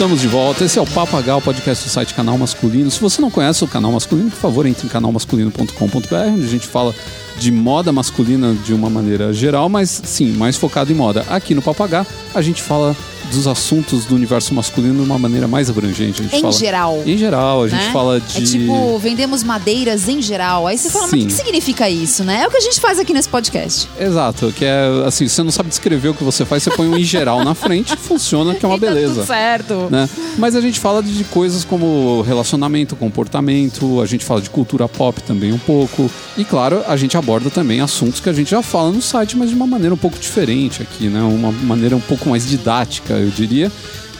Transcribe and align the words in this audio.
Estamos 0.00 0.22
de 0.22 0.28
volta. 0.28 0.64
Esse 0.64 0.78
é 0.78 0.82
o 0.82 0.86
Papagal, 0.86 1.42
podcast 1.42 1.84
do 1.84 1.90
site 1.90 2.14
Canal 2.14 2.38
Masculino. 2.38 2.90
Se 2.90 2.98
você 2.98 3.20
não 3.20 3.30
conhece 3.30 3.62
o 3.62 3.68
Canal 3.68 3.92
Masculino, 3.92 4.30
por 4.30 4.38
favor, 4.38 4.64
entre 4.64 4.86
em 4.86 4.88
canalmasculino.com.br, 4.88 6.14
onde 6.32 6.42
a 6.42 6.48
gente 6.48 6.66
fala 6.66 6.94
de 7.38 7.50
moda 7.50 7.92
masculina 7.92 8.54
de 8.54 8.72
uma 8.74 8.90
maneira 8.90 9.32
geral, 9.32 9.68
mas 9.68 10.02
sim, 10.04 10.32
mais 10.32 10.56
focado 10.56 10.92
em 10.92 10.94
moda. 10.94 11.24
Aqui 11.28 11.54
no 11.54 11.62
Papagá, 11.62 12.06
a 12.34 12.42
gente 12.42 12.62
fala 12.62 12.94
dos 13.30 13.46
assuntos 13.46 14.04
do 14.04 14.14
universo 14.14 14.52
masculino 14.54 15.02
de 15.02 15.08
uma 15.08 15.18
maneira 15.18 15.46
mais 15.48 15.70
abrangente. 15.70 16.22
Em 16.22 16.40
fala, 16.40 16.52
geral. 16.52 17.02
Em 17.06 17.16
geral, 17.16 17.62
a 17.62 17.68
gente 17.68 17.84
né? 17.84 17.92
fala 17.92 18.20
de. 18.20 18.38
É 18.38 18.44
tipo, 18.44 18.98
vendemos 18.98 19.42
madeiras 19.42 20.08
em 20.08 20.20
geral. 20.20 20.66
Aí 20.66 20.76
você 20.76 20.90
fala, 20.90 21.06
mas 21.06 21.12
o 21.12 21.22
Sim. 21.22 21.26
que 21.28 21.32
significa 21.32 21.88
isso, 21.88 22.24
né? 22.24 22.42
É 22.42 22.48
o 22.48 22.50
que 22.50 22.56
a 22.56 22.60
gente 22.60 22.80
faz 22.80 22.98
aqui 22.98 23.12
nesse 23.12 23.28
podcast. 23.28 23.88
Exato, 23.98 24.52
que 24.52 24.64
é 24.64 25.04
assim, 25.06 25.28
você 25.28 25.42
não 25.42 25.50
sabe 25.50 25.68
descrever 25.68 26.08
o 26.08 26.14
que 26.14 26.24
você 26.24 26.44
faz, 26.44 26.62
você 26.62 26.70
põe 26.70 26.88
um 26.88 26.96
em 26.96 27.04
geral 27.04 27.44
na 27.44 27.54
frente, 27.54 27.94
funciona, 27.96 28.54
que 28.54 28.64
é 28.64 28.68
uma 28.68 28.76
E 28.76 28.80
tá 28.80 28.86
beleza. 28.86 29.14
tudo 29.14 29.26
certo. 29.26 29.88
né? 29.90 30.08
Mas 30.36 30.56
a 30.56 30.60
gente 30.60 30.80
fala 30.80 31.02
de 31.02 31.24
coisas 31.24 31.64
como 31.64 32.22
relacionamento, 32.22 32.96
comportamento, 32.96 34.00
a 34.00 34.06
gente 34.06 34.24
fala 34.24 34.40
de 34.40 34.50
cultura 34.50 34.88
pop 34.88 35.22
também 35.22 35.52
um 35.52 35.58
pouco. 35.58 36.10
E 36.36 36.44
claro, 36.44 36.82
a 36.86 36.96
gente 36.96 37.16
aborda 37.20 37.48
também 37.50 37.80
assuntos 37.80 38.18
que 38.18 38.28
a 38.28 38.32
gente 38.32 38.50
já 38.50 38.62
fala 38.62 38.90
no 38.90 39.00
site, 39.00 39.36
mas 39.36 39.50
de 39.50 39.54
uma 39.54 39.66
maneira 39.66 39.94
um 39.94 39.98
pouco 39.98 40.18
diferente 40.18 40.82
aqui, 40.82 41.08
né? 41.08 41.22
Uma 41.22 41.52
maneira 41.52 41.96
um 41.96 42.00
pouco 42.00 42.28
mais 42.28 42.46
didática, 42.46 43.14
eu 43.14 43.30
diria. 43.30 43.70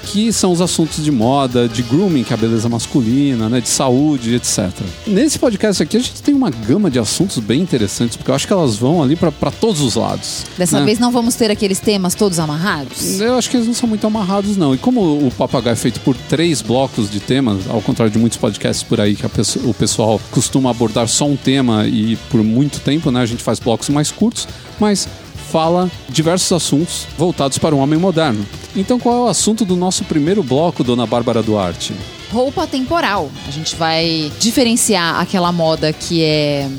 Que 0.05 0.33
são 0.33 0.51
os 0.51 0.61
assuntos 0.61 1.05
de 1.05 1.11
moda, 1.11 1.69
de 1.69 1.83
grooming, 1.83 2.25
que 2.25 2.33
é 2.33 2.35
a 2.35 2.37
beleza 2.37 2.69
masculina, 2.69 3.49
né? 3.49 3.61
De 3.61 3.69
saúde, 3.69 4.35
etc. 4.35 4.71
Nesse 5.07 5.39
podcast 5.39 5.83
aqui, 5.83 5.97
a 5.97 6.01
gente 6.01 6.23
tem 6.23 6.35
uma 6.35 6.51
gama 6.51 6.91
de 6.91 6.99
assuntos 6.99 7.39
bem 7.39 7.61
interessantes, 7.61 8.17
porque 8.17 8.31
eu 8.31 8.35
acho 8.35 8.47
que 8.47 8.53
elas 8.53 8.77
vão 8.77 9.03
ali 9.03 9.15
para 9.15 9.31
todos 9.51 9.81
os 9.81 9.95
lados. 9.95 10.45
Dessa 10.59 10.81
né? 10.81 10.87
vez 10.87 10.99
não 10.99 11.13
vamos 11.13 11.35
ter 11.35 11.51
aqueles 11.51 11.79
temas 11.81 12.15
todos 12.15 12.39
amarrados? 12.39 13.21
Eu 13.21 13.35
acho 13.37 13.49
que 13.51 13.57
eles 13.57 13.67
não 13.67 13.75
são 13.75 13.89
muito 13.89 14.07
amarrados, 14.07 14.57
não. 14.57 14.75
E 14.75 14.79
como 14.79 15.01
o 15.01 15.31
Papagaio 15.37 15.75
é 15.75 15.77
feito 15.77 16.01
por 16.01 16.17
três 16.17 16.61
blocos 16.63 17.11
de 17.11 17.21
temas, 17.21 17.69
ao 17.69 17.81
contrário 17.81 18.13
de 18.13 18.19
muitos 18.19 18.39
podcasts 18.39 18.83
por 18.83 19.01
aí 19.01 19.15
que 19.15 19.25
a 19.25 19.29
pesso- 19.29 19.61
o 19.69 19.75
pessoal 19.75 20.21
costuma 20.31 20.71
abordar 20.71 21.07
só 21.09 21.27
um 21.27 21.37
tema 21.37 21.87
e 21.87 22.17
por 22.31 22.43
muito 22.43 22.81
tempo, 22.81 23.11
né? 23.11 23.21
A 23.21 23.27
gente 23.27 23.43
faz 23.43 23.59
blocos 23.61 23.89
mais 23.91 24.11
curtos, 24.11 24.49
mas 24.81 25.07
fala 25.51 25.91
diversos 26.09 26.53
assuntos 26.53 27.07
voltados 27.19 27.59
para 27.59 27.75
o 27.75 27.79
homem 27.79 27.99
moderno. 27.99 28.47
Então, 28.77 29.01
qual 29.01 29.17
é 29.17 29.21
o 29.23 29.29
assunto 29.29 29.65
do 29.65 29.75
nosso 29.75 30.05
primeiro 30.05 30.43
bloco, 30.43 30.85
dona 30.85 31.07
Bárbara 31.07 31.43
Duarte? 31.43 31.93
Roupa 32.33 32.67
temporal. 32.67 33.29
A 33.49 33.51
gente 33.51 33.75
vai 33.75 34.31
diferenciar 34.39 35.21
aquela 35.21 35.51
moda 35.51 35.93
que 35.93 36.23
é 36.23 36.71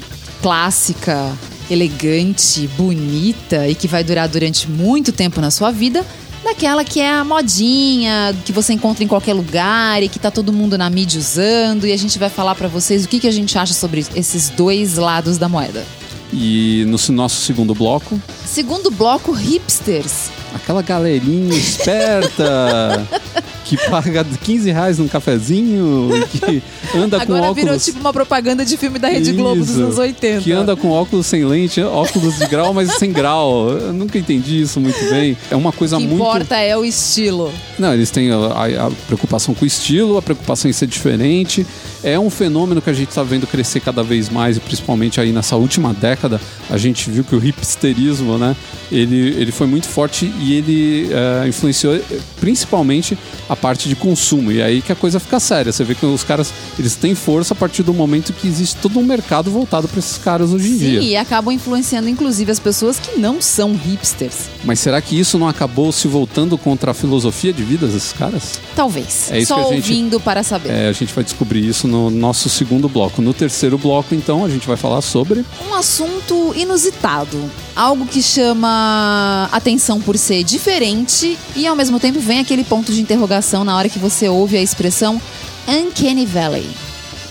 clássica, 0.42 1.34
elegante, 1.70 2.68
bonita 2.78 3.68
e 3.68 3.76
que 3.76 3.88
vai 3.88 4.04
durar 4.04 4.30
durante 4.30 4.70
muito 4.70 5.12
tempo 5.12 5.42
na 5.42 5.52
sua 5.52 5.72
vida, 5.72 6.06
daquela 6.42 6.86
que 6.86 7.02
é 7.02 7.10
a 7.12 7.26
modinha, 7.26 8.34
que 8.46 8.54
você 8.54 8.72
encontra 8.72 9.04
em 9.04 9.08
qualquer 9.08 9.34
lugar 9.34 10.02
e 10.02 10.08
que 10.08 10.18
tá 10.18 10.32
todo 10.32 10.54
mundo 10.54 10.78
na 10.78 10.90
mídia 10.90 11.20
usando. 11.20 11.86
E 11.86 11.92
a 11.92 11.98
gente 11.98 12.18
vai 12.18 12.30
falar 12.30 12.56
pra 12.56 12.70
vocês 12.70 13.04
o 13.04 13.10
que, 13.10 13.20
que 13.20 13.28
a 13.28 13.32
gente 13.32 13.58
acha 13.58 13.74
sobre 13.74 14.06
esses 14.16 14.50
dois 14.50 14.96
lados 14.96 15.38
da 15.38 15.50
moeda. 15.50 15.86
E 16.34 16.86
no 16.88 16.98
nosso 17.14 17.42
segundo 17.42 17.76
bloco, 17.76 18.20
Segundo 18.52 18.92
bloco, 18.92 19.32
hipsters. 19.32 20.30
aquela 20.54 20.82
galerinha 20.82 21.56
esperta 21.56 23.08
que 23.64 23.78
paga 23.90 24.26
15 24.26 24.70
reais 24.72 24.98
num 25.00 25.08
cafezinho 25.08 26.10
e 26.14 26.38
que 26.38 26.64
anda 26.98 27.16
com 27.18 27.24
Agora 27.24 27.44
óculos. 27.44 27.56
virou 27.64 27.80
tipo 27.80 28.00
uma 28.02 28.12
propaganda 28.12 28.66
de 28.66 28.76
filme 28.76 29.00
da 29.00 29.08
Rede 29.08 29.32
Globo 29.32 29.62
dos 29.62 29.70
Isso. 29.70 29.80
anos 29.84 29.98
80. 29.98 30.42
Que 30.42 30.52
anda 30.52 30.76
com 30.76 30.90
óculos 30.90 31.26
sem 31.28 31.46
lente, 31.46 31.82
óculos 31.82 32.38
de 32.38 32.46
grau, 32.48 32.74
mas 32.74 32.92
sem 32.96 33.14
grau. 33.14 33.70
Eu 33.70 33.94
nunca 33.94 34.18
entendi 34.18 34.60
isso 34.62 34.82
muito 34.82 35.00
bem. 35.10 35.38
É 35.50 35.56
uma 35.56 35.72
coisa 35.72 35.96
O 35.96 36.02
que 36.02 36.08
muito. 36.08 36.22
importa 36.22 36.58
é 36.58 36.76
o 36.76 36.84
estilo. 36.84 37.50
Não, 37.80 37.94
eles 37.94 38.12
têm 38.12 38.32
a, 38.32 38.36
a- 38.36 38.88
a 38.88 38.92
preocupação 39.08 39.56
com 39.56 39.64
o 39.64 39.68
estilo, 39.68 40.18
a 40.18 40.22
preocupação 40.22 40.70
em 40.70 40.74
ser 40.74 40.88
diferente. 40.88 41.66
É 42.04 42.20
um 42.20 42.30
fenômeno 42.32 42.82
que 42.82 42.90
a 42.90 42.94
gente 42.94 43.10
está 43.10 43.24
vendo 43.24 43.48
crescer 43.48 43.80
cada 43.80 44.04
vez 44.04 44.28
mais, 44.28 44.58
e 44.58 44.60
principalmente 44.60 45.22
aí 45.22 45.32
nessa 45.32 45.56
última 45.56 45.94
década, 45.94 46.42
a 46.70 46.76
gente 46.76 47.10
viu 47.10 47.24
que 47.24 47.36
o 47.36 47.46
hipsterismo, 47.46 48.38
né? 48.42 48.56
Ele, 48.92 49.16
ele 49.40 49.52
foi 49.54 49.68
muito 49.68 49.88
forte 49.88 50.26
e 50.40 50.54
ele 50.56 51.10
eh, 51.14 51.48
influenciou 51.48 51.96
eh, 51.96 52.02
principalmente 52.42 53.18
a 53.48 53.56
parte 53.56 53.88
de 53.88 53.96
consumo. 53.96 54.52
E 54.52 54.62
aí 54.62 54.82
que 54.82 54.92
a 54.92 54.96
coisa 54.96 55.20
fica 55.20 55.40
séria. 55.40 55.72
Você 55.72 55.84
vê 55.84 55.96
que 55.96 56.06
os 56.06 56.24
caras 56.24 56.52
eles 56.78 56.96
têm 56.96 57.16
força 57.16 57.54
a 57.54 57.56
partir 57.56 57.84
do 57.84 57.94
momento 57.94 58.34
que 58.34 58.48
existe 58.48 58.76
todo 58.82 59.00
um 59.00 59.04
mercado 59.04 59.50
voltado 59.50 59.88
para 59.88 60.00
esses 60.00 60.18
caras 60.18 60.52
hoje 60.52 60.68
em 60.68 60.72
Sim, 60.74 60.78
dia. 60.78 61.02
e 61.02 61.16
acabam 61.16 61.54
influenciando 61.54 62.10
inclusive 62.10 62.52
as 62.52 62.60
pessoas 62.60 63.00
que 63.00 63.18
não 63.20 63.40
são 63.42 63.74
hipsters. 63.76 64.50
Mas 64.66 64.80
será 64.80 65.00
que 65.02 65.18
isso 65.18 65.38
não 65.38 65.48
acabou 65.48 65.92
se 65.92 66.08
voltando 66.08 66.58
contra 66.58 66.92
a 66.92 66.94
filosofia 66.94 67.54
de 67.54 67.64
vida 67.64 67.88
desses 67.88 68.12
caras? 68.12 68.60
Talvez. 68.76 69.32
É 69.32 69.40
isso 69.40 69.48
Só 69.50 69.56
que 69.56 69.62
a 69.62 69.76
gente- 69.76 69.90
ouvindo 69.92 70.20
para 70.20 70.44
saber. 70.44 70.70
É, 70.72 70.88
a 70.90 70.92
gente 70.92 71.14
vai 71.14 71.24
descobrir 71.24 71.66
isso 71.66 71.88
no 71.88 72.10
nosso 72.10 72.50
segundo 72.50 72.90
bloco. 72.90 73.22
No 73.22 73.34
terceiro 73.34 73.78
bloco, 73.78 74.14
então, 74.16 74.44
a 74.44 74.50
gente 74.50 74.68
vai 74.68 74.76
falar 74.78 75.02
sobre. 75.02 75.46
Um 75.70 75.74
assunto 75.76 76.54
inusitado. 76.56 77.38
Algo 77.76 78.06
que 78.06 78.22
chama 78.36 79.50
atenção 79.52 80.00
por 80.02 80.18
ser 80.18 80.44
diferente 80.44 81.38
e 81.56 81.68
ao 81.68 81.76
mesmo 81.76 82.00
tempo 82.00 82.20
vem 82.20 82.40
aquele 82.40 82.64
ponto 82.64 82.92
de 82.92 83.02
interrogação 83.02 83.64
na 83.64 83.76
hora 83.76 83.90
que 83.90 84.00
você 84.00 84.28
ouve 84.30 84.58
a 84.58 84.62
expressão 84.62 85.22
Uncanny 85.68 86.26
Valley. 86.26 86.68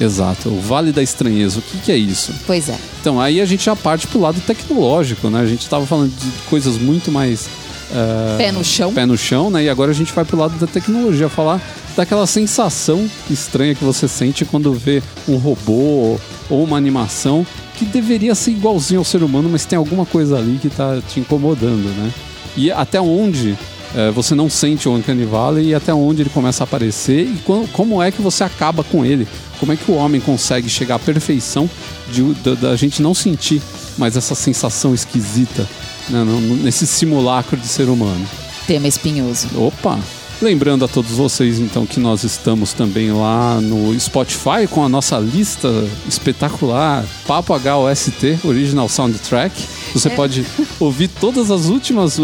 Exato, 0.00 0.48
o 0.48 0.60
Vale 0.60 0.92
da 0.92 1.02
Estranheza. 1.02 1.58
O 1.58 1.62
que, 1.62 1.78
que 1.78 1.92
é 1.92 1.96
isso? 1.96 2.32
Pois 2.46 2.68
é. 2.70 2.76
Então, 3.00 3.20
aí 3.20 3.40
a 3.40 3.44
gente 3.44 3.64
já 3.64 3.76
parte 3.76 4.06
pro 4.06 4.18
lado 4.20 4.40
tecnológico, 4.40 5.28
né? 5.28 5.40
A 5.40 5.46
gente 5.46 5.60
estava 5.62 5.86
falando 5.86 6.10
de 6.10 6.26
coisas 6.48 6.78
muito 6.78 7.10
mais. 7.12 7.48
eh, 7.92 8.36
Pé 8.38 8.52
no 8.52 8.64
chão. 8.64 8.94
pé 8.94 9.04
no 9.04 9.16
chão, 9.18 9.50
né? 9.50 9.64
E 9.64 9.68
agora 9.68 9.90
a 9.90 9.94
gente 9.94 10.10
vai 10.12 10.24
pro 10.24 10.38
lado 10.38 10.54
da 10.58 10.66
tecnologia, 10.66 11.28
falar 11.28 11.60
daquela 11.96 12.26
sensação 12.26 13.08
estranha 13.30 13.74
que 13.74 13.84
você 13.84 14.06
sente 14.08 14.44
quando 14.44 14.72
vê 14.72 15.02
um 15.28 15.36
robô 15.36 16.18
ou 16.48 16.64
uma 16.64 16.76
animação 16.76 17.46
que 17.76 17.84
deveria 17.84 18.34
ser 18.34 18.50
igualzinho 18.52 19.00
ao 19.00 19.04
ser 19.04 19.22
humano, 19.22 19.48
mas 19.50 19.64
tem 19.64 19.76
alguma 19.78 20.04
coisa 20.06 20.38
ali 20.38 20.58
que 20.60 20.68
tá 20.68 21.00
te 21.08 21.20
incomodando, 21.20 21.88
né? 21.96 22.10
E 22.56 22.70
até 22.70 23.00
onde 23.00 23.56
eh, 23.94 24.10
você 24.10 24.34
não 24.34 24.50
sente 24.50 24.88
o 24.88 24.94
Uncanny 24.94 25.24
Valley 25.24 25.68
e 25.68 25.74
até 25.74 25.92
onde 25.94 26.22
ele 26.22 26.30
começa 26.30 26.62
a 26.62 26.64
aparecer 26.64 27.26
e 27.26 27.38
co- 27.44 27.66
como 27.72 28.02
é 28.02 28.10
que 28.10 28.20
você 28.20 28.44
acaba 28.44 28.82
com 28.84 29.04
ele. 29.04 29.26
Como 29.58 29.72
é 29.72 29.76
que 29.76 29.90
o 29.90 29.94
homem 29.94 30.20
consegue 30.20 30.68
chegar 30.68 30.96
à 30.96 30.98
perfeição 30.98 31.68
de, 32.12 32.22
da, 32.42 32.54
da 32.54 32.76
gente 32.76 33.00
não 33.02 33.14
sentir 33.14 33.60
mais 33.98 34.16
essa 34.16 34.34
sensação 34.34 34.94
esquisita 34.94 35.66
né, 36.08 36.22
no- 36.24 36.56
nesse 36.56 36.86
simulacro 36.86 37.56
de 37.56 37.66
ser 37.68 37.88
humano. 37.88 38.26
Tema 38.66 38.88
espinhoso. 38.88 39.46
Opa! 39.56 39.98
Lembrando 40.42 40.86
a 40.86 40.88
todos 40.88 41.10
vocês, 41.10 41.58
então, 41.58 41.84
que 41.84 42.00
nós 42.00 42.24
estamos 42.24 42.72
também 42.72 43.12
lá 43.12 43.60
no 43.60 43.98
Spotify 44.00 44.66
com 44.70 44.82
a 44.82 44.88
nossa 44.88 45.18
lista 45.18 45.68
espetacular 46.08 47.04
Papo 47.26 47.52
HOST 47.52 48.38
Original 48.42 48.88
Soundtrack. 48.88 49.54
Você 49.92 50.08
pode 50.08 50.46
ouvir 50.80 51.08
todas 51.08 51.50
as 51.50 51.66
últimas. 51.66 52.18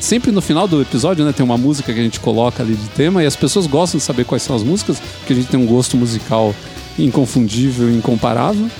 Sempre 0.00 0.30
no 0.30 0.40
final 0.40 0.68
do 0.68 0.80
episódio, 0.80 1.24
né? 1.24 1.32
Tem 1.32 1.44
uma 1.44 1.58
música 1.58 1.92
que 1.92 1.98
a 1.98 2.02
gente 2.04 2.20
coloca 2.20 2.62
ali 2.62 2.76
de 2.76 2.88
tema 2.90 3.24
e 3.24 3.26
as 3.26 3.34
pessoas 3.34 3.66
gostam 3.66 3.98
de 3.98 4.04
saber 4.04 4.24
quais 4.24 4.44
são 4.44 4.54
as 4.54 4.62
músicas, 4.62 5.00
porque 5.18 5.32
a 5.32 5.36
gente 5.36 5.48
tem 5.48 5.58
um 5.58 5.66
gosto 5.66 5.96
musical 5.96 6.54
inconfundível 6.96 7.90
e 7.90 7.96
incomparável. 7.96 8.70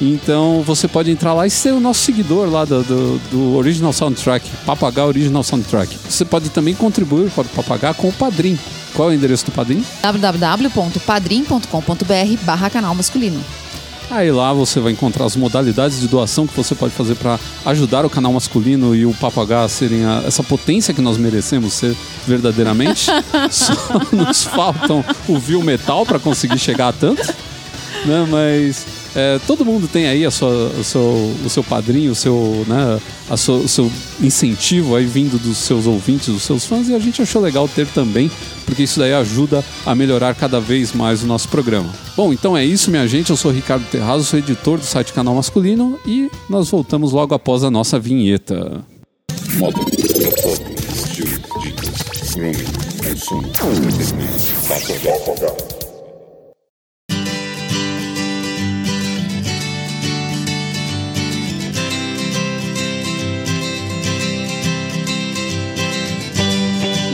Então 0.00 0.62
você 0.62 0.86
pode 0.86 1.10
entrar 1.10 1.32
lá 1.32 1.46
e 1.46 1.50
ser 1.50 1.72
o 1.72 1.80
nosso 1.80 2.02
seguidor 2.02 2.48
lá 2.50 2.64
do, 2.64 2.82
do, 2.82 3.18
do 3.30 3.56
Original 3.56 3.92
Soundtrack, 3.92 4.48
Papagá 4.66 5.06
Original 5.06 5.42
Soundtrack. 5.42 5.96
Você 6.08 6.24
pode 6.24 6.50
também 6.50 6.74
contribuir 6.74 7.30
para 7.30 7.44
o 7.44 7.48
Papagá 7.48 7.94
com 7.94 8.08
o 8.08 8.12
Padrim. 8.12 8.58
Qual 8.94 9.08
é 9.10 9.12
o 9.12 9.14
endereço 9.14 9.46
do 9.46 9.52
Padrim? 9.52 9.82
www.padrim.com.br 10.02 12.44
barra 12.44 12.70
canal 12.70 12.94
masculino. 12.94 13.40
Aí 14.08 14.30
lá 14.30 14.52
você 14.52 14.78
vai 14.78 14.92
encontrar 14.92 15.24
as 15.24 15.34
modalidades 15.34 15.98
de 15.98 16.06
doação 16.06 16.46
que 16.46 16.56
você 16.56 16.76
pode 16.76 16.94
fazer 16.94 17.16
para 17.16 17.40
ajudar 17.64 18.06
o 18.06 18.10
canal 18.10 18.32
masculino 18.32 18.94
e 18.94 19.04
o 19.04 19.12
Papagá 19.14 19.64
a 19.64 19.68
serem 19.68 20.04
a- 20.04 20.22
essa 20.24 20.44
potência 20.44 20.94
que 20.94 21.02
nós 21.02 21.16
merecemos 21.18 21.72
ser 21.72 21.96
verdadeiramente. 22.24 23.06
Só 23.50 23.74
nos 24.12 24.44
faltam 24.44 25.04
o 25.26 25.38
Viu 25.38 25.60
Metal 25.62 26.06
para 26.06 26.20
conseguir 26.20 26.58
chegar 26.58 26.88
a 26.88 26.92
tanto. 26.92 27.26
Né? 28.04 28.24
Mas 28.30 28.86
é, 29.16 29.40
todo 29.46 29.64
mundo 29.64 29.88
tem 29.88 30.06
aí 30.06 30.24
a 30.26 30.30
sua, 30.30 30.50
o, 30.78 30.84
seu, 30.84 31.34
o 31.44 31.48
seu 31.50 31.64
padrinho, 31.64 32.12
o 32.12 32.14
seu, 32.14 32.64
né, 32.68 33.00
a 33.30 33.36
sua- 33.36 33.56
o 33.58 33.66
seu 33.68 33.90
incentivo 34.20 34.94
aí 34.94 35.04
vindo 35.06 35.38
dos 35.38 35.56
seus 35.58 35.86
ouvintes, 35.86 36.28
dos 36.28 36.42
seus 36.42 36.64
fãs, 36.66 36.88
e 36.88 36.94
a 36.94 36.98
gente 36.98 37.20
achou 37.22 37.40
legal 37.42 37.66
ter 37.66 37.86
também, 37.88 38.30
porque 38.66 38.82
isso 38.82 38.98
daí 39.00 39.14
ajuda 39.14 39.64
a 39.84 39.94
melhorar 39.94 40.34
cada 40.34 40.60
vez 40.60 40.92
mais 40.92 41.22
o 41.22 41.26
nosso 41.26 41.48
programa. 41.48 41.88
Bom, 42.16 42.32
então 42.32 42.56
é 42.56 42.64
isso, 42.64 42.90
minha 42.90 43.06
gente. 43.08 43.30
Eu 43.30 43.36
sou 43.36 43.50
Ricardo 43.50 43.84
Terrazo, 43.90 44.24
sou 44.24 44.38
editor 44.38 44.78
do 44.78 44.84
site 44.84 45.12
Canal 45.12 45.34
Masculino 45.34 45.98
e 46.06 46.30
nós 46.48 46.68
voltamos 46.70 47.12
logo 47.12 47.34
após 47.34 47.64
a 47.64 47.70
nossa 47.70 47.98
vinheta. 47.98 48.84
Moda, 49.54 49.78
foto, 49.78 50.62
estilo, 50.94 51.38
dicas, 51.62 52.34
grooming, 52.34 52.64
consumo, 53.02 53.48
entretenimento, 53.86 55.75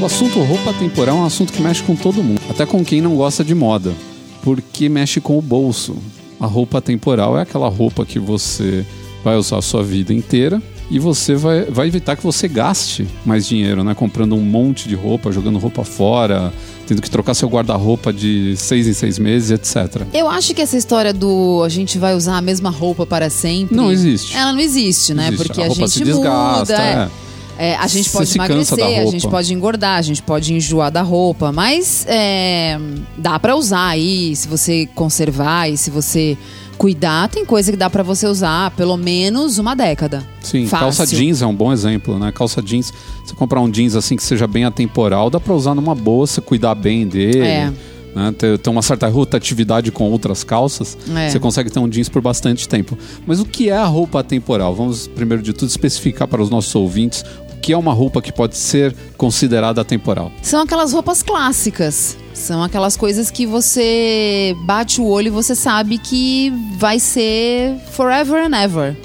O 0.03 0.05
assunto 0.05 0.41
roupa 0.41 0.73
temporal 0.73 1.17
é 1.17 1.21
um 1.21 1.25
assunto 1.25 1.53
que 1.53 1.63
mexe 1.63 1.81
com 1.81 1.95
todo 1.95 2.25
mundo, 2.25 2.41
até 2.51 2.67
com 2.67 2.85
quem 2.85 3.01
não 3.01 3.15
gosta 3.15 3.45
de 3.45 3.55
moda, 3.55 3.95
porque 4.43 4.89
mexe 4.89 5.21
com 5.21 5.39
o 5.39 5.41
bolso. 5.41 5.95
A 6.41 6.47
roupa 6.47 6.81
temporal 6.81 7.39
é 7.39 7.43
aquela 7.43 7.69
roupa 7.69 8.05
que 8.05 8.19
você 8.19 8.85
vai 9.23 9.37
usar 9.37 9.59
a 9.59 9.63
sua 9.63 9.81
vida 9.85 10.13
inteira 10.13 10.61
e 10.91 10.99
você 10.99 11.37
vai, 11.37 11.67
vai 11.67 11.87
evitar 11.87 12.17
que 12.17 12.25
você 12.25 12.49
gaste 12.49 13.07
mais 13.25 13.47
dinheiro, 13.47 13.85
né? 13.85 13.95
Comprando 13.95 14.35
um 14.35 14.41
monte 14.41 14.89
de 14.89 14.97
roupa, 14.97 15.31
jogando 15.31 15.61
roupa 15.61 15.85
fora, 15.85 16.53
tendo 16.85 17.01
que 17.01 17.09
trocar 17.09 17.35
seu 17.35 17.49
guarda-roupa 17.49 18.13
de 18.13 18.57
seis 18.57 18.89
em 18.89 18.93
seis 18.93 19.21
meses, 19.21 19.53
etc. 19.53 20.03
Eu 20.13 20.29
acho 20.29 20.53
que 20.53 20.61
essa 20.61 20.77
história 20.77 21.13
do 21.13 21.63
a 21.65 21.69
gente 21.69 21.97
vai 21.97 22.17
usar 22.17 22.39
a 22.39 22.43
mesma 22.43 22.71
roupa 22.71 23.07
para 23.07 23.31
sempre. 23.31 23.77
Não 23.77 23.93
existe. 23.93 24.37
Ela 24.37 24.53
não 24.53 24.59
existe, 24.59 25.15
né? 25.15 25.29
Existe. 25.29 25.47
Porque 25.47 25.61
a 25.61 25.65
a, 25.65 25.69
roupa 25.69 25.83
gente 25.83 25.93
se 25.93 26.03
desgasta, 26.03 26.59
muda. 26.59 26.83
é. 26.83 26.93
é. 27.05 27.32
É, 27.59 27.77
a 27.77 27.87
gente 27.87 28.11
pode 28.11 28.35
emagrecer, 28.35 29.01
a 29.01 29.07
gente 29.07 29.29
pode 29.29 29.53
engordar, 29.55 29.99
a 29.99 30.03
gente 30.03 30.23
pode 30.23 30.55
enjoar 30.55 30.91
da 30.91 31.03
roupa, 31.03 31.53
mas 31.53 32.07
é, 32.09 32.79
dá 33.17 33.39
pra 33.39 33.55
usar 33.55 33.89
aí, 33.89 34.35
se 34.35 34.49
você 34.49 34.89
conservar 34.95 35.69
e 35.69 35.77
se 35.77 35.91
você 35.91 36.37
cuidar, 36.79 37.29
tem 37.29 37.45
coisa 37.45 37.71
que 37.71 37.77
dá 37.77 37.89
pra 37.89 38.03
você 38.03 38.27
usar 38.27 38.71
pelo 38.73 38.97
menos 38.97 39.59
uma 39.59 39.77
década. 39.77 40.27
Sim, 40.41 40.67
Fácil. 40.67 40.87
calça 40.87 41.07
jeans 41.07 41.41
é 41.43 41.47
um 41.47 41.55
bom 41.55 41.73
exemplo, 41.73 42.19
né? 42.19 42.33
Calça 42.33 42.61
jeans, 42.61 42.93
você 43.25 43.35
comprar 43.35 43.61
um 43.61 43.71
jeans 43.71 43.95
assim 43.95 44.17
que 44.17 44.23
seja 44.23 44.47
bem 44.47 44.65
atemporal, 44.65 45.31
dá 45.31 45.39
pra 45.39 45.55
usar 45.55 45.75
numa 45.75 45.95
boa, 45.95 46.27
cuidar 46.45 46.75
bem 46.75 47.07
dele. 47.07 47.41
É. 47.41 47.73
Né? 48.15 48.35
Ter, 48.37 48.59
ter 48.59 48.71
uma 48.71 48.83
certa 48.83 49.09
rotatividade 49.09 49.91
com 49.91 50.11
outras 50.11 50.45
calças, 50.45 50.97
É. 51.17 51.31
você 51.31 51.39
consegue 51.39 51.71
ter 51.71 51.79
um 51.79 51.89
jeans 51.89 52.09
por 52.09 52.21
bastante 52.21 52.69
tempo. 52.69 52.97
Mas 53.27 53.41
o 53.41 53.45
que 53.45 53.71
é 53.71 53.77
a 53.77 53.85
roupa 53.87 54.21
atemporal? 54.21 54.75
Vamos, 54.75 55.07
primeiro 55.09 55.43
de 55.43 55.53
tudo, 55.53 55.69
especificar 55.69 56.29
para 56.29 56.43
os 56.43 56.51
nossos 56.51 56.75
ouvintes 56.75 57.25
o 57.53 57.61
que 57.63 57.73
é 57.73 57.77
uma 57.77 57.93
roupa 57.93 58.21
que 58.21 58.33
pode 58.33 58.57
ser 58.57 58.95
considerada 59.17 59.81
atemporal. 59.81 60.31
São 60.43 60.61
aquelas 60.63 60.93
roupas 60.93 61.23
clássicas. 61.23 62.17
São 62.35 62.63
aquelas 62.63 62.97
coisas 62.97 63.31
que 63.31 63.47
você 63.47 64.55
bate 64.65 65.01
o 65.01 65.05
olho 65.07 65.29
e 65.29 65.31
você 65.31 65.55
sabe 65.55 65.97
que 65.99 66.53
vai 66.77 66.99
ser 66.99 67.77
forever 67.93 68.45
and 68.47 68.57
ever. 68.57 68.97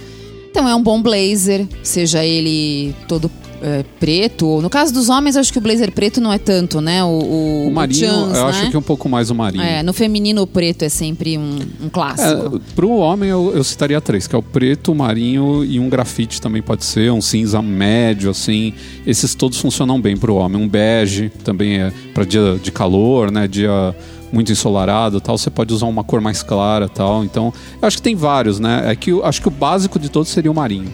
Então 0.50 0.68
é 0.68 0.74
um 0.74 0.82
bom 0.82 1.02
blazer, 1.02 1.68
seja 1.84 2.26
ele 2.26 2.96
todo 3.08 3.30
é, 3.62 3.84
preto. 4.00 4.48
ou- 4.48 4.62
No 4.62 4.70
caso 4.70 4.94
dos 4.94 5.10
homens, 5.10 5.36
acho 5.38 5.52
que 5.52 5.58
o 5.58 5.62
blazer 5.62 5.92
preto 5.92 6.20
não 6.22 6.32
é 6.32 6.38
tanto, 6.38 6.80
né? 6.82 7.04
O, 7.04 7.08
o, 7.08 7.68
O 7.68 7.72
marinho, 7.72 8.00
jeans, 8.00 8.14
eu 8.38 8.44
né? 8.44 8.50
acho 8.50 8.70
que 8.70 8.76
é 8.76 8.80
um 8.80 8.84
pouco 8.84 9.08
mais 9.10 9.30
o 9.30 9.36
marinho. 9.36 9.64
É, 9.64 9.82
no 9.84 9.94
feminino 9.94 10.42
o 10.42 10.48
preto 10.48 10.84
é 10.84 10.90
sempre 10.90 11.38
um, 11.38 11.60
um 11.84 11.90
clássico. 11.90 12.56
É, 12.58 12.60
pro 12.76 12.90
homem 12.92 13.30
eu, 13.30 13.52
eu 13.56 13.64
citaria 13.64 14.00
três, 14.02 14.28
que 14.28 14.36
é 14.36 14.38
o 14.38 14.44
preto, 14.44 14.92
o 14.92 14.96
marinho 14.96 15.64
e 15.64 15.80
um 15.80 15.90
grafite 15.90 16.42
também 16.42 16.62
pode 16.62 16.86
ser, 16.86 17.12
um 17.12 17.22
cinza 17.22 17.62
médio, 17.62 18.30
assim. 18.30 18.74
Esses 19.06 19.34
todos 19.36 19.60
funcionam 19.60 20.00
bem 20.00 20.16
pro 20.18 20.36
homem. 20.36 20.62
Um 20.62 20.68
bege 20.68 21.32
também 21.44 21.78
é 21.80 21.92
para 22.14 22.24
dia 22.26 22.60
de 22.62 22.72
calor, 22.72 23.32
né? 23.32 23.48
Dia 23.48 23.96
muito 24.32 24.52
ensolarado 24.52 25.22
tal, 25.22 25.38
você 25.38 25.50
pode 25.50 25.74
usar 25.74 25.86
uma 25.86 26.04
cor 26.04 26.20
mais 26.20 26.44
clara 26.44 26.90
tal. 26.90 27.24
Então, 27.24 27.54
eu 27.82 27.88
acho 27.88 27.96
que 27.98 28.04
tem 28.04 28.14
vários, 28.16 28.60
né? 28.60 28.84
É 28.92 28.96
que 28.96 29.12
eu 29.12 29.26
acho 29.26 29.42
que 29.42 29.48
o 29.48 29.52
básico 29.52 29.98
de 29.98 30.10
todos 30.10 30.30
seria 30.30 30.52
o 30.52 30.54
marinho. 30.54 30.92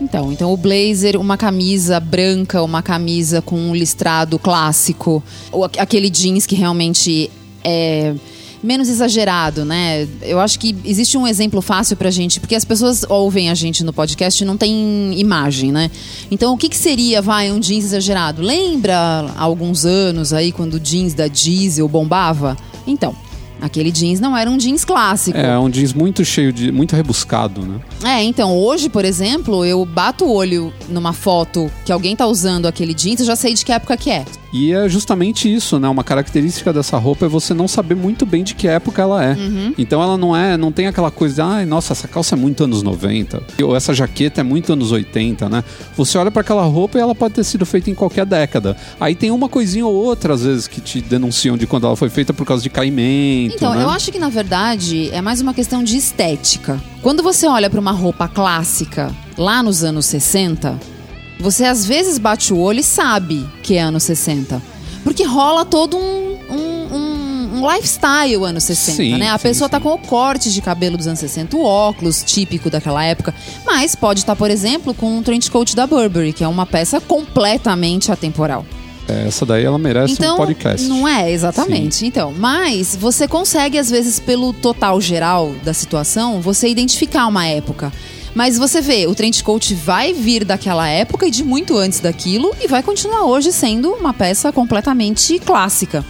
Então, 0.00 0.32
então 0.32 0.52
o 0.52 0.56
blazer, 0.56 1.20
uma 1.20 1.36
camisa 1.36 2.00
branca, 2.00 2.62
uma 2.62 2.82
camisa 2.82 3.42
com 3.42 3.56
um 3.56 3.74
listrado 3.74 4.38
clássico, 4.38 5.22
ou 5.52 5.64
aqu- 5.64 5.78
aquele 5.78 6.08
jeans 6.08 6.46
que 6.46 6.54
realmente 6.54 7.30
é 7.62 8.14
menos 8.62 8.88
exagerado, 8.90 9.64
né? 9.64 10.06
Eu 10.20 10.38
acho 10.38 10.58
que 10.58 10.76
existe 10.84 11.16
um 11.16 11.26
exemplo 11.26 11.62
fácil 11.62 11.96
pra 11.96 12.10
gente, 12.10 12.38
porque 12.38 12.54
as 12.54 12.64
pessoas 12.64 13.04
ouvem 13.08 13.48
a 13.50 13.54
gente 13.54 13.82
no 13.82 13.90
podcast 13.92 14.42
e 14.42 14.46
não 14.46 14.56
tem 14.56 15.18
imagem, 15.18 15.72
né? 15.72 15.90
Então, 16.30 16.52
o 16.52 16.58
que, 16.58 16.68
que 16.68 16.76
seria, 16.76 17.22
vai, 17.22 17.50
um 17.50 17.58
jeans 17.58 17.84
exagerado? 17.86 18.42
Lembra 18.42 18.96
há 18.98 19.42
alguns 19.42 19.86
anos 19.86 20.32
aí, 20.34 20.52
quando 20.52 20.74
o 20.74 20.80
jeans 20.80 21.14
da 21.14 21.26
Diesel 21.26 21.88
bombava? 21.88 22.54
Então, 22.86 23.14
aquele 23.60 23.90
jeans 23.90 24.20
não 24.20 24.36
era 24.36 24.50
um 24.50 24.56
jeans 24.56 24.84
clássico. 24.84 25.36
É 25.36 25.58
um 25.58 25.68
jeans 25.68 25.92
muito 25.92 26.24
cheio 26.24 26.52
de. 26.52 26.70
muito 26.72 26.94
rebuscado, 26.94 27.62
né? 27.62 27.80
É, 28.04 28.22
então, 28.22 28.56
hoje, 28.56 28.88
por 28.88 29.04
exemplo, 29.04 29.64
eu 29.64 29.84
bato 29.84 30.24
o 30.24 30.32
olho 30.32 30.72
numa 30.88 31.12
foto 31.12 31.70
que 31.84 31.92
alguém 31.92 32.14
tá 32.16 32.26
usando 32.26 32.66
aquele 32.66 32.94
jeans, 32.94 33.20
eu 33.20 33.26
já 33.26 33.36
sei 33.36 33.54
de 33.54 33.64
que 33.64 33.72
época 33.72 33.96
que 33.96 34.10
é. 34.10 34.24
E 34.52 34.72
é 34.72 34.88
justamente 34.88 35.52
isso, 35.52 35.78
né? 35.78 35.88
Uma 35.88 36.02
característica 36.02 36.72
dessa 36.72 36.96
roupa 36.98 37.26
é 37.26 37.28
você 37.28 37.54
não 37.54 37.68
saber 37.68 37.94
muito 37.94 38.26
bem 38.26 38.42
de 38.42 38.54
que 38.54 38.66
época 38.66 39.00
ela 39.00 39.24
é. 39.24 39.34
Uhum. 39.34 39.74
Então 39.78 40.02
ela 40.02 40.16
não 40.16 40.36
é, 40.36 40.56
não 40.56 40.72
tem 40.72 40.86
aquela 40.86 41.10
coisa 41.10 41.36
de, 41.36 41.40
ai, 41.40 41.66
nossa, 41.66 41.92
essa 41.92 42.08
calça 42.08 42.34
é 42.34 42.38
muito 42.38 42.64
anos 42.64 42.82
90, 42.82 43.42
ou 43.62 43.76
essa 43.76 43.94
jaqueta 43.94 44.40
é 44.40 44.44
muito 44.44 44.72
anos 44.72 44.90
80, 44.90 45.48
né? 45.48 45.62
Você 45.96 46.18
olha 46.18 46.30
para 46.30 46.42
aquela 46.42 46.64
roupa 46.64 46.98
e 46.98 47.00
ela 47.00 47.14
pode 47.14 47.34
ter 47.34 47.44
sido 47.44 47.64
feita 47.64 47.90
em 47.90 47.94
qualquer 47.94 48.26
década. 48.26 48.76
Aí 48.98 49.14
tem 49.14 49.30
uma 49.30 49.48
coisinha 49.48 49.86
ou 49.86 49.94
outra, 49.94 50.34
às 50.34 50.42
vezes, 50.42 50.66
que 50.66 50.80
te 50.80 51.00
denunciam 51.00 51.56
de 51.56 51.66
quando 51.66 51.86
ela 51.86 51.96
foi 51.96 52.08
feita 52.08 52.32
por 52.32 52.44
causa 52.44 52.62
de 52.62 52.70
caimento. 52.70 53.49
Então, 53.54 53.74
né? 53.74 53.82
eu 53.82 53.90
acho 53.90 54.10
que 54.12 54.18
na 54.18 54.28
verdade 54.28 55.10
é 55.12 55.20
mais 55.20 55.40
uma 55.40 55.52
questão 55.54 55.82
de 55.82 55.96
estética. 55.96 56.80
Quando 57.02 57.22
você 57.22 57.46
olha 57.46 57.68
pra 57.70 57.80
uma 57.80 57.92
roupa 57.92 58.26
clássica 58.28 59.14
lá 59.36 59.62
nos 59.62 59.82
anos 59.84 60.06
60, 60.06 60.78
você 61.38 61.64
às 61.64 61.84
vezes 61.86 62.18
bate 62.18 62.52
o 62.52 62.58
olho 62.58 62.80
e 62.80 62.84
sabe 62.84 63.46
que 63.62 63.74
é 63.76 63.82
anos 63.82 64.02
60. 64.04 64.60
Porque 65.02 65.24
rola 65.24 65.64
todo 65.64 65.96
um, 65.96 66.38
um, 66.50 66.96
um- 66.96 67.30
um 67.62 67.72
lifestyle 67.74 68.42
anos 68.44 68.64
60, 68.64 68.96
Sim, 68.96 69.18
né? 69.18 69.28
A 69.30 69.36
sim, 69.38 69.42
pessoa 69.42 69.68
sim. 69.68 69.72
tá 69.72 69.80
com 69.80 69.92
o 69.92 69.98
corte 69.98 70.52
de 70.52 70.62
cabelo 70.62 70.96
dos 70.96 71.06
anos 71.06 71.18
60, 71.20 71.56
o 71.56 71.64
óculos 71.64 72.22
típico 72.22 72.70
daquela 72.70 73.04
época. 73.04 73.34
Mas 73.66 73.94
pode 73.94 74.20
estar, 74.20 74.36
por 74.36 74.50
exemplo, 74.50 74.94
com 74.94 75.18
um 75.18 75.22
trench 75.22 75.50
coat 75.50 75.74
da 75.76 75.86
Burberry, 75.86 76.32
que 76.32 76.44
é 76.44 76.48
uma 76.48 76.64
peça 76.64 77.00
completamente 77.00 78.10
atemporal. 78.12 78.64
É, 79.10 79.26
Essa 79.28 79.44
daí 79.44 79.64
ela 79.64 79.78
merece 79.78 80.14
Então, 80.14 80.34
um 80.34 80.38
podcast. 80.38 80.86
não 80.86 81.06
é, 81.06 81.30
exatamente. 81.30 82.06
Então, 82.06 82.32
mas 82.36 82.94
você 82.94 83.26
consegue, 83.26 83.78
às 83.78 83.90
vezes, 83.90 84.20
pelo 84.20 84.52
total 84.52 85.00
geral 85.00 85.52
da 85.64 85.74
situação, 85.74 86.40
você 86.40 86.68
identificar 86.68 87.26
uma 87.26 87.46
época. 87.46 87.92
Mas 88.34 88.56
você 88.56 88.80
vê, 88.80 89.06
o 89.08 89.14
trench 89.14 89.42
coat 89.42 89.74
vai 89.74 90.12
vir 90.12 90.44
daquela 90.44 90.86
época 90.88 91.26
e 91.26 91.30
de 91.30 91.42
muito 91.42 91.76
antes 91.76 91.98
daquilo 91.98 92.54
e 92.62 92.68
vai 92.68 92.82
continuar 92.82 93.24
hoje 93.24 93.52
sendo 93.52 93.90
uma 93.92 94.14
peça 94.14 94.52
completamente 94.52 95.38
clássica. 95.40 96.04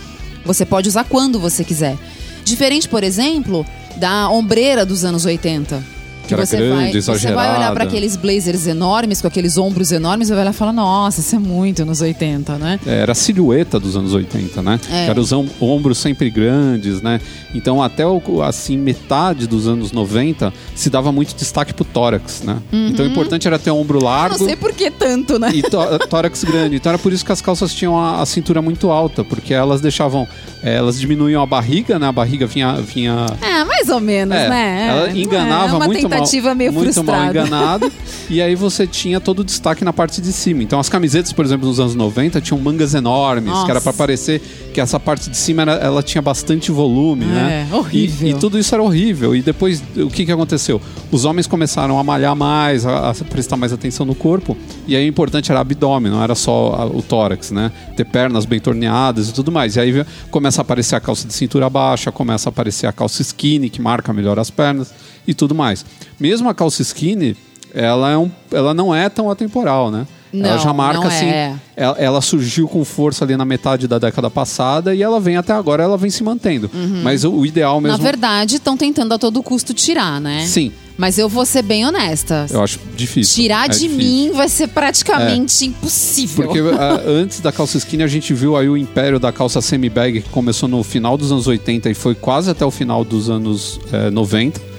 Você 0.45 0.67
pode 0.67 0.89
usar 0.89 1.05
quando 1.05 1.41
você 1.41 1.65
quiser. 1.65 1.97
Diferente, 2.45 2.89
por 2.89 3.03
exemplo, 3.03 3.65
da 3.97 4.29
ombreira 4.29 4.85
dos 4.85 5.05
anos 5.05 5.25
80. 5.25 5.83
Que 6.31 6.41
era 6.41 6.47
você 6.47 6.57
grande, 6.57 6.93
vai, 6.93 7.03
Você 7.03 7.11
vai 7.11 7.17
olhar 7.35 7.45
exagerada. 7.51 7.75
para 7.75 7.85
aqueles 7.85 8.17
blazers 8.17 8.67
enormes, 8.67 9.21
com 9.21 9.27
aqueles 9.29 9.57
ombros 9.59 9.93
enormes, 9.93 10.29
e 10.29 10.33
vai 10.33 10.43
olhar 10.43 10.51
e 10.51 10.55
falar, 10.55 10.73
nossa, 10.73 11.21
isso 11.21 11.35
é 11.37 11.39
muito 11.39 11.85
nos 11.85 12.01
80, 12.01 12.57
né? 12.59 12.81
É, 12.87 13.01
Era 13.01 13.13
a 13.13 13.15
silhueta 13.15 13.79
dos 13.81 13.97
anos 13.97 14.13
80, 14.15 14.63
né? 14.63 14.81
É. 14.91 15.05
Que 15.05 15.11
era 15.11 15.21
os 15.21 15.33
om- 15.33 15.49
ombros 15.61 15.99
sempre 15.99 16.31
grandes, 16.31 17.01
né? 17.03 17.21
Então 17.55 17.83
até 17.83 18.05
assim 18.47 18.77
metade 18.79 19.47
dos 19.47 19.67
anos 19.67 19.93
90 19.93 20.53
se 20.75 20.89
dava 20.91 21.11
muito 21.13 21.35
destaque 21.35 21.73
pro 21.75 21.85
tórax, 21.85 22.43
né? 22.43 22.59
Então 22.73 23.05
o 23.05 23.09
importante 23.09 23.47
era 23.47 23.59
ter 23.59 23.71
um 23.71 23.79
ombro 23.81 23.99
Uhum. 24.01 24.05
Não 24.05 24.11
largo 24.11 24.45
sei 24.45 24.57
por 24.57 24.73
que 24.73 24.91
tanto, 24.91 25.39
né? 25.39 25.51
e 25.53 25.63
tó- 25.63 25.99
tórax 26.09 26.43
grande. 26.45 26.77
Então 26.77 26.91
era 26.91 26.99
por 26.99 27.13
isso 27.13 27.25
que 27.25 27.33
as 27.33 27.41
calças 27.41 27.75
tinham 27.75 27.99
a, 27.99 28.21
a 28.23 28.27
cintura 28.27 28.63
muito 28.63 28.91
alta, 28.91 29.23
porque 29.25 29.53
elas 29.53 29.81
deixavam, 29.81 30.27
é, 30.63 30.75
elas 30.77 30.99
diminuíam 30.99 31.43
a 31.43 31.47
barriga, 31.47 31.99
né? 31.99 32.07
A 32.07 32.13
barriga 32.13 32.47
vinha, 32.47 32.75
vinha 32.81 33.27
É, 33.43 33.65
mais 33.65 33.89
ou 33.89 34.01
menos, 34.01 34.35
é, 34.37 34.49
né? 34.49 34.87
ela 34.89 35.09
É, 35.11 35.17
enganava 35.17 35.73
é 35.75 35.77
uma 35.77 35.87
muito 36.21 36.31
tentativa 36.31 36.49
mal, 36.49 36.57
meio 36.57 36.73
muito 36.73 37.05
mal 37.05 37.17
frustrada. 37.17 37.31
enganado. 37.49 37.93
e 38.31 38.41
aí 38.43 38.55
você 38.55 38.87
tinha 38.87 39.21
todo 39.21 39.41
o 39.41 39.45
destaque 39.45 39.85
na 39.85 39.93
parte 39.93 40.21
de 40.21 40.33
cima. 40.33 40.63
Então 40.63 40.79
as 40.79 40.89
camisetas, 40.89 41.33
por 41.33 41.45
exemplo, 41.45 41.67
nos 41.69 41.81
anos 41.81 41.95
90 41.95 42.41
tinham 42.41 42.61
mangas 42.61 42.95
enormes, 42.95 43.51
Nossa. 43.51 43.65
que 43.65 43.71
era 43.71 43.81
pra 43.81 43.93
parecer 43.93 44.41
que 44.73 44.81
essa 44.81 45.01
parte 45.01 45.29
de 45.31 45.37
cima 45.37 45.63
era- 45.63 45.73
ela 45.75 46.03
tinha 46.03 46.23
bastante 46.23 46.71
volume, 46.71 47.25
né? 47.25 47.67
É, 47.71 47.75
horrível. 47.75 48.29
E, 48.29 48.31
e 48.31 48.35
tudo 48.35 48.59
isso 48.59 48.75
era 48.75 48.83
horrível. 48.83 49.35
E 49.35 49.43
depois 49.43 49.83
o 49.97 50.09
que 50.09 50.25
que 50.25 50.33
aconteceu? 50.33 50.81
Os 51.11 51.25
homens 51.25 51.47
começaram 51.47 51.99
a 51.99 52.05
malhar 52.05 52.37
mais, 52.37 52.87
a, 52.87 53.11
a 53.11 53.15
prestar 53.15 53.57
mais 53.57 53.73
atenção 53.73 54.07
no 54.07 54.15
corpo. 54.15 54.57
E 54.87 54.95
aí 54.97 55.05
o 55.05 55.09
importante 55.09 55.51
era 55.51 55.61
abdômen, 55.61 56.11
não 56.13 56.23
era 56.23 56.35
só 56.35 56.75
a- 56.79 56.87
o 56.87 57.03
tórax, 57.03 57.51
né? 57.51 57.73
Ter 57.97 58.05
pernas 58.05 58.45
bem 58.45 58.61
torneadas 58.61 59.29
e 59.29 59.33
tudo 59.33 59.51
mais. 59.51 59.77
E 59.77 59.81
aí 59.81 60.05
começa 60.31 60.61
a 60.61 60.63
aparecer 60.63 60.95
a 60.97 61.01
calça 61.01 61.27
de 61.27 61.35
cintura 61.35 61.69
baixa, 61.69 62.13
começa 62.13 62.49
a 62.49 62.51
aparecer 62.51 62.87
a 62.87 62.93
calça 62.93 63.23
skinny, 63.23 63.69
que 63.71 63.81
marca 63.83 64.13
melhor 64.13 64.39
as 64.39 64.51
pernas 64.51 64.93
e 65.27 65.35
tudo 65.35 65.55
mais. 65.55 65.85
Mesmo 66.19 66.49
a 66.49 66.55
calça 66.55 66.83
skinny, 66.83 67.37
ela, 67.75 68.11
é 68.11 68.17
um, 68.17 68.31
ela 68.53 68.75
não 68.75 68.95
é 68.95 69.09
tão 69.09 69.31
atemporal, 69.31 69.91
né? 69.91 70.07
ela 70.33 70.53
Não, 70.55 70.59
já 70.61 70.73
marca 70.73 71.09
assim. 71.09 71.27
é. 71.27 71.55
Ela, 71.77 71.97
ela 71.99 72.21
surgiu 72.21 72.69
com 72.69 72.85
força 72.85 73.25
ali 73.25 73.37
na 73.37 73.45
metade 73.45 73.89
da 73.89 73.99
década 73.99 74.31
passada 74.31 74.95
e 74.95 75.03
ela 75.03 75.19
vem 75.19 75.37
até 75.37 75.53
agora, 75.53 75.83
ela 75.83 75.97
vem 75.99 76.09
se 76.11 76.23
mantendo. 76.23 76.71
Mas 77.03 77.25
o, 77.25 77.33
o 77.33 77.45
ideal 77.47 77.81
mesmo. 77.81 77.99
Na 77.99 78.03
verdade, 78.05 78.57
estão 78.57 78.77
tentando 78.77 79.13
a 79.13 79.19
todo 79.19 79.43
custo 79.43 79.75
tirar, 79.75 80.21
né? 80.21 80.45
Sim, 80.47 80.71
Mas 80.97 81.19
eu 81.19 81.29
vou 81.29 81.45
ser 81.45 81.63
bem 81.63 81.85
honesta. 81.85 82.47
eu 82.49 82.63
acho 82.63 82.79
difícil. 82.97 83.35
Tirar 83.43 83.65
É 83.67 83.69
de 83.71 83.81
difícil. 83.81 83.97
mim 83.99 84.31
vai 84.33 84.49
ser 84.49 84.69
praticamente 84.69 85.65
impossível. 85.67 86.45
Porque 86.45 86.61
ah, 86.79 87.01
antes 87.09 87.41
da 87.41 87.51
calça 87.51 87.77
skinny 87.79 88.05
a 88.05 88.07
gente 88.07 88.33
viu 88.33 88.57
aí 88.57 88.69
o 88.69 88.77
império 88.77 89.19
da 89.19 89.33
calça 89.33 89.61
semi-bag 89.61 90.21
que 90.23 90.29
começou 90.29 90.69
no 90.69 90.83
final 90.85 91.17
dos 91.17 91.33
anos 91.33 91.49
80 91.49 91.91
e 91.91 91.95
foi 91.95 92.15
quase 92.15 92.51
até 92.51 92.65
o 92.65 92.71
final 92.71 93.05
dos 93.05 93.29
anos 93.31 93.81
eh, 93.93 94.11
90. 94.11 94.70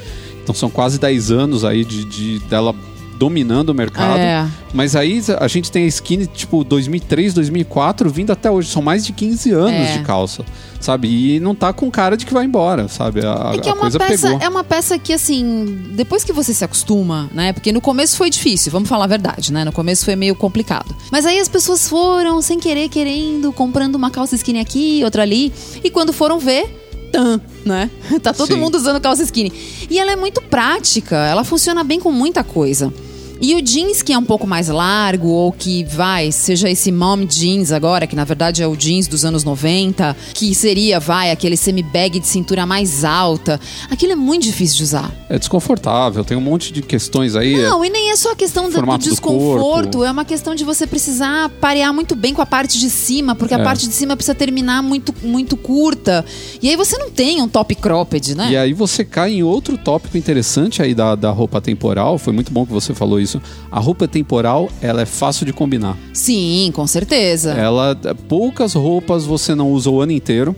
Então 0.52 0.60
são 0.60 0.70
quase 0.70 1.00
10 1.00 1.32
anos 1.32 1.64
aí 1.64 1.86
de, 1.86 2.04
de- 2.04 2.40
dela 2.40 2.76
dominando 3.18 3.70
o 3.70 3.74
mercado. 3.74 4.20
É. 4.20 4.46
Mas 4.74 4.96
aí 4.96 5.22
a 5.40 5.48
gente 5.48 5.72
tem 5.72 5.86
a 5.86 5.88
skinny, 5.88 6.26
tipo, 6.28 6.64
2003, 6.64 7.34
2004, 7.36 8.10
vindo 8.10 8.32
até 8.32 8.50
hoje. 8.52 8.68
São 8.70 8.82
mais 8.82 9.06
de 9.06 9.14
15 9.14 9.52
anos 9.52 9.72
É. 9.90 9.98
de 9.98 10.04
calça, 10.04 10.44
sabe? 10.80 11.08
E 11.36 11.40
não 11.40 11.54
tá 11.56 11.72
com 11.72 11.90
cara 11.92 12.18
de 12.18 12.26
que 12.26 12.34
vai 12.34 12.44
embora, 12.46 12.88
sabe? 12.90 13.22
A, 13.26 13.52
É 13.54 13.60
que 13.60 13.70
é 13.70 13.74
uma, 13.74 13.92
peça, 13.92 14.28
pegou. 14.28 14.40
é 14.42 14.50
uma 14.50 14.64
peça 14.64 14.98
que, 15.00 15.14
assim, 15.14 15.78
depois 15.92 16.24
que 16.24 16.34
você 16.34 16.52
se 16.54 16.66
acostuma, 16.66 17.30
né? 17.32 17.54
Porque 17.54 17.72
no 17.72 17.80
começo 17.80 18.18
foi 18.18 18.30
difícil, 18.32 18.72
vamos 18.72 18.90
falar 18.90 19.04
a 19.06 19.08
verdade, 19.08 19.54
né? 19.54 19.64
No 19.64 19.72
começo 19.72 20.04
foi 20.04 20.16
meio 20.16 20.36
complicado. 20.36 20.94
Mas 21.12 21.26
aí 21.26 21.40
as 21.40 21.48
pessoas 21.48 21.88
foram, 21.88 22.42
sem 22.42 22.60
querer, 22.60 22.90
querendo, 22.90 23.54
comprando 23.54 23.96
uma 23.96 24.10
calça 24.10 24.36
skinny 24.36 24.60
aqui, 24.60 25.02
outra 25.06 25.22
ali. 25.22 25.54
E 25.84 25.92
quando 25.92 26.12
foram 26.12 26.40
ver, 26.40 26.66
tan, 27.12 27.42
né? 27.66 27.90
Tá 28.22 28.34
todo 28.34 28.54
Sim. 28.54 28.60
mundo 28.60 28.76
usando 28.76 29.02
calça 29.02 29.24
skinny. 29.24 29.52
E 29.90 30.00
ela 30.00 30.12
é 30.12 30.16
muito 30.16 30.42
prática, 30.42 31.16
ela 31.18 31.44
funciona 31.44 31.84
bem 31.84 32.00
com 32.00 32.12
muita 32.12 32.44
coisa. 32.44 32.94
E 33.42 33.56
o 33.56 33.62
jeans 33.62 34.02
que 34.04 34.14
é 34.14 34.18
um 34.18 34.24
pouco 34.24 34.46
mais 34.46 34.68
largo, 34.68 35.30
ou 35.30 35.52
que 35.52 35.84
vai, 35.84 36.32
seja 36.32 36.70
esse 36.70 36.92
mom 36.92 37.26
jeans 37.26 37.72
agora, 37.72 38.06
que 38.06 38.16
na 38.16 38.24
verdade 38.24 38.62
é 38.62 38.68
o 38.68 38.76
jeans 38.76 39.08
dos 39.08 39.26
anos 39.26 39.44
90, 39.44 40.16
que 40.34 40.54
seria, 40.54 41.00
vai, 41.00 41.32
aquele 41.32 41.58
semi-bag 41.58 42.20
de 42.20 42.28
cintura 42.28 42.66
mais 42.66 43.04
alta, 43.04 43.60
aquilo 43.90 44.12
é 44.12 44.16
muito 44.16 44.44
difícil 44.44 44.78
de 44.78 44.84
usar. 44.84 45.12
É 45.28 45.40
desconfortável, 45.40 46.24
tem 46.24 46.38
um 46.38 46.42
monte 46.42 46.72
de 46.72 46.82
questões 46.82 47.36
aí. 47.36 47.58
Não, 47.62 47.84
e 47.84 47.90
nem 47.90 48.12
é 48.12 48.16
só 48.16 48.32
a 48.34 48.36
questão 48.36 48.70
do, 48.70 48.80
do 48.80 48.86
do 48.86 48.98
desconforto, 49.00 49.92
corpo. 49.98 50.04
é 50.04 50.12
uma 50.12 50.26
questão 50.26 50.54
de 50.54 50.64
você 50.64 50.86
precisar 50.86 51.50
parear 51.60 51.92
muito 51.94 52.16
bem 52.16 52.34
com 52.34 52.42
a 52.42 52.46
parte 52.46 52.80
de 52.80 52.90
cima, 52.90 53.34
porque 53.34 53.54
a 53.54 53.60
É. 53.60 53.64
parte 53.64 53.88
de 53.88 53.94
cima 53.94 54.16
precisa 54.16 54.36
terminar 54.36 54.84
muito, 54.84 55.14
muito 55.24 55.58
curta. 55.58 56.24
E 56.62 56.70
aí 56.70 56.76
você 56.76 56.98
não 56.98 57.10
tem 57.10 57.42
um 57.42 57.48
top 57.48 57.74
cropped, 57.76 58.36
né? 58.36 58.52
E 58.52 58.58
aí 58.58 58.74
você 58.74 59.04
cai 59.04 59.34
em 59.34 59.44
outro 59.44 59.78
tópico 59.78 60.18
interessante 60.18 60.82
aí 60.82 60.94
da, 60.94 61.16
da 61.16 61.32
roupa 61.32 61.60
temporal. 61.62 62.18
Foi 62.18 62.34
muito 62.34 62.52
bom 62.52 62.66
que 62.66 62.72
você 62.72 62.94
falou 62.94 63.20
isso. 63.20 63.31
A 63.72 63.80
roupa 63.80 64.08
temporal, 64.08 64.70
ela 64.82 65.02
é 65.02 65.06
fácil 65.06 65.46
de 65.46 65.54
combinar. 65.54 65.96
Sim, 66.14 66.72
com 66.74 66.88
certeza. 66.88 67.52
Ela, 67.54 67.96
poucas 68.28 68.74
roupas 68.74 69.24
você 69.26 69.54
não 69.54 69.72
usa 69.72 69.90
o 69.90 70.02
ano 70.02 70.12
inteiro. 70.12 70.56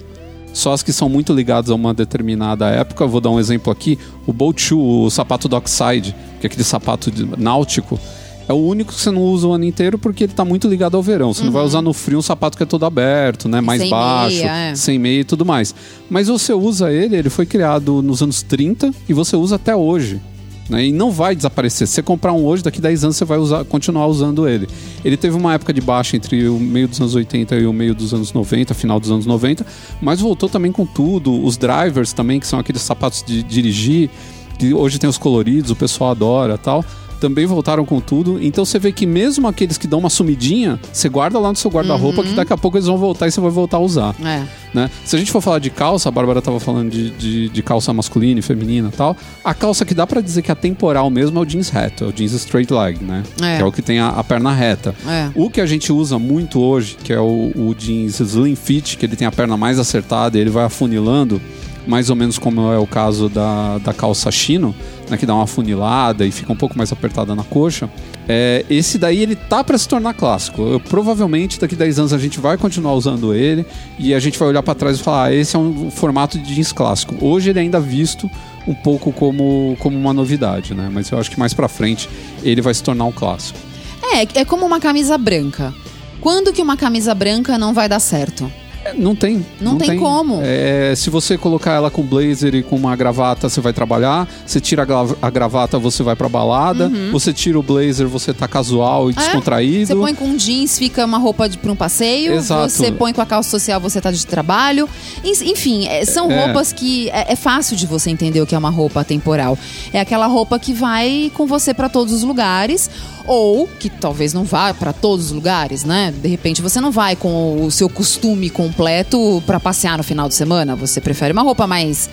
Só 0.54 0.72
as 0.72 0.84
que 0.84 0.94
são 0.94 1.10
muito 1.10 1.34
ligadas 1.34 1.72
a 1.72 1.76
uma 1.76 1.94
determinada 1.94 2.68
época. 2.70 3.08
Vou 3.08 3.20
dar 3.20 3.32
um 3.32 3.40
exemplo 3.40 3.74
aqui. 3.74 3.98
O 4.28 4.32
boat 4.32 4.62
shoe, 4.62 4.80
o 5.06 5.10
sapato 5.10 5.48
dockside, 5.50 6.16
que 6.40 6.46
é 6.46 6.48
aquele 6.48 6.64
sapato 6.64 7.10
de- 7.10 7.28
náutico, 7.42 8.00
é 8.48 8.54
o 8.54 8.58
único 8.58 8.94
que 8.94 9.00
você 9.02 9.10
não 9.10 9.22
usa 9.24 9.48
o 9.48 9.54
ano 9.54 9.64
inteiro 9.64 9.98
porque 9.98 10.26
ele 10.26 10.34
está 10.34 10.46
muito 10.46 10.68
ligado 10.68 10.96
ao 10.96 11.02
verão. 11.02 11.34
Você 11.34 11.44
não 11.44 11.52
vai 11.52 11.64
usar 11.64 11.82
no 11.82 11.92
frio 11.92 12.20
um 12.20 12.22
sapato 12.22 12.56
que 12.56 12.62
é 12.62 12.66
todo 12.68 12.86
aberto, 12.86 13.50
né? 13.50 13.62
Mais 13.62 13.82
Uhum. 13.82 13.88
sem 13.88 13.90
baixo, 13.90 14.36
meia, 14.38 14.56
é. 14.72 14.76
sem 14.76 15.00
meia 15.00 15.22
e 15.22 15.24
tudo 15.24 15.44
mais. 15.44 15.74
Mas 16.08 16.28
você 16.28 16.54
usa 16.54 16.92
ele, 16.92 17.16
ele 17.16 17.30
foi 17.32 17.48
criado 17.48 18.04
nos 18.04 18.22
anos 18.22 18.44
30 18.44 18.92
e 19.10 19.14
você 19.14 19.36
usa 19.36 19.56
até 19.56 19.76
hoje. 19.76 20.22
Né? 20.70 20.86
E 20.88 20.92
não 20.92 21.12
vai 21.12 21.36
desaparecer. 21.36 21.88
Se 21.88 21.96
você 21.96 22.04
comprar 22.04 22.34
um 22.34 22.44
hoje, 22.44 22.64
daqui 22.64 22.82
10 22.82 23.04
anos 23.06 23.18
você 23.18 23.26
vai 23.26 23.38
usar, 23.38 23.66
continuar 23.66 24.08
usando 24.08 24.48
ele. 24.48 24.68
Ele 25.04 25.18
teve 25.18 25.36
uma 25.36 25.54
época 25.54 25.74
de 25.74 25.82
baixa 25.82 26.16
entre 26.16 26.48
o 26.48 26.60
meio 26.60 26.88
dos 26.88 27.00
anos 27.00 27.16
80 27.16 27.56
e 27.56 27.66
o 27.66 27.74
meio 27.74 27.94
dos 27.94 28.14
anos 28.14 28.34
90, 28.34 28.74
final 28.74 29.00
dos 29.00 29.12
anos 29.12 29.26
90, 29.26 29.66
mas 30.02 30.20
voltou 30.20 30.50
também 30.50 30.72
com 30.72 30.86
tudo. 30.86 31.44
Os 31.44 31.58
drivers 31.58 32.14
também, 32.14 32.40
que 32.40 32.48
são 32.48 32.60
aqueles 32.60 32.82
sapatos 32.82 33.24
de 33.26 33.44
dirigir, 33.44 34.10
que 34.58 34.74
hoje 34.74 35.00
tem 35.00 35.10
os 35.10 35.18
coloridos, 35.18 35.72
o 35.72 35.76
pessoal 35.76 36.12
adora 36.12 36.58
tal. 36.58 36.84
Também 37.24 37.46
voltaram 37.46 37.86
com 37.86 38.02
tudo. 38.02 38.38
Então 38.44 38.66
você 38.66 38.78
vê 38.78 38.92
que 38.92 39.06
mesmo 39.06 39.48
aqueles 39.48 39.78
que 39.78 39.88
dão 39.88 40.00
uma 40.00 40.10
sumidinha, 40.10 40.78
você 40.92 41.08
guarda 41.08 41.40
lá 41.40 41.50
no 41.50 41.56
seu 41.56 41.72
guarda-roupa 41.72 42.22
que 42.22 42.34
daqui 42.34 42.52
a 42.52 42.58
pouco 42.58 42.76
eles 42.76 42.86
vão 42.86 42.98
voltar 42.98 43.28
e 43.28 43.32
você 43.32 43.40
vai 43.40 43.50
voltar 43.50 43.78
a 43.78 43.80
usar 43.80 44.14
É. 44.22 44.44
né? 44.74 44.90
Se 45.06 45.16
a 45.16 45.20
gente 45.20 45.32
for 45.32 45.40
falar 45.40 45.60
de 45.60 45.70
calça, 45.70 46.10
a 46.10 46.12
Bárbara 46.12 46.42
tava 46.42 46.60
falando 46.60 46.90
de, 46.92 47.12
de, 47.12 47.48
de 47.48 47.64
calça 47.64 47.94
masculina 47.94 48.40
e 48.40 48.44
feminina 48.44 48.90
e 48.94 48.98
tal. 48.98 49.16
A 49.42 49.54
calça 49.54 49.86
que 49.86 49.94
dá 49.94 50.06
pra 50.06 50.20
dizer 50.20 50.42
que 50.42 50.52
é 50.52 50.56
temporal 50.56 51.10
mesmo 51.10 51.40
é 51.40 51.42
o 51.42 51.46
jeans 51.46 51.70
reto, 51.70 52.04
é 52.04 52.08
o 52.08 52.12
jeans 52.12 52.34
straight 52.34 52.74
leg, 52.74 53.02
né? 53.02 53.24
É. 53.42 53.56
Que 53.56 53.62
é 53.64 53.66
o 53.66 53.72
que 53.72 53.82
tem 53.82 54.00
a, 54.00 54.10
a 54.10 54.24
perna 54.24 54.52
reta. 54.52 54.94
É. 55.08 55.30
O 55.34 55.50
que 55.50 55.62
a 55.62 55.66
gente 55.66 55.94
usa 55.94 56.20
muito 56.20 56.60
hoje, 56.60 56.98
que 57.02 57.14
é 57.14 57.20
o, 57.22 57.52
o 57.56 57.74
jeans 57.74 58.20
slim 58.20 58.56
fit, 58.56 58.98
que 58.98 59.06
ele 59.06 59.16
tem 59.16 59.26
a 59.26 59.32
perna 59.32 59.56
mais 59.56 59.80
acertada 59.80 60.38
e 60.38 60.42
ele 60.42 60.50
vai 60.50 60.66
afunilando, 60.66 61.42
mais 61.88 62.10
ou 62.10 62.16
menos 62.18 62.38
como 62.38 62.70
é 62.72 62.78
o 62.78 62.88
caso 62.88 63.30
da, 63.30 63.78
da 63.78 63.94
calça 63.94 64.30
chino, 64.32 64.74
né, 65.14 65.18
que 65.18 65.26
dá 65.26 65.34
uma 65.34 65.44
afunilada 65.44 66.26
e 66.26 66.32
fica 66.32 66.52
um 66.52 66.56
pouco 66.56 66.78
mais 66.78 66.92
apertada 66.92 67.36
na 67.36 67.44
coxa. 67.44 67.90
É, 68.28 68.66
esse 68.70 68.98
daí 68.98 69.22
ele 69.22 69.36
tá 69.36 69.64
para 69.64 69.78
se 69.78 69.88
tornar 69.88 70.14
clássico. 70.14 70.62
Eu, 70.62 70.80
provavelmente 70.80 71.60
daqui 71.60 71.76
10 71.76 72.00
anos 72.00 72.14
a 72.14 72.18
gente 72.18 72.40
vai 72.40 72.58
continuar 72.58 72.94
usando 72.94 73.34
ele 73.34 73.66
e 74.00 74.14
a 74.14 74.20
gente 74.20 74.38
vai 74.38 74.48
olhar 74.48 74.64
para 74.64 74.76
trás 74.76 75.00
e 75.00 75.04
falar: 75.04 75.26
ah, 75.26 75.34
esse 75.34 75.56
é 75.56 75.60
um 75.60 75.92
formato 75.92 76.38
de 76.38 76.56
jeans 76.56 76.72
clássico. 76.72 77.16
Hoje 77.22 77.50
ele 77.50 77.60
é 77.60 77.62
ainda 77.62 77.80
visto 77.80 78.30
um 78.68 78.74
pouco 78.74 79.12
como, 79.12 79.76
como 79.80 79.98
uma 79.98 80.14
novidade, 80.14 80.74
né? 80.74 80.90
Mas 80.92 81.10
eu 81.10 81.20
acho 81.20 81.30
que 81.30 81.40
mais 81.40 81.54
para 81.54 81.68
frente 81.68 82.10
ele 82.42 82.62
vai 82.62 82.74
se 82.74 82.82
tornar 82.82 83.06
um 83.06 83.12
clássico. 83.12 83.60
É, 84.02 84.40
é 84.40 84.46
como 84.46 84.66
uma 84.66 84.80
camisa 84.80 85.18
branca. 85.18 85.74
Quando 86.20 86.54
que 86.54 86.62
uma 86.62 86.78
camisa 86.78 87.14
branca 87.14 87.58
não 87.58 87.74
vai 87.74 87.90
dar 87.90 88.00
certo? 88.00 88.50
Não 88.98 89.16
tem. 89.16 89.46
Não 89.62 89.78
tem 89.78 89.98
como. 89.98 90.40
É, 90.44 90.94
se 90.96 91.10
você 91.10 91.38
colocar 91.38 91.72
ela 91.74 91.90
com 91.90 92.02
blazer 92.04 92.54
e 92.56 92.64
com 92.64 92.76
uma 92.76 92.96
gravata, 92.96 93.48
você 93.50 93.62
vai 93.62 93.72
trabalhar. 93.74 94.28
Você 94.46 94.60
tira 94.60 94.82
a, 94.82 94.86
gra- 94.86 95.16
a 95.22 95.30
gravata, 95.30 95.80
você 95.80 96.04
vai 96.04 96.16
pra 96.16 96.28
balada. 96.30 96.92
Você 97.12 97.32
tira 97.34 97.58
o 97.60 97.64
blazer, 97.64 98.08
você 98.08 98.34
tá 98.34 98.48
casual 98.48 99.10
e 99.10 99.14
Uhum. 99.14 99.20
É, 99.20 99.24
descontraído. 99.26 99.88
Você 99.88 99.96
põe 99.96 100.14
com 100.14 100.36
jeans, 100.36 100.78
fica 100.78 101.06
uma 101.06 101.18
roupa 101.18 101.48
de, 101.48 101.58
pra 101.58 101.72
um 101.72 101.76
passeio. 101.76 102.34
Exato. 102.34 102.70
Você 102.70 102.92
põe 102.92 103.14
com 103.14 103.22
a 103.22 103.26
calça 103.26 103.50
social, 103.50 103.80
você 103.80 104.02
tá 104.02 104.12
de 104.12 104.26
trabalho. 104.28 104.88
En- 105.24 105.52
Enfim, 105.52 105.88
é, 105.88 106.04
são 106.06 106.30
É. 106.32 106.46
roupas 106.46 106.74
que 106.74 107.10
é, 107.10 107.34
é 107.34 107.36
fácil 107.36 107.76
de 107.78 107.86
você 107.88 108.10
entender 108.10 108.42
o 108.42 108.46
que 108.46 108.54
é 108.56 108.58
uma 108.58 108.70
roupa 108.70 109.04
temporal. 109.04 109.58
É 109.94 110.00
aquela 110.00 110.28
roupa 110.28 110.60
que 110.60 110.74
vai 110.74 111.32
com 111.34 111.46
você 111.46 111.74
pra 111.74 111.88
todos 111.90 112.14
os 112.14 112.24
lugares. 112.24 112.90
Ou 113.26 113.68
que 113.80 113.90
talvez 113.90 114.34
não 114.34 114.44
vá 114.44 114.74
pra 114.74 114.92
todos 114.92 115.28
os 115.28 115.32
lugares, 115.32 115.84
né? 115.86 116.14
De 116.22 116.28
repente 116.28 116.62
você 116.62 116.82
não 116.82 116.92
vai 116.92 117.16
com 117.16 117.64
o 117.66 117.72
seu 117.72 117.88
costume 117.88 118.50
completo 118.50 119.42
pra 119.46 119.60
passear 119.60 119.98
no 119.98 120.04
final 120.04 120.28
de 120.28 120.36
semana. 120.36 120.76
Você 120.76 121.00
prefere 121.00 121.32
uma 121.32 121.42
roupa 121.42 121.66
mais 121.66 122.10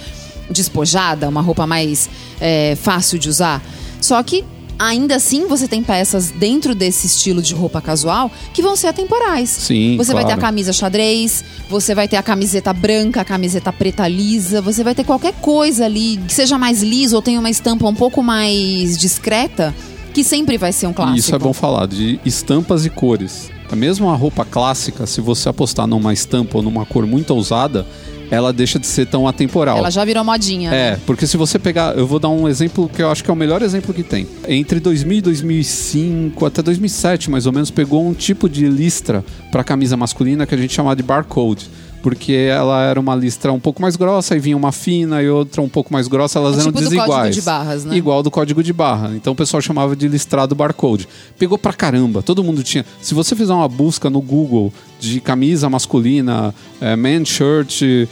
despojada, 0.50 1.28
uma 1.28 1.40
roupa 1.40 1.66
mais 1.66 2.08
é, 2.40 2.76
fácil 2.80 3.18
de 3.18 3.28
usar. 3.28 3.62
Só 4.00 4.22
que 4.22 4.44
ainda 4.78 5.16
assim 5.16 5.46
você 5.46 5.68
tem 5.68 5.82
peças 5.82 6.30
dentro 6.30 6.74
desse 6.74 7.06
estilo 7.06 7.42
de 7.42 7.52
roupa 7.54 7.80
casual 7.82 8.30
que 8.54 8.62
vão 8.62 8.74
ser 8.74 8.86
atemporais. 8.86 9.50
Sim, 9.50 9.96
Você 9.98 10.14
vai 10.14 10.24
ter 10.24 10.32
a 10.32 10.36
claro. 10.36 10.40
camisa 10.48 10.72
xadrez, 10.72 11.44
você 11.68 11.94
vai 11.94 12.08
ter 12.08 12.16
a 12.16 12.22
camiseta 12.22 12.72
branca, 12.72 13.20
a 13.20 13.24
camiseta 13.24 13.70
preta 13.72 14.08
lisa, 14.08 14.62
você 14.62 14.82
vai 14.82 14.94
ter 14.94 15.04
qualquer 15.04 15.34
coisa 15.34 15.84
ali 15.84 16.16
que 16.26 16.32
seja 16.32 16.56
mais 16.56 16.82
lisa 16.82 17.14
ou 17.14 17.20
tenha 17.20 17.38
uma 17.38 17.50
estampa 17.50 17.86
um 17.86 17.94
pouco 17.94 18.22
mais 18.22 18.96
discreta, 18.96 19.74
que 20.12 20.24
sempre 20.24 20.58
vai 20.58 20.72
ser 20.72 20.86
um 20.86 20.92
clássico. 20.92 21.18
Isso 21.18 21.34
é 21.34 21.38
bom 21.38 21.52
falar, 21.52 21.86
de 21.86 22.20
estampas 22.24 22.84
e 22.84 22.90
cores. 22.90 23.50
A 23.70 23.76
mesma 23.76 24.14
roupa 24.16 24.44
clássica, 24.44 25.06
se 25.06 25.20
você 25.20 25.48
apostar 25.48 25.86
numa 25.86 26.12
estampa 26.12 26.58
ou 26.58 26.62
numa 26.62 26.84
cor 26.84 27.06
muito 27.06 27.30
ousada, 27.30 27.86
ela 28.30 28.52
deixa 28.52 28.78
de 28.78 28.86
ser 28.86 29.06
tão 29.06 29.26
atemporal. 29.26 29.78
Ela 29.78 29.90
já 29.90 30.04
virou 30.04 30.24
modinha. 30.24 30.70
É, 30.70 30.92
né? 30.92 31.00
porque 31.04 31.26
se 31.26 31.36
você 31.36 31.58
pegar, 31.58 31.96
eu 31.96 32.06
vou 32.06 32.18
dar 32.18 32.28
um 32.28 32.48
exemplo 32.48 32.88
que 32.88 33.02
eu 33.02 33.10
acho 33.10 33.24
que 33.24 33.30
é 33.30 33.32
o 33.32 33.36
melhor 33.36 33.60
exemplo 33.62 33.92
que 33.92 34.02
tem. 34.02 34.26
Entre 34.48 34.78
2000 34.78 35.18
e 35.18 35.20
2005 35.20 36.46
até 36.46 36.62
2007, 36.62 37.30
mais 37.30 37.46
ou 37.46 37.52
menos, 37.52 37.70
pegou 37.70 38.06
um 38.06 38.14
tipo 38.14 38.48
de 38.48 38.66
listra 38.68 39.24
para 39.50 39.64
camisa 39.64 39.96
masculina 39.96 40.46
que 40.46 40.54
a 40.54 40.58
gente 40.58 40.72
chamava 40.72 40.96
de 40.96 41.02
barcode. 41.02 41.68
Porque 42.02 42.32
ela 42.32 42.82
era 42.82 42.98
uma 42.98 43.14
listra 43.14 43.52
um 43.52 43.60
pouco 43.60 43.80
mais 43.82 43.96
grossa 43.96 44.34
e 44.36 44.38
vinha 44.38 44.56
uma 44.56 44.72
fina 44.72 45.22
e 45.22 45.28
outra 45.28 45.60
um 45.60 45.68
pouco 45.68 45.92
mais 45.92 46.08
grossa, 46.08 46.38
elas 46.38 46.56
É 46.56 46.60
eram 46.60 46.72
tipo 46.72 46.78
do 46.78 46.84
desiguais. 46.84 47.10
código 47.10 47.34
de 47.34 47.40
barras, 47.42 47.84
né? 47.84 47.96
Igual 47.96 48.22
do 48.22 48.30
código 48.30 48.62
de 48.62 48.72
barra. 48.72 49.12
Então 49.14 49.32
o 49.32 49.36
pessoal 49.36 49.60
chamava 49.60 49.94
de 49.94 50.08
listrado 50.08 50.54
barcode. 50.54 51.06
Pegou 51.38 51.58
pra 51.58 51.72
caramba, 51.72 52.22
todo 52.22 52.42
mundo 52.42 52.62
tinha. 52.62 52.84
Se 53.00 53.14
você 53.14 53.36
fizer 53.36 53.52
uma 53.52 53.68
busca 53.68 54.08
no 54.08 54.20
Google 54.20 54.72
de 54.98 55.18
camisa 55.20 55.68
masculina, 55.70 56.54
eh, 56.78 56.94
man 56.94 57.24
shirt, 57.24 57.80
eh, 57.82 58.06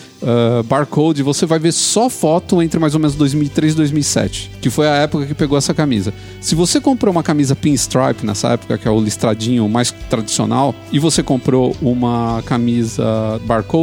barcode, 0.65 1.23
você 1.23 1.45
vai 1.45 1.59
ver 1.59 1.73
só 1.73 2.09
foto 2.09 2.63
entre 2.63 2.81
mais 2.81 2.95
ou 2.95 3.01
menos 3.01 3.15
2003 3.15 3.75
e 3.75 3.77
2007, 3.77 4.51
que 4.61 4.71
foi 4.71 4.89
a 4.89 4.95
época 4.95 5.27
que 5.27 5.35
pegou 5.35 5.59
essa 5.59 5.75
camisa. 5.75 6.15
Se 6.41 6.55
você 6.55 6.81
comprou 6.81 7.13
uma 7.13 7.23
camisa 7.23 7.55
pinstripe 7.55 8.25
nessa 8.25 8.49
época, 8.55 8.79
que 8.79 8.89
é 8.89 8.91
o 8.91 8.99
listradinho 9.01 9.69
mais 9.69 9.91
tradicional, 10.09 10.75
e 10.91 10.99
você 10.99 11.23
comprou 11.23 11.77
uma 11.83 12.43
camisa 12.47 13.05
barcode, 13.45 13.78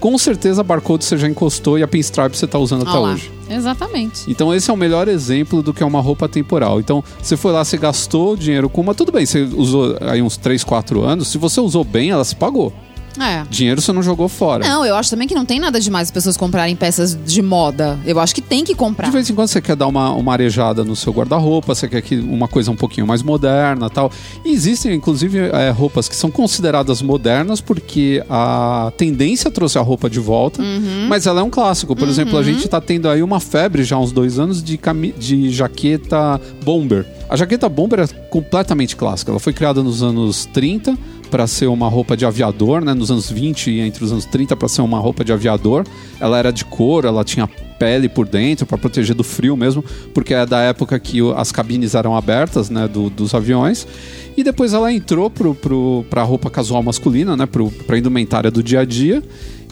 com 0.00 0.16
certeza 0.18 0.60
a 0.60 0.64
barcode 0.64 1.04
você 1.04 1.16
já 1.16 1.28
encostou 1.28 1.78
e 1.78 1.82
a 1.82 1.88
pinstripe 1.88 2.36
você 2.36 2.46
tá 2.46 2.58
usando 2.58 2.82
até 2.82 2.98
lá. 2.98 3.12
hoje. 3.12 3.30
Exatamente. 3.48 4.30
Então 4.30 4.54
esse 4.54 4.70
é 4.70 4.72
o 4.72 4.76
melhor 4.76 5.08
exemplo 5.08 5.62
do 5.62 5.72
que 5.74 5.82
é 5.82 5.86
uma 5.86 6.00
roupa 6.00 6.28
temporal. 6.28 6.80
Então, 6.80 7.02
você 7.20 7.36
foi 7.36 7.52
lá, 7.52 7.64
você 7.64 7.76
gastou 7.76 8.36
dinheiro 8.36 8.68
com 8.68 8.80
uma, 8.80 8.94
tudo 8.94 9.12
bem, 9.12 9.26
você 9.26 9.42
usou 9.42 9.96
aí 10.00 10.22
uns 10.22 10.36
3, 10.36 10.64
4 10.64 11.02
anos, 11.02 11.28
se 11.28 11.38
você 11.38 11.60
usou 11.60 11.84
bem, 11.84 12.10
ela 12.10 12.24
se 12.24 12.34
pagou. 12.34 12.72
É. 13.20 13.44
Dinheiro 13.48 13.80
você 13.80 13.92
não 13.92 14.02
jogou 14.02 14.28
fora. 14.28 14.66
Não, 14.66 14.84
eu 14.84 14.96
acho 14.96 15.10
também 15.10 15.28
que 15.28 15.34
não 15.34 15.44
tem 15.44 15.60
nada 15.60 15.78
demais 15.80 16.08
as 16.08 16.10
pessoas 16.12 16.36
comprarem 16.36 16.74
peças 16.74 17.16
de 17.24 17.40
moda. 17.42 17.98
Eu 18.04 18.18
acho 18.18 18.34
que 18.34 18.40
tem 18.40 18.64
que 18.64 18.74
comprar. 18.74 19.06
De 19.06 19.12
vez 19.12 19.28
em 19.30 19.34
quando 19.34 19.48
você 19.48 19.60
quer 19.60 19.76
dar 19.76 19.86
uma, 19.86 20.10
uma 20.12 20.32
arejada 20.32 20.82
no 20.84 20.96
seu 20.96 21.12
guarda-roupa, 21.12 21.74
você 21.74 21.88
quer 21.88 22.02
que 22.02 22.16
uma 22.16 22.48
coisa 22.48 22.70
um 22.70 22.76
pouquinho 22.76 23.06
mais 23.06 23.22
moderna 23.22 23.88
tal. 23.88 24.10
E 24.44 24.50
existem, 24.52 24.94
inclusive, 24.94 25.38
é, 25.38 25.70
roupas 25.70 26.08
que 26.08 26.16
são 26.16 26.30
consideradas 26.30 27.00
modernas 27.02 27.60
porque 27.60 28.22
a 28.28 28.92
tendência 28.96 29.50
trouxe 29.50 29.78
a 29.78 29.82
roupa 29.82 30.08
de 30.10 30.18
volta, 30.20 30.62
Uhum. 30.62 31.06
mas 31.08 31.26
ela 31.26 31.40
é 31.40 31.42
um 31.42 31.50
clássico. 31.50 31.94
Por 31.94 32.08
exemplo, 32.08 32.38
a 32.38 32.42
gente 32.42 32.66
tá 32.68 32.80
tendo 32.80 33.08
aí 33.08 33.22
uma 33.22 33.40
febre 33.40 33.84
já 33.84 33.96
há 33.96 34.00
uns 34.00 34.12
dois 34.12 34.38
anos 34.38 34.62
de, 34.62 34.76
cami- 34.76 35.14
de 35.18 35.50
jaqueta 35.50 36.40
bomber. 36.64 37.06
A 37.28 37.36
jaqueta 37.36 37.68
bomber 37.68 38.00
é 38.00 38.06
completamente 38.28 38.96
clássica. 38.96 39.30
Ela 39.30 39.40
foi 39.40 39.52
criada 39.52 39.82
nos 39.82 40.02
anos 40.02 40.46
30 40.52 40.96
para 41.34 41.48
ser 41.48 41.66
uma 41.66 41.88
roupa 41.88 42.16
de 42.16 42.24
aviador, 42.24 42.84
né? 42.84 42.94
Nos 42.94 43.10
anos 43.10 43.28
20 43.28 43.68
e 43.68 43.80
entre 43.80 44.04
os 44.04 44.12
anos 44.12 44.24
30 44.24 44.54
para 44.54 44.68
ser 44.68 44.82
uma 44.82 45.00
roupa 45.00 45.24
de 45.24 45.32
aviador. 45.32 45.84
Ela 46.20 46.38
era 46.38 46.52
de 46.52 46.64
couro, 46.64 47.08
ela 47.08 47.24
tinha 47.24 47.48
pele 47.76 48.08
por 48.08 48.24
dentro 48.28 48.64
para 48.64 48.78
proteger 48.78 49.16
do 49.16 49.24
frio 49.24 49.56
mesmo, 49.56 49.84
porque 50.14 50.32
é 50.32 50.46
da 50.46 50.60
época 50.60 50.96
que 51.00 51.18
as 51.34 51.50
cabines 51.50 51.96
eram 51.96 52.14
abertas, 52.16 52.70
né, 52.70 52.86
do- 52.86 53.10
dos 53.10 53.34
aviões. 53.34 53.84
E 54.36 54.44
depois 54.44 54.72
ela 54.74 54.92
entrou 54.92 55.28
pro, 55.28 55.56
pro, 55.56 56.04
pra 56.08 56.22
roupa 56.22 56.48
casual 56.48 56.84
masculina, 56.84 57.36
né, 57.36 57.46
pro, 57.46 57.68
pra 57.68 57.98
indumentária 57.98 58.48
do 58.48 58.62
dia 58.62 58.78
a 58.82 58.84
dia. 58.84 59.20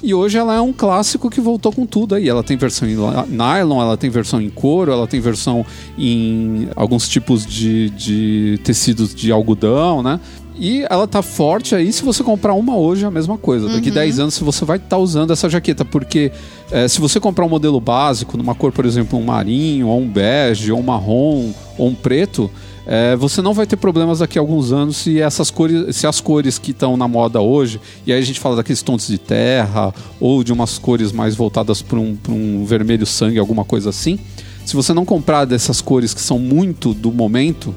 E 0.02 0.12
hoje 0.12 0.36
ela 0.36 0.56
é 0.56 0.60
um 0.60 0.72
clássico 0.72 1.30
que 1.30 1.40
voltou 1.40 1.70
com 1.72 1.86
tudo 1.86 2.16
aí. 2.16 2.28
Ela 2.28 2.42
tem 2.42 2.56
versão 2.56 2.88
em 2.88 2.96
nylon, 3.28 3.80
ela 3.80 3.96
tem 3.96 4.10
versão 4.10 4.40
em 4.42 4.50
couro, 4.50 4.90
ela 4.90 5.06
tem 5.06 5.20
versão 5.20 5.64
em 5.96 6.66
alguns 6.74 7.08
tipos 7.08 7.46
de, 7.46 7.88
de 7.90 8.58
tecidos 8.64 9.14
de 9.14 9.30
algodão, 9.30 10.02
né? 10.02 10.18
E 10.58 10.84
ela 10.88 11.06
tá 11.06 11.22
forte 11.22 11.74
aí. 11.74 11.92
Se 11.92 12.02
você 12.02 12.22
comprar 12.22 12.54
uma 12.54 12.76
hoje, 12.76 13.04
é 13.04 13.08
a 13.08 13.10
mesma 13.10 13.38
coisa. 13.38 13.68
Daqui 13.68 13.90
10 13.90 14.18
anos 14.18 14.38
você 14.38 14.64
vai 14.64 14.76
estar 14.76 14.98
usando 14.98 15.32
essa 15.32 15.48
jaqueta. 15.48 15.84
Porque 15.84 16.30
eh, 16.70 16.88
se 16.88 17.00
você 17.00 17.18
comprar 17.18 17.44
um 17.44 17.48
modelo 17.48 17.80
básico, 17.80 18.36
numa 18.36 18.54
cor, 18.54 18.72
por 18.72 18.84
exemplo, 18.84 19.18
um 19.18 19.24
marinho, 19.24 19.88
ou 19.88 20.00
um 20.00 20.08
bege, 20.08 20.70
ou 20.70 20.78
um 20.78 20.82
marrom, 20.82 21.52
ou 21.78 21.88
um 21.88 21.94
preto, 21.94 22.50
eh, 22.86 23.16
você 23.16 23.40
não 23.40 23.54
vai 23.54 23.66
ter 23.66 23.76
problemas 23.76 24.18
daqui 24.18 24.38
a 24.38 24.42
alguns 24.42 24.72
anos 24.72 24.98
se 24.98 25.20
essas 25.20 25.50
cores, 25.50 25.96
se 25.96 26.06
as 26.06 26.20
cores 26.20 26.58
que 26.58 26.72
estão 26.72 26.96
na 26.96 27.08
moda 27.08 27.40
hoje, 27.40 27.80
e 28.06 28.12
aí 28.12 28.18
a 28.18 28.24
gente 28.24 28.38
fala 28.38 28.56
daqueles 28.56 28.82
tons 28.82 29.06
de 29.06 29.18
terra, 29.18 29.94
ou 30.20 30.44
de 30.44 30.52
umas 30.52 30.78
cores 30.78 31.12
mais 31.12 31.34
voltadas 31.34 31.80
para 31.80 31.98
um, 31.98 32.14
pra 32.14 32.32
um 32.32 32.64
vermelho 32.64 33.06
sangue, 33.06 33.38
alguma 33.38 33.64
coisa 33.64 33.90
assim. 33.90 34.18
Se 34.64 34.76
você 34.76 34.92
não 34.92 35.04
comprar 35.04 35.44
dessas 35.44 35.80
cores 35.80 36.14
que 36.14 36.20
são 36.20 36.38
muito 36.38 36.94
do 36.94 37.10
momento, 37.10 37.74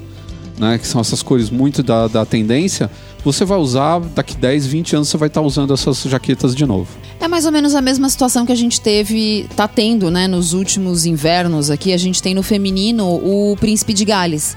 né, 0.58 0.78
que 0.78 0.86
são 0.86 1.00
essas 1.00 1.22
cores 1.22 1.50
muito 1.50 1.82
da, 1.82 2.08
da 2.08 2.24
tendência, 2.24 2.90
você 3.24 3.44
vai 3.44 3.58
usar, 3.58 4.00
daqui 4.00 4.36
10, 4.36 4.66
20 4.66 4.96
anos 4.96 5.08
você 5.08 5.16
vai 5.16 5.28
estar 5.28 5.40
usando 5.40 5.74
essas 5.74 6.00
jaquetas 6.02 6.54
de 6.54 6.64
novo. 6.64 6.88
É 7.18 7.26
mais 7.26 7.44
ou 7.44 7.52
menos 7.52 7.74
a 7.74 7.80
mesma 7.80 8.08
situação 8.08 8.46
que 8.46 8.52
a 8.52 8.56
gente 8.56 8.80
teve, 8.80 9.48
tá 9.56 9.66
tendo, 9.66 10.10
né, 10.10 10.28
nos 10.28 10.52
últimos 10.52 11.06
invernos 11.06 11.70
aqui. 11.70 11.92
A 11.92 11.96
gente 11.96 12.22
tem 12.22 12.34
no 12.34 12.42
feminino 12.42 13.04
o 13.06 13.56
Príncipe 13.58 13.92
de 13.92 14.04
Gales. 14.04 14.56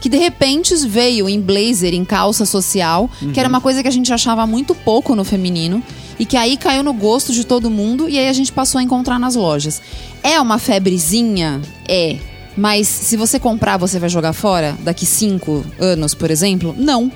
Que 0.00 0.08
de 0.08 0.16
repente 0.16 0.74
veio 0.86 1.28
em 1.28 1.40
blazer, 1.40 1.92
em 1.92 2.04
calça 2.04 2.46
social, 2.46 3.10
que 3.34 3.38
era 3.40 3.48
uma 3.48 3.60
coisa 3.60 3.82
que 3.82 3.88
a 3.88 3.90
gente 3.90 4.12
achava 4.12 4.46
muito 4.46 4.72
pouco 4.74 5.14
no 5.14 5.24
feminino. 5.24 5.82
E 6.18 6.24
que 6.24 6.36
aí 6.36 6.56
caiu 6.56 6.82
no 6.82 6.92
gosto 6.92 7.32
de 7.32 7.44
todo 7.44 7.68
mundo 7.68 8.08
e 8.08 8.18
aí 8.18 8.28
a 8.28 8.32
gente 8.32 8.52
passou 8.52 8.78
a 8.78 8.82
encontrar 8.82 9.18
nas 9.18 9.34
lojas. 9.34 9.82
É 10.22 10.40
uma 10.40 10.58
febrezinha? 10.58 11.60
É. 11.86 12.16
Mas 12.58 12.88
se 12.88 13.16
você 13.16 13.38
comprar, 13.38 13.76
você 13.76 14.00
vai 14.00 14.08
jogar 14.08 14.32
fora 14.32 14.76
daqui 14.82 15.06
cinco 15.06 15.64
anos, 15.78 16.12
por 16.12 16.28
exemplo? 16.28 16.74
Não. 16.76 17.10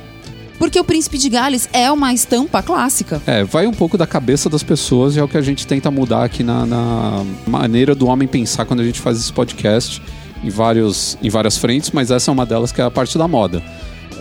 Porque 0.56 0.78
o 0.78 0.84
Príncipe 0.84 1.18
de 1.18 1.28
Gales 1.28 1.68
é 1.72 1.90
uma 1.90 2.14
estampa 2.14 2.62
clássica. 2.62 3.20
É, 3.26 3.42
vai 3.42 3.66
um 3.66 3.72
pouco 3.72 3.98
da 3.98 4.06
cabeça 4.06 4.48
das 4.48 4.62
pessoas 4.62 5.16
e 5.16 5.18
é 5.18 5.22
o 5.22 5.26
que 5.26 5.36
a 5.36 5.40
gente 5.40 5.66
tenta 5.66 5.90
mudar 5.90 6.22
aqui 6.22 6.44
na, 6.44 6.64
na 6.64 7.24
maneira 7.44 7.92
do 7.92 8.06
homem 8.06 8.28
pensar 8.28 8.64
quando 8.64 8.78
a 8.78 8.84
gente 8.84 9.00
faz 9.00 9.18
esse 9.18 9.32
podcast 9.32 10.00
em, 10.44 10.48
vários, 10.48 11.18
em 11.20 11.28
várias 11.28 11.58
frentes, 11.58 11.90
mas 11.90 12.12
essa 12.12 12.30
é 12.30 12.32
uma 12.32 12.46
delas 12.46 12.70
que 12.70 12.80
é 12.80 12.84
a 12.84 12.90
parte 12.90 13.18
da 13.18 13.26
moda. 13.26 13.60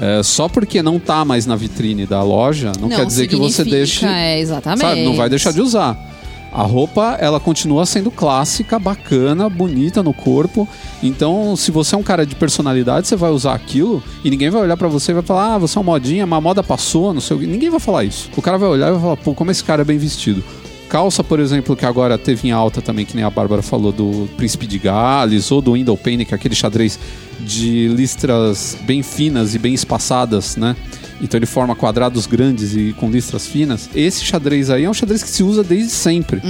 É, 0.01 0.23
só 0.23 0.49
porque 0.49 0.81
não 0.81 0.99
tá 0.99 1.23
mais 1.23 1.45
na 1.45 1.55
vitrine 1.55 2.07
da 2.07 2.23
loja, 2.23 2.71
não, 2.81 2.89
quer 2.89 3.05
dizer 3.05 3.27
que 3.27 3.35
você 3.35 3.63
deixe. 3.63 4.03
É, 4.03 4.39
exatamente. 4.39 4.81
Sabe, 4.81 5.05
não 5.05 5.15
vai 5.15 5.29
deixar 5.29 5.51
de 5.51 5.61
usar. 5.61 5.95
A 6.51 6.63
roupa, 6.63 7.15
ela 7.19 7.39
continua 7.39 7.85
sendo 7.85 8.11
clássica, 8.11 8.77
bacana, 8.77 9.47
bonita 9.47 10.03
no 10.03 10.13
corpo. 10.13 10.67
Então, 11.01 11.55
se 11.55 11.71
você 11.71 11.95
é 11.95 11.97
um 11.97 12.03
cara 12.03 12.25
de 12.25 12.35
personalidade, 12.35 13.07
você 13.07 13.15
vai 13.15 13.31
usar 13.31 13.53
aquilo 13.53 14.03
e 14.23 14.29
ninguém 14.29 14.49
vai 14.49 14.61
olhar 14.61 14.75
pra 14.75 14.89
você 14.89 15.11
e 15.11 15.15
vai 15.15 15.23
falar: 15.23 15.55
"Ah, 15.55 15.57
você 15.57 15.77
é 15.77 15.81
uma 15.81 15.93
modinha, 15.93 16.27
mas 16.27 16.37
a 16.37 16.41
moda 16.41 16.61
passou", 16.61 17.13
não 17.13 17.21
sei 17.21 17.37
o 17.37 17.39
quê. 17.39 17.45
Ninguém 17.45 17.69
vai 17.69 17.79
falar 17.79 18.03
isso. 18.03 18.29
O 18.35 18.41
cara 18.41 18.57
vai 18.57 18.67
olhar 18.67 18.89
e 18.89 18.91
vai 18.91 19.01
falar: 19.01 19.17
"Pô, 19.17 19.33
como 19.33 19.49
esse 19.49 19.63
cara 19.63 19.83
é 19.83 19.85
bem 19.85 19.97
vestido". 19.97 20.43
Calça, 20.89 21.23
por 21.23 21.39
exemplo, 21.39 21.73
que 21.73 21.85
agora 21.85 22.17
teve 22.17 22.49
em 22.49 22.51
alta 22.51 22.81
também, 22.81 23.05
que 23.05 23.15
nem 23.15 23.23
a 23.23 23.29
Bárbara 23.29 23.61
falou, 23.61 23.93
do 23.93 24.27
Príncipe 24.35 24.67
de 24.67 24.77
Gales 24.77 25.49
ou 25.49 25.61
do 25.61 25.71
Window 25.71 25.95
Pane, 25.95 26.25
que 26.25 26.33
é 26.33 26.35
aquele 26.35 26.53
xadrez 26.53 26.99
de 27.39 27.87
listras 27.87 28.77
bem 28.81 29.01
finas 29.01 29.55
e 29.55 29.57
bem 29.57 29.73
espaçadas, 29.73 30.57
né? 30.57 30.75
Então 31.23 31.37
ele 31.37 31.45
forma 31.45 31.75
quadrados 31.75 32.25
grandes 32.25 32.75
e 32.75 32.93
com 32.97 33.09
listras 33.09 33.45
finas. 33.45 33.87
Esse 33.93 34.25
xadrez 34.25 34.69
aí 34.71 34.85
é 34.85 34.89
um 34.89 34.93
xadrez 34.93 35.21
que 35.21 35.29
se 35.29 35.43
usa 35.43 35.63
desde 35.63 35.91
sempre. 35.91 36.41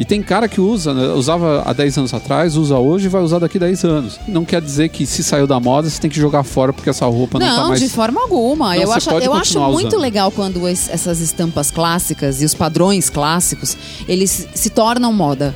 E 0.00 0.04
tem 0.04 0.20
cara 0.20 0.48
que 0.48 0.60
usa, 0.60 0.92
né, 0.92 1.06
usava 1.14 1.62
há 1.64 1.72
10 1.72 1.98
anos 1.98 2.12
atrás, 2.12 2.56
usa 2.56 2.76
hoje 2.76 3.06
e 3.06 3.08
vai 3.08 3.22
usar 3.22 3.38
daqui 3.38 3.56
10 3.58 3.84
anos. 3.84 4.18
Não 4.26 4.44
quer 4.44 4.60
dizer 4.60 4.88
que 4.88 5.06
se 5.06 5.22
saiu 5.22 5.46
da 5.46 5.60
moda, 5.60 5.88
você 5.88 6.00
tem 6.00 6.10
que 6.10 6.18
jogar 6.18 6.42
fora 6.42 6.72
porque 6.72 6.90
essa 6.90 7.06
roupa 7.06 7.38
não, 7.38 7.46
Não, 7.46 7.56
tá 7.62 7.68
mais. 7.68 7.80
de 7.80 7.88
forma 7.88 8.20
alguma. 8.20 8.74
Não, 8.74 8.82
eu 8.82 8.92
acho, 8.92 9.10
eu 9.10 9.32
acho 9.32 9.60
muito 9.70 9.88
usando. 9.88 10.00
legal 10.00 10.32
quando 10.32 10.68
es- 10.68 10.88
essas 10.90 11.20
estampas 11.20 11.70
clássicas 11.70 12.42
e 12.42 12.44
os 12.44 12.52
padrões 12.54 13.08
clássicos, 13.08 13.76
eles 14.08 14.48
se 14.54 14.70
tornam 14.70 15.12
moda. 15.12 15.54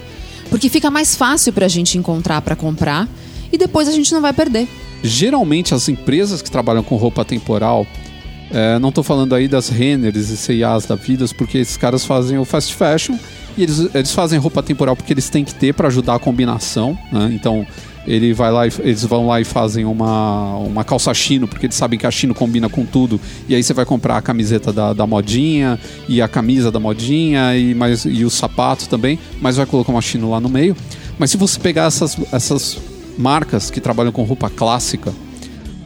Porque 0.49 0.69
fica 0.69 0.91
mais 0.91 1.17
fácil 1.17 1.53
pra 1.53 1.67
gente 1.69 1.99
encontrar 1.99 2.41
pra 2.43 2.55
comprar 2.55 3.09
e 3.53 3.59
depois 3.59 3.89
a 3.89 3.93
gente 3.93 4.13
não 4.15 4.21
vai 4.21 4.33
perder. 4.33 4.69
Geralmente 5.03 5.75
as 5.75 5.89
empresas 5.89 6.41
que 6.43 6.51
trabalham 6.51 6.83
com 6.83 6.95
roupa 6.97 7.25
temporal, 7.25 7.87
é, 8.51 8.79
não 8.79 8.91
tô 8.91 9.03
falando 9.03 9.35
aí 9.35 9.47
das 9.47 9.69
Renners 9.69 10.29
e 10.29 10.37
C&As 10.37 10.85
da 10.85 10.97
vidas, 10.97 11.33
porque 11.33 11.59
esses 11.59 11.77
caras 11.77 12.05
fazem 12.05 12.39
o 12.39 12.45
fast 12.45 12.75
fashion 12.75 13.17
e 13.57 13.63
eles, 13.63 13.95
eles 13.95 14.13
fazem 14.13 14.39
roupa 14.39 14.63
temporal 14.63 14.97
porque 14.97 15.13
eles 15.13 15.29
têm 15.29 15.45
que 15.45 15.55
ter 15.55 15.73
para 15.73 15.89
ajudar 15.89 16.17
a 16.17 16.19
combinação, 16.19 16.99
né? 17.13 17.31
Então 17.33 17.67
ele 18.07 18.33
vai 18.33 18.51
lá 18.51 18.67
e, 18.67 18.73
eles 18.81 19.05
vão 19.05 19.27
lá 19.27 19.41
e 19.41 19.45
fazem 19.45 19.85
uma, 19.85 20.57
uma 20.57 20.83
calça 20.83 21.13
chino, 21.15 21.47
porque 21.47 21.67
eles 21.67 21.77
sabem 21.77 21.99
que 21.99 22.07
a 22.07 22.11
chino 22.11 22.35
combina 22.35 22.69
com 22.69 22.85
tudo. 22.85 23.21
E 23.49 23.55
aí 23.55 23.63
você 23.63 23.73
vai 23.73 23.85
comprar 23.85 24.17
a 24.17 24.23
camiseta 24.23 24.73
da, 24.73 24.93
da 24.93 25.07
modinha 25.07 25.79
e 26.09 26.21
a 26.21 26.27
camisa 26.27 26.73
da 26.73 26.81
modinha 26.81 27.57
e, 27.57 27.75
mais, 27.75 28.05
e 28.05 28.25
o 28.25 28.31
sapato 28.31 28.89
também, 28.89 29.19
mas 29.41 29.57
vai 29.57 29.67
colocar 29.67 29.93
uma 29.93 30.03
chino 30.03 30.31
lá 30.31 30.41
no 30.41 30.49
meio. 30.49 30.77
Mas 31.19 31.31
se 31.31 31.37
você 31.37 31.61
pegar 31.61 31.85
essas, 31.85 32.17
essas 32.33 32.79
marcas 33.19 33.71
que 33.71 33.81
trabalham 33.81 34.11
com 34.11 34.23
roupa 34.25 34.49
clássica, 34.49 35.13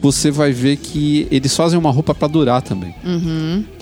você 0.01 0.31
vai 0.31 0.51
ver 0.51 0.77
que 0.77 1.27
eles 1.31 1.55
fazem 1.55 1.77
uma 1.77 1.91
roupa 1.91 2.13
para 2.13 2.27
durar 2.27 2.61
também. 2.61 2.95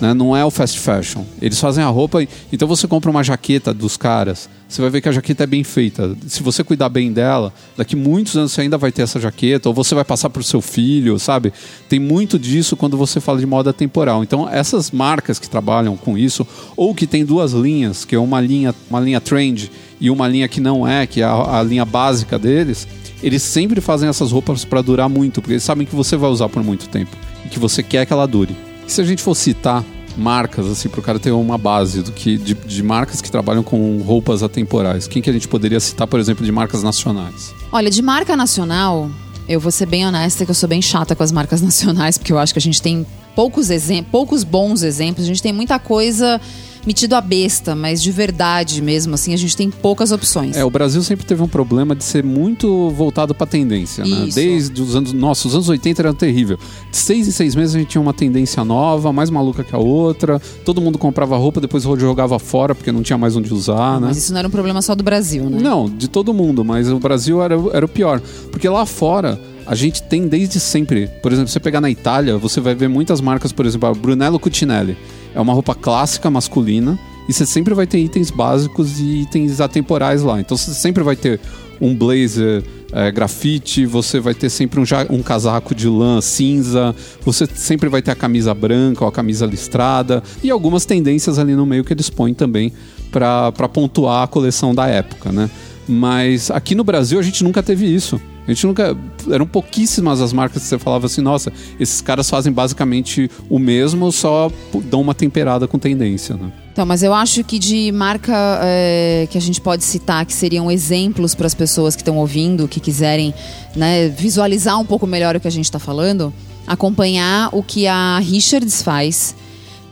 Né? 0.00 0.14
Não 0.14 0.36
é 0.36 0.44
o 0.44 0.50
fast 0.50 0.78
fashion. 0.78 1.24
Eles 1.40 1.58
fazem 1.60 1.82
a 1.84 1.88
roupa. 1.88 2.26
Então 2.52 2.66
você 2.66 2.86
compra 2.86 3.10
uma 3.10 3.22
jaqueta 3.22 3.74
dos 3.74 3.96
caras, 3.96 4.48
você 4.68 4.80
vai 4.80 4.90
ver 4.90 5.00
que 5.00 5.08
a 5.08 5.12
jaqueta 5.12 5.44
é 5.44 5.46
bem 5.46 5.62
feita. 5.62 6.16
Se 6.26 6.42
você 6.42 6.64
cuidar 6.64 6.88
bem 6.88 7.12
dela, 7.12 7.52
daqui 7.76 7.94
muitos 7.94 8.36
anos 8.36 8.52
você 8.52 8.62
ainda 8.62 8.76
vai 8.76 8.90
ter 8.90 9.02
essa 9.02 9.20
jaqueta, 9.20 9.68
ou 9.68 9.74
você 9.74 9.94
vai 9.94 10.04
passar 10.04 10.30
pro 10.30 10.42
seu 10.42 10.60
filho, 10.60 11.18
sabe? 11.18 11.52
Tem 11.88 12.00
muito 12.00 12.38
disso 12.38 12.76
quando 12.76 12.96
você 12.96 13.20
fala 13.20 13.38
de 13.38 13.46
moda 13.46 13.72
temporal. 13.72 14.22
Então 14.22 14.48
essas 14.48 14.90
marcas 14.90 15.38
que 15.38 15.48
trabalham 15.48 15.96
com 15.96 16.18
isso, 16.18 16.46
ou 16.76 16.94
que 16.94 17.06
tem 17.06 17.24
duas 17.24 17.52
linhas, 17.52 18.04
que 18.04 18.14
é 18.14 18.18
uma 18.18 18.40
linha, 18.40 18.74
uma 18.90 19.00
linha 19.00 19.20
trend 19.20 19.70
e 20.00 20.10
uma 20.10 20.26
linha 20.26 20.48
que 20.48 20.60
não 20.60 20.86
é, 20.86 21.06
que 21.06 21.20
é 21.20 21.24
a, 21.24 21.60
a 21.60 21.62
linha 21.62 21.84
básica 21.84 22.38
deles, 22.38 22.88
eles 23.24 23.42
sempre 23.42 23.80
fazem 23.80 24.06
essas 24.06 24.30
roupas 24.30 24.66
para 24.66 24.82
durar 24.82 25.08
muito, 25.08 25.40
porque 25.40 25.54
eles 25.54 25.62
sabem 25.62 25.86
que 25.86 25.96
você 25.96 26.14
vai 26.14 26.28
usar 26.28 26.46
por 26.50 26.62
muito 26.62 26.90
tempo 26.90 27.16
e 27.42 27.48
que 27.48 27.58
você 27.58 27.82
quer 27.82 28.04
que 28.04 28.12
ela 28.12 28.26
dure. 28.26 28.54
E 28.86 28.92
se 28.92 29.00
a 29.00 29.04
gente 29.04 29.22
for 29.22 29.34
citar 29.34 29.82
marcas, 30.14 30.66
assim, 30.66 30.90
para 30.90 31.00
o 31.00 31.02
cara 31.02 31.18
ter 31.18 31.30
uma 31.30 31.56
base 31.56 32.02
do 32.02 32.12
que 32.12 32.36
de, 32.36 32.52
de 32.52 32.82
marcas 32.82 33.22
que 33.22 33.30
trabalham 33.30 33.62
com 33.62 34.02
roupas 34.02 34.42
atemporais, 34.42 35.08
quem 35.08 35.22
que 35.22 35.30
a 35.30 35.32
gente 35.32 35.48
poderia 35.48 35.80
citar, 35.80 36.06
por 36.06 36.20
exemplo, 36.20 36.44
de 36.44 36.52
marcas 36.52 36.82
nacionais? 36.82 37.54
Olha, 37.72 37.90
de 37.90 38.02
marca 38.02 38.36
nacional, 38.36 39.10
eu 39.48 39.58
vou 39.58 39.72
ser 39.72 39.86
bem 39.86 40.06
honesta 40.06 40.44
que 40.44 40.50
eu 40.50 40.54
sou 40.54 40.68
bem 40.68 40.82
chata 40.82 41.16
com 41.16 41.22
as 41.22 41.32
marcas 41.32 41.62
nacionais, 41.64 42.18
porque 42.18 42.30
eu 42.30 42.38
acho 42.38 42.52
que 42.52 42.58
a 42.58 42.62
gente 42.62 42.82
tem 42.82 43.06
poucos 43.34 43.70
exemplos, 43.70 44.12
poucos 44.12 44.44
bons 44.44 44.82
exemplos. 44.82 45.24
A 45.24 45.28
gente 45.28 45.42
tem 45.42 45.52
muita 45.52 45.78
coisa 45.78 46.38
metido 46.86 47.14
a 47.14 47.20
besta, 47.20 47.74
mas 47.74 48.02
de 48.02 48.10
verdade 48.10 48.82
mesmo, 48.82 49.14
assim, 49.14 49.32
a 49.32 49.36
gente 49.36 49.56
tem 49.56 49.70
poucas 49.70 50.12
opções. 50.12 50.56
É, 50.56 50.64
o 50.64 50.70
Brasil 50.70 51.02
sempre 51.02 51.24
teve 51.24 51.42
um 51.42 51.48
problema 51.48 51.94
de 51.94 52.04
ser 52.04 52.24
muito 52.24 52.90
voltado 52.90 53.34
para 53.34 53.46
tendência, 53.46 54.04
né? 54.04 54.26
Isso. 54.26 54.34
Desde 54.34 54.82
os 54.82 54.94
anos, 54.94 55.12
nossa, 55.12 55.48
os 55.48 55.54
anos 55.54 55.68
80 55.68 56.02
era 56.02 56.14
terrível. 56.14 56.58
De 56.90 56.96
seis 56.96 57.26
em 57.28 57.30
seis 57.30 57.54
meses 57.54 57.74
a 57.74 57.78
gente 57.78 57.88
tinha 57.88 58.02
uma 58.02 58.14
tendência 58.14 58.64
nova, 58.64 59.12
mais 59.12 59.30
maluca 59.30 59.64
que 59.64 59.74
a 59.74 59.78
outra. 59.78 60.40
Todo 60.64 60.80
mundo 60.80 60.98
comprava 60.98 61.36
roupa, 61.36 61.60
depois 61.60 61.82
jogava 61.82 62.38
fora 62.38 62.74
porque 62.74 62.92
não 62.92 63.02
tinha 63.02 63.18
mais 63.18 63.36
onde 63.36 63.52
usar, 63.52 64.00
né? 64.00 64.08
Mas 64.08 64.16
isso 64.18 64.32
não 64.32 64.38
era 64.38 64.48
um 64.48 64.50
problema 64.50 64.82
só 64.82 64.94
do 64.94 65.02
Brasil, 65.02 65.48
né? 65.48 65.58
Não, 65.60 65.88
de 65.88 66.08
todo 66.08 66.34
mundo, 66.34 66.64
mas 66.64 66.90
o 66.90 66.98
Brasil 66.98 67.42
era, 67.42 67.56
era 67.72 67.84
o 67.84 67.88
pior. 67.88 68.20
Porque 68.50 68.68
lá 68.68 68.84
fora, 68.86 69.40
a 69.66 69.74
gente 69.74 70.02
tem 70.02 70.28
desde 70.28 70.60
sempre. 70.60 71.08
Por 71.22 71.32
exemplo, 71.32 71.50
você 71.50 71.60
pegar 71.60 71.80
na 71.80 71.90
Itália, 71.90 72.36
você 72.36 72.60
vai 72.60 72.74
ver 72.74 72.88
muitas 72.88 73.20
marcas, 73.20 73.52
por 73.52 73.66
exemplo, 73.66 73.88
a 73.88 73.94
Brunello 73.94 74.38
Cucinelli. 74.38 74.96
É 75.34 75.40
uma 75.40 75.52
roupa 75.52 75.74
clássica 75.74 76.30
masculina 76.30 76.98
e 77.28 77.32
você 77.32 77.46
sempre 77.46 77.74
vai 77.74 77.86
ter 77.86 77.98
itens 77.98 78.30
básicos 78.30 79.00
e 79.00 79.22
itens 79.22 79.60
atemporais 79.60 80.22
lá. 80.22 80.40
Então 80.40 80.56
você 80.56 80.72
sempre 80.74 81.02
vai 81.02 81.16
ter 81.16 81.40
um 81.80 81.94
blazer 81.94 82.62
é, 82.92 83.10
grafite, 83.10 83.84
você 83.84 84.20
vai 84.20 84.34
ter 84.34 84.48
sempre 84.48 84.78
um, 84.78 84.84
um 85.10 85.22
casaco 85.22 85.74
de 85.74 85.88
lã 85.88 86.20
cinza, 86.20 86.94
você 87.22 87.46
sempre 87.46 87.88
vai 87.88 88.00
ter 88.00 88.12
a 88.12 88.14
camisa 88.14 88.54
branca 88.54 89.02
ou 89.02 89.08
a 89.08 89.12
camisa 89.12 89.46
listrada 89.46 90.22
e 90.42 90.50
algumas 90.50 90.84
tendências 90.84 91.38
ali 91.38 91.56
no 91.56 91.66
meio 91.66 91.84
que 91.84 91.92
eles 91.92 92.08
põem 92.08 92.32
também 92.32 92.72
para 93.10 93.68
pontuar 93.72 94.24
a 94.24 94.26
coleção 94.26 94.74
da 94.74 94.86
época, 94.86 95.32
né? 95.32 95.50
Mas 95.88 96.50
aqui 96.50 96.74
no 96.74 96.84
Brasil 96.84 97.18
a 97.18 97.22
gente 97.22 97.44
nunca 97.44 97.62
teve 97.62 97.86
isso. 97.86 98.20
A 98.46 98.52
gente 98.52 98.66
nunca. 98.66 98.96
Eram 99.30 99.46
pouquíssimas 99.46 100.20
as 100.20 100.32
marcas 100.32 100.62
que 100.62 100.68
você 100.68 100.78
falava 100.78 101.06
assim, 101.06 101.22
nossa, 101.22 101.52
esses 101.80 102.00
caras 102.00 102.28
fazem 102.28 102.52
basicamente 102.52 103.30
o 103.48 103.58
mesmo, 103.58 104.12
só 104.12 104.50
dão 104.84 105.00
uma 105.00 105.14
temperada 105.14 105.66
com 105.66 105.78
tendência, 105.78 106.36
né? 106.36 106.52
Então, 106.72 106.84
mas 106.84 107.02
eu 107.02 107.14
acho 107.14 107.42
que 107.44 107.58
de 107.58 107.90
marca 107.92 108.60
é, 108.62 109.28
que 109.30 109.38
a 109.38 109.40
gente 109.40 109.60
pode 109.60 109.84
citar, 109.84 110.26
que 110.26 110.32
seriam 110.32 110.70
exemplos 110.70 111.34
para 111.34 111.46
as 111.46 111.54
pessoas 111.54 111.94
que 111.94 112.02
estão 112.02 112.18
ouvindo, 112.18 112.66
que 112.68 112.80
quiserem 112.80 113.32
né, 113.76 114.08
visualizar 114.08 114.78
um 114.78 114.84
pouco 114.84 115.06
melhor 115.06 115.36
o 115.36 115.40
que 115.40 115.48
a 115.48 115.52
gente 115.52 115.66
está 115.66 115.78
falando, 115.78 116.34
acompanhar 116.66 117.48
o 117.52 117.62
que 117.62 117.86
a 117.86 118.18
Richards 118.18 118.82
faz. 118.82 119.34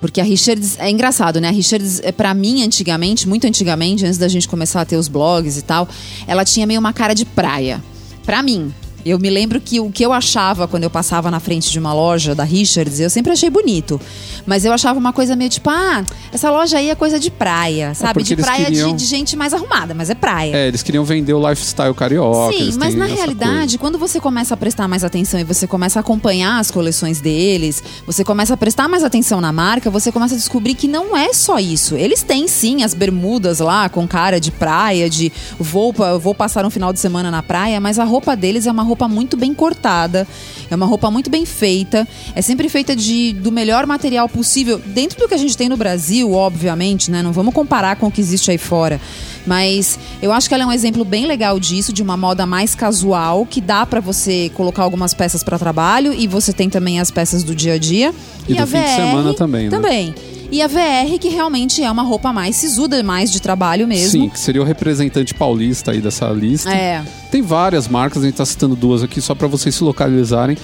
Porque 0.01 0.21
a 0.21 0.25
Richards 0.25 0.77
é 0.81 0.91
engraçado, 0.91 1.41
né? 1.41 1.49
A 1.49 1.53
Richards, 1.53 2.01
é, 2.01 2.11
pra 2.11 2.35
mim, 2.35 2.65
antigamente, 2.65 3.29
muito 3.29 3.47
antigamente, 3.47 4.05
antes 4.05 4.19
da 4.19 4.27
gente 4.27 4.49
começar 4.49 4.81
a 4.81 4.85
ter 4.85 4.97
os 4.97 5.07
blogs 5.07 5.57
e 5.57 5.63
tal, 5.63 5.89
ela 6.27 6.45
tinha 6.45 6.67
meio 6.67 6.81
uma 6.81 6.93
cara 6.93 7.15
de 7.15 7.25
praia. 7.25 7.81
Pra 8.25 8.43
mim. 8.43 8.73
Eu 9.05 9.19
me 9.19 9.29
lembro 9.31 9.61
que 9.61 9.81
o 9.81 9.91
que 9.91 10.05
eu 10.05 10.13
achava 10.13 10.67
quando 10.69 10.85
eu 10.85 10.91
passava 10.91 11.31
na 11.31 11.41
frente 11.41 11.71
de 11.71 11.79
uma 11.79 11.93
loja 11.93 12.35
da 12.35 12.45
Richards, 12.45 13.01
eu 13.01 13.11
sempre 13.11 13.33
achei 13.33 13.51
bonito. 13.51 14.01
Mas 14.47 14.65
eu 14.65 14.73
achava 14.73 14.99
uma 14.99 15.13
coisa 15.13 15.35
meio 15.37 15.51
tipo, 15.51 15.71
ah, 15.71 16.05
essa 16.33 16.51
loja 16.51 16.79
aí 16.79 16.91
é 16.91 16.95
coisa 16.95 17.19
de 17.19 17.31
praia, 17.31 17.95
sabe? 17.95 18.15
porque 18.15 18.37
de 18.37 18.43
praia 18.43 18.65
de- 18.67 18.71
queriam- 18.73 18.97
de, 18.97 19.05
gente 19.05 19.37
mais 19.37 19.53
arrumada, 19.55 19.95
mas 19.95 20.11
é 20.11 20.15
praia. 20.15 20.55
É, 20.57 20.69
eles 20.69 20.83
queriam 20.83 21.05
vender 21.05 21.33
o 21.35 21.49
lifestyle 21.49 21.95
carioca. 21.95 22.53
Sim, 22.57 22.73
mas 22.79 22.95
na 22.95 23.07
realidade, 23.07 23.79
quando 23.79 23.99
você 23.99 24.21
começa 24.21 24.55
a 24.55 24.57
prestar 24.57 24.87
mais 24.89 25.05
atenção 25.05 25.39
e 25.41 25.45
você 25.45 25.67
começa 25.67 25.99
a 25.99 26.01
acompanhar 26.01 26.59
as 26.59 26.71
coleções 26.71 27.21
deles, 27.21 27.83
você 28.07 28.25
começa 28.25 28.55
a 28.55 28.57
prestar 28.57 28.89
mais 28.89 29.03
atenção 29.05 29.41
na 29.41 29.53
marca, 29.53 29.91
você 29.91 30.11
começa 30.13 30.35
a 30.35 30.39
descobrir 30.39 30.75
que 30.75 30.87
não 30.89 31.17
é 31.17 31.33
só 31.33 31.59
isso. 31.59 31.97
Eles 31.97 32.23
têm 32.23 32.47
sim 32.49 32.83
as 32.83 32.95
bermudas 32.95 33.59
lá 33.61 33.89
com 33.89 34.07
cara 34.07 34.41
de 34.41 34.51
praia, 34.51 35.09
de 35.11 35.33
vou, 35.59 35.93
vou 36.21 36.35
passar 36.35 36.65
um 36.65 36.71
final 36.71 36.93
de 36.93 36.99
semana 37.01 37.31
na 37.31 37.43
praia, 37.43 37.81
mas 37.81 37.99
a 37.99 38.05
roupa 38.05 38.37
deles 38.37 38.67
é 38.67 38.71
uma 38.73 38.83
roupa 38.83 38.92
muito 39.09 39.37
bem 39.37 39.53
cortada, 39.55 40.27
é 40.71 40.75
uma 40.75 40.87
roupa 40.87 41.11
muito 41.11 41.29
bem 41.29 41.45
feita, 41.45 42.07
é 42.35 42.43
sempre 42.43 42.69
feita 42.69 42.95
de, 42.95 43.33
do 43.35 43.53
melhor 43.53 43.87
material 43.87 44.29
possível, 44.29 44.81
dentro 44.87 45.19
do 45.19 45.29
que 45.29 45.35
a 45.35 45.39
gente 45.39 45.57
tem 45.57 45.69
no 45.69 45.77
Brasil, 45.77 46.33
obviamente, 46.33 47.11
né? 47.11 47.23
Não 47.23 47.33
vamos 47.33 47.55
comparar 47.55 47.97
com 47.97 48.07
o 48.07 48.11
que 48.11 48.21
existe 48.21 48.51
aí 48.51 48.59
fora. 48.59 49.01
Mas 49.47 49.99
eu 50.21 50.33
acho 50.33 50.49
que 50.49 50.55
ela 50.55 50.63
é 50.63 50.67
um 50.67 50.73
exemplo 50.73 51.05
bem 51.05 51.27
legal 51.27 51.59
disso, 51.59 51.93
de 51.93 52.03
uma 52.03 52.17
moda 52.17 52.47
mais 52.47 52.75
casual, 52.75 53.45
que 53.45 53.61
dá 53.61 53.85
pra 53.85 54.01
você 54.01 54.51
colocar 54.55 54.83
algumas 54.83 55.13
peças 55.13 55.43
pra 55.43 55.59
trabalho 55.59 56.13
e 56.13 56.27
você 56.27 56.53
tem 56.53 56.71
também 56.71 57.01
as 57.01 57.11
peças 57.11 57.43
do 57.43 57.55
dia 57.55 57.75
a 57.75 57.79
dia. 57.79 58.15
E 58.49 58.55
do 58.55 58.67
fim 58.67 58.81
de 58.81 58.89
semana 58.89 59.35
também, 59.35 59.65
né? 59.65 59.71
Também. 59.71 60.15
E 60.53 60.61
a 60.61 60.67
VR, 60.67 61.19
que 61.19 61.31
realmente 61.31 61.83
é 61.83 61.91
uma 61.91 62.03
roupa 62.03 62.31
mais 62.31 62.57
sisuda, 62.57 63.03
mais 63.03 63.33
de 63.33 63.41
trabalho 63.41 63.89
mesmo. 63.89 64.11
Sim, 64.11 64.29
que 64.29 64.39
seria 64.39 64.61
o 64.61 64.65
representante 64.67 65.33
paulista 65.33 65.93
aí 65.93 66.01
dessa 66.03 66.29
lista. 66.29 66.71
É. 66.71 67.03
Tem 67.31 67.41
várias 67.41 67.89
marcas, 67.89 68.23
a 68.23 68.27
gente 68.27 68.35
está 68.35 68.45
citando 68.45 68.77
duas 68.77 69.03
aqui 69.03 69.19
só 69.19 69.35
para 69.35 69.49
vocês 69.49 69.75
se 69.75 69.83
localizarem. 69.83 70.59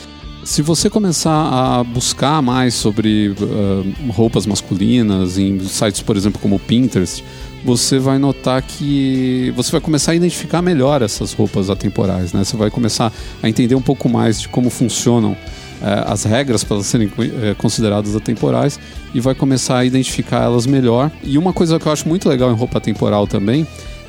Se 0.44 0.60
você 0.60 0.90
começar 0.90 1.32
a 1.32 1.82
buscar 1.82 2.42
mais 2.42 2.74
sobre 2.74 3.34
ah, 3.40 4.12
roupas 4.12 4.44
masculinas 4.44 5.38
em 5.38 5.58
sites, 5.60 6.02
por 6.02 6.18
exemplo, 6.18 6.38
como 6.38 6.56
o 6.56 6.58
Pinterest, 6.58 7.24
você 7.64 7.98
vai 7.98 8.18
notar 8.18 8.60
que 8.60 9.52
você 9.56 9.72
vai 9.72 9.80
começar 9.80 10.12
a 10.12 10.14
identificar 10.14 10.60
melhor 10.60 11.00
essas 11.00 11.32
roupas 11.32 11.70
atemporais, 11.70 12.34
né? 12.34 12.44
Você 12.44 12.58
vai 12.58 12.70
começar 12.70 13.10
a 13.42 13.48
entender 13.48 13.74
um 13.74 13.82
pouco 13.82 14.06
mais 14.06 14.42
de 14.42 14.48
como 14.48 14.68
funcionam 14.68 15.34
as 16.06 16.24
regras 16.24 16.64
para 16.64 16.76
elas 16.76 16.86
serem 16.86 17.10
eh, 17.18 17.54
consideradas 17.56 18.14
atemporais 18.16 18.78
e 19.14 19.20
vai 19.20 19.34
começar 19.34 19.78
a 19.78 19.84
identificar 19.84 20.42
elas 20.42 20.66
melhor. 20.66 21.10
E 21.22 21.38
uma 21.38 21.52
coisa 21.52 21.78
que 21.78 21.86
eu 21.86 21.92
acho 21.92 22.08
muito 22.08 22.28
legal 22.28 22.50
em 22.50 22.54
roupa 22.54 22.80
temporal 22.80 23.26
também 23.26 23.66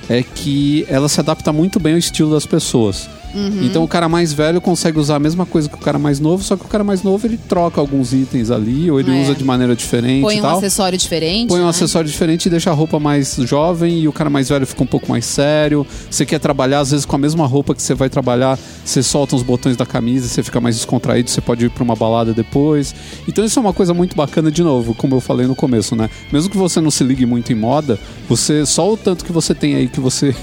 é 0.09 0.23
que 0.23 0.85
ela 0.89 1.07
se 1.07 1.19
adapta 1.19 1.53
muito 1.53 1.79
bem 1.79 1.93
ao 1.93 1.99
estilo 1.99 2.31
das 2.31 2.45
pessoas. 2.45 3.09
Uhum. 3.33 3.63
Então 3.63 3.83
o 3.83 3.87
cara 3.87 4.09
mais 4.09 4.33
velho 4.33 4.59
consegue 4.61 4.97
usar 4.99 5.15
a 5.15 5.19
mesma 5.19 5.45
coisa 5.45 5.69
que 5.69 5.75
o 5.75 5.79
cara 5.79 5.99
mais 5.99 6.19
novo, 6.19 6.43
só 6.43 6.55
que 6.57 6.65
o 6.65 6.67
cara 6.67 6.83
mais 6.83 7.03
novo 7.03 7.25
ele 7.27 7.37
troca 7.37 7.79
alguns 7.79 8.13
itens 8.13 8.49
ali, 8.51 8.89
ou 8.89 8.99
ele 8.99 9.15
É. 9.17 9.21
usa 9.21 9.35
de 9.35 9.43
maneira 9.43 9.75
diferente 9.75 10.21
Põe 10.21 10.39
um 10.39 10.41
tal. 10.41 10.57
acessório 10.57 10.97
diferente. 10.97 11.49
Põe 11.49 11.59
um 11.61 11.63
né? 11.63 11.69
acessório 11.69 12.09
diferente 12.09 12.45
e 12.47 12.49
deixa 12.49 12.69
a 12.69 12.73
roupa 12.73 12.99
mais 12.99 13.35
jovem 13.45 13.99
e 13.99 14.07
o 14.07 14.11
cara 14.13 14.29
mais 14.29 14.49
velho 14.49 14.65
fica 14.65 14.83
um 14.83 14.87
pouco 14.87 15.09
mais 15.11 15.25
sério. 15.25 15.85
Você 16.09 16.25
quer 16.25 16.39
trabalhar, 16.39 16.79
às 16.79 16.91
vezes, 16.91 17.05
com 17.05 17.15
a 17.15 17.19
mesma 17.19 17.45
roupa 17.45 17.75
que 17.75 17.81
você 17.81 17.93
vai 17.93 18.09
trabalhar, 18.09 18.57
você 18.83 19.03
solta 19.03 19.35
os 19.35 19.43
botões 19.43 19.75
da 19.77 19.85
camisa 19.85 20.27
você 20.27 20.43
fica 20.43 20.59
mais 20.59 20.75
descontraído, 20.75 21.29
você 21.29 21.41
pode 21.41 21.65
ir 21.65 21.69
pra 21.69 21.83
uma 21.83 21.95
balada 21.95 22.33
depois. 22.33 22.93
Então 23.27 23.43
isso 23.45 23.59
é 23.59 23.61
uma 23.61 23.73
coisa 23.73 23.93
muito 23.93 24.15
bacana, 24.15 24.51
de 24.51 24.63
novo, 24.63 24.93
como 24.93 25.15
eu 25.15 25.21
falei 25.21 25.45
no 25.47 25.55
começo, 25.55 25.95
né? 25.95 26.09
Mesmo 26.31 26.49
que 26.49 26.57
você 26.57 26.79
não 26.81 26.91
se 26.91 27.03
ligue 27.03 27.25
muito 27.25 27.51
em 27.51 27.55
moda, 27.55 27.99
você 28.27 28.65
só 28.65 28.91
o 28.91 28.97
tanto 28.97 29.23
que 29.25 29.31
você 29.31 29.53
tem 29.53 29.75
aí 29.75 29.87
que 29.87 29.99
você 29.99 30.35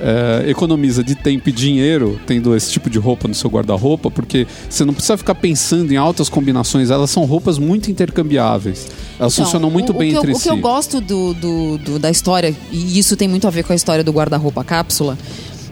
é, 0.00 0.44
economiza 0.50 1.02
de 1.02 1.14
tempo 1.14 1.48
e 1.48 1.52
dinheiro 1.52 2.18
tendo 2.30 2.54
esse 2.54 2.70
tipo 2.70 2.88
de 2.88 2.96
roupa 2.96 3.26
no 3.26 3.34
seu 3.34 3.50
guarda-roupa, 3.50 4.08
porque 4.08 4.46
você 4.68 4.84
não 4.84 4.94
precisa 4.94 5.16
ficar 5.16 5.34
pensando 5.34 5.92
em 5.92 5.96
altas 5.96 6.28
combinações, 6.28 6.88
elas 6.88 7.10
são 7.10 7.24
roupas 7.24 7.58
muito 7.58 7.90
intercambiáveis. 7.90 8.86
Elas 9.18 9.32
Então, 9.34 9.44
funcionam 9.46 9.68
muito 9.68 9.90
o- 9.90 9.98
bem 9.98 10.14
o 10.14 10.18
entre 10.18 10.30
eu, 10.30 10.34
si. 10.36 10.40
O 10.40 10.42
que 10.44 10.48
eu 10.48 10.62
gosto 10.62 11.00
do, 11.00 11.34
do- 11.34 11.78
do- 11.78 11.98
da 11.98 12.08
história, 12.08 12.54
e 12.70 12.96
isso 12.96 13.16
tem 13.16 13.26
muito 13.26 13.48
a 13.48 13.50
ver 13.50 13.64
com 13.64 13.72
a 13.72 13.76
história 13.76 14.04
do 14.04 14.12
guarda-roupa 14.12 14.62
cápsula, 14.62 15.18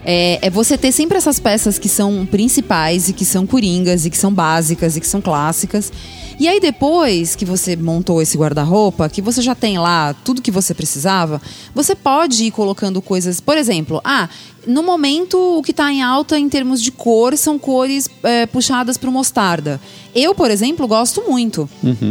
é, 0.04 0.38
é 0.42 0.50
você 0.50 0.76
ter 0.76 0.90
sempre 0.90 1.16
essas 1.16 1.38
peças 1.38 1.78
que 1.78 1.88
são 1.88 2.26
principais 2.26 3.08
e 3.08 3.12
que 3.12 3.24
são 3.24 3.46
coringas 3.46 4.04
e 4.04 4.10
que 4.10 4.18
são 4.18 4.32
básicas 4.34 4.96
e 4.96 5.00
que 5.00 5.06
são 5.06 5.20
clássicas. 5.20 5.92
E 6.40 6.46
aí 6.48 6.60
depois 6.60 7.34
que 7.34 7.44
você 7.44 7.74
montou 7.76 8.22
esse 8.22 8.36
guarda-roupa, 8.38 9.08
que 9.08 9.20
você 9.20 9.42
já 9.42 9.54
tem 9.56 9.76
lá 9.78 10.14
tudo 10.24 10.40
que 10.40 10.52
você 10.52 10.72
precisava, 10.72 11.42
você 11.74 11.94
pode 11.96 12.44
ir 12.44 12.50
colocando 12.52 13.02
coisas, 13.02 13.40
por 13.40 13.56
exemplo, 13.58 14.00
ah, 14.04 14.28
no 14.68 14.82
momento 14.82 15.38
o 15.58 15.62
que 15.62 15.70
está 15.70 15.90
em 15.90 16.02
alta 16.02 16.38
em 16.38 16.48
termos 16.48 16.82
de 16.82 16.92
cor 16.92 17.36
são 17.36 17.58
cores 17.58 18.08
é, 18.22 18.44
puxadas 18.44 18.98
para 18.98 19.08
o 19.08 19.12
mostarda. 19.12 19.80
Eu, 20.14 20.34
por 20.34 20.50
exemplo, 20.50 20.86
gosto 20.86 21.22
muito. 21.26 21.68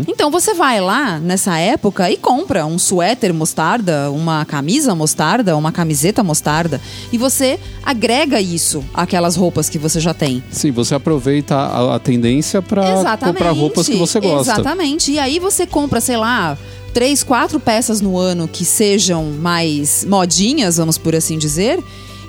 Então 0.08 0.32
você 0.32 0.54
vai 0.54 0.82
lá 0.82 1.20
nessa 1.20 1.58
época 1.58 2.10
e 2.10 2.18
compra 2.18 2.66
um 2.66 2.80
suéter 2.80 3.34
mostarda, 3.34 4.10
uma 4.12 4.44
camisa 4.44 4.96
mostarda, 4.96 5.56
uma 5.56 5.72
camiseta 5.72 6.24
mostarda 6.24 6.82
e 7.12 7.18
você 7.18 7.60
agrega 7.84 8.42
isso 8.42 8.84
àquelas 8.94 9.36
roupas 9.36 9.70
que 9.70 9.78
você 9.78 10.00
já 10.00 10.14
tem. 10.14 10.44
Sim, 10.50 10.72
você 10.72 10.96
aproveita 10.96 11.56
a, 11.56 11.96
a 11.96 12.00
tendência 12.00 12.62
para 12.62 13.18
comprar 13.18 13.52
roupas 13.52 13.88
que 13.88 13.96
você 13.96 14.20
gosta. 14.20 14.54
Exatamente. 14.54 15.12
E 15.12 15.20
aí 15.20 15.38
você 15.38 15.68
compra, 15.68 16.02
sei 16.02 16.18
lá, 16.18 16.58
três, 16.94 17.22
quatro 17.24 17.60
peças 17.60 18.02
no 18.02 18.18
ano 18.18 18.48
que 18.48 18.66
sejam 18.66 19.26
mais 19.26 20.04
modinhas, 20.06 20.78
vamos 20.78 20.98
por 20.98 21.16
assim 21.16 21.38
dizer. 21.38 21.80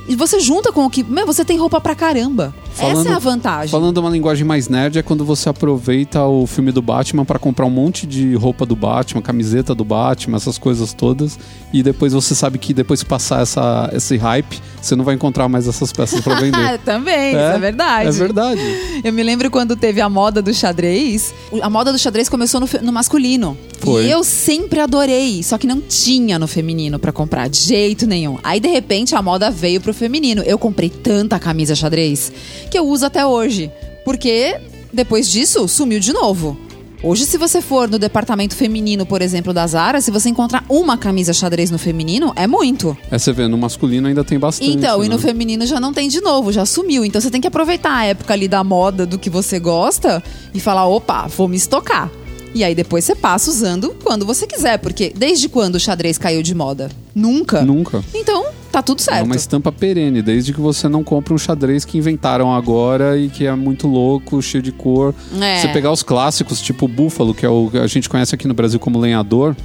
E 0.09 0.17
você 0.17 0.41
junta 0.41 0.73
com 0.73 0.85
o 0.87 0.91
que. 0.91 1.03
Meu, 1.05 1.27
você 1.27 1.45
tem 1.45 1.59
roupa 1.59 1.81
pra 1.81 1.95
caramba. 1.95 2.55
Essa 2.79 3.09
é 3.09 3.13
a 3.13 3.19
vantagem. 3.19 3.71
Falando 3.71 3.99
uma 3.99 4.09
linguagem 4.09 4.45
mais 4.45 4.69
nerd, 4.69 4.99
é 4.99 5.03
quando 5.03 5.25
você 5.25 5.49
aproveita 5.49 6.25
o 6.25 6.47
filme 6.47 6.71
do 6.73 6.81
Batman 6.81 7.25
para 7.25 7.39
comprar 7.39 7.67
um 7.67 7.71
monte 7.71 8.07
de 8.07 8.35
roupa 8.35 8.65
do 8.65 8.77
Batman, 8.77 9.21
camiseta 9.21 9.75
do 9.75 9.85
Batman, 9.85 10.37
essas 10.37 10.57
coisas 10.59 10.93
todas. 10.93 11.39
E 11.73 11.83
depois 11.83 12.13
você 12.13 12.35
sabe 12.35 12.59
que 12.59 12.73
depois 12.73 13.03
que 13.03 13.09
passar 13.09 13.43
essa, 13.43 13.91
esse 13.93 14.17
hype, 14.17 14.61
você 14.81 14.97
não 14.97 15.05
vai 15.05 15.15
encontrar 15.15 15.49
mais 15.49 15.67
essas 15.67 15.93
peças 15.93 16.21
para 16.21 16.37
vender. 16.37 16.79
Também, 16.85 17.31
isso 17.31 17.39
é 17.39 17.59
verdade. 17.59 18.09
É 18.09 18.13
verdade. 18.13 18.61
Eu 19.05 19.13
me 19.13 19.23
lembro 19.23 19.51
quando 19.51 19.77
teve 19.77 20.01
a 20.01 20.09
moda 20.09 20.41
do 20.41 20.55
xadrez. 20.55 21.35
A 21.61 21.69
moda 21.69 21.93
do 21.93 21.99
xadrez 21.99 22.29
começou 22.29 22.61
no, 22.61 22.69
no 22.83 22.93
masculino. 22.93 23.59
Foi. 23.81 24.07
E 24.07 24.11
eu 24.11 24.25
sempre 24.25 24.81
adorei, 24.81 25.43
só 25.43 25.59
que 25.59 25.67
não 25.67 25.81
tinha 25.81 26.39
no 26.39 26.47
feminino 26.47 26.99
pra 26.99 27.13
comprar, 27.13 27.49
de 27.49 27.59
jeito 27.61 28.07
nenhum. 28.07 28.39
Aí, 28.43 28.61
de 28.61 28.69
repente, 28.69 29.15
a 29.15 29.23
moda 29.23 29.51
veio 29.51 29.81
pro 29.81 29.93
feminino. 29.99 30.43
Eu 30.43 30.59
comprei 30.59 30.89
tanta 30.89 31.39
camisa 31.39 31.75
xadrez 31.75 32.33
que 32.71 32.79
eu 32.79 32.87
uso 32.87 33.05
até 33.05 33.27
hoje. 33.27 33.71
Porque 34.05 34.59
depois 34.93 35.29
disso, 35.29 35.69
sumiu 35.69 36.01
de 36.01 36.13
novo. 36.13 36.57
Hoje, 37.01 37.27
se 37.27 37.39
você 37.39 37.61
for 37.61 37.89
no 37.89 37.97
departamento 37.97 38.57
feminino, 38.57 39.07
por 39.07 39.23
exemplo, 39.23 39.53
da 39.53 39.65
Zara, 39.67 40.01
se 40.01 40.11
você 40.11 40.31
encontrar 40.31 40.65
uma 40.69 40.99
camisa 40.99 41.33
xadrez 41.33 41.71
no 41.71 41.79
feminino, 41.79 42.33
é 42.35 42.47
muito. 42.47 42.97
É, 43.09 43.17
você 43.17 43.33
vê, 43.33 43.47
no 43.47 43.57
masculino 43.57 44.09
ainda 44.09 44.25
tem 44.25 44.37
bastante. 44.37 44.69
Então, 44.69 45.05
e 45.05 45.09
né? 45.09 45.15
no 45.15 45.21
feminino 45.21 45.65
já 45.65 45.79
não 45.79 45.93
tem 45.93 46.09
de 46.09 46.21
novo, 46.21 46.51
já 46.53 46.67
sumiu. 46.67 47.05
Então 47.05 47.21
você 47.21 47.31
tem 47.31 47.41
que 47.41 47.47
aproveitar 47.47 47.95
a 47.95 48.05
época 48.05 48.35
ali 48.35 48.49
da 48.49 48.65
moda 48.65 49.07
do 49.07 49.17
que 49.17 49.31
você 49.31 49.61
gosta 49.61 50.23
e 50.53 50.59
falar, 50.59 50.89
opa, 50.89 51.29
vou 51.29 51.47
me 51.47 51.57
estocar. 51.57 52.11
E 52.55 52.65
aí 52.65 52.75
depois 52.75 53.05
você 53.05 53.15
passa 53.15 53.51
usando 53.51 53.95
quando 54.03 54.25
você 54.25 54.47
quiser, 54.47 54.79
porque 54.79 55.13
desde 55.17 55.49
quando 55.49 55.77
o 55.77 55.81
xadrez 55.81 56.19
caiu 56.19 56.43
de 56.43 56.55
moda? 56.55 56.91
Nunca. 57.15 57.63
Nunca. 57.63 58.03
Então, 58.15 58.47
tá 58.71 58.81
tudo 58.81 59.01
É 59.01 59.03
certo. 59.03 59.25
uma 59.25 59.35
estampa 59.35 59.73
perene, 59.73 60.23
desde 60.23 60.53
que 60.53 60.61
você 60.61 60.89
não 60.89 61.03
compre 61.03 61.35
um 61.35 61.39
xadrez 61.39 61.85
que 61.85 61.99
inventaram 61.99 62.55
agora 62.55 63.19
e 63.19 63.29
que 63.29 63.45
é 63.45 63.55
muito 63.55 63.89
louco, 63.89 64.41
cheio 64.41 64.63
de 64.63 64.71
cor. 64.71 65.15
É. 65.41 65.61
Você 65.61 65.69
pegar 65.69 65.91
os 65.91 66.03
clássicos, 66.03 66.61
tipo 66.61 66.85
o 66.87 66.89
Búfalo, 66.89 67.35
que 67.35 67.45
é 67.45 67.49
o 67.49 67.69
que 67.71 67.79
a 67.79 67.87
gente 67.87 68.09
conhece 68.09 68.35
aqui 68.35 68.47
no 68.47 68.55
Brasil 68.55 68.79
como 68.79 68.99
lenhador, 68.99 69.57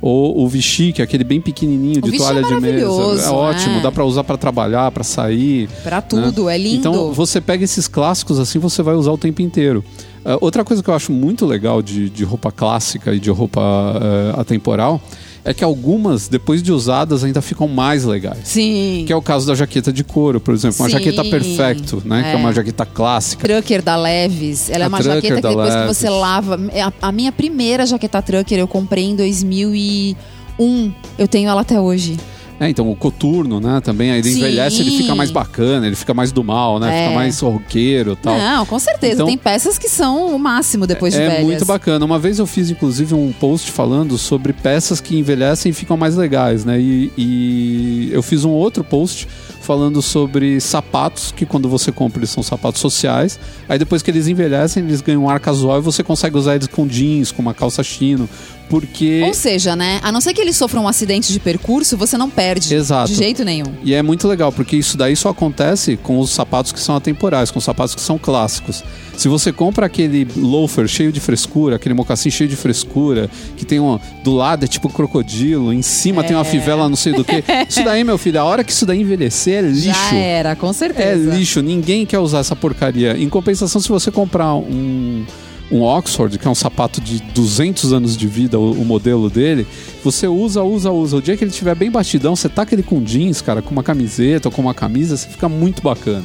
ou 0.00 0.42
o 0.42 0.48
Vichy, 0.48 0.92
que 0.92 1.00
é 1.00 1.04
aquele 1.04 1.24
bem 1.24 1.40
pequenininho 1.40 2.02
de 2.02 2.14
é 2.14 2.18
toalha 2.18 2.42
de 2.42 2.60
mesa. 2.60 2.84
É 2.84 3.30
ótimo, 3.30 3.78
é. 3.78 3.80
dá 3.80 3.90
pra 3.90 4.04
usar 4.04 4.24
pra 4.24 4.36
trabalhar, 4.36 4.90
pra 4.90 5.02
sair. 5.02 5.68
Pra 5.82 6.02
tudo, 6.02 6.44
né? 6.44 6.54
é 6.54 6.58
lindo. 6.58 6.76
Então 6.76 7.12
você 7.12 7.40
pega 7.40 7.64
esses 7.64 7.88
clássicos 7.88 8.38
assim, 8.38 8.58
você 8.58 8.82
vai 8.82 8.94
usar 8.94 9.12
o 9.12 9.18
tempo 9.18 9.40
inteiro. 9.40 9.82
Ah, 10.24 10.38
outra 10.40 10.64
coisa 10.64 10.82
que 10.82 10.88
eu 10.90 10.94
acho 10.94 11.12
muito 11.12 11.44
legal 11.46 11.82
de, 11.82 12.08
de 12.10 12.24
roupa 12.24 12.50
clássica 12.52 13.12
e 13.14 13.18
de 13.20 13.30
roupa 13.30 13.60
eh, 14.00 14.40
atemporal 14.40 15.00
é 15.44 15.52
que 15.52 15.64
algumas, 15.64 16.28
depois 16.28 16.62
de 16.62 16.70
usadas, 16.70 17.24
ainda 17.24 17.42
ficam 17.42 17.66
mais 17.66 18.04
legais. 18.04 18.38
Sim. 18.44 19.02
Que 19.04 19.12
é 19.12 19.16
o 19.16 19.20
caso 19.20 19.44
da 19.44 19.56
jaqueta 19.56 19.92
de 19.92 20.04
couro, 20.04 20.38
por 20.40 20.54
exemplo. 20.54 20.76
Uma 20.78 20.86
Sim. 20.88 20.92
jaqueta 20.92 21.24
perfecto, 21.24 22.00
né? 22.04 22.22
Que 22.22 22.28
é 22.28 22.32
É. 22.34 22.36
uma 22.36 22.52
jaqueta 22.52 22.86
clássica. 22.86 23.48
Trucker 23.48 23.82
da 23.82 23.96
Leves. 23.96 24.70
Ela 24.70 24.84
A 24.84 24.86
é 24.86 24.88
uma 24.88 25.02
jaqueta 25.02 25.34
que 25.34 25.42
depois 25.42 25.70
que 25.70 25.76
Levi's. 25.80 25.96
você 25.98 26.08
lava. 26.08 26.60
é 26.72 26.82
A, 26.82 26.92
a 27.02 27.10
minha 27.10 27.32
primeira 27.32 27.84
jaqueta 27.84 28.22
Trucker 28.22 28.56
eu 28.58 28.68
comprei 28.68 29.04
em 29.06 29.16
2001. 29.16 30.92
Eu 31.18 31.26
tenho 31.26 31.48
ela 31.48 31.62
até 31.62 31.80
hoje. 31.80 32.16
É, 32.62 32.68
então 32.68 32.88
o 32.88 32.94
coturno, 32.94 33.58
né? 33.58 33.80
Também 33.80 34.12
aí 34.12 34.20
ele 34.20 34.30
Sim. 34.30 34.38
envelhece, 34.38 34.80
ele 34.80 34.92
fica 34.92 35.16
mais 35.16 35.32
bacana, 35.32 35.84
ele 35.84 35.96
fica 35.96 36.14
mais 36.14 36.30
do 36.30 36.44
mal, 36.44 36.78
né? 36.78 36.96
É. 36.96 37.02
Fica 37.04 37.14
mais 37.16 37.40
roqueiro 37.40 38.12
e 38.12 38.16
tal. 38.16 38.38
Não, 38.38 38.64
com 38.64 38.78
certeza. 38.78 39.14
Então- 39.14 39.26
Tem 39.26 39.36
peças 39.36 39.76
que 39.76 39.88
são 39.88 40.34
o 40.34 40.38
máximo 40.38 40.86
depois 40.86 41.12
de 41.12 41.20
é 41.20 41.28
velhas. 41.28 41.44
muito 41.44 41.64
bacana. 41.64 42.04
Uma 42.04 42.20
vez 42.20 42.38
eu 42.38 42.46
fiz, 42.46 42.70
inclusive, 42.70 43.14
um 43.14 43.32
post 43.32 43.68
falando 43.72 44.16
sobre 44.16 44.52
peças 44.52 45.00
que 45.00 45.18
envelhecem 45.18 45.70
e 45.70 45.72
ficam 45.72 45.96
mais 45.96 46.14
legais, 46.14 46.64
né? 46.64 46.80
E, 46.80 47.10
e 47.18 48.10
eu 48.12 48.22
fiz 48.22 48.44
um 48.44 48.50
outro 48.50 48.84
post 48.84 49.26
falando 49.62 50.02
sobre 50.02 50.60
sapatos, 50.60 51.32
que 51.32 51.46
quando 51.46 51.68
você 51.68 51.90
compra 51.90 52.20
eles 52.20 52.30
são 52.30 52.42
sapatos 52.42 52.80
sociais. 52.80 53.38
Aí 53.68 53.78
depois 53.78 54.02
que 54.02 54.10
eles 54.10 54.28
envelhecem, 54.28 54.82
eles 54.84 55.00
ganham 55.00 55.24
um 55.24 55.30
ar 55.30 55.40
casual 55.40 55.78
e 55.78 55.80
você 55.80 56.02
consegue 56.02 56.36
usar 56.36 56.56
eles 56.56 56.66
com 56.66 56.86
jeans, 56.86 57.32
com 57.32 57.40
uma 57.40 57.54
calça 57.54 57.82
chino. 57.82 58.28
Porque. 58.68 59.22
Ou 59.24 59.34
seja, 59.34 59.76
né? 59.76 60.00
A 60.02 60.10
não 60.10 60.20
ser 60.20 60.32
que 60.32 60.40
ele 60.40 60.52
sofra 60.52 60.80
um 60.80 60.88
acidente 60.88 61.32
de 61.32 61.38
percurso, 61.38 61.96
você 61.96 62.16
não 62.16 62.30
perde. 62.30 62.74
Exato. 62.74 63.10
De 63.10 63.18
jeito 63.18 63.44
nenhum. 63.44 63.72
E 63.82 63.94
é 63.94 64.02
muito 64.02 64.26
legal, 64.26 64.50
porque 64.50 64.76
isso 64.76 64.96
daí 64.96 65.14
só 65.14 65.28
acontece 65.28 65.96
com 65.96 66.18
os 66.18 66.30
sapatos 66.30 66.72
que 66.72 66.80
são 66.80 66.96
atemporais, 66.96 67.50
com 67.50 67.58
os 67.58 67.64
sapatos 67.64 67.94
que 67.94 68.00
são 68.00 68.18
clássicos. 68.18 68.82
Se 69.16 69.28
você 69.28 69.52
compra 69.52 69.86
aquele 69.86 70.26
loafer 70.36 70.88
cheio 70.88 71.12
de 71.12 71.20
frescura, 71.20 71.76
aquele 71.76 71.94
mocassim 71.94 72.30
cheio 72.30 72.48
de 72.48 72.56
frescura, 72.56 73.30
que 73.56 73.64
tem 73.64 73.78
um. 73.78 73.98
Do 74.24 74.32
lado 74.34 74.64
é 74.64 74.68
tipo 74.68 74.88
crocodilo, 74.88 75.72
em 75.72 75.82
cima 75.82 76.24
tem 76.24 76.34
uma 76.36 76.44
fivela 76.44 76.88
não 76.88 76.96
sei 76.96 77.12
do 77.12 77.24
que. 77.24 77.44
Isso 77.68 77.84
daí, 77.84 78.02
meu 78.04 78.18
filho, 78.18 78.40
a 78.40 78.44
hora 78.44 78.64
que 78.64 78.72
isso 78.72 78.86
daí 78.86 79.00
envelhecer 79.00 79.62
é 79.64 79.68
lixo. 79.68 79.86
Já 80.10 80.14
era, 80.14 80.56
com 80.56 80.70
É 80.70 80.72
certeza. 80.72 81.34
lixo, 81.34 81.60
ninguém 81.62 82.04
quer 82.06 82.18
usar 82.18 82.38
essa 82.38 82.56
porcaria. 82.56 83.16
Em 83.16 83.28
compensação, 83.28 83.80
se 83.80 83.88
você 83.88 84.10
comprar 84.10 84.54
um, 84.54 85.24
um 85.70 85.82
Oxford, 85.82 86.38
que 86.38 86.46
é 86.46 86.50
um 86.50 86.54
sapato 86.54 87.00
de 87.00 87.20
200 87.34 87.92
anos 87.92 88.16
de 88.16 88.26
vida, 88.26 88.58
o, 88.58 88.72
o 88.72 88.84
modelo 88.84 89.28
dele, 89.30 89.66
você 90.02 90.26
usa, 90.26 90.62
usa, 90.62 90.90
usa. 90.90 91.16
O 91.16 91.22
dia 91.22 91.36
que 91.36 91.44
ele 91.44 91.50
estiver 91.50 91.74
bem 91.74 91.90
batidão, 91.90 92.34
você 92.34 92.48
taca 92.48 92.74
ele 92.74 92.82
com 92.82 93.00
jeans, 93.02 93.40
cara, 93.40 93.60
com 93.62 93.70
uma 93.70 93.82
camiseta 93.82 94.48
ou 94.48 94.52
com 94.52 94.62
uma 94.62 94.74
camisa, 94.74 95.16
você 95.16 95.28
fica 95.28 95.48
muito 95.48 95.82
bacana. 95.82 96.24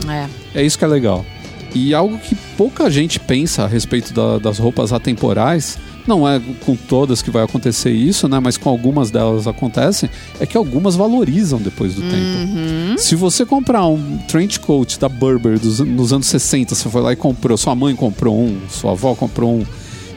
É. 0.53 0.61
É 0.61 0.65
isso 0.65 0.77
que 0.77 0.85
é 0.85 0.87
legal. 0.87 1.25
E 1.75 1.93
algo 1.93 2.17
que 2.17 2.35
pouca 2.57 2.89
gente 2.89 3.19
pensa 3.19 3.63
a 3.63 3.67
respeito 3.67 4.13
da- 4.13 4.39
das 4.39 4.57
roupas 4.57 4.91
atemporais, 4.93 5.77
não 6.07 6.27
é 6.27 6.41
com 6.65 6.75
todas 6.75 7.21
que 7.21 7.29
vai 7.29 7.43
acontecer 7.43 7.91
isso, 7.91 8.27
né? 8.29 8.39
Mas 8.39 8.57
com 8.57 8.69
algumas 8.69 9.11
delas 9.11 9.45
acontece, 9.45 10.09
é 10.39 10.45
que 10.45 10.55
algumas 10.57 10.95
valorizam 10.95 11.59
depois 11.59 11.93
do 11.95 12.01
tempo. 12.01 12.97
Se 12.97 13.15
você 13.15 13.45
comprar 13.45 13.85
um 13.85 14.17
trench 14.27 14.59
coat 14.61 14.97
da 14.99 15.09
Burberry 15.09 15.59
dos, 15.59 15.79
nos 15.79 16.13
anos 16.13 16.27
60, 16.27 16.73
você 16.73 16.89
foi 16.89 17.01
lá 17.01 17.11
e 17.13 17.15
comprou, 17.15 17.57
sua 17.57 17.75
mãe 17.75 17.93
comprou 17.95 18.39
um, 18.39 18.57
sua 18.69 18.91
avó 18.93 19.13
comprou 19.13 19.53
um, 19.59 19.65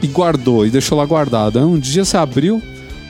e 0.01 0.07
guardou, 0.07 0.65
e 0.65 0.69
deixou 0.69 0.97
lá 0.97 1.05
guardado. 1.05 1.59
Aí 1.59 1.65
um 1.65 1.77
dia 1.77 2.05
você 2.05 2.15
abriu 2.17 2.61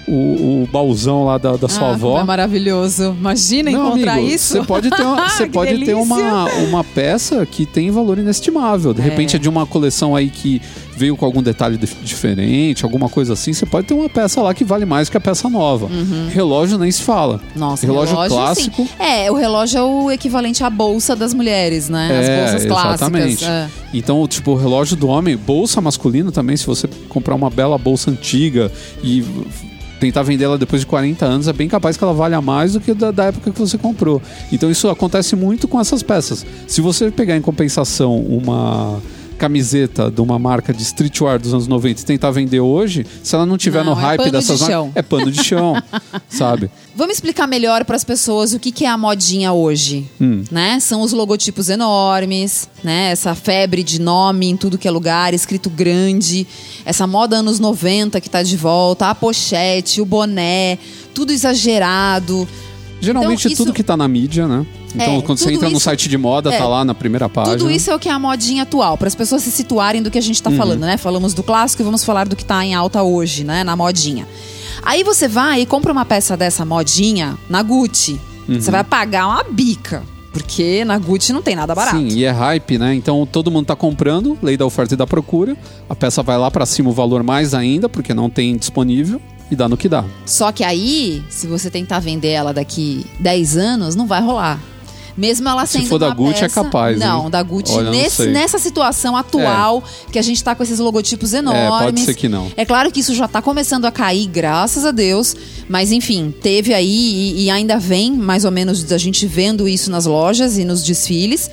o, 0.08 0.64
o 0.64 0.70
baúzão 0.72 1.24
lá 1.26 1.38
da, 1.38 1.56
da 1.56 1.68
sua 1.70 1.90
Ah, 1.90 1.94
avó. 1.94 2.20
É 2.20 2.24
maravilhoso. 2.24 3.16
Imagina 3.20 3.72
Não, 3.72 3.88
encontrar 3.90 4.14
amigo, 4.14 4.28
isso. 4.30 4.54
Você 4.54 4.64
pode 4.64 4.90
ter, 4.90 5.02
uma, 5.04 5.30
você 5.30 5.46
pode 5.48 5.86
ter 5.86 5.94
uma, 5.96 6.46
uma 6.64 6.84
peça 6.84 7.46
que 7.46 7.66
tem 7.66 7.92
valor 7.92 8.18
inestimável. 8.18 8.94
De 8.94 9.02
repente 9.02 9.36
é 9.36 9.40
de 9.40 9.48
uma 9.50 9.66
coleção 9.66 10.16
aí 10.16 10.30
que 10.30 10.62
veio 10.96 11.16
com 11.16 11.26
algum 11.26 11.42
detalhe 11.42 11.78
dif- 11.78 11.96
diferente, 12.04 12.84
alguma 12.84 13.10
coisa 13.10 13.34
assim. 13.34 13.54
Você 13.54 13.66
pode 13.66 13.88
ter 13.88 13.94
uma 13.94 14.10
peça 14.10 14.42
lá 14.42 14.54
que 14.54 14.64
vale 14.64 14.86
mais 14.86 15.10
que 15.10 15.18
a 15.18 15.22
peça 15.22 15.50
nova. 15.50 15.88
Relógio 16.32 16.78
nem 16.78 16.92
se 16.92 17.02
fala. 17.02 17.36
Uhum. 17.56 17.60
Nossa, 17.60 17.86
relógio, 17.86 18.14
relógio, 18.16 18.38
clássico. 18.38 18.84
sim. 18.84 18.90
É, 19.00 19.32
o 19.32 19.36
relógio 19.36 19.78
é 19.80 19.84
o 19.84 20.12
equivalente 20.12 20.64
à 20.64 20.70
bolsa 20.70 21.16
das 21.16 21.34
mulheres, 21.34 21.90
né? 21.90 22.20
As 22.20 22.28
É, 22.28 22.38
bolsas 22.42 22.66
clássicas. 22.66 23.02
exatamente. 23.02 23.46
É. 23.46 23.68
Então, 23.94 24.28
tipo, 24.28 24.52
o 24.52 24.56
relógio 24.56 24.96
do 24.96 25.08
homem, 25.08 25.36
bolsa 25.36 25.82
masculina 25.82 26.32
também, 26.32 26.56
se 26.58 26.66
você 26.66 26.88
comprar 27.10 27.36
uma 27.36 27.50
bela 27.50 27.78
bolsa 27.78 28.12
antiga 28.12 28.72
e 29.04 29.24
tentar 30.02 30.24
vender 30.24 30.46
ela 30.46 30.58
depois 30.58 30.82
de 30.82 30.88
40 30.88 31.24
anos, 31.24 31.48
é 31.48 31.54
bem 31.54 31.70
capaz 31.70 31.96
que 31.96 32.04
ela 32.04 32.14
valha 32.14 32.42
mais 32.42 32.74
do 32.74 32.82
que 32.82 32.92
da, 32.94 33.12
da 33.12 33.26
época 33.26 33.52
que 33.52 33.60
você 33.60 33.78
comprou. 33.78 34.20
Então 34.52 34.70
isso 34.70 34.90
acontece 34.90 35.36
muito 35.36 35.68
com 35.68 35.80
essas 35.80 36.02
peças. 36.02 36.44
Se 36.68 36.82
você 36.82 37.12
pegar 37.12 37.38
em 37.38 37.42
compensação 37.42 38.18
uma 38.18 39.00
camiseta 39.42 40.12
de 40.12 40.22
uma 40.22 40.38
marca 40.38 40.72
de 40.72 40.84
streetwear 40.84 41.40
dos 41.40 41.52
anos 41.52 41.68
90 41.68 42.00
e 42.00 42.06
tentar 42.06 42.30
vender 42.30 42.60
hoje, 42.60 43.08
se 43.24 43.34
ela 43.34 43.44
não 43.44 43.58
tiver 43.58 43.84
Não, 43.84 43.96
no 43.96 44.00
é 44.00 44.04
hype 44.04 44.20
pano 44.20 44.32
dessas 44.32 44.60
de 44.60 44.70
marcas, 44.70 44.92
é 44.94 45.02
pano 45.02 45.32
de 45.32 45.44
chão, 45.44 45.82
sabe? 46.30 46.70
Vamos 46.96 47.16
explicar 47.16 47.48
melhor 47.48 47.84
para 47.84 47.96
as 47.96 48.04
pessoas 48.04 48.54
o 48.54 48.60
que, 48.60 48.72
que 48.72 48.86
é 48.86 48.88
a 48.88 48.98
modinha 49.00 49.52
hoje, 49.52 50.08
Hum. 50.22 50.44
né? 50.52 50.80
São 50.80 51.02
os 51.02 51.12
logotipos 51.12 51.70
enormes, 51.70 52.70
né? 52.84 53.10
Essa 53.10 53.34
febre 53.34 53.82
de 53.82 54.00
nome 54.00 54.48
em 54.48 54.56
tudo 54.56 54.78
que 54.78 54.88
é 54.88 54.92
lugar, 54.92 55.34
escrito 55.34 55.72
grande, 55.72 56.46
essa 56.86 57.08
moda 57.08 57.38
anos 57.38 57.60
90 57.60 58.22
que 58.22 58.30
tá 58.30 58.44
de 58.44 58.56
volta, 58.56 59.08
a 59.10 59.16
pochete, 59.16 60.02
o 60.02 60.06
boné, 60.06 60.78
tudo 61.16 61.34
exagerado. 61.34 62.48
Geralmente 63.02 63.40
Então, 63.40 63.52
isso- 63.52 63.64
tudo 63.66 63.74
que 63.74 63.84
tá 63.84 63.98
na 63.98 64.08
mídia, 64.08 64.48
né? 64.48 64.66
Então, 64.94 65.18
É, 65.18 65.22
quando 65.22 65.40
você 65.40 65.52
entra 65.52 65.68
no 65.70 65.76
isso- 65.78 65.86
site 65.86 66.08
de 66.08 66.18
moda, 66.18 66.54
é, 66.54 66.58
tá 66.58 66.68
lá 66.68 66.86
na 66.86 66.94
primeira 66.94 67.28
página. 67.28 67.58
Tudo 67.58 67.72
isso 67.72 67.90
é 67.90 67.96
o 67.96 68.00
que 68.00 68.08
é 68.08 68.12
a 68.12 68.20
modinha 68.20 68.64
atual, 68.64 68.98
para 68.98 69.08
as 69.08 69.16
pessoas 69.16 69.42
se 69.42 69.52
situarem 69.52 70.02
do 70.04 70.12
que 70.12 70.18
a 70.18 70.22
gente 70.22 70.42
tá 70.42 70.52
falando, 70.52 70.82
né? 70.82 70.98
Falamos 70.98 71.34
do 71.34 71.42
clássico 71.44 71.82
e 71.82 71.86
vamos 71.86 72.04
falar 72.06 72.28
do 72.28 72.36
que 72.36 72.46
tá 72.46 72.64
em 72.64 72.74
alta 72.76 73.02
hoje, 73.02 73.44
né? 73.44 73.64
Na 73.64 73.76
modinha. 73.76 74.28
Aí 74.84 75.04
você 75.04 75.28
vai 75.28 75.62
e 75.62 75.66
compra 75.66 75.92
uma 75.92 76.06
peça 76.06 76.38
dessa 76.38 76.64
modinha 76.66 77.38
na 77.50 77.62
Gucci. 77.64 78.20
Você 78.48 78.70
vai 78.72 78.84
pagar 78.84 79.28
uma 79.28 79.44
bica. 79.44 80.04
Porque 80.34 80.86
na 80.86 80.98
Gucci 80.98 81.34
não 81.34 81.42
tem 81.42 81.58
nada 81.58 81.76
barato. 81.76 81.98
Sim, 81.98 82.08
e 82.08 82.24
é 82.24 82.32
hype, 82.32 82.78
né? 82.78 82.96
Então 82.96 83.28
todo 83.30 83.52
mundo 83.52 83.66
tá 83.66 83.76
comprando, 83.76 84.38
lei 84.42 84.56
da 84.56 84.66
oferta 84.66 84.94
e 84.94 84.98
da 84.98 85.06
procura. 85.06 85.58
A 85.90 85.94
peça 85.96 86.24
vai 86.24 86.38
lá 86.38 86.50
pra 86.50 86.66
cima 86.66 86.90
o 86.90 86.94
valor 86.94 87.22
mais 87.22 87.54
ainda, 87.54 87.90
porque 87.90 88.14
não 88.14 88.30
tem 88.30 88.56
disponível 88.56 89.22
e 89.52 89.56
dá 89.56 89.68
no 89.70 89.78
que 89.78 89.88
dá. 89.90 90.04
Só 90.26 90.52
que 90.52 90.64
aí, 90.64 91.22
se 91.30 91.46
você 91.46 91.70
tentar 91.70 92.00
vender 92.00 92.30
ela 92.30 92.54
daqui 92.54 93.06
10 93.20 93.58
anos, 93.58 93.96
não 93.96 94.08
vai 94.08 94.22
rolar. 94.22 94.60
Mesmo 95.18 95.48
ela 95.50 95.66
Se 95.66 95.74
sendo 95.74 95.88
for 95.88 96.00
da 96.00 96.10
Gucci, 96.10 96.38
é 96.38 96.42
peça- 96.44 96.64
capaz, 96.64 96.98
Não, 96.98 97.26
hein? 97.26 97.30
da 97.30 97.44
Gucci, 97.44 97.74
Olha, 97.74 97.92
nesse- 97.92 98.28
nessa 98.28 98.58
situação 98.58 99.16
atual, 99.18 99.84
que 100.10 100.18
a 100.18 100.22
gente 100.22 100.42
tá 100.42 100.56
com 100.56 100.64
esses 100.64 100.80
logotipos 100.80 101.34
enormes. 101.34 101.62
É, 101.82 101.84
pode 101.86 102.02
ser 102.02 102.14
que 102.16 102.30
não. 102.30 102.50
É 102.56 102.64
claro 102.64 102.90
que 102.90 103.02
isso 103.02 103.14
já 103.14 103.28
tá 103.28 103.42
começando 103.42 103.84
a 103.84 103.92
cair, 103.92 104.26
graças 104.28 104.86
a 104.86 104.92
Deus. 104.92 105.36
Mas 105.68 105.92
enfim, 105.92 106.34
teve 106.42 106.74
aí 106.74 106.88
e, 107.36 107.44
e 107.44 107.50
ainda 107.50 107.78
vem, 107.78 108.14
mais 108.14 108.46
ou 108.46 108.52
menos, 108.52 108.90
a 108.90 108.98
gente 108.98 109.28
vendo 109.28 109.68
isso 109.68 109.92
nas 109.92 110.06
lojas 110.06 110.58
e 110.58 110.64
nos 110.64 110.82
desfiles. 110.82 111.52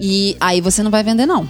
E 0.00 0.36
aí 0.40 0.60
você 0.60 0.80
não 0.82 0.90
vai 0.90 1.02
vender, 1.02 1.26
não. 1.26 1.46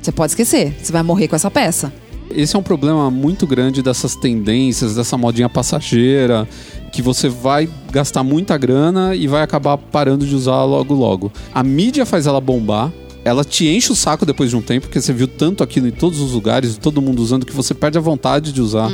Você 0.00 0.12
pode 0.12 0.30
esquecer. 0.32 0.76
Você 0.80 0.92
vai 0.92 1.02
morrer 1.02 1.26
com 1.26 1.34
essa 1.34 1.50
peça. 1.50 1.92
Esse 2.34 2.56
é 2.56 2.58
um 2.58 2.62
problema 2.62 3.10
muito 3.10 3.46
grande 3.46 3.82
dessas 3.82 4.16
tendências, 4.16 4.94
dessa 4.94 5.16
modinha 5.16 5.48
passageira, 5.48 6.48
que 6.90 7.02
você 7.02 7.28
vai 7.28 7.68
gastar 7.90 8.22
muita 8.22 8.56
grana 8.56 9.14
e 9.14 9.26
vai 9.26 9.42
acabar 9.42 9.76
parando 9.76 10.26
de 10.26 10.34
usar 10.34 10.64
logo 10.64 10.94
logo. 10.94 11.32
A 11.54 11.62
mídia 11.62 12.06
faz 12.06 12.26
ela 12.26 12.40
bombar. 12.40 12.92
Ela 13.24 13.44
te 13.44 13.68
enche 13.68 13.92
o 13.92 13.94
saco 13.94 14.26
depois 14.26 14.50
de 14.50 14.56
um 14.56 14.62
tempo, 14.62 14.86
porque 14.86 15.00
você 15.00 15.12
viu 15.12 15.28
tanto 15.28 15.62
aquilo 15.62 15.86
em 15.86 15.92
todos 15.92 16.20
os 16.20 16.32
lugares, 16.32 16.76
todo 16.76 17.00
mundo 17.00 17.22
usando, 17.22 17.46
que 17.46 17.52
você 17.52 17.72
perde 17.72 17.96
a 17.96 18.00
vontade 18.00 18.52
de 18.52 18.60
usar. 18.60 18.90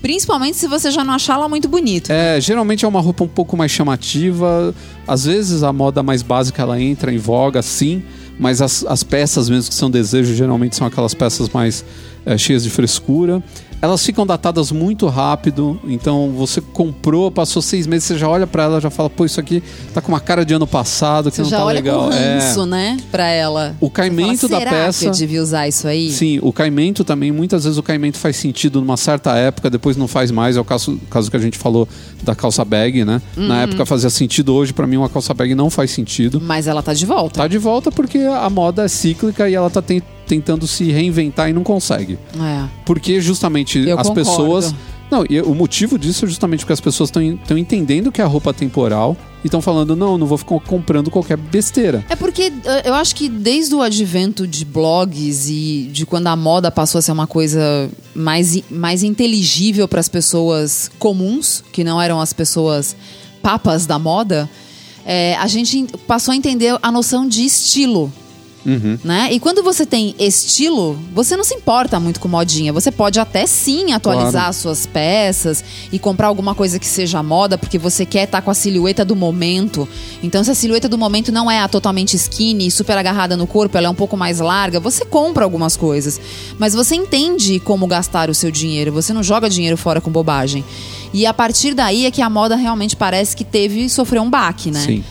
Principalmente 0.00 0.56
se 0.56 0.68
você 0.68 0.90
já 0.90 1.02
não 1.02 1.14
achar 1.14 1.34
ela 1.34 1.48
muito 1.48 1.68
bonita. 1.68 2.12
É, 2.12 2.40
geralmente 2.40 2.84
é 2.84 2.88
uma 2.88 3.00
roupa 3.00 3.24
um 3.24 3.28
pouco 3.28 3.56
mais 3.56 3.72
chamativa. 3.72 4.72
Às 5.06 5.24
vezes 5.24 5.62
a 5.62 5.72
moda 5.72 6.02
mais 6.02 6.22
básica 6.22 6.62
ela 6.62 6.80
entra 6.80 7.12
em 7.12 7.18
voga, 7.18 7.60
sim. 7.60 8.02
Mas 8.38 8.60
as, 8.60 8.84
as 8.84 9.02
peças 9.02 9.48
mesmo 9.48 9.68
que 9.68 9.74
são 9.74 9.90
desejo, 9.90 10.34
geralmente 10.34 10.76
são 10.76 10.86
aquelas 10.86 11.14
peças 11.14 11.48
mais 11.48 11.84
é, 12.24 12.36
cheias 12.36 12.62
de 12.62 12.70
frescura. 12.70 13.42
Elas 13.80 14.04
ficam 14.04 14.26
datadas 14.26 14.72
muito 14.72 15.06
rápido. 15.06 15.78
Então 15.86 16.32
você 16.36 16.60
comprou, 16.60 17.30
passou 17.30 17.60
seis 17.62 17.86
meses, 17.86 18.04
você 18.06 18.18
já 18.18 18.28
olha 18.28 18.46
pra 18.46 18.64
ela 18.64 18.80
já 18.80 18.90
fala, 18.90 19.08
pô, 19.10 19.24
isso 19.24 19.38
aqui 19.38 19.62
tá 19.92 20.00
com 20.00 20.08
uma 20.08 20.20
cara 20.20 20.44
de 20.44 20.54
ano 20.54 20.66
passado, 20.66 21.30
que 21.30 21.36
Você 21.36 21.42
não 21.42 21.48
já 21.50 21.58
tá 21.58 21.64
olha 21.64 21.74
legal. 21.76 22.00
com 22.04 22.10
ranço, 22.10 22.62
é. 22.62 22.66
né? 22.66 22.96
Pra 23.10 23.28
ela. 23.28 23.76
O 23.80 23.90
caimento 23.90 24.48
fala, 24.48 24.64
da 24.64 24.70
peça. 24.70 25.00
que 25.00 25.06
eu 25.06 25.12
devia 25.12 25.42
usar 25.42 25.68
isso 25.68 25.86
aí? 25.86 26.10
Sim, 26.10 26.38
o 26.42 26.52
caimento 26.52 27.04
também, 27.04 27.30
muitas 27.32 27.64
vezes 27.64 27.78
o 27.78 27.82
caimento 27.82 28.18
faz 28.18 28.36
sentido 28.36 28.80
numa 28.80 28.96
certa 28.96 29.34
época, 29.36 29.68
depois 29.70 29.96
não 29.96 30.08
faz 30.08 30.30
mais. 30.30 30.56
É 30.56 30.60
o 30.60 30.64
caso, 30.64 30.98
caso 31.10 31.30
que 31.30 31.36
a 31.36 31.40
gente 31.40 31.58
falou 31.58 31.88
da 32.22 32.34
calça 32.34 32.64
bag, 32.64 33.04
né? 33.04 33.20
Uhum. 33.36 33.46
Na 33.46 33.62
época 33.62 33.84
fazia 33.86 34.10
sentido, 34.10 34.54
hoje 34.54 34.72
pra 34.72 34.86
mim 34.86 34.96
uma 34.96 35.08
calça 35.08 35.32
bag 35.34 35.54
não 35.54 35.70
faz 35.70 35.90
sentido. 35.90 36.40
Mas 36.40 36.66
ela 36.66 36.82
tá 36.82 36.92
de 36.94 37.04
volta. 37.06 37.40
Tá 37.40 37.48
de 37.48 37.58
volta 37.58 37.90
porque 37.92 38.18
a 38.18 38.48
moda 38.50 38.84
é 38.84 38.88
cíclica 38.88 39.48
e 39.48 39.54
ela 39.54 39.68
tá 39.70 39.80
ten- 39.82 40.02
tentando 40.26 40.66
se 40.66 40.90
reinventar 40.90 41.48
e 41.48 41.52
não 41.52 41.62
consegue. 41.62 42.18
É. 42.38 42.68
Porque 42.84 43.20
justamente 43.20 43.78
Eu 43.78 43.98
as 43.98 44.08
concordo. 44.08 44.14
pessoas. 44.30 44.74
Não, 45.08 45.24
e 45.30 45.40
o 45.40 45.54
motivo 45.54 45.96
disso 45.96 46.24
é 46.24 46.28
justamente 46.28 46.60
porque 46.60 46.72
as 46.72 46.80
pessoas 46.80 47.08
estão 47.10 47.56
entendendo 47.56 48.10
que 48.10 48.20
é 48.20 48.24
a 48.24 48.26
roupa 48.26 48.52
temporal 48.52 49.16
e 49.44 49.46
estão 49.46 49.62
falando, 49.62 49.94
não, 49.94 50.18
não 50.18 50.26
vou 50.26 50.36
ficar 50.36 50.58
comprando 50.58 51.12
qualquer 51.12 51.36
besteira. 51.36 52.04
É 52.08 52.16
porque 52.16 52.52
eh, 52.64 52.82
eu 52.88 52.92
acho 52.92 53.14
que 53.14 53.28
desde 53.28 53.72
o 53.76 53.82
advento 53.82 54.48
de 54.48 54.64
blogs 54.64 55.48
e 55.48 55.88
de 55.92 56.04
quando 56.04 56.26
a 56.26 56.34
moda 56.34 56.72
passou 56.72 56.98
a 56.98 57.02
ser 57.02 57.12
uma 57.12 57.26
coisa 57.28 57.88
mais, 58.16 58.60
mais 58.68 59.04
inteligível 59.04 59.86
para 59.86 60.00
as 60.00 60.08
pessoas 60.08 60.90
comuns, 60.98 61.62
que 61.70 61.84
não 61.84 62.02
eram 62.02 62.20
as 62.20 62.32
pessoas 62.32 62.96
papas 63.40 63.86
da 63.86 64.00
moda, 64.00 64.50
eh, 65.04 65.36
a 65.36 65.46
gente 65.46 65.78
en- 65.78 65.86
passou 66.08 66.32
a 66.32 66.36
entender 66.36 66.76
a 66.82 66.90
noção 66.90 67.28
de 67.28 67.44
estilo. 67.44 68.12
Uhum. 68.66 68.98
Né? 69.04 69.28
E 69.32 69.38
quando 69.38 69.62
você 69.62 69.86
tem 69.86 70.14
estilo, 70.18 70.98
você 71.14 71.36
não 71.36 71.44
se 71.44 71.54
importa 71.54 72.00
muito 72.00 72.18
com 72.18 72.26
modinha. 72.28 72.72
Você 72.72 72.90
pode 72.90 73.20
até 73.20 73.46
sim 73.46 73.92
atualizar 73.92 74.32
Claro. 74.32 74.50
as 74.50 74.56
suas 74.56 74.86
peças 74.86 75.64
e 75.92 75.98
comprar 75.98 76.26
alguma 76.26 76.54
coisa 76.54 76.78
que 76.78 76.86
seja 76.86 77.22
moda, 77.22 77.56
porque 77.56 77.78
você 77.78 78.04
quer 78.04 78.24
estar 78.24 78.42
com 78.42 78.50
a 78.50 78.54
silhueta 78.54 79.04
do 79.04 79.14
momento. 79.14 79.88
Então, 80.22 80.42
se 80.42 80.50
a 80.50 80.54
silhueta 80.54 80.88
do 80.88 80.98
momento 80.98 81.30
não 81.30 81.50
é 81.50 81.60
a 81.60 81.68
totalmente 81.68 82.16
skinny, 82.16 82.70
super 82.70 82.98
agarrada 82.98 83.36
no 83.36 83.46
corpo, 83.46 83.76
ela 83.78 83.86
é 83.86 83.90
um 83.90 83.94
pouco 83.94 84.16
mais 84.16 84.40
larga, 84.40 84.80
você 84.80 85.04
compra 85.04 85.44
algumas 85.44 85.76
coisas. 85.76 86.20
Mas 86.58 86.74
você 86.74 86.96
entende 86.96 87.60
como 87.60 87.86
gastar 87.86 88.28
o 88.28 88.34
seu 88.34 88.50
dinheiro, 88.50 88.90
você 88.92 89.12
não 89.12 89.22
joga 89.22 89.48
dinheiro 89.48 89.76
fora 89.76 90.00
com 90.00 90.10
bobagem. 90.10 90.64
E 91.14 91.24
a 91.24 91.32
partir 91.32 91.72
daí 91.72 92.04
é 92.04 92.10
que 92.10 92.20
a 92.20 92.28
moda 92.28 92.56
realmente 92.56 92.96
parece 92.96 93.36
que 93.36 93.44
teve 93.44 93.88
sofreu 93.88 94.22
um 94.22 94.30
baque, 94.30 94.70
né? 94.70 94.80
Sim. 94.80 95.04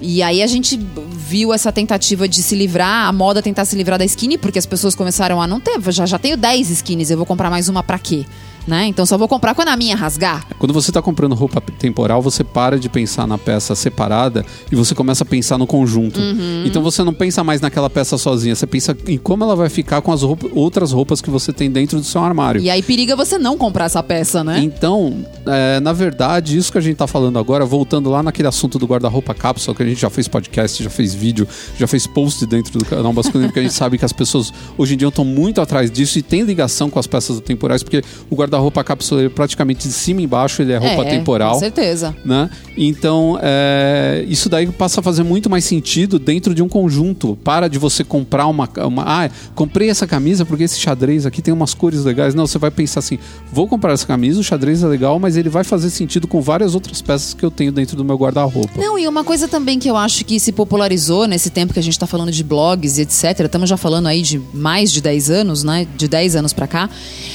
E 0.00 0.22
aí 0.22 0.42
a 0.42 0.46
gente 0.46 0.78
viu 1.10 1.52
essa 1.52 1.72
tentativa 1.72 2.28
de 2.28 2.42
se 2.42 2.54
livrar, 2.54 3.08
a 3.08 3.12
moda 3.12 3.42
tentar 3.42 3.64
se 3.64 3.74
livrar 3.76 3.98
da 3.98 4.04
skinny, 4.04 4.38
porque 4.38 4.58
as 4.58 4.66
pessoas 4.66 4.94
começaram 4.94 5.42
a 5.42 5.46
não 5.46 5.60
ter, 5.60 5.80
já, 5.90 6.06
já 6.06 6.18
tenho 6.18 6.36
10 6.36 6.70
skins, 6.70 7.10
eu 7.10 7.16
vou 7.16 7.26
comprar 7.26 7.50
mais 7.50 7.68
uma 7.68 7.82
pra 7.82 7.98
quê? 7.98 8.24
Né? 8.68 8.86
Então 8.86 9.06
só 9.06 9.16
vou 9.16 9.26
comprar 9.26 9.54
quando 9.54 9.68
a 9.68 9.76
minha 9.78 9.96
rasgar. 9.96 10.46
Quando 10.58 10.74
você 10.74 10.90
está 10.90 11.00
comprando 11.00 11.34
roupa 11.34 11.58
temporal, 11.78 12.20
você 12.20 12.44
para 12.44 12.78
de 12.78 12.86
pensar 12.86 13.26
na 13.26 13.38
peça 13.38 13.74
separada 13.74 14.44
e 14.70 14.76
você 14.76 14.94
começa 14.94 15.24
a 15.24 15.26
pensar 15.26 15.56
no 15.56 15.66
conjunto. 15.66 16.20
Uhum. 16.20 16.64
Então 16.66 16.82
você 16.82 17.02
não 17.02 17.14
pensa 17.14 17.42
mais 17.42 17.62
naquela 17.62 17.88
peça 17.88 18.18
sozinha, 18.18 18.54
você 18.54 18.66
pensa 18.66 18.94
em 19.06 19.16
como 19.16 19.42
ela 19.42 19.56
vai 19.56 19.70
ficar 19.70 20.02
com 20.02 20.12
as 20.12 20.20
roupa- 20.20 20.48
outras 20.54 20.92
roupas 20.92 21.22
que 21.22 21.30
você 21.30 21.50
tem 21.50 21.70
dentro 21.70 21.98
do 21.98 22.04
seu 22.04 22.22
armário. 22.22 22.60
E 22.60 22.68
aí 22.68 22.82
periga 22.82 23.16
você 23.16 23.38
não 23.38 23.56
comprar 23.56 23.86
essa 23.86 24.02
peça, 24.02 24.44
né? 24.44 24.60
Então, 24.62 25.24
é, 25.46 25.80
na 25.80 25.94
verdade, 25.94 26.54
isso 26.54 26.70
que 26.70 26.76
a 26.76 26.82
gente 26.82 26.96
tá 26.96 27.06
falando 27.06 27.38
agora, 27.38 27.64
voltando 27.64 28.10
lá 28.10 28.22
naquele 28.22 28.48
assunto 28.48 28.78
do 28.78 28.84
guarda-roupa 28.86 29.32
cápsula, 29.32 29.74
que 29.74 29.82
a 29.82 29.86
gente 29.86 30.00
já 30.02 30.10
fez 30.10 30.28
podcast, 30.28 30.84
já 30.84 30.90
fez 30.90 31.14
vídeo, 31.14 31.48
já 31.78 31.86
fez 31.86 32.06
post 32.06 32.44
dentro 32.44 32.78
do 32.78 32.84
canal 32.84 33.14
masculino, 33.14 33.48
porque 33.48 33.60
a 33.60 33.62
gente 33.62 33.74
sabe 33.74 33.96
que 33.96 34.04
as 34.04 34.12
pessoas 34.12 34.52
hoje 34.76 34.92
em 34.92 34.98
dia 34.98 35.08
estão 35.08 35.24
muito 35.24 35.58
atrás 35.62 35.90
disso 35.90 36.18
e 36.18 36.22
tem 36.22 36.42
ligação 36.42 36.90
com 36.90 36.98
as 36.98 37.06
peças 37.06 37.40
temporais, 37.40 37.82
porque 37.82 38.02
o 38.28 38.36
guarda-roupa 38.58 38.84
ele 39.12 39.26
é 39.26 39.28
praticamente 39.28 39.88
de 39.88 39.94
cima 39.94 40.20
e 40.20 40.24
embaixo, 40.24 40.62
ele 40.62 40.72
é 40.72 40.76
roupa 40.76 41.02
é, 41.02 41.10
temporal 41.10 41.54
Com 41.54 41.60
certeza. 41.60 42.14
né? 42.24 42.50
Então, 42.76 43.38
é, 43.42 44.24
isso 44.28 44.48
daí 44.48 44.66
passa 44.66 45.00
a 45.00 45.02
fazer 45.02 45.22
muito 45.22 45.48
mais 45.48 45.64
sentido 45.64 46.18
dentro 46.18 46.54
de 46.54 46.62
um 46.62 46.68
conjunto. 46.68 47.38
Para 47.42 47.68
de 47.68 47.78
você 47.78 48.04
comprar 48.04 48.46
uma, 48.46 48.68
uma. 48.84 49.04
Ah, 49.06 49.30
comprei 49.54 49.90
essa 49.90 50.06
camisa 50.06 50.44
porque 50.44 50.64
esse 50.64 50.78
xadrez 50.78 51.26
aqui 51.26 51.42
tem 51.42 51.52
umas 51.52 51.74
cores 51.74 52.04
legais. 52.04 52.34
Não, 52.34 52.46
você 52.46 52.58
vai 52.58 52.70
pensar 52.70 53.00
assim: 53.00 53.18
vou 53.52 53.66
comprar 53.66 53.92
essa 53.92 54.06
camisa, 54.06 54.40
o 54.40 54.44
xadrez 54.44 54.82
é 54.82 54.86
legal, 54.86 55.18
mas 55.18 55.36
ele 55.36 55.48
vai 55.48 55.64
fazer 55.64 55.90
sentido 55.90 56.26
com 56.28 56.40
várias 56.40 56.74
outras 56.74 57.02
peças 57.02 57.34
que 57.34 57.44
eu 57.44 57.50
tenho 57.50 57.72
dentro 57.72 57.96
do 57.96 58.04
meu 58.04 58.16
guarda-roupa. 58.16 58.70
Não, 58.76 58.98
e 58.98 59.06
uma 59.08 59.24
coisa 59.24 59.48
também 59.48 59.78
que 59.78 59.88
eu 59.88 59.96
acho 59.96 60.24
que 60.24 60.38
se 60.38 60.52
popularizou 60.52 61.26
nesse 61.26 61.50
tempo 61.50 61.72
que 61.72 61.78
a 61.78 61.82
gente 61.82 61.98
tá 61.98 62.06
falando 62.06 62.30
de 62.30 62.44
blogs 62.44 62.98
e 62.98 63.02
etc. 63.02 63.40
Estamos 63.40 63.68
já 63.68 63.76
falando 63.76 64.06
aí 64.06 64.22
de 64.22 64.40
mais 64.52 64.92
de 64.92 65.00
10 65.00 65.30
anos, 65.30 65.64
né? 65.64 65.86
De 65.96 66.08
10 66.08 66.36
anos 66.36 66.52
pra 66.52 66.66
cá. 66.66 66.88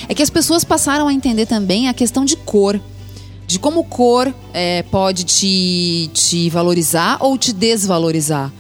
É 0.08 0.14
que 0.14 0.24
as 0.24 0.30
pessoas 0.30 0.64
passaram 0.64 1.08
a 1.08 1.13
entender 1.14 1.46
também 1.46 1.88
a 1.88 1.94
questão 1.94 2.26
de 2.26 2.36
cor. 2.36 2.80
De 3.46 3.60
como 3.60 3.84
cor 3.84 4.34
é, 4.54 4.84
pode 4.84 5.26
te, 5.26 6.10
te 6.14 6.50
valorizar 6.50 7.18
ou 7.20 7.38
te 7.38 7.54
desvalorizar. 7.54 8.52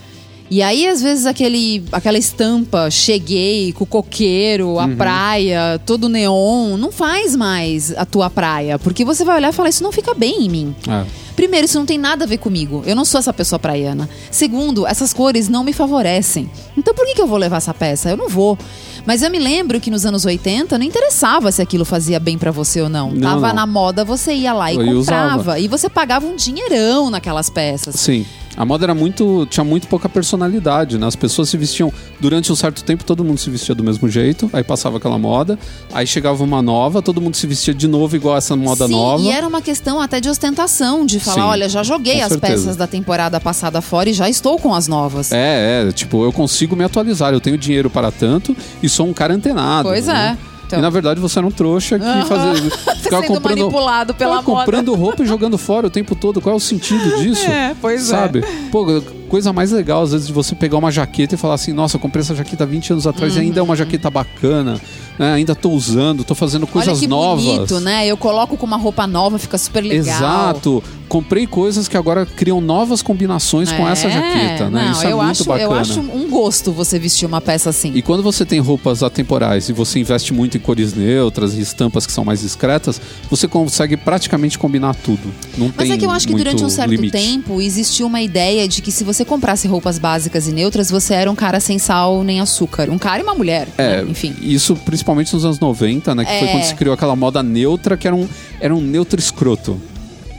E 0.51 0.61
aí, 0.61 0.87
às 0.87 1.01
vezes, 1.01 1.25
aquele, 1.25 1.83
aquela 1.91 2.17
estampa, 2.17 2.91
cheguei, 2.91 3.73
com 3.73 3.85
o 3.85 3.87
coqueiro, 3.87 4.77
a 4.77 4.87
praia, 4.87 5.81
todo 5.83 6.07
neon, 6.07 6.77
não 6.77 6.91
faz 6.91 7.35
mais 7.35 7.91
a 7.97 8.05
tua 8.05 8.29
praia. 8.29 8.77
Porque 8.77 9.03
você 9.03 9.23
vai 9.23 9.37
olhar 9.37 9.49
e 9.49 9.53
falar, 9.53 9.69
isso 9.69 9.83
não 9.83 9.91
fica 9.91 10.13
bem 10.13 10.45
em 10.45 10.49
mim. 10.49 10.75
É. 10.87 11.05
Primeiro, 11.35 11.65
isso 11.65 11.79
não 11.79 11.85
tem 11.85 11.97
nada 11.97 12.25
a 12.25 12.27
ver 12.27 12.37
comigo. 12.37 12.83
Eu 12.85 12.95
não 12.95 13.05
sou 13.05 13.19
essa 13.19 13.33
pessoa 13.33 13.57
praiana. 13.57 14.07
Segundo, 14.29 14.85
essas 14.85 15.13
cores 15.13 15.49
não 15.49 15.63
me 15.63 15.73
favorecem. 15.73 16.49
Então 16.77 16.93
por 16.93 17.05
que, 17.05 17.15
que 17.15 17.21
eu 17.21 17.27
vou 17.27 17.37
levar 17.37 17.57
essa 17.57 17.73
peça? 17.73 18.09
Eu 18.11 18.17
não 18.17 18.29
vou. 18.29 18.57
Mas 19.05 19.21
eu 19.21 19.29
me 19.29 19.37
lembro 19.39 19.79
que 19.81 19.91
nos 19.91 20.05
anos 20.05 20.23
80 20.25 20.77
não 20.77 20.85
interessava 20.85 21.51
se 21.51 21.61
aquilo 21.61 21.83
fazia 21.83 22.19
bem 22.19 22.37
pra 22.37 22.51
você 22.51 22.81
ou 22.81 22.87
não. 22.89 23.11
Não, 23.11 23.21
Tava 23.21 23.47
não. 23.49 23.55
na 23.55 23.65
moda, 23.65 24.05
você 24.05 24.33
ia 24.33 24.53
lá 24.53 24.71
e 24.71 24.75
Eu 24.77 24.85
comprava. 24.99 25.35
usava. 25.35 25.59
E 25.59 25.67
você 25.67 25.89
pagava 25.89 26.25
um 26.25 26.35
dinheirão 26.35 27.09
naquelas 27.09 27.49
peças. 27.49 27.95
Sim. 27.95 28.25
A 28.55 28.65
moda 28.65 28.85
era 28.85 28.93
muito. 28.93 29.45
tinha 29.49 29.63
muito 29.63 29.87
pouca 29.87 30.07
personalidade, 30.07 30.97
né? 30.97 31.07
As 31.07 31.15
pessoas 31.15 31.49
se 31.49 31.57
vestiam. 31.57 31.91
Durante 32.19 32.51
um 32.51 32.55
certo 32.55 32.83
tempo, 32.83 33.03
todo 33.03 33.23
mundo 33.23 33.37
se 33.37 33.49
vestia 33.49 33.75
do 33.75 33.83
mesmo 33.83 34.07
jeito, 34.07 34.49
aí 34.53 34.63
passava 34.63 34.97
aquela 34.97 35.17
moda, 35.17 35.57
aí 35.91 36.07
chegava 36.07 36.43
uma 36.43 36.61
nova, 36.61 37.01
todo 37.01 37.19
mundo 37.19 37.35
se 37.35 37.45
vestia 37.45 37.73
de 37.73 37.87
novo 37.87 38.15
igual 38.15 38.37
essa 38.37 38.55
moda 38.55 38.85
Sim, 38.87 38.93
nova. 38.93 39.23
e 39.23 39.29
era 39.29 39.45
uma 39.47 39.61
questão 39.61 39.99
até 39.99 40.21
de 40.21 40.29
ostentação, 40.29 41.05
de 41.05 41.19
falar, 41.19 41.35
Sim, 41.35 41.41
olha, 41.49 41.69
já 41.69 41.83
joguei 41.83 42.21
as 42.21 42.29
certeza. 42.29 42.53
peças 42.53 42.75
da 42.77 42.87
temporada 42.87 43.39
passada 43.41 43.81
fora 43.81 44.09
e 44.09 44.13
já 44.13 44.29
estou 44.29 44.57
com 44.57 44.73
as 44.73 44.87
novas. 44.87 45.31
É, 45.31 45.87
é, 45.87 45.91
tipo, 45.91 46.23
eu 46.23 46.31
consigo 46.31 46.75
me 46.75 46.83
atualizar, 46.83 47.33
eu 47.33 47.41
tenho 47.41 47.57
dinheiro 47.57 47.89
para 47.89 48.11
tanto 48.11 48.55
e 48.81 48.87
sou 48.87 49.07
um 49.07 49.13
cara 49.13 49.33
antenado. 49.33 49.89
Pois 49.89 50.05
né? 50.07 50.37
é. 50.49 50.52
Então. 50.73 50.79
E 50.79 50.81
na 50.81 50.89
verdade 50.89 51.19
você 51.19 51.39
era 51.39 51.47
um 51.47 51.51
trouxa 51.51 51.99
que 51.99 52.25
fazia. 52.27 52.71
Ficava 53.03 53.23
comprando. 53.23 53.57
manipulado 53.59 54.13
pela 54.13 54.41
comprando 54.41 54.93
roupa 54.95 55.23
e 55.23 55.25
jogando 55.25 55.57
fora 55.57 55.87
o 55.87 55.89
tempo 55.89 56.15
todo. 56.15 56.41
Qual 56.41 56.53
é 56.53 56.55
o 56.55 56.59
sentido 56.59 57.17
disso? 57.21 57.45
É, 57.49 57.75
pois 57.79 58.01
é. 58.01 58.05
Sabe? 58.05 58.43
Pô, 58.71 58.85
coisa 59.33 59.51
mais 59.51 59.71
legal, 59.71 60.03
às 60.03 60.11
vezes, 60.11 60.27
de 60.27 60.33
você 60.33 60.53
pegar 60.53 60.77
uma 60.77 60.91
jaqueta 60.91 61.33
e 61.33 61.37
falar 61.39 61.55
assim, 61.55 61.73
nossa, 61.73 61.95
eu 61.95 61.99
comprei 61.99 62.21
essa 62.21 62.35
jaqueta 62.35 62.65
há 62.65 62.67
20 62.67 62.93
anos 62.93 63.07
atrás 63.07 63.35
e 63.35 63.39
ainda 63.39 63.59
é 63.59 63.63
uma 63.63 63.75
jaqueta 63.75 64.07
bacana. 64.11 64.79
né? 65.17 65.33
Ainda 65.33 65.55
tô 65.55 65.71
usando, 65.71 66.23
tô 66.23 66.35
fazendo 66.35 66.67
coisas 66.67 66.89
Olha 66.93 66.99
que 66.99 67.07
novas. 67.07 67.43
bonito, 67.43 67.79
né? 67.79 68.05
Eu 68.05 68.15
coloco 68.15 68.55
com 68.55 68.65
uma 68.67 68.77
roupa 68.77 69.07
nova, 69.07 69.39
fica 69.39 69.57
super 69.57 69.81
legal. 69.81 69.97
Exato. 70.15 70.83
Comprei 71.09 71.45
coisas 71.45 71.87
que 71.87 71.95
agora 71.95 72.25
criam 72.25 72.59
novas 72.59 73.03
combinações 73.03 73.71
com 73.71 73.87
essa 73.87 74.07
É, 74.07 74.11
jaqueta, 74.11 74.69
né? 74.71 74.85
Não, 74.85 74.91
Isso 74.93 75.05
é 75.05 75.11
eu 75.11 75.17
muito 75.17 75.29
acho, 75.29 75.43
bacana. 75.45 75.63
Eu 75.65 75.73
acho 75.73 75.99
um 75.99 76.27
gosto 76.29 76.71
você 76.71 76.97
vestir 76.97 77.25
uma 77.27 77.39
peça 77.39 77.69
assim. 77.69 77.91
E 77.93 78.01
quando 78.01 78.23
você 78.23 78.43
tem 78.45 78.59
roupas 78.59 79.03
atemporais 79.03 79.69
e 79.69 79.73
você 79.73 79.99
investe 79.99 80.33
muito 80.33 80.57
em 80.57 80.59
cores 80.59 80.93
neutras 80.95 81.53
e 81.55 81.61
estampas 81.61 82.07
que 82.07 82.11
são 82.11 82.25
mais 82.25 82.41
discretas, 82.41 82.99
você 83.29 83.47
consegue 83.47 83.95
praticamente 83.95 84.57
combinar 84.57 84.95
tudo. 84.95 85.31
Não 85.55 85.67
Mas 85.77 85.87
tem 85.87 85.91
é 85.91 85.97
que 85.99 86.05
eu 86.05 86.09
acho 86.11 86.27
que 86.27 86.33
durante 86.33 86.63
um 86.63 86.69
certo 86.69 86.89
limite. 86.89 87.11
tempo 87.11 87.61
existiu 87.61 88.07
uma 88.07 88.21
ideia 88.21 88.67
de 88.67 88.81
que 88.81 88.91
se 88.91 89.03
você 89.03 89.22
comprasse 89.25 89.67
roupas 89.67 89.97
básicas 89.99 90.47
e 90.47 90.51
neutras, 90.51 90.89
você 90.89 91.13
era 91.13 91.29
um 91.31 91.35
cara 91.35 91.59
sem 91.59 91.79
sal 91.79 92.23
nem 92.23 92.39
açúcar. 92.39 92.89
Um 92.89 92.97
cara 92.97 93.19
e 93.19 93.23
uma 93.23 93.35
mulher. 93.35 93.67
É, 93.77 94.01
né? 94.01 94.09
Enfim. 94.09 94.33
isso 94.41 94.75
principalmente 94.75 95.33
nos 95.33 95.45
anos 95.45 95.59
90, 95.59 96.13
né? 96.15 96.25
Que 96.25 96.39
foi 96.39 96.47
É. 96.47 96.51
quando 96.51 96.63
se 96.63 96.75
criou 96.75 96.93
aquela 96.93 97.15
moda 97.15 97.41
neutra, 97.43 97.95
que 97.97 98.07
era 98.07 98.15
um, 98.15 98.27
era 98.59 98.73
um 98.73 98.81
neutro 98.81 99.19
escroto. 99.19 99.79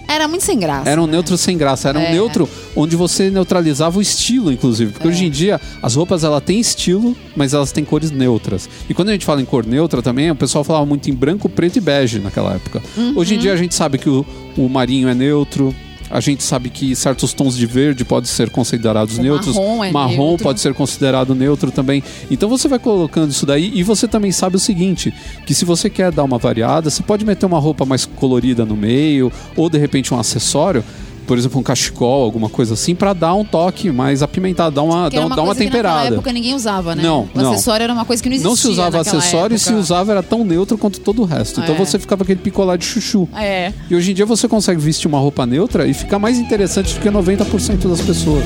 Era 0.06 0.28
muito 0.28 0.44
sem 0.44 0.58
graça. 0.58 0.88
Era 0.88 1.00
um 1.02 1.06
né? 1.06 1.12
neutro 1.12 1.36
sem 1.38 1.56
graça. 1.56 1.88
Era 1.88 1.98
um 1.98 2.02
É. 2.02 2.12
neutro 2.12 2.48
onde 2.76 2.94
você 2.94 3.30
neutralizava 3.30 3.98
o 3.98 4.02
estilo, 4.02 4.52
inclusive. 4.52 4.90
É. 4.90 4.92
Porque 4.92 5.08
hoje 5.08 5.24
em 5.24 5.30
dia, 5.30 5.58
as 5.82 5.94
roupas, 5.94 6.22
ela 6.24 6.42
têm 6.42 6.60
estilo, 6.60 7.16
mas 7.34 7.54
elas 7.54 7.72
têm 7.72 7.84
cores 7.84 8.10
neutras. 8.10 8.68
E 8.88 8.92
quando 8.92 9.08
a 9.08 9.12
gente 9.12 9.24
fala 9.24 9.40
em 9.40 9.46
cor 9.46 9.64
neutra 9.66 10.02
também, 10.02 10.30
o 10.30 10.36
pessoal 10.36 10.62
falava 10.62 10.84
muito 10.84 11.08
em 11.08 11.14
branco, 11.14 11.48
preto 11.48 11.76
e 11.76 11.80
bege 11.80 12.18
naquela 12.18 12.54
época. 12.54 12.82
Uhum. 12.96 13.14
Hoje 13.16 13.34
em 13.34 13.38
dia, 13.38 13.54
a 13.54 13.56
gente 13.56 13.74
sabe 13.74 13.96
que 13.96 14.08
o, 14.10 14.26
o 14.58 14.68
marinho 14.68 15.08
é 15.08 15.14
neutro. 15.14 15.74
A 16.10 16.20
gente 16.20 16.42
sabe 16.42 16.68
que 16.70 16.94
certos 16.94 17.32
tons 17.32 17.56
de 17.56 17.66
verde 17.66 18.04
podem 18.04 18.28
ser 18.28 18.50
considerados 18.50 19.18
O 19.18 19.22
neutros. 19.22 19.56
marrom 19.56 19.84
é 19.84 19.90
marrom 19.90 20.28
neutro. 20.28 20.44
pode 20.44 20.60
ser 20.60 20.74
considerado 20.74 21.34
neutro 21.34 21.70
também. 21.70 22.02
Então 22.30 22.48
você 22.48 22.68
vai 22.68 22.78
colocando 22.78 23.30
isso 23.30 23.46
daí 23.46 23.70
e 23.74 23.82
você 23.82 24.06
também 24.06 24.30
sabe 24.30 24.56
o 24.56 24.60
seguinte: 24.60 25.12
que 25.46 25.54
se 25.54 25.64
você 25.64 25.88
quer 25.88 26.12
dar 26.12 26.22
uma 26.24 26.38
variada, 26.38 26.90
você 26.90 27.02
pode 27.02 27.24
meter 27.24 27.46
uma 27.46 27.58
roupa 27.58 27.84
mais 27.86 28.04
colorida 28.04 28.64
no 28.64 28.76
meio, 28.76 29.32
ou 29.56 29.68
de 29.70 29.78
repente 29.78 30.12
um 30.12 30.18
acessório, 30.18 30.84
por 31.26 31.36
exemplo, 31.38 31.58
um 31.58 31.62
cachecol, 31.62 32.22
alguma 32.22 32.48
coisa 32.48 32.74
assim, 32.74 32.94
pra 32.94 33.12
dar 33.12 33.34
um 33.34 33.44
toque 33.44 33.90
mais 33.90 34.22
apimentado, 34.22 34.74
dar 34.74 34.82
uma, 34.82 35.08
dar, 35.10 35.26
uma 35.26 35.54
que 35.54 35.64
temperada. 35.64 35.94
naquela 35.96 36.14
época 36.16 36.32
ninguém 36.32 36.54
usava, 36.54 36.94
né? 36.94 37.02
Não, 37.02 37.22
o 37.22 37.28
não. 37.34 37.52
acessório 37.52 37.84
era 37.84 37.92
uma 37.92 38.04
coisa 38.04 38.22
que 38.22 38.28
não 38.28 38.34
existia 38.36 38.50
Não 38.50 38.56
se 38.56 38.68
usava 38.68 39.00
acessório 39.00 39.54
e 39.54 39.58
se 39.58 39.68
época. 39.68 39.80
usava 39.80 40.12
era 40.12 40.22
tão 40.22 40.44
neutro 40.44 40.76
quanto 40.78 41.00
todo 41.00 41.22
o 41.22 41.24
resto. 41.24 41.60
Então 41.60 41.74
É. 41.74 41.78
você 41.78 41.98
ficava 41.98 42.22
aquele 42.22 42.40
picolé 42.40 42.76
de 42.76 42.84
chuchu. 42.84 43.28
É. 43.36 43.72
E 43.90 43.94
hoje 43.94 44.10
em 44.10 44.14
dia 44.14 44.26
você 44.26 44.46
consegue 44.48 44.80
vestir 44.80 45.06
uma 45.08 45.18
roupa 45.18 45.44
neutra 45.46 45.86
e 45.86 45.94
ficar 45.94 46.18
mais 46.18 46.38
interessante 46.38 46.94
do 46.94 47.00
que 47.00 47.08
90% 47.10 47.88
das 47.88 48.00
pessoas. 48.00 48.44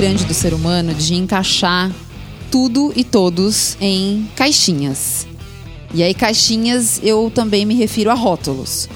Grande 0.00 0.24
do 0.24 0.32
ser 0.32 0.54
humano 0.54 0.94
de 0.94 1.14
encaixar 1.14 1.92
tudo 2.50 2.90
e 2.96 3.04
todos 3.04 3.76
em 3.78 4.26
caixinhas. 4.34 5.26
E 5.92 6.02
aí, 6.02 6.14
caixinhas, 6.14 6.98
eu 7.04 7.30
também 7.34 7.66
me 7.66 7.74
refiro 7.74 8.08
a 8.10 8.14
rótulos. 8.14 8.88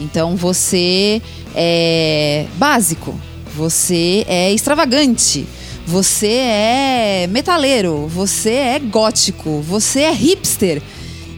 Então, 0.00 0.34
você 0.34 1.20
é 1.54 2.46
básico, 2.54 3.14
você 3.54 4.24
é 4.26 4.50
extravagante, 4.50 5.46
você 5.86 6.26
é 6.26 7.26
metaleiro, 7.28 8.06
você 8.06 8.52
é 8.52 8.78
gótico, 8.78 9.60
você 9.60 10.04
é 10.04 10.12
hipster. 10.14 10.80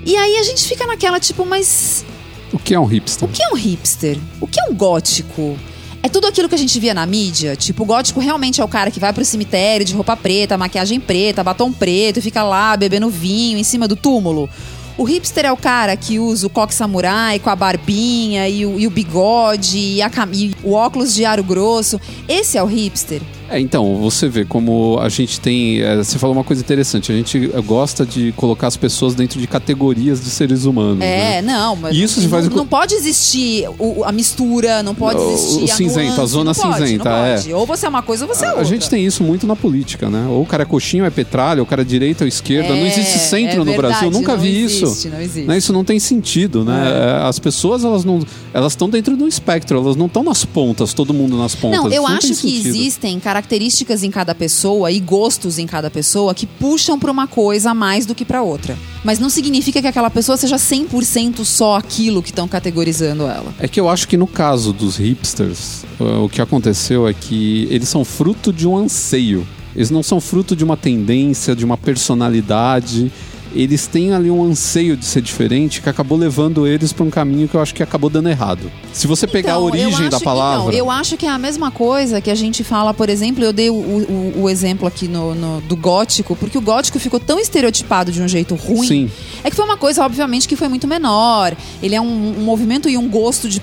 E 0.07 0.15
aí 0.15 0.37
a 0.37 0.45
gente 0.45 0.63
fica 0.63 0.87
naquela 0.87 1.19
tipo, 1.19 1.45
mas 1.45 2.05
O 2.53 2.59
que 2.61 2.73
é 2.73 2.79
um 2.79 2.85
hipster? 2.85 3.29
o 3.29 3.33
que 3.33 3.43
é 3.43 3.49
um 3.49 3.57
hipster? 3.57 4.17
O 4.41 4.47
que 4.47 4.61
é 4.61 4.71
um 4.71 4.75
gótico? 4.77 5.59
É 6.03 6.09
tudo 6.09 6.27
aquilo 6.27 6.49
que 6.49 6.55
a 6.55 6.59
gente 6.59 6.79
via 6.79 6.95
na 6.95 7.05
mídia. 7.05 7.57
Tipo, 7.57 7.83
o 7.83 7.87
gótico 7.87 8.21
realmente 8.21 8.61
é 8.61 8.65
o 8.65 8.69
cara 8.69 8.91
que 8.91 9.01
vai 9.01 9.13
pro 9.13 9.25
cemitério 9.25 9.85
de 9.85 9.95
roupa 9.95 10.17
preta, 10.17 10.57
maquiagem 10.57 11.01
preta, 11.01 11.43
batom 11.43 11.73
preto 11.73 12.19
e 12.19 12.23
fica 12.23 12.43
lá 12.43 12.77
bebendo 12.77 13.11
vinho 13.11 13.59
em 13.59 13.65
cima 13.65 13.89
do 13.89 13.97
túmulo. 13.97 14.49
O 14.97 15.05
hipster 15.05 15.47
é 15.47 15.53
o 15.53 15.57
cara 15.57 15.97
que 15.97 16.19
usa 16.19 16.47
o 16.47 16.51
coque 16.51 16.75
samurai 16.75 17.39
com 17.39 17.51
a 17.51 17.57
barbinha 17.57 18.49
e 18.49 18.67
o, 18.67 18.81
e 18.81 18.87
o 18.87 18.91
bigode 18.91 19.79
e, 19.79 20.03
a 20.03 20.11
e 20.33 20.55
o 20.65 20.73
óculos 20.73 21.15
de 21.15 21.25
aro 21.25 21.43
grosso. 21.43 22.01
Esse 22.29 22.59
é 22.59 22.63
o 22.63 22.67
hipster. 22.67 23.23
É, 23.51 23.59
então, 23.59 23.97
você 23.97 24.29
vê 24.29 24.45
como 24.45 24.99
a 25.01 25.09
gente 25.09 25.41
tem. 25.41 25.81
é, 25.81 25.97
você 25.97 26.19
falou 26.19 26.37
uma 26.37 26.45
coisa 26.45 26.61
interessante. 26.63 27.11
A 27.11 27.15
gente 27.15 27.51
é, 27.55 27.61
gosta 27.61 28.05
de 28.05 28.33
colocar 28.33 28.67
as 28.67 28.77
pessoas 28.77 29.15
dentro 29.15 29.41
de 29.41 29.47
categorias 29.47 30.21
de 30.23 30.31
seres 30.31 30.65
humanos. 30.65 31.01
É, 31.03 31.41
né? 31.41 31.43
não, 31.43 31.75
mas 31.77 31.97
isso 31.97 32.21
não, 32.21 32.29
faz 32.29 32.49
não, 32.49 32.57
não 32.59 32.67
pode 32.67 32.95
existir 32.95 33.67
o- 33.79 34.05
a 34.05 34.13
mistura, 34.13 34.83
não 34.83 34.95
pode 34.95 35.19
O- 35.21 35.31
existir 35.33 35.61
o 35.63 35.65
a 35.65 35.69
cinzento, 35.77 36.13
a 36.13 36.17
nuance, 36.17 36.33
zona 36.33 36.53
não 36.53 36.55
pode, 36.63 36.79
cinzenta, 36.87 37.05
não 37.11 37.17
é. 37.25 37.35
pode. 37.37 37.53
Ou 37.55 37.67
você 37.67 37.87
é 37.87 37.89
uma 37.89 38.03
coisa 38.03 38.27
ou 38.27 38.35
você 38.35 38.45
é 38.45 38.49
A, 38.49 38.51
outra. 38.51 38.63
a 38.67 38.69
gente 38.69 38.91
tem 38.91 39.05
isso 39.07 39.23
muito 39.25 39.47
na 39.47 39.57
política, 39.57 40.11
né? 40.11 40.27
Ou 40.29 40.43
o 40.43 40.47
cara 40.47 40.63
é 40.65 40.67
coxinha 40.67 41.03
ou 41.03 41.07
é 41.07 41.11
petralha, 41.11 41.61
ou 41.61 41.65
o 41.65 41.67
cara 41.67 41.83
é 41.83 41.85
direita 41.85 42.25
ou 42.25 42.29
esquerda. 42.29 42.69
não 42.71 42.77
É, 42.83 42.87
existe 42.89 43.19
centro 43.19 43.57
é 43.57 43.59
no 43.59 43.65
verdade, 43.65 43.89
Brasil. 43.89 44.09
Eu 44.09 44.13
nunca 44.13 44.33
não 44.35 44.41
vi 44.43 44.63
existe, 44.65 44.85
isso. 44.85 45.09
não 45.09 45.21
existe. 45.21 45.47
Né? 45.49 45.57
Isso 45.59 45.73
não 45.73 45.85
tem 45.85 45.99
sentido, 45.99 46.65
né? 46.65 46.89
É, 47.23 47.27
As 47.29 47.39
pessoas, 47.39 47.85
elas 47.85 48.05
não. 48.05 48.21
Elas 48.53 48.73
estão 48.73 48.89
dentro 48.91 49.17
do 49.17 49.27
espectro, 49.27 49.79
elas 49.79 49.97
não 49.97 50.07
estão 50.07 50.23
nas 50.23 50.45
pontas, 50.45 50.93
todo 50.93 51.15
mundo 51.15 51.37
nas 51.39 51.55
pontas. 51.55 51.81
Não, 51.81 51.91
eu 51.93 52.07
acho 52.07 52.29
que 52.29 52.35
sentido. 52.35 52.67
existem 52.69 53.19
características 53.39 54.03
em 54.03 54.11
cada 54.11 54.35
pessoa 54.35 54.91
e 54.91 54.99
gostos 54.99 55.59
em 55.59 55.67
cada 55.67 55.89
pessoa 55.89 56.35
que 56.35 56.45
puxam 56.45 56.99
pra 56.99 57.11
uma 57.11 57.29
coisa 57.29 57.73
mais 57.73 58.05
do 58.05 58.15
que 58.15 58.25
pra 58.25 58.43
outra. 58.43 58.77
Mas 59.05 59.21
não 59.21 59.31
significa 59.31 59.81
que 59.81 59.87
aquela 59.87 60.11
pessoa 60.11 60.37
seja 60.37 60.57
100% 60.57 61.45
só 61.45 61.77
aquilo 61.77 62.21
que 62.21 62.31
estão 62.31 62.49
categorizando 62.49 63.23
ela. 63.25 63.55
É 63.61 63.69
que 63.69 63.79
eu 63.79 63.89
acho 63.89 64.09
que 64.09 64.17
no 64.17 64.27
caso 64.27 64.73
dos 64.73 64.97
hipsters, 64.97 65.85
uh, 66.01 66.25
o 66.25 66.29
que 66.29 66.43
aconteceu 66.43 67.07
é 67.07 67.15
que 67.15 67.69
eles 67.71 67.89
são 67.89 68.05
fruto 68.05 68.53
de 68.53 68.67
um 68.67 68.77
anseio. 68.77 69.47
Eles 69.77 69.91
não 69.91 70.03
são 70.03 70.21
fruto 70.21 70.57
de 70.57 70.65
uma 70.65 70.77
tendência, 70.77 71.55
de 71.55 71.65
uma 71.65 71.77
personalidade. 71.77 73.13
Eles 73.55 73.87
têm 73.87 74.13
ali 74.13 74.31
um 74.31 74.45
anseio 74.45 74.97
de 74.97 75.05
ser 75.05 75.23
diferente 75.23 75.81
que 75.81 75.89
acabou 75.89 76.17
levando 76.19 76.67
eles 76.67 76.93
para 76.93 77.05
um 77.05 77.11
caminho 77.11 77.49
que 77.49 77.55
eu 77.55 77.61
acho 77.63 77.75
que 77.75 77.83
acabou 77.83 78.11
dando 78.11 78.29
errado. 78.29 78.71
Se 78.93 79.07
você 79.07 79.27
pegar 79.27 79.53
a 79.55 79.57
Então, 79.57 79.65
origem 79.65 80.09
da 80.09 80.19
que- 80.19 80.25
palavra. 80.25 80.69
então, 80.69 80.73
eu 80.73 80.91
acho 80.91 81.17
que 81.17 81.25
é 81.27 81.29
a 81.31 81.39
mesma 81.39 81.71
coisa 81.71 82.21
que 82.21 82.31
a 82.31 82.35
gente 82.35 82.63
fala, 82.63 82.93
por 82.93 83.09
exemplo, 83.09 83.43
eu 83.43 83.53
dei 83.53 83.71
o, 83.71 83.75
o- 83.75 84.33
o 84.43 84.51
exemplo 84.51 84.87
aqui 84.87 85.09
no, 85.09 85.35
no- 85.35 85.61
do 85.63 85.77
gótico, 85.77 86.37
porque 86.37 86.59
o 86.59 86.61
gótico 86.61 86.99
ficou 86.99 87.19
tão 87.19 87.39
estereotipado 87.39 88.13
de 88.13 88.21
um 88.23 88.29
jeito 88.29 88.55
ruim. 88.55 88.87
Sim. 88.87 89.11
É 89.43 89.49
que 89.51 89.57
foi 89.57 89.65
uma 89.65 89.77
coisa, 89.77 90.05
obviamente, 90.05 90.47
que 90.47 90.55
foi 90.57 90.69
muito 90.69 90.87
menor. 90.87 91.57
Ele 91.83 91.95
é 91.95 92.01
um, 92.01 92.39
um 92.39 92.43
movimento 92.45 92.89
e 92.89 92.99
um 92.99 93.09
gosto 93.09 93.49
de, 93.49 93.63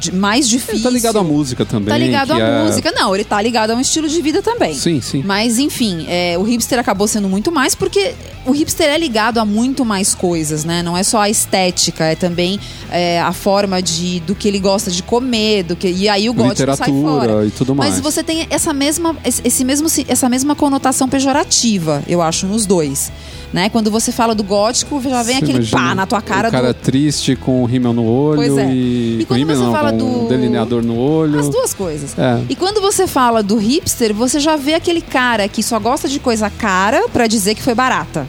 de- 0.00 0.12
mais 0.12 0.48
difícil. 0.48 0.74
Ele 0.76 0.82
tá 0.82 0.90
ligado 0.90 1.18
à 1.18 1.22
música 1.22 1.64
também. 1.64 1.88
Tá 1.88 1.98
ligado 1.98 2.32
à 2.32 2.38
é- 2.38 2.64
música. 2.64 2.90
Não, 2.92 3.14
ele 3.14 3.24
tá 3.24 3.40
ligado 3.40 3.70
a 3.70 3.74
um 3.76 3.80
estilo 3.80 4.08
de 4.08 4.20
vida 4.20 4.42
também. 4.42 4.74
Sim, 4.74 5.00
sim. 5.00 5.22
Mas, 5.24 5.58
enfim, 5.58 6.06
é, 6.08 6.36
o 6.36 6.42
hipster 6.42 6.78
acabou 6.78 7.06
sendo 7.06 7.28
muito 7.28 7.52
mais 7.52 7.74
porque 7.74 8.14
o 8.44 8.50
hipster 8.50 8.88
é 8.88 8.98
ligado 8.98 9.11
a 9.18 9.44
muito 9.44 9.84
mais 9.84 10.14
coisas, 10.14 10.64
né? 10.64 10.82
Não 10.82 10.96
é 10.96 11.02
só 11.02 11.20
a 11.20 11.30
estética, 11.30 12.04
é 12.04 12.14
também 12.14 12.58
é, 12.90 13.20
a 13.20 13.32
forma 13.32 13.80
de, 13.82 14.20
do 14.20 14.34
que 14.34 14.48
ele 14.48 14.58
gosta 14.58 14.90
de 14.90 15.02
comer, 15.02 15.62
do 15.64 15.76
que 15.76 15.88
e 15.88 16.08
aí 16.08 16.28
o 16.28 16.34
gótico 16.34 16.74
sai 16.76 16.90
fora. 16.90 17.46
e 17.46 17.50
tudo 17.50 17.74
mais. 17.74 17.92
Mas 17.94 18.00
você 18.00 18.22
tem 18.22 18.46
essa 18.50 18.72
mesma, 18.72 19.16
esse 19.24 19.64
mesmo, 19.64 19.88
essa 20.08 20.28
mesma 20.28 20.54
conotação 20.54 21.08
pejorativa, 21.08 22.02
eu 22.08 22.20
acho, 22.22 22.46
nos 22.46 22.66
dois. 22.66 23.12
Né? 23.52 23.68
Quando 23.68 23.90
você 23.90 24.10
fala 24.10 24.34
do 24.34 24.42
gótico, 24.42 24.98
já 25.02 25.22
vem 25.22 25.36
Você 25.38 25.44
aquele 25.44 25.66
pá 25.66 25.94
na 25.94 26.06
tua 26.06 26.22
cara 26.22 26.48
O 26.48 26.50
cara 26.50 26.72
do. 26.72 26.80
triste 26.80 27.36
com 27.36 27.62
rímel 27.66 27.92
no 27.92 28.02
olho 28.06 28.36
Pois 28.36 28.56
é. 28.56 28.72
e. 28.72 29.18
E 29.20 29.24
quando 29.26 29.44
você 29.46 29.54
não, 29.62 29.70
fala 29.72 29.92
do- 29.92 30.06
um 30.06 30.26
delineador 30.26 30.82
no 30.82 30.96
olho. 30.96 31.38
As 31.38 31.50
duas 31.50 31.74
coisas. 31.74 32.18
É. 32.18 32.42
E 32.48 32.56
quando 32.56 32.80
você 32.80 33.06
fala 33.06 33.42
do 33.42 33.56
hipster, 33.56 34.14
você 34.14 34.40
já 34.40 34.56
vê 34.56 34.72
aquele 34.72 35.02
cara 35.02 35.46
que 35.48 35.62
só 35.62 35.78
gosta 35.78 36.08
de 36.08 36.18
coisa 36.18 36.48
cara 36.48 37.08
pra 37.12 37.26
dizer 37.26 37.54
que 37.54 37.62
foi 37.62 37.74
barata. 37.74 38.26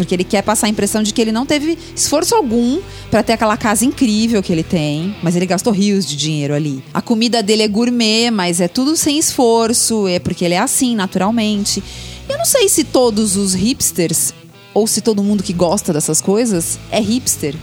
Porque 0.00 0.14
ele 0.14 0.24
quer 0.24 0.40
passar 0.40 0.66
a 0.66 0.70
impressão 0.70 1.02
de 1.02 1.12
que 1.12 1.20
ele 1.20 1.30
não 1.30 1.44
teve 1.44 1.76
esforço 1.94 2.34
algum 2.34 2.80
pra 3.10 3.22
ter 3.22 3.34
aquela 3.34 3.54
casa 3.54 3.84
incrível 3.84 4.42
que 4.42 4.50
ele 4.50 4.62
tem, 4.62 5.14
mas 5.22 5.36
ele 5.36 5.44
gastou 5.44 5.70
rios 5.70 6.06
de 6.06 6.16
dinheiro 6.16 6.54
ali. 6.54 6.82
A 6.94 7.02
comida 7.02 7.42
dele 7.42 7.64
é 7.64 7.68
gourmet, 7.68 8.30
mas 8.30 8.62
é 8.62 8.66
tudo 8.66 8.96
sem 8.96 9.18
esforço, 9.18 10.08
é 10.08 10.18
porque 10.18 10.42
ele 10.42 10.54
é 10.54 10.58
assim, 10.58 10.96
naturalmente. 10.96 11.84
Eu 12.26 12.38
não 12.38 12.46
sei 12.46 12.66
se 12.66 12.82
todos 12.82 13.36
os 13.36 13.52
hipsters, 13.52 14.32
ou 14.72 14.86
se 14.86 15.02
todo 15.02 15.22
mundo 15.22 15.42
que 15.42 15.52
gosta 15.52 15.92
dessas 15.92 16.18
coisas, 16.18 16.78
é 16.90 16.98
hipster. 16.98 17.54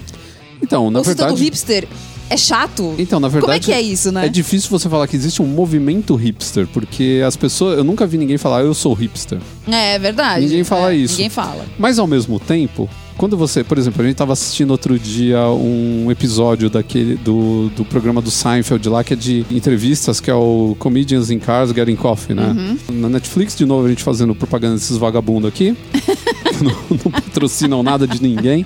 Então, 0.61 0.91
na 0.91 0.99
ou 0.99 1.03
se 1.03 1.09
verdade. 1.09 1.31
todo 1.31 1.39
hipster 1.39 1.87
é 2.29 2.37
chato. 2.37 2.95
Então, 2.97 3.19
na 3.19 3.27
verdade. 3.27 3.45
Como 3.45 3.53
é 3.53 3.59
que 3.59 3.71
é 3.71 3.81
isso, 3.81 4.11
né? 4.11 4.25
É 4.25 4.29
difícil 4.29 4.69
você 4.69 4.89
falar 4.89 5.07
que 5.07 5.15
existe 5.15 5.41
um 5.41 5.47
movimento 5.47 6.15
hipster, 6.15 6.67
porque 6.67 7.21
as 7.25 7.35
pessoas. 7.35 7.77
Eu 7.77 7.83
nunca 7.83 8.05
vi 8.05 8.17
ninguém 8.17 8.37
falar, 8.37 8.61
eu 8.61 8.73
sou 8.73 8.93
hipster. 8.93 9.39
É, 9.67 9.95
é 9.95 9.99
verdade. 9.99 10.45
Ninguém 10.45 10.63
fala 10.63 10.93
É, 10.93 10.95
isso. 10.95 11.15
Ninguém 11.15 11.29
fala. 11.29 11.65
Mas 11.77 11.99
ao 11.99 12.07
mesmo 12.07 12.39
tempo, 12.39 12.89
quando 13.17 13.37
você. 13.37 13.63
Por 13.63 13.77
exemplo, 13.77 14.01
a 14.01 14.05
gente 14.05 14.15
tava 14.15 14.33
assistindo 14.33 14.71
outro 14.71 14.97
dia 14.99 15.47
um 15.49 16.11
episódio 16.11 16.69
daquele 16.69 17.15
do, 17.15 17.69
do 17.75 17.85
programa 17.85 18.21
do 18.21 18.31
Seinfeld 18.31 18.87
lá, 18.89 19.03
que 19.03 19.13
é 19.13 19.15
de 19.15 19.45
entrevistas, 19.51 20.19
que 20.19 20.29
é 20.29 20.35
o 20.35 20.75
Comedians 20.79 21.29
in 21.29 21.39
Cars 21.39 21.71
Getting 21.71 21.95
Coffee, 21.95 22.35
né? 22.35 22.55
Uhum. 22.89 22.99
Na 23.01 23.09
Netflix, 23.09 23.55
de 23.55 23.65
novo, 23.65 23.85
a 23.85 23.89
gente 23.89 24.03
fazendo 24.03 24.35
propaganda 24.35 24.75
desses 24.75 24.97
vagabundos 24.97 25.47
aqui. 25.49 25.75
não, 26.61 26.97
não 27.03 27.11
patrocinam 27.11 27.83
nada 27.83 28.07
de 28.07 28.21
ninguém. 28.21 28.65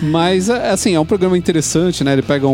Mas, 0.00 0.48
é, 0.48 0.70
assim, 0.70 0.94
é 0.94 1.00
um 1.00 1.04
programa 1.04 1.36
interessante, 1.36 2.04
né? 2.04 2.12
Ele 2.12 2.22
pega 2.22 2.46
um, 2.46 2.52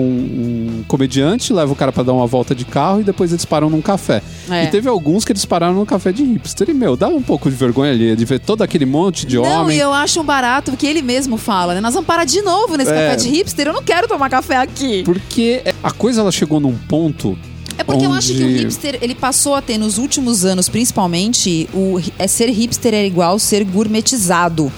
um 0.78 0.84
comediante, 0.88 1.52
leva 1.52 1.72
o 1.72 1.76
cara 1.76 1.92
pra 1.92 2.02
dar 2.02 2.12
uma 2.12 2.26
volta 2.26 2.54
de 2.54 2.64
carro 2.64 3.00
e 3.00 3.04
depois 3.04 3.32
eles 3.32 3.44
param 3.44 3.68
num 3.68 3.82
café. 3.82 4.22
É. 4.50 4.64
E 4.64 4.66
teve 4.68 4.88
alguns 4.88 5.24
que 5.24 5.32
eles 5.32 5.44
pararam 5.44 5.74
num 5.74 5.84
café 5.84 6.10
de 6.12 6.22
hipster. 6.24 6.70
E, 6.70 6.74
meu, 6.74 6.96
dá 6.96 7.08
um 7.08 7.22
pouco 7.22 7.50
de 7.50 7.56
vergonha 7.56 7.92
ali 7.92 8.16
de 8.16 8.24
ver 8.24 8.40
todo 8.40 8.62
aquele 8.62 8.86
monte 8.86 9.26
de 9.26 9.36
não, 9.36 9.42
homem. 9.62 9.76
e 9.76 9.80
eu 9.80 9.92
acho 9.92 10.20
um 10.20 10.24
barato 10.24 10.72
que 10.76 10.86
ele 10.86 11.02
mesmo 11.02 11.36
fala, 11.36 11.74
né? 11.74 11.80
Nós 11.80 11.94
vamos 11.94 12.06
parar 12.06 12.24
de 12.24 12.40
novo 12.42 12.76
nesse 12.76 12.90
É. 12.90 12.94
café 13.10 13.16
de 13.16 13.28
hipster. 13.28 13.66
Eu 13.68 13.72
não 13.72 13.82
quero 13.82 14.08
tomar 14.08 14.30
café 14.30 14.56
aqui. 14.56 15.02
Porque 15.04 15.62
a 15.82 15.90
coisa 15.90 16.20
ela 16.22 16.32
chegou 16.32 16.60
num 16.60 16.74
ponto. 16.74 17.36
É 17.76 17.82
porque 17.82 18.06
eu 18.06 18.12
acho 18.12 18.32
que 18.32 18.42
o 18.42 18.46
onde- 18.46 18.58
hipster, 18.58 18.98
ele 19.02 19.16
passou 19.16 19.54
a 19.56 19.60
ter 19.60 19.76
nos 19.78 19.98
últimos 19.98 20.44
anos, 20.44 20.68
principalmente, 20.68 21.68
o 21.74 22.00
é 22.18 22.26
ser 22.28 22.48
hipster 22.48 22.94
é 22.94 23.04
igual 23.04 23.36
ser 23.38 23.64
gourmetizado. 23.64 24.72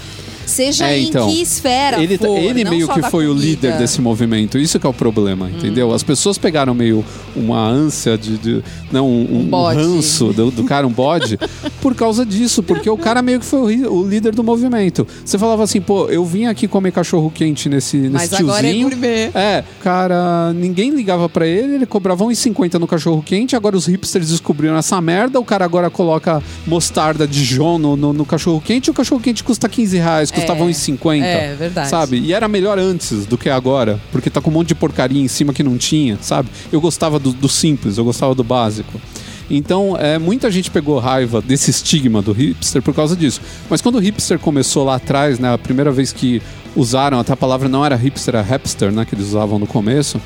Seja 0.46 0.86
É, 0.88 0.98
em 0.98 1.08
então, 1.08 1.28
que 1.28 1.42
esfera 1.42 2.02
Ele, 2.02 2.16
for, 2.16 2.38
ele 2.38 2.64
meio 2.64 2.88
que 2.88 3.02
foi 3.10 3.26
o 3.26 3.30
comida. 3.30 3.46
líder 3.46 3.78
desse 3.78 4.00
movimento. 4.00 4.56
Isso 4.56 4.78
que 4.78 4.86
é 4.86 4.90
o 4.90 4.94
problema, 4.94 5.50
entendeu? 5.50 5.92
As 5.92 6.02
pessoas 6.02 6.38
pegaram 6.38 6.72
meio 6.74 7.04
uma 7.34 7.60
ânsia 7.66 8.16
de. 8.16 8.38
de 8.38 8.62
não, 8.90 9.08
um, 9.08 9.48
um, 9.52 9.54
Um 9.56 9.62
ranço 9.64 10.32
do, 10.32 10.50
do 10.50 10.64
cara, 10.64 10.86
um 10.86 10.92
bode, 10.92 11.38
por 11.82 11.94
causa 11.94 12.24
disso. 12.24 12.62
Porque 12.62 12.88
o 12.88 12.96
cara 12.96 13.20
meio 13.22 13.40
que 13.40 13.46
foi 13.46 13.76
o, 13.82 13.92
o 13.92 14.08
líder 14.08 14.34
do 14.34 14.44
movimento. 14.44 15.06
Você 15.24 15.36
falava 15.38 15.64
assim, 15.64 15.80
pô, 15.80 16.06
eu 16.06 16.24
vim 16.24 16.46
aqui 16.46 16.68
comer 16.68 16.92
cachorro 16.92 17.30
quente 17.30 17.68
nesse, 17.68 17.96
nesse 17.96 18.10
Mas 18.12 18.28
tiozinho. 18.30 18.48
agora 18.50 18.68
é 18.68 18.72
gourmet. 18.74 19.30
É, 19.34 19.64
cara, 19.82 20.52
ninguém 20.52 20.90
ligava 20.90 21.28
pra 21.28 21.46
ele, 21.46 21.74
ele 21.74 21.86
cobrava 21.86 22.24
1,50 22.24 22.74
no 22.78 22.86
cachorro 22.86 23.22
quente. 23.22 23.56
Agora 23.56 23.76
os 23.76 23.86
hipsters 23.86 24.28
descobriram 24.30 24.76
essa 24.76 25.00
merda. 25.00 25.40
O 25.40 25.44
cara 25.44 25.64
agora 25.64 25.90
coloca 25.90 26.42
mostarda 26.66 27.26
de 27.26 27.36
Dijon 27.46 27.78
no, 27.78 27.96
no, 27.96 28.12
no 28.12 28.24
cachorro 28.24 28.60
quente. 28.60 28.88
E 28.88 28.90
o 28.90 28.94
cachorro 28.94 29.20
quente 29.20 29.42
custa 29.44 29.68
15 29.68 29.96
reais, 29.98 30.30
custava 30.36 30.60
É, 30.64 30.66
1,50. 30.68 31.22
é 31.24 31.54
verdade. 31.58 31.88
Sabe? 31.88 32.18
E 32.18 32.32
era 32.32 32.46
melhor 32.48 32.78
antes 32.78 33.26
do 33.26 33.36
que 33.36 33.48
agora, 33.50 34.00
porque 34.12 34.30
tá 34.30 34.40
com 34.40 34.50
um 34.50 34.54
monte 34.54 34.68
de 34.68 34.74
porcaria 34.74 35.20
em 35.20 35.28
cima 35.28 35.52
que 35.52 35.62
não 35.62 35.76
tinha, 35.76 36.18
sabe? 36.20 36.48
Eu 36.70 36.80
gostava 36.80 37.18
do, 37.18 37.32
do 37.32 37.48
simples, 37.48 37.98
eu 37.98 38.04
gostava 38.04 38.34
do 38.34 38.44
básico. 38.44 39.00
Então, 39.48 39.96
é, 39.96 40.18
muita 40.18 40.50
gente 40.50 40.70
pegou 40.70 40.98
raiva 40.98 41.40
desse 41.40 41.70
estigma 41.70 42.20
do 42.20 42.32
hipster 42.32 42.82
por 42.82 42.92
causa 42.94 43.14
disso. 43.14 43.40
Mas 43.70 43.80
quando 43.80 43.94
o 43.96 43.98
hipster 44.00 44.38
começou 44.38 44.84
lá 44.84 44.96
atrás, 44.96 45.38
né, 45.38 45.52
a 45.52 45.58
primeira 45.58 45.92
vez 45.92 46.12
que 46.12 46.42
usaram, 46.74 47.18
até 47.20 47.32
a 47.32 47.36
palavra 47.36 47.68
não 47.68 47.84
era 47.84 47.94
hipster, 47.94 48.34
era 48.34 48.42
hipster, 48.44 48.90
né, 48.90 49.04
que 49.04 49.14
eles 49.14 49.26
usavam 49.28 49.58
no 49.58 49.66
começo, 49.66 50.20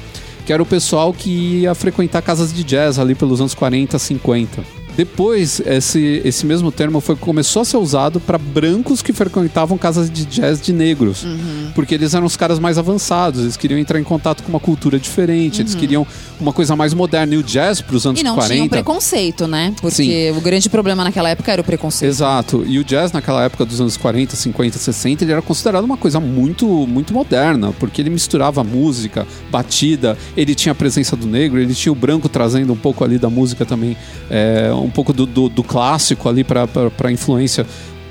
que 0.46 0.52
era 0.52 0.62
o 0.62 0.66
pessoal 0.66 1.12
que 1.12 1.30
ia 1.60 1.74
frequentar 1.74 2.22
casas 2.22 2.50
de 2.52 2.64
jazz 2.64 2.98
ali 2.98 3.14
pelos 3.14 3.40
anos 3.40 3.52
40, 3.54 3.98
50. 3.98 4.79
Depois, 5.00 5.62
esse, 5.64 6.20
esse 6.26 6.44
mesmo 6.44 6.70
termo 6.70 7.00
foi, 7.00 7.16
começou 7.16 7.62
a 7.62 7.64
ser 7.64 7.78
usado 7.78 8.20
para 8.20 8.36
brancos 8.36 9.00
que 9.00 9.14
frequentavam 9.14 9.78
casas 9.78 10.10
de 10.10 10.26
jazz 10.26 10.60
de 10.60 10.74
negros. 10.74 11.24
Uhum. 11.24 11.70
Porque 11.74 11.94
eles 11.94 12.12
eram 12.12 12.26
os 12.26 12.36
caras 12.36 12.58
mais 12.58 12.76
avançados, 12.76 13.40
eles 13.40 13.56
queriam 13.56 13.80
entrar 13.80 13.98
em 13.98 14.04
contato 14.04 14.42
com 14.42 14.50
uma 14.50 14.60
cultura 14.60 14.98
diferente, 14.98 15.62
eles 15.62 15.74
queriam 15.74 16.06
uma 16.38 16.52
coisa 16.52 16.76
mais 16.76 16.92
moderna. 16.92 17.34
E 17.34 17.38
o 17.38 17.42
jazz 17.42 17.80
para 17.80 17.96
os 17.96 18.04
anos 18.04 18.20
Uhum. 18.20 18.26
E 18.26 18.28
não 18.28 18.34
40. 18.34 18.52
tinha 18.52 18.64
um 18.66 18.68
preconceito, 18.68 19.46
né? 19.46 19.74
Porque 19.80 20.34
o 20.36 20.40
grande 20.42 20.68
problema 20.68 21.02
naquela 21.02 21.30
época 21.30 21.50
era 21.50 21.62
o 21.62 21.64
preconceito. 21.64 22.10
Exato. 22.10 22.62
E 22.66 22.78
o 22.78 22.84
jazz 22.84 23.10
naquela 23.10 23.42
época 23.42 23.64
dos 23.64 23.80
anos 23.80 23.96
40, 23.96 24.36
50, 24.36 24.76
60, 24.76 25.24
ele 25.24 25.32
era 25.32 25.40
considerado 25.40 25.84
uma 25.84 25.96
coisa 25.96 26.20
muito, 26.20 26.66
muito 26.86 27.14
moderna, 27.14 27.72
porque 27.78 28.02
ele 28.02 28.10
misturava 28.10 28.62
música, 28.62 29.26
batida, 29.50 30.18
ele 30.36 30.54
tinha 30.54 30.72
a 30.72 30.74
presença 30.74 31.16
do 31.16 31.26
negro, 31.26 31.58
ele 31.58 31.74
tinha 31.74 31.90
o 31.90 31.94
branco 31.94 32.28
trazendo 32.28 32.74
um 32.74 32.76
pouco 32.76 33.02
ali 33.02 33.16
da 33.18 33.30
música 33.30 33.64
também, 33.64 33.96
é, 34.28 34.70
um 34.74 34.89
pouco 34.90 35.12
do, 35.12 35.26
do, 35.26 35.48
do 35.48 35.62
clássico 35.62 36.28
ali 36.28 36.44
para 36.44 36.68
a 37.04 37.12
influência 37.12 37.66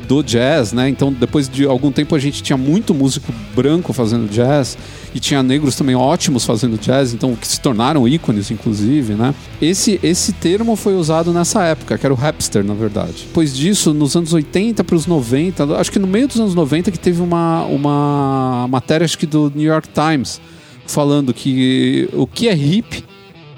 do 0.10 0.24
jazz, 0.24 0.74
né? 0.74 0.90
Então, 0.90 1.14
depois 1.14 1.48
de 1.48 1.66
algum 1.66 1.92
tempo, 1.92 2.16
a 2.16 2.20
gente 2.20 2.42
tinha 2.42 2.58
muito 2.58 2.96
músico 2.96 3.32
branco 3.56 3.94
fazendo 3.94 4.28
jazz 4.28 4.76
e 5.14 5.20
tinha 5.20 5.44
negros 5.44 5.76
também 5.76 5.96
ótimos 5.96 6.44
fazendo 6.44 6.80
jazz, 6.80 7.14
então 7.14 7.36
que 7.36 7.48
se 7.48 7.62
tornaram 7.62 8.08
ícones, 8.08 8.50
inclusive, 8.50 9.14
né? 9.14 9.36
Esse, 9.62 10.00
esse 10.02 10.34
termo 10.34 10.76
foi 10.76 10.96
usado 10.96 11.32
nessa 11.32 11.64
época, 11.64 11.96
que 11.96 12.04
era 12.04 12.12
o 12.12 12.18
rapster, 12.18 12.64
na 12.64 12.74
verdade. 12.74 13.26
Depois 13.28 13.56
disso, 13.56 13.94
nos 13.94 14.16
anos 14.16 14.34
80 14.34 14.84
para 14.84 14.96
os 14.96 15.06
90, 15.06 15.78
acho 15.78 15.92
que 15.92 16.00
no 16.00 16.08
meio 16.08 16.28
dos 16.28 16.40
anos 16.40 16.56
90 16.56 16.90
que 16.90 17.00
teve 17.00 17.22
uma, 17.22 17.66
uma 17.66 18.68
matéria, 18.68 19.06
acho 19.06 19.18
que 19.18 19.28
do 19.28 19.52
New 19.54 19.68
York 19.68 19.90
Times, 19.90 20.42
falando 20.88 21.32
que 21.36 22.10
o 22.14 22.26
que 22.26 22.50
é 22.50 22.58
hip 22.58 23.04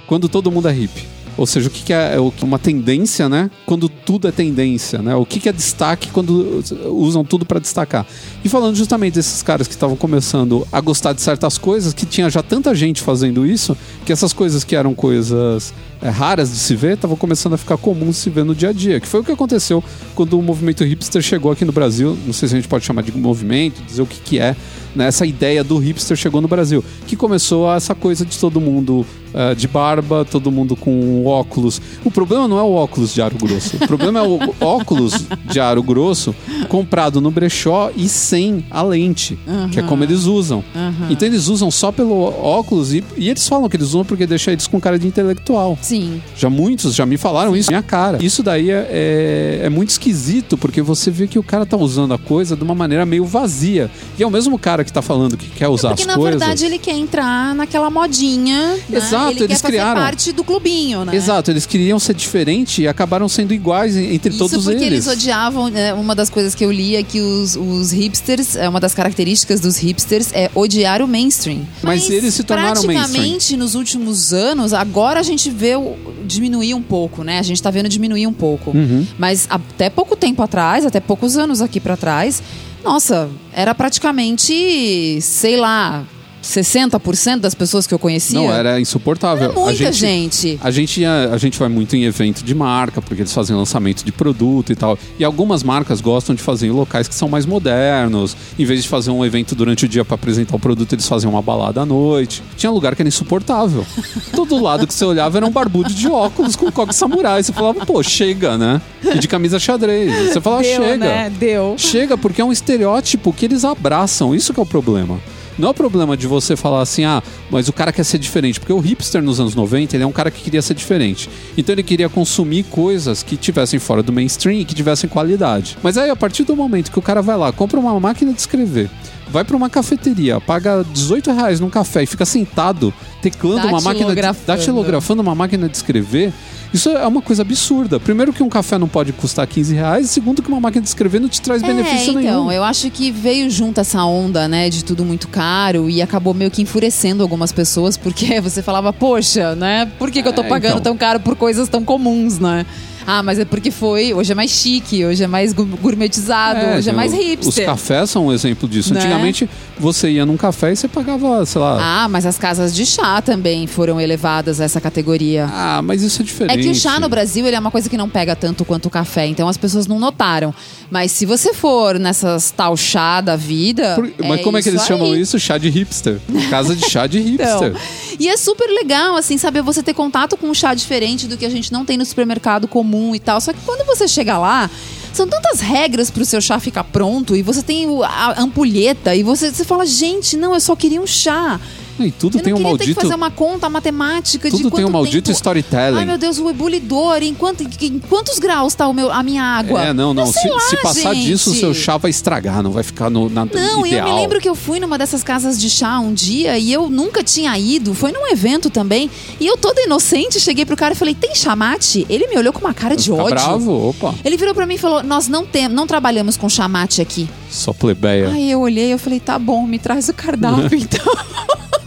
quando 0.06 0.28
todo 0.28 0.52
mundo 0.52 0.68
é 0.68 0.76
hip. 0.76 1.08
Ou 1.38 1.46
seja, 1.46 1.68
o 1.68 1.72
que, 1.72 1.84
que 1.84 1.94
é 1.94 2.16
que- 2.38 2.44
uma 2.44 2.60
tendência, 2.60 3.28
né? 3.30 3.50
Quando 3.66 3.88
tudo 3.88 4.28
é 4.28 4.32
tendência, 4.32 5.00
né? 5.02 5.16
O 5.16 5.26
que, 5.26 5.40
que 5.40 5.50
é 5.50 5.54
destaque 5.54 6.10
quando 6.12 6.64
usam 6.88 7.24
tudo 7.24 7.46
para 7.46 7.60
destacar. 7.60 8.06
E 8.44 8.50
falando 8.50 8.76
justamente 8.76 9.14
desses 9.16 9.42
caras 9.42 9.68
que 9.68 9.74
estavam 9.74 9.96
começando 9.96 10.68
a 10.72 10.82
gostar 10.82 11.14
de 11.14 11.22
certas 11.22 11.58
coisas, 11.58 11.94
que 11.94 12.06
tinha 12.06 12.30
já 12.30 12.44
tanta 12.44 12.76
gente 12.76 13.02
fazendo 13.02 13.46
isso, 13.46 13.76
que 14.06 14.12
essas 14.12 14.34
coisas 14.34 14.64
que 14.64 14.76
eram 14.76 14.94
coisas 14.94 15.74
é, 16.02 16.10
raras 16.10 16.52
de 16.52 16.58
se 16.58 16.76
ver, 16.76 16.96
estavam 16.96 17.16
começando 17.16 17.54
a 17.54 17.58
ficar 17.58 17.78
comuns 17.78 18.16
de 18.16 18.22
se 18.22 18.30
ver 18.30 18.44
no 18.44 18.56
dia 18.56 18.70
a 18.70 18.74
dia. 18.74 19.00
Que 19.00 19.08
foi 19.08 19.20
o 19.20 19.24
que 19.24 19.32
aconteceu 19.32 19.84
quando 20.16 20.38
o 20.38 20.42
movimento 20.42 20.84
hipster 20.84 21.22
chegou 21.22 21.52
aqui 21.52 21.64
no 21.64 21.72
Brasil. 21.72 22.18
Não 22.26 22.34
sei 22.34 22.50
se 22.50 22.56
a 22.56 22.58
gente 22.58 22.68
pode 22.68 22.86
chamar 22.86 23.04
de 23.04 23.12
movimento, 23.16 23.82
dizer 23.84 24.02
o 24.02 24.06
que, 24.06 24.20
que 24.20 24.40
é. 24.40 24.56
Né? 24.96 25.08
Essa 25.08 25.26
ideia 25.26 25.64
do 25.64 25.78
hipster 25.78 26.18
chegou 26.18 26.42
no 26.42 26.48
Brasil. 26.48 26.84
Que 27.06 27.16
começou 27.16 27.72
essa 27.72 27.94
coisa 27.94 28.26
de 28.26 28.38
todo 28.38 28.60
mundo 28.60 29.06
eh, 29.34 29.56
de 29.56 29.66
barba, 29.66 30.26
todo 30.26 30.52
mundo 30.52 30.76
com 30.76 31.26
óculos. 31.26 31.82
O 32.04 32.12
problema 32.12 32.48
não 32.50 32.60
é 32.60 32.62
o 32.62 32.74
óculos 32.74 33.14
de 33.14 33.22
aro 33.22 33.38
grosso. 33.38 33.78
O 33.78 33.88
problema 33.88 34.20
é 34.20 34.24
o 34.24 34.40
óculos 34.60 35.26
de 35.46 35.60
aro 35.60 35.82
grosso 35.82 36.36
comprado 36.68 37.22
no 37.22 37.32
brechó 37.32 37.92
e 37.96 38.10
sem 38.10 38.66
a 38.70 38.82
lente, 38.82 39.40
que 39.72 39.80
é 39.80 39.84
como 39.84 40.04
eles 40.04 40.26
usam. 40.26 40.64
Então 41.10 41.28
eles 41.28 41.48
usam 41.48 41.72
só 41.72 41.92
pelo 41.92 42.24
óculos 42.24 42.94
e, 42.94 43.04
e 43.16 43.30
eles 43.30 43.48
falam 43.48 43.70
que 43.70 43.78
eles 43.78 43.88
usam 43.88 44.04
porque 44.04 44.28
deixa 44.28 44.52
eles 44.52 44.68
com 44.68 44.82
cara 44.82 45.00
de 45.00 45.08
intelectual. 45.08 45.78
Sim. 45.92 46.22
Já 46.38 46.50
muitos 46.50 46.96
já 46.96 47.06
me 47.06 47.18
falaram 47.18 47.56
isso 47.56 47.70
na 47.70 47.78
minha 47.80 47.84
cara. 47.84 48.18
Isso 48.24 48.42
daí 48.42 48.72
é, 48.72 48.88
é, 48.90 49.60
é 49.66 49.70
muito 49.70 49.90
esquisito, 49.90 50.58
porque 50.58 50.82
você 50.82 51.12
vê 51.12 51.28
que 51.28 51.38
o 51.38 51.44
cara 51.44 51.66
tá 51.66 51.76
usando 51.76 52.14
a 52.14 52.18
coisa 52.18 52.56
de 52.56 52.64
uma 52.64 52.74
maneira 52.74 53.06
meio 53.06 53.26
vazia. 53.26 53.92
E 54.18 54.24
é 54.24 54.28
o 54.28 54.32
mesmo 54.32 54.58
cara 54.58 54.84
que 54.86 54.94
tá 54.94 55.02
falando 55.02 55.36
que 55.36 55.50
quer 55.50 55.68
usar 55.68 55.90
Porque 55.90 56.04
as 56.04 56.08
na 56.08 56.16
coisas. 56.16 56.40
verdade 56.40 56.66
ele 56.66 56.78
quer 56.78 56.96
entrar 56.96 57.54
naquela 57.56 57.90
modinha. 57.90 58.76
né? 58.90 58.98
Exato, 58.98 59.32
ele 59.32 59.44
eles 59.44 59.62
quer 59.62 59.68
criaram. 59.68 60.00
parte 60.02 60.32
do 60.32 60.44
clubinho, 60.44 61.04
né? 61.04 61.16
Exato, 61.16 61.52
eles 61.52 61.66
queriam 61.66 62.00
ser 62.00 62.14
diferente 62.14 62.82
e 62.84 62.88
acabaram 62.88 63.28
sendo 63.28 63.54
iguais 63.54 63.96
en- 63.98 64.14
entre 64.14 64.30
Isso 64.30 64.40
todos 64.40 64.64
porque 64.64 64.78
eles. 64.78 65.06
eles 65.06 65.08
odiavam. 65.08 65.70
né, 65.70 65.94
uma 65.94 66.16
das 66.16 66.30
coisas 66.30 66.56
que 66.56 66.64
eu 66.64 66.72
li 66.72 66.96
é 66.96 67.04
que 67.04 67.20
os, 67.20 67.56
os 67.58 67.92
hipsters, 67.92 68.56
é 68.56 68.68
uma 68.70 68.80
das 68.80 68.94
características 68.94 69.60
dos 69.60 69.78
hipsters 69.78 70.30
é 70.34 70.50
odiar 70.56 71.02
o 71.02 71.08
mainstream. 71.08 71.62
Mas 71.84 72.10
eles 72.10 72.34
se 72.34 72.44
tornaram 72.44 72.82
praticamente 72.82 73.58
nos 73.58 73.76
últimos 73.76 74.32
anos, 74.34 74.74
agora 74.74 75.20
a 75.20 75.24
gente 75.24 75.50
vê 75.50 75.76
o, 75.82 76.14
diminuir 76.26 76.74
um 76.74 76.82
pouco, 76.82 77.24
né? 77.24 77.40
A 77.40 77.44
gente 77.44 77.62
tá 77.62 77.70
vendo 77.70 77.90
diminuir 77.90 78.28
um 78.28 78.34
pouco. 78.34 78.72
Uhum. 78.72 79.06
Mas 79.18 79.48
até 79.50 79.90
pouco 79.90 80.16
tempo 80.16 80.42
atrás, 80.42 80.86
até 80.86 81.00
poucos 81.00 81.38
anos 81.38 81.62
aqui 81.62 81.80
pra 81.80 81.98
trás, 81.98 82.42
nossa, 82.84 83.30
era 83.54 83.76
praticamente, 83.76 85.20
sei 85.22 85.58
lá, 85.58 86.06
60% 86.44 87.40
das 87.40 87.54
pessoas 87.54 87.86
que 87.86 87.94
eu 87.94 88.00
conhecia. 88.00 88.40
Não, 88.40 88.52
era 88.52 88.80
insuportável. 88.80 89.46
Era 89.46 89.54
muita 89.54 89.70
a 89.70 89.92
gente, 89.92 89.98
gente. 89.98 90.60
A 90.64 90.72
gente, 90.72 91.02
ia- 91.02 91.30
a 91.32 91.38
gente 91.38 91.58
vai 91.60 91.70
muito 91.70 91.96
em 91.96 92.04
evento 92.06 92.44
de 92.44 92.54
marca, 92.56 93.02
porque 93.02 93.22
eles 93.22 93.34
fazem 93.34 93.56
lançamento 93.56 94.04
de 94.04 94.12
produto 94.12 94.72
e 94.72 94.76
tal. 94.76 94.98
E 95.20 95.24
algumas 95.24 95.64
marcas 95.64 96.02
gostam 96.02 96.34
de 96.36 96.42
fazer 96.42 96.68
em 96.68 96.72
locais 96.72 97.08
que 97.08 97.16
são 97.16 97.28
mais 97.30 97.46
modernos. 97.46 98.36
Em 98.58 98.66
vez 98.66 98.84
de 98.84 98.90
fazer 98.90 99.12
um 99.12 99.24
evento 99.26 99.56
durante 99.56 99.86
o 99.86 99.88
dia 99.88 100.04
para 100.04 100.16
apresentar 100.16 100.56
o 100.56 100.60
produto, 100.60 100.94
eles 100.94 101.08
fazem 101.08 101.30
uma 101.30 101.42
balada 101.42 101.82
à 101.82 101.86
noite. 101.86 102.42
Tinha 102.58 102.72
lugar 102.72 102.96
que 102.96 103.02
era 103.02 103.10
insuportável. 103.10 103.86
Todo 104.36 104.62
lado 104.62 104.88
que 104.88 104.94
você 104.94 105.06
olhava 105.06 105.38
era 105.38 105.46
um 105.46 105.52
barbudo 105.52 105.94
de 105.94 106.08
óculos 106.08 106.56
com 106.56 106.72
coque 106.72 106.96
samurai. 106.96 107.44
Você 107.44 107.54
falava, 107.54 107.86
pô, 107.86 108.02
chega, 108.04 108.58
né? 108.58 108.82
E 109.04 109.20
de 109.20 109.28
camisa 109.28 109.60
xadrez. 109.60 110.30
Você 110.32 110.42
falava, 110.42 110.64
Deu, 110.64 110.82
chega. 110.84 110.98
né? 110.98 111.32
Deu. 111.40 111.76
Chega, 111.78 112.18
porque 112.18 112.42
é 112.42 112.46
um 112.46 112.52
estereótipo 112.52 113.32
que 113.34 113.46
eles 113.46 113.64
abraçam. 113.64 114.34
Isso 114.36 114.54
que 114.54 114.60
é 114.60 114.64
o 114.64 114.66
problema. 114.66 115.20
Não 115.58 115.70
é 115.70 115.72
o 115.72 115.74
problema 115.74 116.16
de 116.16 116.28
você 116.28 116.56
falar 116.56 116.82
assim, 116.82 117.04
ah, 117.04 117.22
mas 117.50 117.68
o 117.68 117.74
cara 117.74 117.92
quer 117.92 118.04
ser 118.04 118.18
diferente. 118.18 118.60
Porque 118.60 118.74
o 118.74 118.80
hipster 118.80 119.22
nos 119.22 119.40
anos 119.40 119.56
90, 119.56 119.96
ele 119.96 120.04
é 120.04 120.08
um 120.08 120.12
cara 120.12 120.32
que 120.32 120.42
queria 120.42 120.62
ser 120.62 120.74
diferente. 120.74 121.30
Então 121.58 121.74
ele 121.74 121.84
queria 121.84 122.10
consumir 122.10 122.64
coisas 122.64 123.24
que 123.24 123.38
tivessem 123.38 123.80
fora 123.80 124.02
do 124.02 124.14
mainstream 124.14 124.60
e 124.60 124.66
que 124.66 124.76
tivessem 124.76 125.10
qualidade. 125.10 125.78
Mas 125.84 125.98
aí, 125.98 126.10
a 126.10 126.16
partir 126.16 126.44
do 126.44 126.56
momento 126.56 126.92
que 126.92 127.00
o 127.00 127.02
cara 127.02 127.22
vai 127.22 127.38
lá, 127.38 127.52
compra 127.52 127.80
uma 127.80 128.00
máquina 128.00 128.34
de 128.34 128.40
escrever, 128.40 128.90
vai 129.30 129.44
pra 129.44 129.56
uma 129.56 129.70
cafeteria, 129.70 130.42
paga 130.42 130.86
18 130.94 131.32
reais 131.32 131.60
num 131.60 131.70
café 131.70 132.04
e 132.04 132.08
fica 132.08 132.26
sentado 132.26 132.94
teclando 133.22 133.68
uma 133.68 133.82
máquina 133.82 134.16
de, 134.16 134.22
Datilografando. 134.46 135.22
uma 135.22 135.36
máquina 135.36 135.70
de 135.70 135.76
escrever, 135.78 136.34
isso 136.74 136.90
é 136.90 137.06
uma 137.06 137.22
coisa 137.22 137.42
absurda. 137.42 138.00
Primeiro 138.00 138.34
que 138.34 138.42
um 138.42 138.50
café 138.50 138.78
não 138.78 138.88
pode 138.88 139.14
custar 139.14 139.46
15 139.46 139.76
reais, 139.76 140.10
segundo 140.10 140.42
que 140.42 140.48
uma 140.50 140.60
máquina 140.60 140.82
de 140.82 140.88
escrever 140.88 141.20
não 141.20 141.30
te 141.30 141.42
traz 141.42 141.62
benefício 141.62 142.18
é, 142.18 142.22
então, 142.24 142.46
nenhum. 142.46 142.52
eu 142.52 142.64
acho 142.64 142.90
que 142.90 143.12
veio 143.12 143.50
junto 143.50 143.80
essa 143.80 144.04
onda, 144.04 144.48
né, 144.48 144.70
de 144.70 144.84
tudo 144.84 145.06
muito 145.06 145.28
caro 145.28 145.90
e 145.90 146.02
acabou 146.02 146.34
meio 146.34 146.50
que 146.50 146.62
enfurecendo 146.62 147.22
algumas 147.22 147.52
pessoas, 147.52 147.98
porque 147.98 148.40
você 148.42 148.62
falava, 148.62 148.92
poxa, 148.92 149.56
né, 149.56 149.90
por 150.00 150.10
que, 150.10 150.22
que 150.24 150.28
eu 150.28 150.34
tô 150.34 150.42
É, 150.44 150.48
pagando 150.48 150.72
então. 150.80 150.82
tão 150.94 150.98
caro 150.98 151.20
por 151.20 151.36
coisas 151.36 151.70
tão 151.70 151.84
comuns, 151.84 152.40
né? 152.40 152.66
Ah, 153.06 153.22
mas 153.24 153.40
é 153.40 153.46
porque 153.46 153.72
foi, 153.72 154.14
hoje 154.14 154.32
é 154.32 154.36
mais 154.36 154.52
chique, 154.52 155.06
hoje 155.06 155.24
é 155.24 155.28
mais 155.28 155.54
gourmetizado, 155.54 156.78
hoje 156.78 156.90
é 156.90 156.94
mais 156.94 157.14
hipster. 157.14 157.48
Os 157.50 157.60
cafés 157.66 158.10
são 158.10 158.28
um 158.28 158.34
exemplo 158.34 158.68
disso. 158.68 158.94
Né? 158.94 159.00
Antigamente, 159.00 159.50
você 159.80 160.10
ia 160.12 160.26
num 160.26 160.38
café 160.38 160.72
e 160.72 160.76
você 160.76 160.88
pagava, 160.88 161.46
sei 161.46 161.60
lá. 161.62 162.04
Ah, 162.04 162.10
mas 162.10 162.26
as 162.26 162.38
casas 162.38 162.74
de 162.74 162.86
chá 162.86 163.22
também 163.22 163.68
foram 163.68 164.00
elevadas 164.00 164.62
a 164.62 164.64
essa 164.66 164.80
categoria. 164.80 165.50
Ah, 165.52 165.82
mas 165.84 166.02
isso 166.04 166.22
é 166.22 166.24
É 166.24 166.26
diferente. 166.26 166.64
que 166.64 166.70
o 166.70 166.76
chá 166.76 167.00
no 167.00 167.10
Brasil 167.10 167.46
ele 167.46 167.56
é 167.56 167.60
uma 167.60 167.72
coisa 167.72 167.90
que 167.90 167.98
não 167.98 168.10
pega 168.10 168.36
tanto 168.36 168.64
quanto 168.64 168.86
o 168.86 168.90
café, 168.90 169.26
então 169.26 169.48
as 169.48 169.58
pessoas 169.58 169.88
não 169.88 170.00
notaram. 170.00 170.54
Mas 170.90 171.12
se 171.12 171.26
você 171.26 171.54
for 171.54 171.98
nessas 172.00 172.52
tal 172.52 172.76
chá 172.78 173.22
da 173.22 173.36
vida. 173.36 173.96
Por- 173.96 174.12
mas 174.28 174.42
como 174.42 174.58
é 174.58 174.62
que 174.62 174.70
eles 174.70 174.84
chamam 174.86 175.12
aí. 175.14 175.22
isso? 175.22 175.40
Chá 175.40 175.58
de 175.58 175.70
hipster. 175.70 176.20
Casa 176.50 176.76
de 176.76 176.90
chá 176.90 177.08
de 177.08 177.20
Então, 177.32 177.62
hipster. 177.62 177.82
e 178.20 178.28
é 178.28 178.38
super 178.38 178.68
legal, 178.70 179.16
assim, 179.16 179.38
saber 179.38 179.62
você 179.62 179.82
ter 179.82 179.94
contato 179.94 180.36
com 180.38 180.48
um 180.48 180.54
chá 180.54 180.74
diferente 180.74 181.28
do 181.28 181.38
que 181.38 181.46
a 181.46 181.50
gente 181.50 181.72
não 181.72 181.86
tem 181.86 181.98
no 181.98 182.06
supermercado 182.06 182.68
comum 182.68 182.91
e 183.16 183.20
tal. 183.20 183.40
Só 183.42 183.52
que 183.54 183.60
quando 183.66 183.86
você 183.86 184.08
chega 184.08 184.38
lá, 184.38 184.70
São 185.14 185.28
tantas 185.28 185.60
regras 185.60 186.10
pro 186.10 186.24
seu 186.24 186.40
chá 186.40 186.58
ficar 186.58 186.86
pronto 186.86 187.36
e 187.36 187.42
você 187.42 187.62
tem 187.62 187.86
o- 187.86 188.02
a 188.02 188.34
ampulheta 188.42 189.14
e 189.14 189.24
você, 189.24 189.52
você 189.52 189.66
fala, 189.66 189.86
gente, 189.86 190.38
não, 190.38 190.54
eu 190.54 190.60
só 190.62 190.74
queria 190.74 191.02
um 191.02 191.06
chá. 191.06 191.60
E 192.06 192.12
tudo 192.12 192.38
eu 192.38 192.44
tem 192.44 192.54
um 192.54 192.58
queria 192.58 192.72
ter 192.72 192.78
que 192.78 192.86
maldito. 192.86 193.02
fazer 193.02 193.16
uma 193.16 193.32
conta 193.32 193.70
matemática 193.70 194.50
de 194.50 194.58
Tudo 194.58 194.72
tem 194.72 194.86
um 194.86 194.90
maldito 194.90 195.28
tempo... 195.28 195.36
storytelling. 195.36 195.98
Ai, 195.98 196.06
meu 196.06 196.18
Deus, 196.18 196.40
o 196.40 196.50
ebulidor, 196.50 197.22
em, 197.22 197.34
quanto, 197.34 197.64
em 197.64 198.00
quantos 198.00 198.40
graus 198.40 198.74
tá 198.74 198.88
o 198.88 198.94
meu, 198.94 199.12
a 199.12 199.22
minha 199.24 199.44
água? 199.44 199.84
É, 199.86 199.94
não, 199.94 200.14
não. 200.14 200.26
Se, 200.26 200.48
lá, 200.48 200.60
se 200.62 200.78
passar 200.78 201.14
gente. 201.14 201.26
disso, 201.26 201.52
o 201.52 201.56
seu 201.56 201.74
chá 201.74 201.98
vai 201.98 202.10
estragar, 202.12 202.62
não 202.64 202.72
vai 202.72 202.84
ficar 202.84 203.10
no, 203.10 203.30
na 203.30 203.46
Não, 203.46 203.86
ideal. 203.86 204.08
eu 204.08 204.14
me 204.14 204.20
lembro 204.22 204.40
que 204.40 204.50
eu 204.50 204.56
fui 204.56 204.80
numa 204.80 204.98
dessas 204.98 205.24
casas 205.24 205.60
de 205.60 205.70
chá 205.70 206.00
um 206.00 206.14
dia 206.14 206.58
e 206.58 206.72
eu 206.72 206.90
nunca 206.90 207.24
tinha 207.24 207.58
ido. 207.58 207.94
Foi 207.94 208.12
num 208.12 208.28
evento 208.32 208.70
também. 208.70 209.10
E 209.40 209.46
eu 209.46 209.58
toda 209.58 209.82
inocente 209.82 210.40
cheguei 210.40 210.66
pro 210.66 210.76
cara 210.76 210.94
e 210.94 210.98
falei: 210.98 211.14
tem 211.16 211.36
chamate? 211.36 212.06
Ele 212.10 212.28
me 212.28 212.38
olhou 212.38 212.52
com 212.54 212.60
uma 212.60 212.74
cara 212.74 212.96
de 212.96 213.12
ódio. 213.12 213.30
bravo, 213.30 213.90
opa, 213.90 214.16
Ele 214.24 214.38
virou 214.38 214.54
pra 214.54 214.66
mim 214.66 214.76
e 214.76 214.78
falou: 214.78 215.04
Nós 215.04 215.28
não 215.28 215.46
temos, 215.46 215.76
não 215.76 215.86
trabalhamos 215.88 216.38
com 216.38 216.48
chamate 216.50 217.02
aqui. 217.02 217.30
só 217.50 217.74
plebeia. 217.74 218.30
Aí 218.30 218.52
eu 218.52 218.60
olhei, 218.62 218.94
eu 218.94 218.98
falei: 219.00 219.20
Tá 219.20 219.38
bom, 219.38 219.66
me 219.66 219.78
traz 219.80 220.10
o 220.10 220.14
cardápio 220.14 220.78
então. 220.80 221.14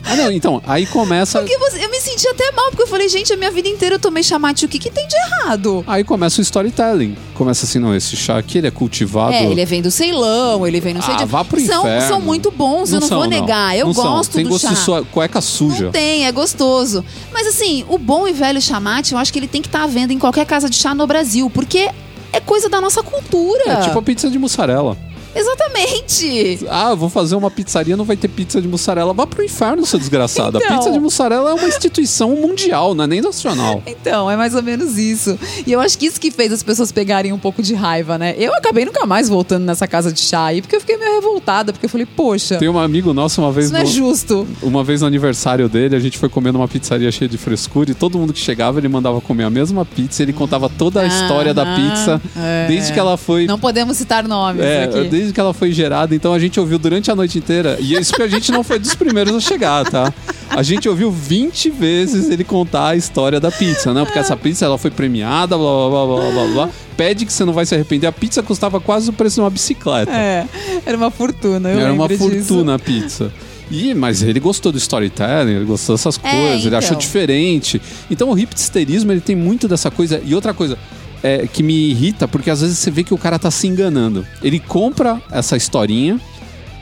Ah, 0.07 0.17
não, 0.17 0.31
então, 0.31 0.63
aí 0.67 0.85
começa. 0.87 1.39
Porque 1.41 1.57
você- 1.59 1.85
eu 1.85 1.91
me 1.91 1.99
senti 2.01 2.29
até 2.29 2.51
mal, 2.53 2.67
porque 2.71 2.83
eu 2.83 2.87
falei: 2.87 3.09
Gente, 3.09 3.33
a 3.33 3.37
minha 3.37 3.51
vida 3.51 3.69
inteira 3.69 3.95
eu 3.95 3.99
tomei 3.99 4.23
chamate, 4.23 4.65
o 4.65 4.69
que, 4.69 4.79
que 4.79 4.91
tem 4.91 5.07
de 5.09 5.17
errado? 5.17 5.83
Aí 5.87 6.05
começa 6.05 6.41
o 6.41 6.43
storytelling. 6.43 7.17
Começa 7.35 7.65
assim, 7.65 7.79
não, 7.79 7.95
esse 7.95 8.17
chá 8.17 8.39
aqui 8.39 8.59
ele 8.59 8.67
é 8.69 8.71
cultivado. 8.71 9.33
É, 9.33 9.45
ele 9.45 9.65
vem 9.65 9.83
do 9.83 9.91
Ceilão, 9.91 10.67
ele 10.67 10.81
vem 10.81 10.95
não 10.95 11.03
sei 11.03 11.15
ah, 11.15 11.19
de 11.19 11.25
vá 11.25 11.45
pro 11.45 11.59
são, 11.61 11.81
inferno. 11.81 12.09
são 12.09 12.21
muito 12.21 12.51
bons, 12.51 12.93
eu 12.93 13.01
não 13.01 13.09
são, 13.09 13.19
vou 13.19 13.27
negar. 13.29 13.77
Eu 13.77 13.87
Não 13.87 13.95
são. 13.95 14.05
gosto 14.05 14.33
Tem 14.35 14.45
do 14.45 14.51
gosto 14.51 14.69
chá. 14.69 14.73
de 14.73 14.79
sua 14.79 15.05
cueca 15.05 15.41
suja. 15.41 15.85
Não 15.87 15.91
tem, 15.93 16.27
é 16.27 16.33
gostoso. 16.33 17.05
Mas 17.33 17.47
assim, 17.49 17.85
o 17.89 17.99
bom 17.99 18.29
e 18.29 18.33
velho 18.33 18.61
chamate, 18.63 19.13
eu 19.13 19.19
acho 19.19 19.33
que 19.33 19.39
ele 19.39 19.49
tem 19.49 19.61
que 19.63 19.69
estar 19.69 19.83
à 19.83 19.87
venda 19.87 20.13
em 20.13 20.19
qualquer 20.19 20.47
casa 20.47 20.69
de 20.71 20.77
chá 20.77 20.95
no 20.95 21.07
Brasil, 21.07 21.51
porque 21.51 21.91
é 22.33 22.41
coisa 22.41 22.69
da 22.69 22.81
nossa 22.81 23.03
cultura. 23.03 23.65
É 23.73 23.77
tipo 23.83 23.99
a 23.99 24.03
pizza 24.03 24.29
de 24.31 24.39
mussarela. 24.39 24.97
Exatamente. 25.35 26.67
Ah, 26.69 26.95
vou 26.95 27.09
fazer 27.09 27.35
uma 27.37 27.51
pizzaria, 27.51 27.97
não 27.97 28.05
vai 28.05 28.17
ter 28.17 28.29
pizza 28.29 28.61
de 28.61 28.69
mussarela. 28.69 29.13
Vá 29.13 29.27
pro 29.27 29.43
inferno, 29.45 29.85
seu 29.87 29.99
desgraçado. 29.99 30.59
Então. 30.59 30.75
A 30.75 30.79
pizza 30.79 30.91
de 30.91 30.99
mussarela 31.01 31.51
é 31.51 31.55
uma 31.55 31.69
instituição 31.69 32.31
mundial, 32.37 32.95
não 32.95 33.05
é 33.05 33.07
nem 33.07 33.21
nacional. 33.21 33.83
Então, 33.87 34.31
é 34.31 34.37
mais 34.37 34.55
ou 34.55 34.63
menos 34.63 34.99
isso. 34.99 35.39
E 35.67 35.73
eu 35.73 35.81
acho 35.81 35.99
que 35.99 36.07
isso 36.07 36.21
que 36.21 36.31
fez 36.31 36.53
as 36.53 36.63
pessoas 36.63 36.93
pegarem 36.93 37.33
um 37.33 37.39
pouco 37.39 37.63
de 37.63 37.75
raiva, 37.75 38.19
né? 38.19 38.35
Eu 38.39 38.55
acabei 38.55 38.85
nunca 38.85 39.07
mais 39.07 39.29
voltando 39.29 39.65
nessa 39.65 39.87
casa 39.87 40.13
de 40.13 40.21
chá 40.21 40.47
aí, 40.47 40.61
porque 40.61 40.77
eu 40.77 40.81
fiquei 40.81 40.97
meio 40.97 41.15
revoltada, 41.15 41.73
porque 41.73 41.87
eu 41.87 41.91
falei, 41.91 42.07
poxa, 42.07 42.57
Tem 42.59 42.69
um 42.69 42.79
amigo 42.79 43.13
nosso 43.13 43.41
uma 43.41 43.51
vez 43.53 43.67
isso 43.67 43.73
não 43.75 43.81
é 43.81 43.85
no- 43.85 43.91
justo. 43.91 44.47
Uma 44.63 44.85
vez 44.85 45.01
no 45.01 45.07
aniversário 45.07 45.69
dele, 45.69 45.97
a 45.97 46.01
gente 46.01 46.19
foi 46.19 46.29
comer 46.29 46.53
numa 46.53 46.69
pizzaria 46.69 47.11
cheia 47.11 47.29
de 47.29 47.39
frescura 47.39 47.91
e 47.91 47.95
todo 47.95 48.19
mundo 48.19 48.33
que 48.33 48.39
chegava 48.41 48.79
ele 48.79 48.89
mandava 48.89 49.21
comer 49.21 49.45
a 49.45 49.51
mesma 49.51 49.85
pizza. 49.85 50.23
Ele 50.23 50.33
contava 50.33 50.69
toda 50.69 51.01
a 51.01 51.07
história 51.07 51.53
da 51.55 51.63
Aham, 51.63 51.75
pizza 51.91 52.23
é. 52.37 52.67
desde 52.69 52.93
que 52.93 52.99
ela 52.99 53.17
foi. 53.17 53.47
Não 53.47 53.59
podemos 53.59 53.97
citar 53.97 54.27
nomes 54.27 54.63
É, 54.65 54.85
aqui. 54.85 55.09
desde 55.09 55.24
que 55.33 55.41
ela 55.41 55.55
foi 55.55 55.73
gerada, 55.73 56.15
então 56.15 56.33
a 56.33 56.39
gente 56.39 56.59
ouviu 56.61 56.79
durante 56.79 57.11
a 57.11 57.15
noite 57.17 57.39
inteira. 57.39 57.77
E 57.81 57.95
isso 57.95 58.13
que 58.15 58.23
a 58.23 58.29
gente 58.29 58.51
não 58.53 58.63
foi 58.65 58.79
dos 58.79 58.95
primeiros 58.95 59.35
a 59.35 59.41
chegar, 59.41 59.85
tá? 59.89 60.13
A 60.51 60.63
gente 60.63 60.89
ouviu 60.89 61.11
20 61.11 61.71
vezes 61.71 62.31
ele 62.31 62.45
contar 62.45 62.89
a 62.89 62.97
história 62.97 63.41
da 63.41 63.51
pizza, 63.51 63.93
né? 63.95 64.05
Porque 64.05 64.19
essa 64.19 64.37
pizza 64.37 64.65
ela 64.65 64.79
foi 64.79 64.91
premiada, 64.91 65.57
blá 65.57 65.89
blá 65.89 66.07
blá 66.07 66.17
blá 66.17 66.31
blá 66.31 66.47
blá. 66.53 66.71
Pede 66.97 67.27
que 67.27 67.33
você 67.33 67.45
não 67.45 67.53
vai 67.53 67.67
se 67.67 67.75
arrepender. 67.75 68.07
A 68.07 68.13
pizza 68.13 68.43
custava 68.43 68.81
quase 68.81 69.11
o 69.11 69.13
preço 69.13 69.37
de 69.37 69.41
uma 69.41 69.51
bicicleta. 69.51 70.13
É, 70.13 70.47
era 70.87 70.97
uma 70.97 71.11
fortuna, 71.11 71.69
eu 71.71 71.81
Era 71.81 71.93
uma 71.93 72.07
disso. 72.07 72.29
fortuna 72.29 72.75
a 72.75 72.79
pizza. 72.79 73.33
E, 73.71 73.95
mas 73.95 74.23
ele 74.23 74.39
gostou 74.39 74.71
do 74.71 74.77
storytelling, 74.79 75.53
ele 75.57 75.65
gostou 75.65 75.97
dessas 75.97 76.21
É, 76.23 76.31
coisas, 76.31 76.59
ele 76.61 76.67
então. 76.69 76.79
achou 76.79 76.97
diferente. 76.97 77.81
Então 78.11 78.31
o 78.31 78.39
hipsterismo 78.39 79.11
ele 79.11 79.23
tem 79.23 79.35
muito 79.35 79.67
dessa 79.67 79.91
coisa. 79.91 80.21
E 80.25 80.35
outra 80.35 80.53
coisa 80.55 80.79
é, 81.25 81.47
que 81.47 81.63
me 81.63 81.89
irrita, 81.91 82.29
porque 82.29 82.51
às 82.51 82.61
vezes 82.61 82.79
você 82.79 82.91
vê 82.91 83.03
que 83.03 83.15
o 83.15 83.19
cara 83.19 83.39
tá 83.39 83.51
se 83.51 83.67
enganando. 83.67 84.27
Ele 84.43 84.61
compra 84.61 85.23
essa 85.31 85.57
historinha 85.57 86.21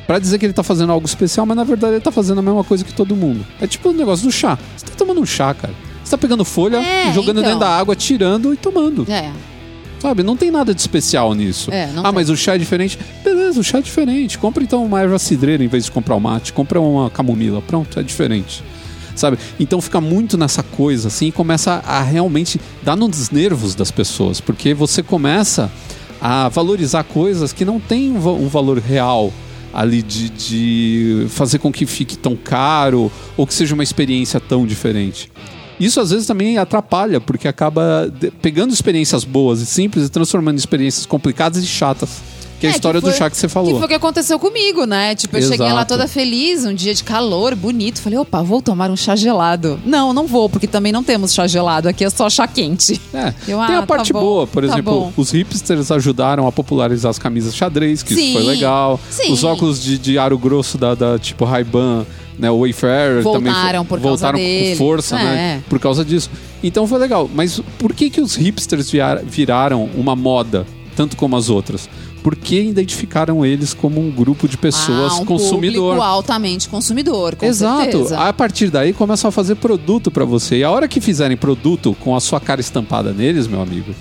pra 0.04 0.18
dizer 0.18 0.36
que 0.36 0.44
ele 0.44 0.52
tá 0.52 0.64
fazendo 0.64 0.90
algo 0.90 1.06
especial, 1.06 1.46
mas 1.46 1.56
na 1.56 1.62
verdade 1.62 1.94
ele 1.94 2.00
tá 2.02 2.10
fazendo 2.10 2.40
a 2.40 2.42
mesma 2.42 2.64
coisa 2.64 2.84
que 2.84 2.92
todo 2.92 3.14
mundo. 3.14 3.46
É 3.60 3.68
tipo 3.68 3.90
o 3.90 3.92
negócio 3.92 4.26
do 4.26 4.32
chá. 4.32 4.58
Você 4.76 4.84
tá 4.86 4.92
tomando 4.98 5.20
um 5.20 5.26
chá, 5.26 5.54
cara. 5.54 5.72
Você 6.02 6.10
tá 6.10 6.18
pegando 6.18 6.44
folha, 6.44 6.78
É, 6.78 7.12
jogando 7.12 7.38
então. 7.38 7.44
dentro 7.44 7.60
da 7.60 7.68
água, 7.68 7.94
tirando 7.94 8.52
e 8.52 8.56
tomando. 8.56 9.06
É, 9.08 9.30
Sabe? 10.00 10.24
Não 10.24 10.36
tem 10.36 10.50
nada 10.50 10.74
de 10.74 10.80
especial 10.80 11.32
nisso. 11.32 11.70
É, 11.72 11.86
não 11.92 12.00
ah, 12.00 12.06
tem. 12.06 12.12
mas 12.14 12.28
o 12.28 12.36
chá 12.36 12.56
é 12.56 12.58
diferente. 12.58 12.98
Beleza, 13.22 13.60
o 13.60 13.62
chá 13.62 13.78
é 13.78 13.80
diferente. 13.80 14.36
Compra 14.36 14.60
então 14.64 14.84
uma 14.84 15.00
erva 15.00 15.16
cidreira 15.16 15.62
em 15.62 15.68
vez 15.68 15.84
de 15.84 15.92
comprar 15.92 16.16
o 16.16 16.20
mate. 16.20 16.52
Compra 16.52 16.80
uma 16.80 17.08
camomila. 17.08 17.62
Pronto, 17.62 18.00
é 18.00 18.02
diferente. 18.02 18.64
Sabe? 19.14 19.38
Então 19.60 19.80
fica 19.80 20.00
muito 20.00 20.38
nessa 20.38 20.62
coisa 20.62 21.08
assim 21.08 21.26
e 21.28 21.32
começa 21.32 21.82
a 21.86 22.02
realmente 22.02 22.60
dar 22.82 22.96
nos 22.96 23.30
nervos 23.30 23.74
das 23.74 23.90
pessoas. 23.90 24.40
Porque 24.40 24.72
você 24.74 25.02
começa 25.02 25.70
a 26.20 26.48
valorizar 26.48 27.04
coisas 27.04 27.52
que 27.52 27.64
não 27.64 27.78
têm 27.80 28.12
um 28.12 28.20
va- 28.20 28.48
valor 28.48 28.78
real 28.78 29.32
ali 29.74 30.02
de, 30.02 30.28
de 30.28 31.26
fazer 31.30 31.58
com 31.58 31.72
que 31.72 31.86
fique 31.86 32.16
tão 32.16 32.36
caro 32.36 33.10
ou 33.36 33.46
que 33.46 33.54
seja 33.54 33.74
uma 33.74 33.82
experiência 33.82 34.38
tão 34.38 34.66
diferente. 34.66 35.30
Isso 35.80 35.98
às 35.98 36.10
vezes 36.10 36.26
também 36.26 36.58
atrapalha, 36.58 37.20
porque 37.20 37.48
acaba 37.48 38.12
pegando 38.40 38.72
experiências 38.72 39.24
boas 39.24 39.60
e 39.60 39.66
simples 39.66 40.06
e 40.06 40.08
transformando 40.08 40.56
em 40.56 40.58
experiências 40.58 41.06
complicadas 41.06 41.62
e 41.62 41.66
chatas. 41.66 42.20
Que 42.62 42.66
é 42.66 42.68
a 42.68 42.72
É, 42.72 42.76
história 42.76 43.00
que 43.00 43.06
foi- 43.06 43.12
do 43.12 43.18
chá 43.18 43.28
que 43.28 43.36
você 43.36 43.48
Que 43.48 43.52
falou. 43.52 43.74
foi 43.76 43.84
o 43.86 43.88
que 43.88 43.94
aconteceu 43.94 44.38
comigo, 44.38 44.84
né? 44.86 45.16
Tipo, 45.16 45.36
eu 45.36 45.42
cheguei 45.42 45.66
lá 45.66 45.72
Exato. 45.80 45.88
toda 45.94 46.06
feliz, 46.06 46.64
um 46.64 46.72
dia 46.72 46.94
de 46.94 47.02
calor, 47.02 47.56
bonito. 47.56 48.00
Falei, 48.00 48.16
opa, 48.20 48.40
vou 48.40 48.62
tomar 48.62 48.88
um 48.88 48.94
chá 48.96 49.16
gelado. 49.16 49.80
Não, 49.84 50.12
não 50.12 50.28
vou, 50.28 50.48
porque 50.48 50.68
também 50.68 50.92
não 50.92 51.02
temos 51.02 51.34
chá 51.34 51.48
gelado. 51.48 51.88
Aqui 51.88 52.04
é 52.04 52.10
só 52.10 52.30
chá 52.30 52.46
quente. 52.46 53.00
É, 53.12 53.34
Eu, 53.48 53.58
tem 53.66 53.74
ah, 53.74 53.78
a 53.80 53.86
parte 53.86 54.12
tá 54.12 54.20
boa, 54.20 54.46
por 54.46 54.62
tá 54.64 54.72
exemplo, 54.74 54.92
bom. 54.92 55.12
os 55.16 55.32
hipsters 55.32 55.90
ajudaram 55.90 56.46
a 56.46 56.52
popularizar 56.52 57.10
as 57.10 57.18
camisas 57.18 57.52
xadrez, 57.56 58.00
que 58.04 58.14
Sim, 58.14 58.22
isso 58.26 58.32
foi 58.34 58.42
legal. 58.44 59.00
sim. 59.10 59.32
Os 59.32 59.42
óculos 59.42 59.82
de, 59.82 59.98
de 59.98 60.16
aro 60.16 60.38
grosso 60.38 60.78
da, 60.78 60.94
da 60.94 61.18
tipo 61.18 61.44
Ray-Ban, 61.44 62.06
né, 62.38 62.48
o 62.48 62.60
Wayfarer 62.60 63.24
também 63.24 63.52
Voltaram 63.52 63.82
fo- 63.82 63.88
por 63.88 63.98
voltaram 63.98 64.38
com 64.38 64.76
força, 64.76 65.18
É. 65.18 65.24
né, 65.24 65.62
por 65.68 65.80
causa 65.80 66.04
disso. 66.04 66.30
Então 66.62 66.86
foi 66.86 67.00
legal. 67.00 67.28
Mas 67.34 67.60
por 67.76 67.92
que 67.92 68.08
que 68.08 68.20
os 68.20 68.36
hipsters 68.36 68.88
viraram 69.26 69.90
uma 69.96 70.14
moda, 70.14 70.64
tanto 70.94 71.16
como 71.16 71.36
as 71.36 71.48
outras? 71.50 71.88
Porque 72.22 72.60
identificaram 72.60 73.44
eles 73.44 73.74
como 73.74 74.00
um 74.00 74.10
grupo 74.10 74.46
de 74.46 74.56
pessoas 74.56 75.14
ah, 75.14 75.16
um 75.16 75.24
consumidor. 75.24 75.94
público 75.94 76.02
altamente 76.02 76.68
consumidor, 76.68 77.34
com 77.34 77.46
Exato. 77.46 77.82
certeza. 77.82 78.20
A 78.20 78.32
partir 78.32 78.70
daí 78.70 78.92
começam 78.92 79.28
a 79.28 79.32
fazer 79.32 79.56
produto 79.56 80.10
pra 80.10 80.24
você. 80.24 80.58
E 80.58 80.64
a 80.64 80.70
hora 80.70 80.86
que 80.86 81.00
fizerem 81.00 81.36
produto 81.36 81.96
com 81.98 82.14
a 82.14 82.20
sua 82.20 82.38
cara 82.38 82.60
estampada 82.60 83.12
neles, 83.12 83.48
meu 83.48 83.60
amigo, 83.60 83.92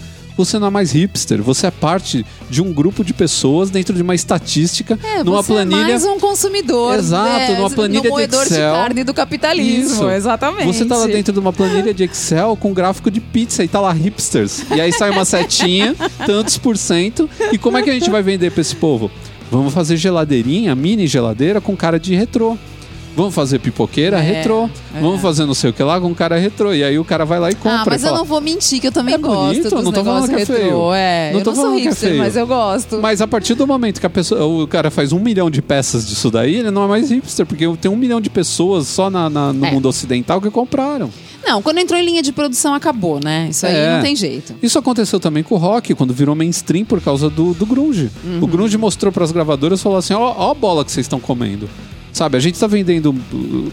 você 0.46 0.60
não 0.60 0.68
é 0.68 0.70
mais 0.70 0.92
hipster. 0.92 1.42
Você 1.42 1.68
é 1.68 1.72
parte 1.72 2.26
de 2.50 2.62
um 2.62 2.72
grupo 2.74 3.04
de 3.04 3.14
pessoas 3.14 3.70
dentro 3.70 3.94
de 3.96 4.02
uma 4.02 4.16
estatística, 4.16 4.98
É, 5.04 5.24
numa 5.24 5.42
você 5.42 5.54
planilha. 5.54 5.82
é 5.82 5.88
mais 5.92 6.06
um 6.06 6.20
consumidor. 6.20 6.96
Exato, 6.96 7.52
é, 7.52 7.58
numa 7.58 7.70
planilha 7.70 8.10
no 8.10 8.16
de 8.16 8.24
Excel. 8.36 8.74
carne 8.74 9.04
do 9.04 9.14
capitalismo, 9.14 9.94
Isso. 9.96 10.10
exatamente. 10.10 10.66
Você 10.68 10.86
tá 10.86 10.98
lá 10.98 11.08
dentro 11.08 11.34
de 11.34 11.39
uma 11.39 11.54
planilha 11.54 11.94
de 11.94 12.04
Excel 12.04 12.56
com 12.60 12.74
gráfico 12.74 13.10
de 13.12 13.20
pizza 13.20 13.64
e 13.64 13.68
tá 13.68 13.80
lá 13.80 13.92
hipsters. 13.92 14.64
E 14.76 14.80
aí 14.82 14.92
sai 14.92 15.10
uma 15.12 15.26
setinha, 15.26 15.96
tantos 16.26 16.58
por 16.58 16.78
cento. 16.78 17.30
E 17.52 17.58
como 17.58 17.78
é 17.78 17.82
que 17.84 17.89
a 17.89 17.94
gente 17.94 18.10
vai 18.10 18.22
vender 18.22 18.52
pra 18.52 18.62
esse 18.62 18.76
povo? 18.76 19.10
Vamos 19.52 19.74
fazer 19.74 19.98
geladeirinha, 19.98 20.74
mini 20.76 21.08
geladeira 21.08 21.60
com 21.60 21.76
cara 21.76 22.00
de 22.00 22.16
retrô. 22.16 22.58
Vamos 23.16 23.36
fazer 23.36 23.59
pipoqueira 23.59 24.18
É, 24.18 24.22
retrô. 24.22 24.70
é. 24.95 25.01
Vamos 25.01 25.22
fazer 25.22 25.45
não 25.45 25.53
sei 25.53 25.70
o 25.70 25.74
que 25.74 25.84
lá 25.84 25.99
com 25.99 26.14
cara 26.16 26.38
retrô. 26.39 26.74
E 26.74 26.84
aí 26.84 26.97
o 26.97 27.03
cara 27.03 27.26
vai 27.26 27.39
lá 27.39 27.51
e 27.51 27.55
compra. 27.55 27.82
Ah, 27.82 27.86
mas 27.86 28.01
eu 28.03 28.07
fala, 28.09 28.20
não 28.20 28.26
vou 28.26 28.39
mentir 28.39 28.80
que 28.80 28.88
eu 28.88 28.91
também 28.91 29.16
É 29.16 29.18
gosto 29.18 29.47
bonito, 29.47 29.84
não 29.84 29.91
tô 29.91 30.03
falando 30.03 30.28
que 30.30 30.36
é 30.36 30.38
retrô. 30.38 30.55
feio. 30.55 30.93
É, 30.93 31.32
Não 31.34 31.39
eu 31.39 31.43
tô 31.43 31.49
não 31.51 31.55
sou 31.55 31.64
falando 31.66 31.82
que 31.82 31.88
é 31.88 31.89
hipster, 31.89 32.09
feio. 32.09 32.22
mas 32.24 32.36
eu 32.38 32.47
gosto. 32.47 32.97
Mas 33.01 33.22
a 33.22 33.28
partir 33.28 33.53
do 33.55 33.68
momento 33.68 33.99
que 33.99 34.05
a 34.05 34.09
pessoa, 34.09 34.45
o 34.45 34.66
cara 34.68 34.89
faz 34.89 35.12
um 35.12 35.20
milhão 35.20 35.49
de 35.49 35.62
peças 35.62 36.07
disso 36.07 36.32
daí, 36.32 36.55
ele 36.55 36.72
não 36.72 36.86
é 36.86 36.88
mais 36.88 37.09
hipster, 37.12 37.45
porque 37.45 37.68
tem 37.82 37.91
um 37.91 37.95
milhão 37.97 38.22
de 38.22 38.30
pessoas 38.30 38.88
só 38.88 39.09
na, 39.09 39.30
na- 39.30 39.51
no 39.51 39.66
É. 39.66 39.72
mundo 39.72 39.88
ocidental 39.89 40.39
que 40.41 40.49
compraram. 40.49 41.09
Não, 41.45 41.62
quando 41.62 41.80
entrou 41.80 41.99
em 41.99 42.05
linha 42.05 42.22
de 42.22 42.32
produção, 42.32 42.74
acabou, 42.74 43.20
né? 43.22 43.47
Isso 43.49 43.66
aí 43.66 43.76
É. 43.76 43.95
não 43.95 44.01
tem 44.03 44.16
jeito. 44.16 44.55
Isso 44.64 44.78
aconteceu 44.80 45.20
também 45.20 45.41
com 45.43 45.55
o 45.55 45.57
rock, 45.57 45.93
quando 45.95 46.14
virou 46.14 46.36
mainstream 46.36 46.86
por 46.86 47.01
causa 47.01 47.30
do, 47.30 47.53
do 47.55 47.66
grunge. 47.66 48.09
Uhum. 48.24 48.39
O 48.43 48.47
grunge 48.47 48.78
mostrou 48.78 49.12
para 49.12 49.24
as 49.24 49.32
gravadoras 49.32 49.80
e 49.80 49.84
falou 49.84 49.97
assim: 49.97 50.14
ó, 50.14 50.34
ó 50.38 50.51
a 50.51 50.53
bola 50.53 50.86
que 50.86 50.91
vocês 50.91 51.05
estão 51.05 51.20
comendo. 51.20 51.68
Sabe, 52.22 52.38
a 52.38 52.39
gente 52.39 52.59
tá 52.59 52.67
vendendo. 52.67 53.15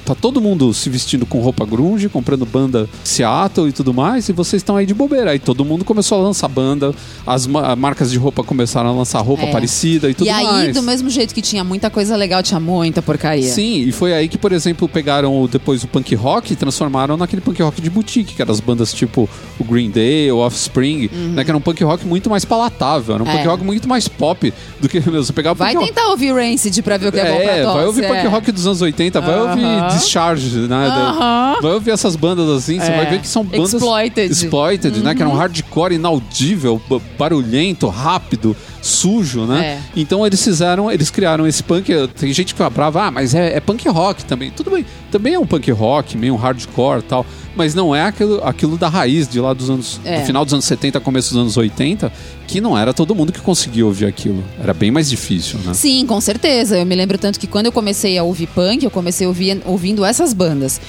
Tá 0.07 0.15
todo 0.15 0.41
mundo 0.41 0.73
se 0.73 0.89
vestindo 0.89 1.27
com 1.27 1.39
roupa 1.39 1.67
grunge, 1.67 2.09
comprando 2.09 2.47
banda 2.47 2.89
Seattle 3.05 3.69
e 3.69 3.73
tudo 3.73 3.93
mais, 3.93 4.27
e 4.31 4.33
vocês 4.33 4.61
estão 4.61 4.75
aí 4.75 4.87
de 4.87 4.95
bobeira. 4.95 5.33
Aí 5.33 5.39
todo 5.39 5.67
mundo 5.67 5.85
começou 5.85 6.19
a 6.19 6.23
lançar 6.23 6.49
banda, 6.49 6.95
as 7.27 7.47
ma- 7.47 7.77
marcas 7.77 8.11
de 8.11 8.17
roupa 8.17 8.43
começaram 8.43 8.89
a 8.89 8.93
lançar 8.93 9.21
roupa 9.21 9.43
É. 9.43 9.51
parecida 9.53 10.09
e 10.09 10.15
tudo 10.15 10.29
e 10.29 10.31
aí, 10.31 10.45
mais. 10.47 10.75
do 10.75 10.83
mesmo 10.83 11.11
jeito 11.11 11.35
que 11.35 11.43
tinha 11.43 11.63
muita 11.63 11.91
coisa 11.91 12.17
legal, 12.17 12.43
tinha 12.43 12.59
muita 12.59 13.03
porcaria. 13.03 13.43
Sim, 13.53 13.83
e 13.87 13.93
foi 13.93 14.15
aí 14.15 14.29
que, 14.29 14.39
por 14.39 14.53
exemplo, 14.53 14.89
pegaram 14.89 15.43
o- 15.43 15.47
depois 15.47 15.85
o 15.85 15.87
punk 15.87 16.15
rock 16.15 16.55
e 16.55 16.57
transformaram 16.57 17.19
naquele 17.19 17.43
punk 17.43 17.61
rock 17.63 17.83
de 17.83 17.91
boutique, 17.91 18.33
que 18.35 18.41
eram 18.41 18.53
as 18.53 18.61
bandas 18.61 18.95
tipo 18.95 19.29
o 19.61 19.65
Green 19.65 19.91
Day, 19.91 20.33
o 20.33 20.39
Offspring, 20.39 21.11
né? 21.35 21.45
Que 21.45 21.51
era 21.51 21.59
um 21.59 21.61
punk 21.61 21.85
rock 21.85 22.07
muito 22.07 22.31
mais 22.31 22.47
palatável, 22.47 23.15
era 23.17 23.23
um 23.23 23.27
Uhum. 23.27 23.33
É. 23.33 23.37
punk 23.37 23.47
rock 23.47 23.63
muito 23.65 23.87
mais 23.87 24.09
pop 24.09 24.55
do 24.81 24.89
que 24.89 25.01
meu, 25.11 25.23
você 25.23 25.35
pegava 25.35 25.55
Vai 25.59 25.75
punk 25.75 25.81
rock. 25.85 25.95
tentar 25.95 26.09
ouvir 26.09 26.33
Rancid 26.33 26.81
pra 26.83 26.97
ver 26.97 27.09
o 27.09 27.13
que 27.13 27.19
é, 27.21 27.25
bom 27.31 27.37
pra 27.43 27.53
É, 27.53 27.65
vai 27.65 27.85
ouvir 27.85 28.03
punk 28.07 28.17
é. 28.17 28.27
rock 28.27 28.38
rock 28.39 28.53
dos 28.53 28.67
anos 28.67 28.81
80, 28.81 29.21
vai 29.21 29.41
ouvir 29.41 29.65
Aham. 29.65 29.89
Discharge, 29.89 30.57
né? 30.69 30.87
Aham. 30.89 31.57
Vai 31.61 31.73
ouvir 31.73 31.91
essas 31.91 32.17
bandas 32.17 32.49
assim, 32.49 32.79
você 32.79 32.91
É. 32.91 32.97
vai 32.97 33.07
ver 33.07 33.21
que 33.21 33.29
são 33.29 33.45
bandas... 33.45 33.75
Exploited. 33.75 34.27
Uhum. 34.27 34.33
Exploited, 34.33 34.99
né? 35.01 35.15
Que 35.15 35.23
era 35.23 35.31
um 35.31 35.35
hardcore 35.35 35.95
inaudível, 35.95 36.81
barulhento, 37.19 37.89
rápido, 37.89 38.57
sujo, 38.81 39.45
né? 39.45 39.67
É. 39.67 39.83
Então 39.97 40.27
eles 40.27 40.43
fizeram, 40.43 40.91
eles 40.91 41.11
criaram 41.11 41.47
esse 41.47 41.63
punk. 41.63 41.93
Tem 42.19 42.33
gente 42.33 42.49
que 42.49 42.53
fica 42.55 42.71
brava, 42.71 43.05
ah, 43.05 43.11
mas 43.11 43.35
é, 43.35 43.57
é 43.57 43.61
punk 43.61 43.89
rock 43.89 44.25
também. 44.25 44.51
Tudo 44.51 44.71
bem, 44.71 44.85
também 45.11 45.35
é 45.35 45.39
um 45.39 45.47
punk 45.47 45.71
rock, 45.71 46.17
meio 46.17 46.37
hardcore 46.37 47.03
tal. 47.03 47.27
Mas 47.57 47.75
não 47.75 47.95
é 47.95 48.03
aquilo, 48.03 48.41
aquilo 48.45 48.79
da 48.79 48.89
raiz 48.89 49.27
de 49.27 49.41
lá 49.41 49.53
dos 49.53 49.69
anos. 49.69 50.01
É. 50.05 50.21
Do 50.21 50.27
final 50.27 50.45
dos 50.45 50.55
anos 50.55 50.65
70, 50.65 51.01
começo 51.01 51.31
dos 51.31 51.43
anos 51.43 51.57
80, 51.57 52.13
que 52.47 52.61
não 52.61 52.79
era 52.79 52.95
todo 52.95 53.15
mundo 53.15 53.33
que 53.33 53.41
conseguia 53.41 53.85
ouvir 53.85 54.07
aquilo. 54.07 54.45
Era 54.63 54.73
bem 54.73 54.91
mais 54.91 55.11
difícil, 55.11 55.59
né? 55.65 55.75
Sim, 55.75 56.07
com 56.07 56.21
certeza. 56.21 56.79
Eu 56.79 56.87
me 56.87 56.95
lembro 56.95 57.19
tanto 57.19 57.41
que 57.41 57.47
quando 57.47 57.67
eu 57.67 57.73
comecei 57.73 58.17
a 58.17 58.23
ouvir 58.23 58.47
punk, 58.49 58.85
eu 58.85 58.91
comecei 58.91 59.27
a 59.27 59.29
ouvir, 59.29 59.61
ouvindo 59.65 60.05
essas 60.05 60.33
bandas. 60.33 60.81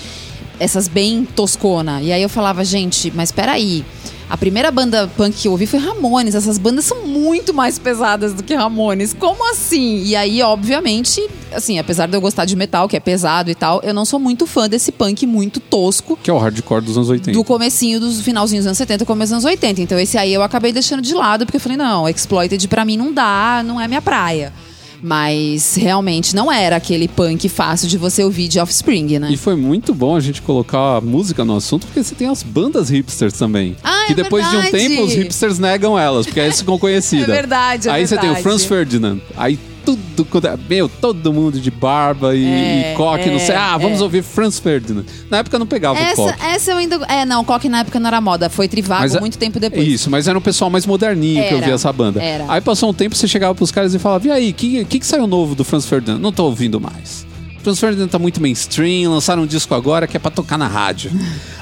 Essas 0.60 0.88
bem 0.88 1.26
toscona. 1.36 2.02
E 2.02 2.12
aí 2.12 2.22
eu 2.22 2.30
falava, 2.30 2.64
gente, 2.64 3.12
mas 3.16 3.32
peraí. 3.32 3.84
A 4.30 4.38
primeira 4.38 4.70
banda 4.70 5.10
punk 5.18 5.36
que 5.36 5.48
eu 5.48 5.52
ouvi 5.54 5.66
foi 5.66 5.80
Ramones. 5.80 6.36
Essas 6.36 6.60
bandas 6.60 6.86
são 6.86 7.08
muito 7.08 7.52
mais 7.52 7.80
pesadas 7.80 8.32
do 8.32 8.44
que 8.44 8.54
Ramones. 8.54 9.12
Como 9.12 9.50
assim? 9.50 10.04
E 10.04 10.16
aí, 10.16 10.40
obviamente, 10.44 11.28
assim, 11.52 11.80
apesar 11.80 12.08
de 12.08 12.16
eu 12.16 12.22
gostar 12.22 12.46
de 12.46 12.56
metal, 12.56 12.88
que 12.88 12.96
é 12.96 13.00
pesado 13.00 13.50
e 13.50 13.56
tal, 13.56 13.82
eu 13.84 13.92
não 13.92 14.06
sou 14.06 14.20
muito 14.20 14.46
fã 14.46 14.70
desse 14.70 14.92
punk 14.92 15.26
muito 15.26 15.60
tosco 15.60 16.16
Que 16.22 16.30
é 16.30 16.34
o 16.34 16.38
hardcore 16.38 16.84
dos 16.86 16.96
anos 16.96 17.10
80. 17.10 17.32
do 17.32 17.44
comecinho 17.44 18.00
dos 18.00 18.22
finalzinhos 18.22 18.66
dos 18.66 18.68
anos 18.68 18.78
70, 18.78 19.04
começo 19.04 19.34
dos 19.34 19.44
anos 19.44 19.46
80. 19.46 19.82
Então 19.82 19.98
esse 20.00 20.16
aí 20.16 20.32
eu 20.32 20.44
acabei 20.44 20.72
deixando 20.72 21.02
de 21.02 21.14
lado, 21.16 21.46
porque 21.46 21.58
eu 21.58 21.62
falei, 21.62 21.78
não, 21.78 22.08
Exploited 22.08 22.68
pra 22.68 22.86
mim 22.86 22.98
não 22.98 23.12
dá, 23.12 23.64
não 23.66 23.82
é 23.82 23.88
minha 23.88 24.02
praia. 24.02 24.54
Mas 25.02 25.76
realmente 25.76 26.36
não 26.36 26.52
era 26.52 26.76
aquele 26.76 27.08
punk 27.08 27.47
fácil 27.47 27.88
de 27.88 27.97
você 27.97 28.24
ouvir 28.24 28.47
de 28.47 28.60
Offspring, 28.60 29.20
né? 29.20 29.30
E 29.32 29.38
foi 29.38 29.56
muito 29.56 29.93
bom 29.93 30.16
a 30.16 30.20
gente 30.20 30.41
colocar 30.41 30.97
a 30.97 31.02
música 31.02 31.45
no 31.45 31.56
assunto, 31.56 31.86
porque 31.88 32.04
você 32.04 32.16
tem 32.16 32.28
as 32.28 32.43
bandas 32.43 32.89
hipsters 32.89 33.34
também. 33.34 33.76
Ah, 33.84 34.04
é 34.04 34.08
que 34.08 34.14
depois 34.14 34.50
de 34.50 34.58
um 34.58 34.62
verdade. 34.62 34.88
tempo 34.89 35.04
os 35.04 35.14
hipsters 35.14 35.60
negam 35.60 35.97
elas, 35.97 36.26
porque 36.26 36.39
aí 36.39 36.52
ficam 36.52 36.78
conhecidas. 36.78 37.30
É 37.30 37.34
verdade, 37.39 37.89
é 37.89 37.91
Aí 37.91 38.08
você 38.08 38.16
tem 38.16 38.30
o 38.30 38.34
verdade. 38.34 38.43
Franz 38.43 38.66
Ferdinand. 38.66 39.20
Aí 39.38 39.58
tudo, 39.96 40.48
é- 40.48 40.58
meu, 40.70 40.88
todo 40.90 41.32
mundo 41.34 41.60
de 41.60 41.72
barba 41.72 42.36
e, 42.36 42.46
É, 42.46 42.92
e 42.94 42.96
coque, 42.96 43.30
não 43.30 43.36
é, 43.38 43.40
sei. 43.40 43.56
Ah, 43.56 43.78
vamos 43.78 44.00
é. 44.00 44.04
ouvir 44.04 44.24
Franz 44.24 44.60
Ferdinand. 44.60 45.06
Na 45.30 45.38
época 45.40 45.58
não 45.60 45.66
pegava 45.66 46.00
o 46.00 46.02
Essa, 46.02 46.16
coque. 46.16 46.46
essa 46.46 46.72
eu 46.72 46.78
ainda. 46.78 46.96
É, 47.08 47.26
não, 47.26 47.44
Coque 47.44 47.68
na 47.70 47.80
época 47.80 48.00
não 48.00 48.08
era 48.08 48.22
moda, 48.22 48.50
foi 48.50 48.68
trivago 48.68 49.02
Mas 49.02 49.16
a- 49.16 49.20
muito 49.20 49.38
tempo 49.38 49.60
depois. 49.60 49.88
Isso, 49.88 50.10
mas 50.10 50.28
era 50.28 50.38
um 50.38 50.42
pessoal 50.42 50.70
mais 50.70 50.86
moderninho 50.86 51.42
que 51.42 51.48
Era, 51.48 51.56
ouvia 51.58 51.74
essa 51.74 51.92
banda. 51.92 52.22
era. 52.22 52.46
Aí 52.48 52.62
passou 52.62 52.90
um 52.90 52.94
tempo, 52.94 53.16
você 53.16 53.28
chegava 53.28 53.56
pros 53.56 53.72
caras 53.72 53.94
e 53.94 54.00
falava: 54.00 54.28
E 54.28 54.32
aí, 54.32 54.50
o 54.52 54.54
que, 54.54 54.86
que, 54.86 55.00
que 55.00 55.06
saiu 55.06 55.26
novo 55.28 55.56
do 55.56 55.64
Franz 55.64 55.86
Ferdinand? 55.86 56.20
Não 56.20 56.32
tô 56.32 56.46
ouvindo 56.46 56.80
mais. 56.80 57.26
Franz 57.62 57.80
Ferdinand 57.80 58.07
tá 58.07 58.18
muito 58.18 58.41
mainstream, 58.41 59.12
lançaram 59.12 59.43
um 59.43 59.45
disco 59.45 59.74
agora 59.76 60.07
que 60.07 60.16
é 60.16 60.20
pra 60.20 60.32
tocar 60.32 60.57
na 60.57 60.68
rádio. 60.68 61.12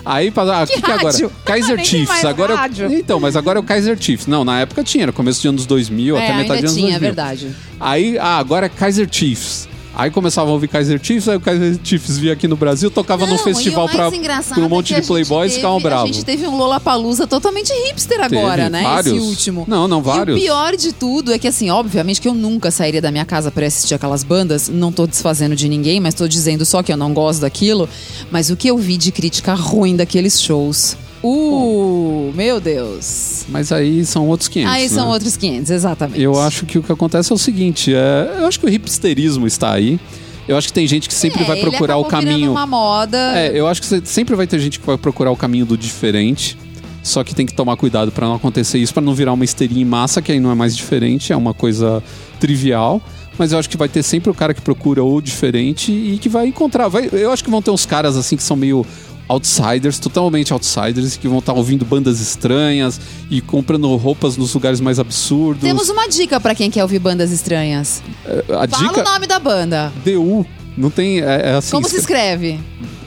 Aí, 0.05 0.31
ah, 0.35 0.63
o 0.63 0.67
que, 0.67 0.81
que 0.81 0.91
é 0.91 0.93
agora? 0.93 1.11
rádio? 1.11 1.31
Kaiser 1.43 1.83
Chiefs. 1.83 2.23
Agora 2.23 2.53
é 2.53 2.55
o- 2.55 2.57
rádio. 2.59 2.93
Então, 2.93 3.19
mas 3.19 3.35
agora 3.35 3.59
é 3.59 3.61
o 3.61 3.63
Kaiser 3.63 3.97
Chiefs. 3.99 4.27
Não, 4.27 4.45
na 4.45 4.59
época 4.61 4.83
tinha, 4.83 5.03
era 5.03 5.11
começo 5.11 5.41
de 5.41 5.47
anos 5.47 5.65
2000 5.65 6.15
É, 6.15 6.19
até 6.19 6.27
ainda 6.31 6.41
metade 6.43 6.61
dos 6.61 6.71
anos 6.71 6.81
tinha, 6.83 6.95
é 6.95 6.99
2000. 6.99 7.15
verdade. 7.15 7.55
Aí, 7.79 8.17
ah, 8.19 8.37
agora 8.37 8.67
é 8.67 8.69
Kaiser 8.69 9.07
Chiefs. 9.11 9.66
Aí 9.99 10.11
começava 10.11 10.51
a 10.51 10.53
ouvir 10.53 10.67
Kaiser 10.67 10.99
Chiefs, 11.01 11.27
aí 11.27 11.37
o 11.37 11.39
Kaiser 11.39 11.79
Chiefs 11.83 12.19
via 12.19 12.33
aqui 12.33 12.47
no 12.47 12.55
Brasil, 12.55 12.91
tocava 12.91 13.25
Não, 13.25 13.33
no 13.33 13.39
festival 13.39 13.89
pra, 13.89 14.11
pra 14.11 14.41
um 14.55 14.65
é 14.65 14.67
monte 14.67 14.93
a 14.93 14.99
de 14.99 15.07
playboys 15.07 15.53
e 15.53 15.55
ficavam 15.55 15.77
A 15.77 15.79
bravos. 15.79 16.15
gente 16.15 16.23
teve 16.23 16.45
um 16.45 16.55
Lollapalooza 16.55 17.25
totalmente 17.25 17.73
hipster 17.73 18.23
agora, 18.23 18.57
Teve 18.57 18.69
né? 18.69 18.83
vários. 18.83 19.17
Esse 19.17 19.25
último. 19.25 19.65
Não, 19.67 19.87
não, 19.87 19.99
vários. 19.99 20.37
E 20.37 20.39
o 20.39 20.43
pior 20.43 20.75
de 20.77 20.93
tudo 20.93 21.33
é 21.33 21.39
que, 21.39 21.47
assim, 21.47 21.71
obviamente 21.71 22.21
que 22.21 22.27
eu 22.27 22.35
nunca 22.35 22.69
sairia 22.69 23.01
da 23.01 23.11
minha 23.11 23.25
casa 23.25 23.49
pra 23.49 23.65
assistir 23.65 23.95
aquelas 23.95 24.23
bandas. 24.23 24.69
Não 24.69 24.91
tô 24.91 25.07
desfazendo 25.07 25.55
de 25.55 25.67
ninguém, 25.67 25.99
mas 25.99 26.13
tô 26.13 26.27
dizendo 26.27 26.63
só 26.63 26.83
que 26.83 26.93
eu 26.93 26.97
não 26.97 27.11
gosto 27.11 27.41
daquilo. 27.41 27.89
Mas 28.29 28.51
o 28.51 28.55
que 28.55 28.67
eu 28.67 28.77
vi 28.77 28.97
de 28.97 29.11
crítica 29.11 29.55
ruim 29.55 29.95
daqueles 29.95 30.39
shows. 30.39 30.95
Uh, 31.23 32.31
meu 32.35 32.59
Deus. 32.59 33.45
Mas 33.49 33.71
aí 33.71 34.05
são 34.05 34.27
outros 34.27 34.47
500. 34.47 34.73
Aí 34.73 34.89
são 34.89 35.05
né? 35.07 35.11
outros 35.13 35.37
500, 35.37 35.71
exatamente. 35.71 36.21
Eu 36.21 36.39
acho 36.39 36.65
que 36.65 36.77
o 36.77 36.83
que 36.83 36.91
acontece 36.91 37.31
é 37.31 37.35
o 37.35 37.37
seguinte: 37.37 37.93
é, 37.93 38.35
eu 38.39 38.47
acho 38.47 38.59
que 38.59 38.65
o 38.65 38.69
hipsterismo 38.69 39.47
está 39.47 39.73
aí. 39.73 39.99
Eu 40.47 40.55
acho 40.57 40.67
que 40.67 40.73
tem 40.73 40.87
gente 40.87 41.09
que 41.09 41.13
sempre 41.13 41.43
É, 41.43 41.45
vai 41.45 41.59
procurar 41.59 41.97
o 41.97 42.05
caminho. 42.05 42.51
uma 42.51 42.65
moda. 42.65 43.17
É, 43.37 43.51
eu 43.53 43.67
acho 43.67 43.81
que 43.81 44.01
sempre 44.07 44.33
vai 44.35 44.47
ter 44.47 44.57
gente 44.59 44.79
que 44.79 44.85
vai 44.85 44.97
procurar 44.97 45.29
o 45.31 45.35
caminho 45.35 45.65
do 45.65 45.77
diferente. 45.77 46.57
Só 47.03 47.23
que 47.23 47.33
tem 47.35 47.45
que 47.45 47.53
tomar 47.53 47.75
cuidado 47.77 48.11
para 48.11 48.27
não 48.27 48.35
acontecer 48.35 48.77
isso, 48.79 48.93
para 48.93 49.01
não 49.03 49.13
virar 49.13 49.31
uma 49.33 49.43
histeria 49.45 49.81
em 49.81 49.85
massa, 49.85 50.21
que 50.21 50.31
aí 50.31 50.39
não 50.41 50.51
é 50.51 50.55
mais 50.55 50.75
diferente, 50.75 51.31
é 51.31 51.35
uma 51.37 51.53
coisa 51.53 52.03
trivial. 52.39 53.01
Mas 53.37 53.51
eu 53.51 53.59
acho 53.59 53.69
que 53.69 53.77
vai 53.77 53.87
ter 53.87 54.03
sempre 54.03 54.29
o 54.29 54.33
cara 54.33 54.53
que 54.53 54.61
procura 54.61 55.03
o 55.03 55.21
diferente 55.21 55.91
e 55.91 56.17
que 56.17 56.27
vai 56.27 56.47
encontrar. 56.47 56.87
vai- 56.87 57.07
eu 57.11 57.31
acho 57.31 57.43
que 57.43 57.49
vão 57.49 57.61
ter 57.61 57.71
uns 57.71 57.85
caras 57.85 58.17
assim 58.17 58.35
que 58.35 58.43
são 58.43 58.57
meio 58.57 58.85
outsiders, 59.29 59.99
totalmente 59.99 60.53
outsiders, 60.53 61.17
que 61.17 61.27
vão 61.27 61.39
estar 61.39 61.53
ouvindo 61.53 61.83
bandas 61.85 62.19
estranhas 62.21 62.99
e 63.29 63.41
comprando 63.41 63.93
roupas 63.97 64.37
nos 64.37 64.53
lugares 64.53 64.79
mais 64.79 64.99
absurdos. 64.99 65.61
Temos 65.61 65.89
uma 65.89 66.07
dica 66.07 66.39
pra 66.39 66.55
quem 66.55 66.69
quer 66.71 66.81
ouvir 66.83 66.99
bandas 66.99 67.31
estranhas. 67.31 68.01
a 68.25 68.67
Fala 68.67 68.67
dica 68.67 69.01
o 69.01 69.03
nome 69.03 69.27
da 69.27 69.39
banda. 69.39 69.91
DU 70.05 70.45
não 70.77 70.89
tem 70.89 71.19
é, 71.21 71.41
é 71.45 71.51
assim 71.55 71.71
Como 71.71 71.87
se 71.89 71.97
escreve? 71.97 72.59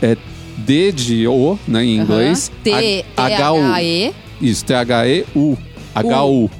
é 0.02 0.16
D 0.58 0.92
de 0.92 1.26
O, 1.26 1.58
né, 1.66 1.84
em 1.84 1.96
inglês. 1.98 2.50
T, 2.62 2.70
T, 2.70 3.04
H, 3.16 3.52
U. 3.52 3.58
H, 3.64 3.82
E. 3.82 4.14
Isso, 4.42 4.64
T-H-E-U. 4.64 5.58
H-U. 5.94 6.50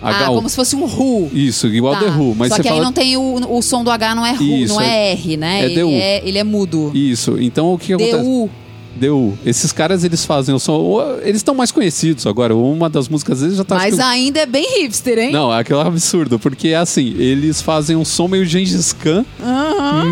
Ah, 0.00 0.26
como 0.26 0.48
se 0.48 0.54
fosse 0.54 0.76
um 0.76 0.84
Ru. 0.86 1.28
Isso, 1.32 1.66
igual 1.66 1.94
Tá. 1.94 2.00
The 2.02 2.10
Who. 2.10 2.34
Mas 2.36 2.50
Só 2.50 2.56
que 2.56 2.68
fala... 2.68 2.76
aí 2.76 2.84
não 2.84 2.92
tem 2.92 3.16
o, 3.16 3.56
o 3.56 3.60
som 3.62 3.82
do 3.82 3.90
H, 3.90 4.14
não 4.14 4.24
é 4.24 4.32
Ru, 4.32 4.44
Isso, 4.44 4.74
não 4.74 4.80
é- 4.80 5.08
é, 5.08 5.12
R, 5.12 5.36
né? 5.36 5.60
é 5.60 5.64
ele, 5.64 5.80
DU. 5.80 5.90
é, 5.90 6.28
ele 6.28 6.38
é 6.38 6.44
mudo. 6.44 6.92
Isso, 6.94 7.36
então 7.40 7.72
o 7.74 7.78
que 7.78 7.92
acontece? 7.92 8.22
DU. 8.22 8.48
DU. 8.96 9.36
Esses 9.44 9.72
caras, 9.72 10.04
eles 10.04 10.24
fazem 10.24 10.54
o 10.54 10.58
som... 10.58 11.00
Eles 11.22 11.36
estão 11.36 11.54
mais 11.54 11.70
conhecidos 11.70 12.26
agora. 12.26 12.54
Uma 12.54 12.88
das 12.88 13.08
músicas 13.08 13.40
deles 13.40 13.56
já 13.56 13.64
tá... 13.64 13.76
Mas 13.76 13.98
ainda 13.98 14.40
é 14.40 14.46
bem 14.46 14.82
hipster, 14.82 15.18
hein? 15.18 15.32
Não, 15.32 15.50
aquilo 15.52 15.80
é 15.80 15.84
um 15.84 15.88
absurdo, 15.88 16.38
porque 16.38 16.68
é 16.68 16.76
assim, 16.76 17.14
eles 17.18 17.60
fazem 17.62 17.96
um 17.96 18.04
som 18.04 18.26
meio 18.28 18.44
Gengis 18.44 18.92
Khan, 18.92 19.24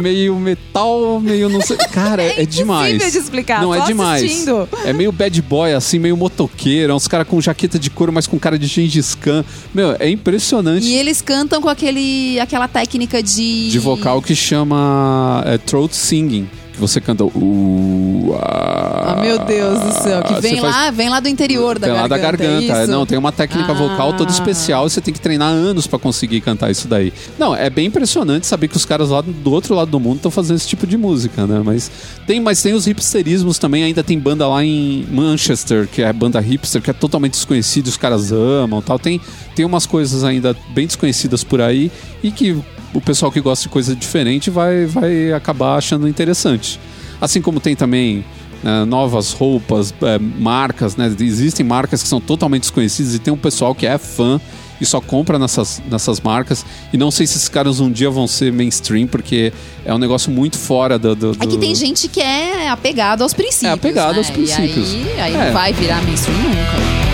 meio 0.03 0.37
metal, 0.37 1.21
meio 1.21 1.49
não 1.49 1.61
sei. 1.61 1.77
Cara, 1.93 2.23
é, 2.23 2.43
É 2.43 2.47
demais. 2.47 2.95
impossível 2.95 3.11
de 3.21 3.25
explicar, 3.25 3.63
Não, 3.63 3.75
é 3.75 3.79
só 3.79 3.87
demais. 3.87 4.23
assistindo. 4.25 4.69
É 4.85 4.93
meio 4.93 5.11
bad 5.13 5.41
boy, 5.43 5.73
assim, 5.73 5.99
meio 5.99 6.17
motoqueiro, 6.17 6.93
é 6.93 6.95
uns 6.95 7.09
caras 7.09 7.27
com 7.27 7.41
jaqueta 7.41 7.79
de 7.79 7.91
couro, 7.91 8.13
mas 8.13 8.27
com 8.27 8.39
cara 8.39 8.59
de 8.59 8.67
Gengis 8.67 9.15
Khan. 9.15 9.45
Meu, 9.75 9.97
é 9.99 10.09
impressionante. 10.09 10.87
E 10.87 10.95
eles 10.95 11.21
cantam 11.21 11.61
com 11.61 11.69
aquele, 11.69 12.39
aquela 12.41 12.69
técnica 12.69 13.23
de... 13.23 13.71
De 13.71 13.79
vocal 13.79 14.21
que 14.23 14.35
chama 14.35 15.43
é, 15.47 15.59
throat 15.59 15.95
singing. 15.95 16.49
Você 16.79 17.01
canta. 17.01 17.25
Uh, 17.25 18.35
ah, 18.41 19.17
meu 19.21 19.39
Deus 19.39 19.81
do 19.81 19.93
céu. 20.03 20.23
Que 20.23 20.41
vem 20.41 20.61
faz- 20.61 20.75
lá, 20.75 20.91
vem 20.91 21.09
lá 21.09 21.21
do 21.21 21.29
interior 21.29 21.79
da 21.79 21.87
lá 21.89 22.09
garganta. 22.09 22.09
da 22.09 22.19
garganta. 22.49 22.83
isso? 22.83 22.91
Não, 22.91 23.07
tem 23.07 23.17
uma 23.17 23.33
técnica 23.33 23.73
Ah. 23.73 23.75
vocal 23.75 24.13
toda 24.13 24.31
especial 24.31 24.87
e 24.87 24.91
você 24.91 25.01
tem 25.01 25.13
que 25.15 25.21
treinar 25.21 25.49
anos 25.51 25.87
pra 25.87 25.99
conseguir 25.99 26.41
cantar 26.41 26.71
isso 26.71 26.87
daí. 26.87 27.13
Não, 27.39 27.55
é 27.55 27.71
bem 27.71 27.87
impressionante 27.87 28.47
saber 28.47 28.69
que 28.69 28.77
os 28.77 28.85
caras 28.85 29.11
lá 29.11 29.23
do 29.23 29.53
outro 29.53 29.75
lado 29.75 29.91
do 29.91 29.99
mundo 29.99 30.17
estão 30.17 30.31
fazendo 30.31 30.57
esse 30.57 30.69
tipo 30.69 30.87
de 30.87 30.97
música, 30.97 31.47
né? 31.47 31.63
Mas 31.65 31.91
tem, 32.27 32.41
mas 32.41 32.63
tem 32.63 32.75
os 32.75 32.87
hipsterismos 32.87 33.59
também. 33.59 33.83
Ainda 33.85 34.03
tem 34.05 34.19
banda 34.19 34.47
lá 34.47 34.65
em 34.65 35.07
Manchester, 35.11 35.89
que 35.91 36.03
é 36.03 36.13
banda 36.13 36.41
hipster, 36.41 36.83
que 36.83 36.91
é 36.91 36.93
totalmente 36.95 37.33
desconhecida, 37.33 37.89
os 37.89 37.97
caras 37.97 38.33
amam 38.33 38.83
tal. 38.83 38.99
Tem, 38.99 39.21
tem 39.55 39.65
umas 39.65 39.87
coisas 39.87 40.25
ainda 40.25 40.55
bem 40.75 40.87
desconhecidas 40.87 41.43
por 41.43 41.61
aí 41.61 41.91
e 42.23 42.31
que 42.31 42.57
o 42.97 43.01
pessoal 43.01 43.31
que 43.31 43.41
gosta 43.41 43.63
de 43.65 43.69
coisa 43.69 43.95
diferente 43.95 44.51
vai, 44.51 44.87
vai 44.87 45.33
acabar 45.33 45.77
achando 45.77 46.09
interessante. 46.09 46.79
Assim 47.21 47.41
como 47.41 47.61
tem 47.61 47.75
também 47.77 48.25
né, 48.63 48.85
novas 48.85 49.33
roupas, 49.33 49.93
é, 50.03 50.19
marcas, 50.19 50.97
né? 50.97 51.15
Existem 51.21 51.65
marcas 51.65 52.03
que 52.03 52.09
são 52.09 52.21
totalmente 52.21 52.63
desconhecidas 52.63 53.15
e 53.15 53.19
tem 53.19 53.33
um 53.33 53.37
pessoal 53.37 53.75
que 53.75 53.87
é 53.87 53.97
fã 53.99 54.41
e 54.81 54.85
só 54.85 55.01
compra 55.01 55.39
nessas, 55.39 55.81
nessas 55.91 56.21
marcas. 56.21 56.65
E 56.93 56.97
não 56.99 57.11
sei 57.11 57.27
se 57.27 57.37
esses 57.37 57.49
caras 57.49 57.81
um 57.81 57.91
dia 57.91 58.11
vão 58.11 58.27
ser 58.27 58.53
mainstream, 58.53 59.07
porque 59.07 59.53
é 59.85 59.95
um 59.95 59.99
negócio 59.99 60.31
muito 60.31 60.59
fora 60.59 60.99
do. 60.99 61.15
do, 61.15 61.31
É 61.33 61.47
que 61.47 61.47
do- 61.47 61.59
tem 61.59 61.75
gente 61.75 62.09
que 62.09 62.21
é 62.21 62.69
apegado 62.69 63.23
aos 63.23 63.33
princípios. 63.33 63.71
É 63.71 63.73
apegado 63.73 64.13
né? 64.13 64.19
aos 64.19 64.31
princípios. 64.31 64.93
E 64.93 64.97
aí, 64.97 65.21
aí 65.21 65.35
É. 65.35 65.45
não 65.47 65.53
vai 65.53 65.73
virar 65.73 66.03
mainstream 66.03 66.37
nunca. 66.39 67.06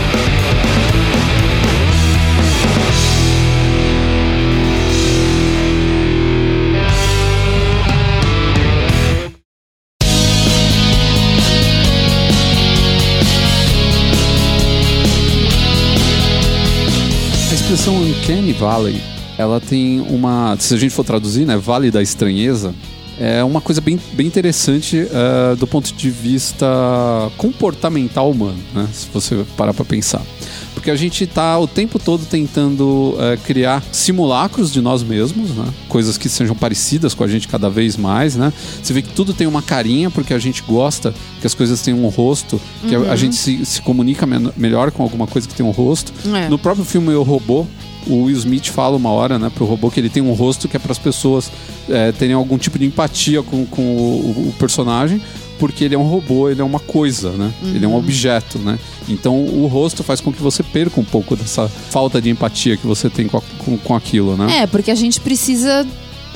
Expressão 17.82 17.96
Uncanny 17.96 18.52
Valley, 18.52 19.02
ela 19.36 19.60
tem 19.60 20.00
uma. 20.00 20.56
Se 20.58 20.74
a 20.74 20.76
gente 20.76 20.94
for 20.94 21.04
traduzir, 21.04 21.44
né? 21.44 21.56
Vale 21.56 21.90
da 21.90 22.00
Estranheza, 22.00 22.72
é 23.18 23.44
uma 23.44 23.60
coisa 23.60 23.80
bem, 23.80 23.98
bem 24.14 24.26
interessante 24.26 24.98
eh, 24.98 25.56
do 25.56 25.66
ponto 25.66 25.92
de 25.92 26.10
vista 26.10 26.66
comportamental 27.36 28.30
humano, 28.30 28.58
né? 28.74 28.88
Se 28.92 29.06
você 29.12 29.44
parar 29.56 29.74
pra 29.74 29.84
pensar. 29.84 30.22
Porque 30.74 30.90
a 30.90 30.96
gente 30.96 31.26
tá 31.26 31.56
o 31.58 31.68
tempo 31.68 31.98
todo 31.98 32.24
tentando 32.26 33.14
é, 33.20 33.36
criar 33.36 33.84
simulacros 33.92 34.72
de 34.72 34.80
nós 34.80 35.02
mesmos, 35.02 35.50
né? 35.50 35.66
Coisas 35.88 36.18
que 36.18 36.28
sejam 36.28 36.56
parecidas 36.56 37.14
com 37.14 37.22
a 37.22 37.28
gente 37.28 37.46
cada 37.46 37.70
vez 37.70 37.96
mais, 37.96 38.34
né? 38.34 38.52
Você 38.82 38.92
vê 38.92 39.00
que 39.00 39.10
tudo 39.10 39.32
tem 39.32 39.46
uma 39.46 39.62
carinha 39.62 40.10
porque 40.10 40.34
a 40.34 40.38
gente 40.38 40.62
gosta 40.62 41.14
que 41.40 41.46
as 41.46 41.54
coisas 41.54 41.80
tenham 41.82 42.02
um 42.02 42.08
rosto, 42.08 42.60
que 42.88 42.96
a, 42.96 43.12
a 43.12 43.16
gente 43.16 43.36
se, 43.36 43.64
se 43.64 43.80
comunica 43.82 44.26
melhor 44.56 44.90
com 44.90 45.04
alguma 45.04 45.26
coisa 45.26 45.46
que 45.46 45.54
tem 45.54 45.64
um 45.64 45.70
rosto. 45.70 46.12
É. 46.34 46.48
No 46.48 46.58
próprio 46.58 46.84
filme 46.84 47.14
O 47.14 47.22
Robô, 47.22 47.66
o 48.06 48.24
Will 48.24 48.36
Smith 48.36 48.68
fala 48.68 48.96
uma 48.96 49.10
hora, 49.10 49.38
né, 49.38 49.50
pro 49.54 49.64
robô 49.64 49.90
que 49.90 50.00
ele 50.00 50.08
tem 50.10 50.22
um 50.22 50.32
rosto 50.32 50.68
que 50.68 50.76
é 50.76 50.80
para 50.80 50.92
as 50.92 50.98
pessoas 50.98 51.50
é, 51.88 52.12
terem 52.12 52.34
algum 52.34 52.56
tipo 52.58 52.78
de 52.78 52.84
empatia 52.86 53.42
com, 53.42 53.64
com 53.66 53.82
o, 53.82 54.48
o 54.48 54.54
personagem, 54.58 55.20
porque 55.58 55.84
ele 55.84 55.94
é 55.94 55.98
um 55.98 56.02
robô, 56.02 56.48
ele 56.50 56.60
é 56.60 56.64
uma 56.64 56.80
coisa, 56.80 57.30
né? 57.30 57.52
Ele 57.62 57.84
é 57.84 57.88
um 57.88 57.94
objeto, 57.96 58.58
né? 58.58 58.78
Então 59.08 59.36
o 59.44 59.66
rosto 59.68 60.02
faz 60.02 60.20
com 60.20 60.32
que 60.32 60.42
você 60.42 60.62
perca 60.62 61.00
um 61.00 61.04
pouco 61.04 61.36
dessa 61.36 61.68
falta 61.68 62.20
de 62.20 62.30
empatia 62.30 62.76
que 62.76 62.86
você 62.86 63.08
tem 63.08 63.28
com, 63.28 63.36
a- 63.36 63.42
com, 63.64 63.76
com 63.78 63.94
aquilo, 63.94 64.36
né? 64.36 64.62
É, 64.62 64.66
porque 64.66 64.90
a 64.90 64.94
gente 64.96 65.20
precisa. 65.20 65.86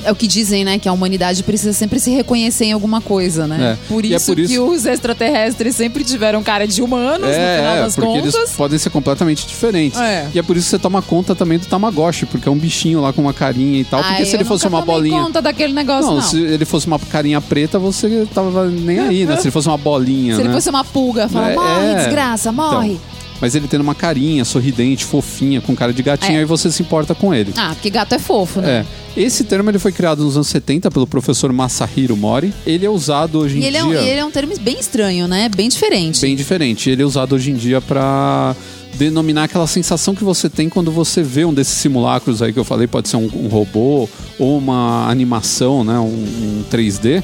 É 0.03 0.11
o 0.11 0.15
que 0.15 0.27
dizem, 0.27 0.63
né? 0.63 0.77
Que 0.79 0.87
a 0.87 0.93
humanidade 0.93 1.43
precisa 1.43 1.73
sempre 1.73 1.99
se 1.99 2.11
reconhecer 2.11 2.65
em 2.65 2.71
alguma 2.71 3.01
coisa, 3.01 3.45
né? 3.47 3.73
É. 3.73 3.87
Por 3.87 4.03
é 4.05 4.07
isso, 4.09 4.25
por 4.27 4.39
isso- 4.39 4.53
que 4.53 4.59
os 4.59 4.85
extraterrestres 4.85 5.75
sempre 5.75 6.03
tiveram 6.03 6.41
cara 6.43 6.67
de 6.67 6.81
humanos, 6.81 7.27
no 7.27 7.33
final 7.33 7.35
É, 7.35 7.77
é, 7.77 7.81
das 7.81 7.95
porque 7.95 8.11
contas. 8.19 8.33
eles 8.35 8.51
podem 8.51 8.77
ser 8.79 8.89
completamente 8.89 9.45
diferentes. 9.47 9.99
É. 9.99 10.29
E 10.33 10.39
é 10.39 10.43
por 10.43 10.55
isso 10.55 10.65
que 10.65 10.69
você 10.71 10.79
toma 10.79 11.01
conta 11.01 11.35
também 11.35 11.57
do 11.57 11.65
Tamagotchi, 11.65 12.25
porque 12.25 12.47
é 12.47 12.51
um 12.51 12.57
bichinho 12.57 13.01
lá 13.01 13.11
com 13.11 13.21
uma 13.21 13.33
carinha 13.33 13.79
e 13.79 13.83
tal. 13.83 14.01
Porque 14.01 14.21
Ai, 14.21 14.25
se 14.25 14.35
ele 14.35 14.45
fosse 14.45 14.67
uma 14.67 14.81
bolinha. 14.81 15.21
conta 15.21 15.41
daquele 15.41 15.73
negócio, 15.73 16.07
Não, 16.07 16.15
não. 16.17 16.21
se 16.21 16.39
ele 16.39 16.65
fosse 16.65 16.87
uma 16.87 16.99
carinha 16.99 17.41
preta, 17.41 17.77
você 17.79 18.27
tava 18.33 18.65
nem 18.67 18.99
aí, 18.99 19.25
né? 19.25 19.35
Se 19.37 19.43
ele 19.43 19.51
fosse 19.51 19.67
uma 19.67 19.77
bolinha, 19.77 20.35
Se 20.35 20.41
né? 20.41 20.47
ele 20.47 20.53
fosse 20.53 20.69
uma 20.69 20.83
pulga, 20.83 21.27
fala, 21.27 21.51
É, 21.51 21.55
morre, 21.55 21.85
é. 21.87 21.95
desgraça, 21.95 22.51
morre. 22.51 22.91
Então, 22.91 23.16
mas 23.41 23.55
ele 23.55 23.67
tendo 23.67 23.81
uma 23.81 23.95
carinha 23.95 24.43
sorridente, 24.45 25.05
fofinha, 25.05 25.61
com 25.61 25.75
cara 25.75 25.93
de 25.93 26.01
gatinho, 26.01 26.37
É. 26.37 26.39
aí 26.39 26.45
você 26.45 26.71
se 26.71 26.81
importa 26.81 27.13
com 27.13 27.33
ele. 27.33 27.53
Ah, 27.55 27.69
porque 27.73 27.89
gato 27.89 28.13
é 28.15 28.19
fofo, 28.19 28.61
né? 28.61 28.85
É. 29.15 29.21
Esse 29.21 29.43
termo 29.43 29.69
ele 29.69 29.79
foi 29.79 29.91
criado 29.91 30.23
nos 30.23 30.35
anos 30.35 30.47
70 30.47 30.91
pelo 30.91 31.07
professor 31.07 31.51
Masahiro 31.51 32.15
Mori. 32.15 32.53
Ele 32.65 32.85
é 32.85 32.89
usado 32.89 33.39
hoje 33.39 33.57
em 33.57 33.61
E 33.61 33.65
ele 33.65 33.77
é, 33.77 33.83
um, 33.83 33.89
dia 33.89 33.99
ele 34.01 34.19
é 34.19 34.25
um 34.25 34.29
termo 34.31 34.53
bem 34.59 34.79
estranho, 34.79 35.27
né? 35.27 35.49
Bem 35.49 35.69
diferente. 35.69 36.21
bem 36.21 36.35
diferente. 36.35 36.89
Ele 36.89 37.01
é 37.01 37.05
usado 37.05 37.33
hoje 37.33 37.49
em 37.51 37.55
dia 37.55 37.81
para 37.81 38.55
denominar 38.95 39.43
aquela 39.45 39.67
sensação 39.67 40.15
que 40.15 40.23
você 40.23 40.49
tem 40.49 40.69
quando 40.69 40.91
você 40.91 41.21
vê 41.21 41.45
um 41.45 41.53
desses 41.53 41.73
simulacros 41.77 42.41
aí 42.41 42.51
que 42.53 42.59
eu 42.59 42.63
falei, 42.63 42.87
pode 42.87 43.09
ser 43.09 43.17
um, 43.17 43.29
um 43.33 43.47
robô 43.47 44.09
ou 44.39 44.57
uma 44.57 45.07
animação, 45.09 45.83
né, 45.83 45.99
um, 45.99 46.05
um 46.05 46.63
3D, 46.71 47.23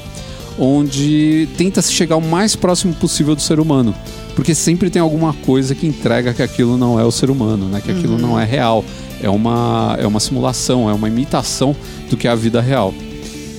onde 0.58 1.48
tenta 1.56 1.82
se 1.82 1.92
chegar 1.92 2.16
o 2.16 2.20
mais 2.20 2.54
próximo 2.54 2.94
possível 2.94 3.34
do 3.34 3.42
ser 3.42 3.58
humano. 3.58 3.94
Porque 4.34 4.54
sempre 4.54 4.90
tem 4.90 5.00
alguma 5.00 5.32
coisa 5.32 5.74
que 5.74 5.86
entrega 5.86 6.34
que 6.34 6.42
aquilo 6.42 6.76
não 6.76 6.98
é 6.98 7.04
o 7.04 7.10
ser 7.10 7.30
humano, 7.30 7.68
né? 7.68 7.80
Que 7.80 7.92
aquilo 7.92 8.18
não 8.18 8.38
é 8.38 8.44
real. 8.44 8.84
É 9.22 9.30
uma, 9.30 9.96
é 9.98 10.06
uma 10.06 10.20
simulação, 10.20 10.90
é 10.90 10.92
uma 10.92 11.08
imitação 11.08 11.74
do 12.10 12.16
que 12.16 12.26
é 12.26 12.30
a 12.30 12.34
vida 12.34 12.60
real. 12.60 12.92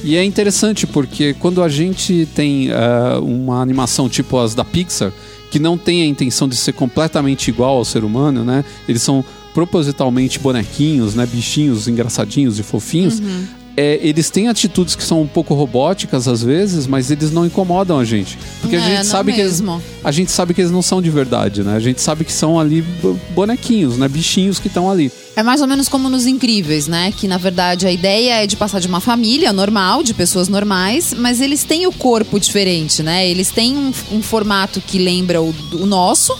E 0.03 0.15
é 0.15 0.23
interessante 0.23 0.85
porque 0.85 1.33
quando 1.39 1.63
a 1.63 1.69
gente 1.69 2.27
tem 2.35 2.69
eh, 2.69 3.17
uma 3.23 3.61
animação 3.61 4.07
tipo 4.07 4.37
as 4.37 4.53
da 4.53 4.63
Pixar, 4.63 5.11
que 5.49 5.57
não 5.57 5.77
tem 5.77 6.03
a 6.03 6.05
intenção 6.05 6.47
de 6.47 6.55
ser 6.55 6.73
completamente 6.73 7.47
igual 7.47 7.77
ao 7.77 7.85
ser 7.85 8.03
humano, 8.03 8.43
né? 8.43 8.63
Eles 8.87 9.01
são 9.01 9.25
propositalmente 9.53 10.37
bonequinhos, 10.37 11.15
né? 11.15 11.25
Bichinhos 11.25 11.87
engraçadinhos 11.87 12.59
e 12.59 12.63
fofinhos. 12.63 13.19
É, 13.77 13.99
eles 14.01 14.29
têm 14.29 14.47
atitudes 14.47 14.95
que 14.95 15.03
são 15.03 15.21
um 15.21 15.27
pouco 15.27 15.53
robóticas 15.53 16.27
às 16.29 16.41
vezes, 16.41 16.87
mas 16.87 17.11
eles 17.11 17.29
não 17.31 17.45
incomodam 17.45 17.99
a 17.99 18.05
gente. 18.05 18.37
Porque 18.61 18.75
a 18.77 18.79
É, 18.79 18.95
gente 18.97 19.07
sabe 19.07 19.33
que 19.33 19.41
eles, 19.41 19.59
mesmo. 19.59 19.81
a 20.03 20.11
gente 20.13 20.31
sabe 20.31 20.53
que 20.53 20.61
eles 20.61 20.71
não 20.71 20.81
são 20.81 21.01
de 21.01 21.09
verdade, 21.09 21.61
né? 21.61 21.75
A 21.75 21.79
gente 21.79 21.99
sabe 22.01 22.23
que 22.23 22.31
são 22.31 22.57
ali 22.57 22.81
bo- 22.81 23.17
bonequinhos, 23.31 23.97
né? 23.97 24.07
Bichinhos 24.07 24.59
que 24.59 24.67
estão 24.67 24.89
ali. 24.89 25.11
É 25.35 25.43
mais 25.43 25.59
ou 25.59 25.67
menos 25.67 25.89
como 25.89 26.09
nos 26.09 26.25
Incríveis, 26.25 26.87
né? 26.87 27.11
Que 27.11 27.27
na 27.27 27.37
verdade 27.37 27.85
a 27.85 27.91
ideia 27.91 28.43
é 28.43 28.47
de 28.47 28.55
passar 28.55 28.79
de 28.79 28.87
uma 28.87 29.01
família 29.01 29.51
normal, 29.51 30.01
de 30.03 30.13
pessoas 30.13 30.47
normais, 30.47 31.13
mas 31.13 31.41
eles 31.41 31.63
têm 31.65 31.85
o 31.85 31.91
corpo 31.91 32.39
diferente, 32.39 33.03
né? 33.03 33.27
Eles 33.27 33.51
têm 33.51 33.75
um, 33.77 33.91
um 34.13 34.21
formato 34.21 34.79
que 34.79 34.97
lembra 34.97 35.41
o, 35.41 35.53
o 35.73 35.85
nosso. 35.85 36.33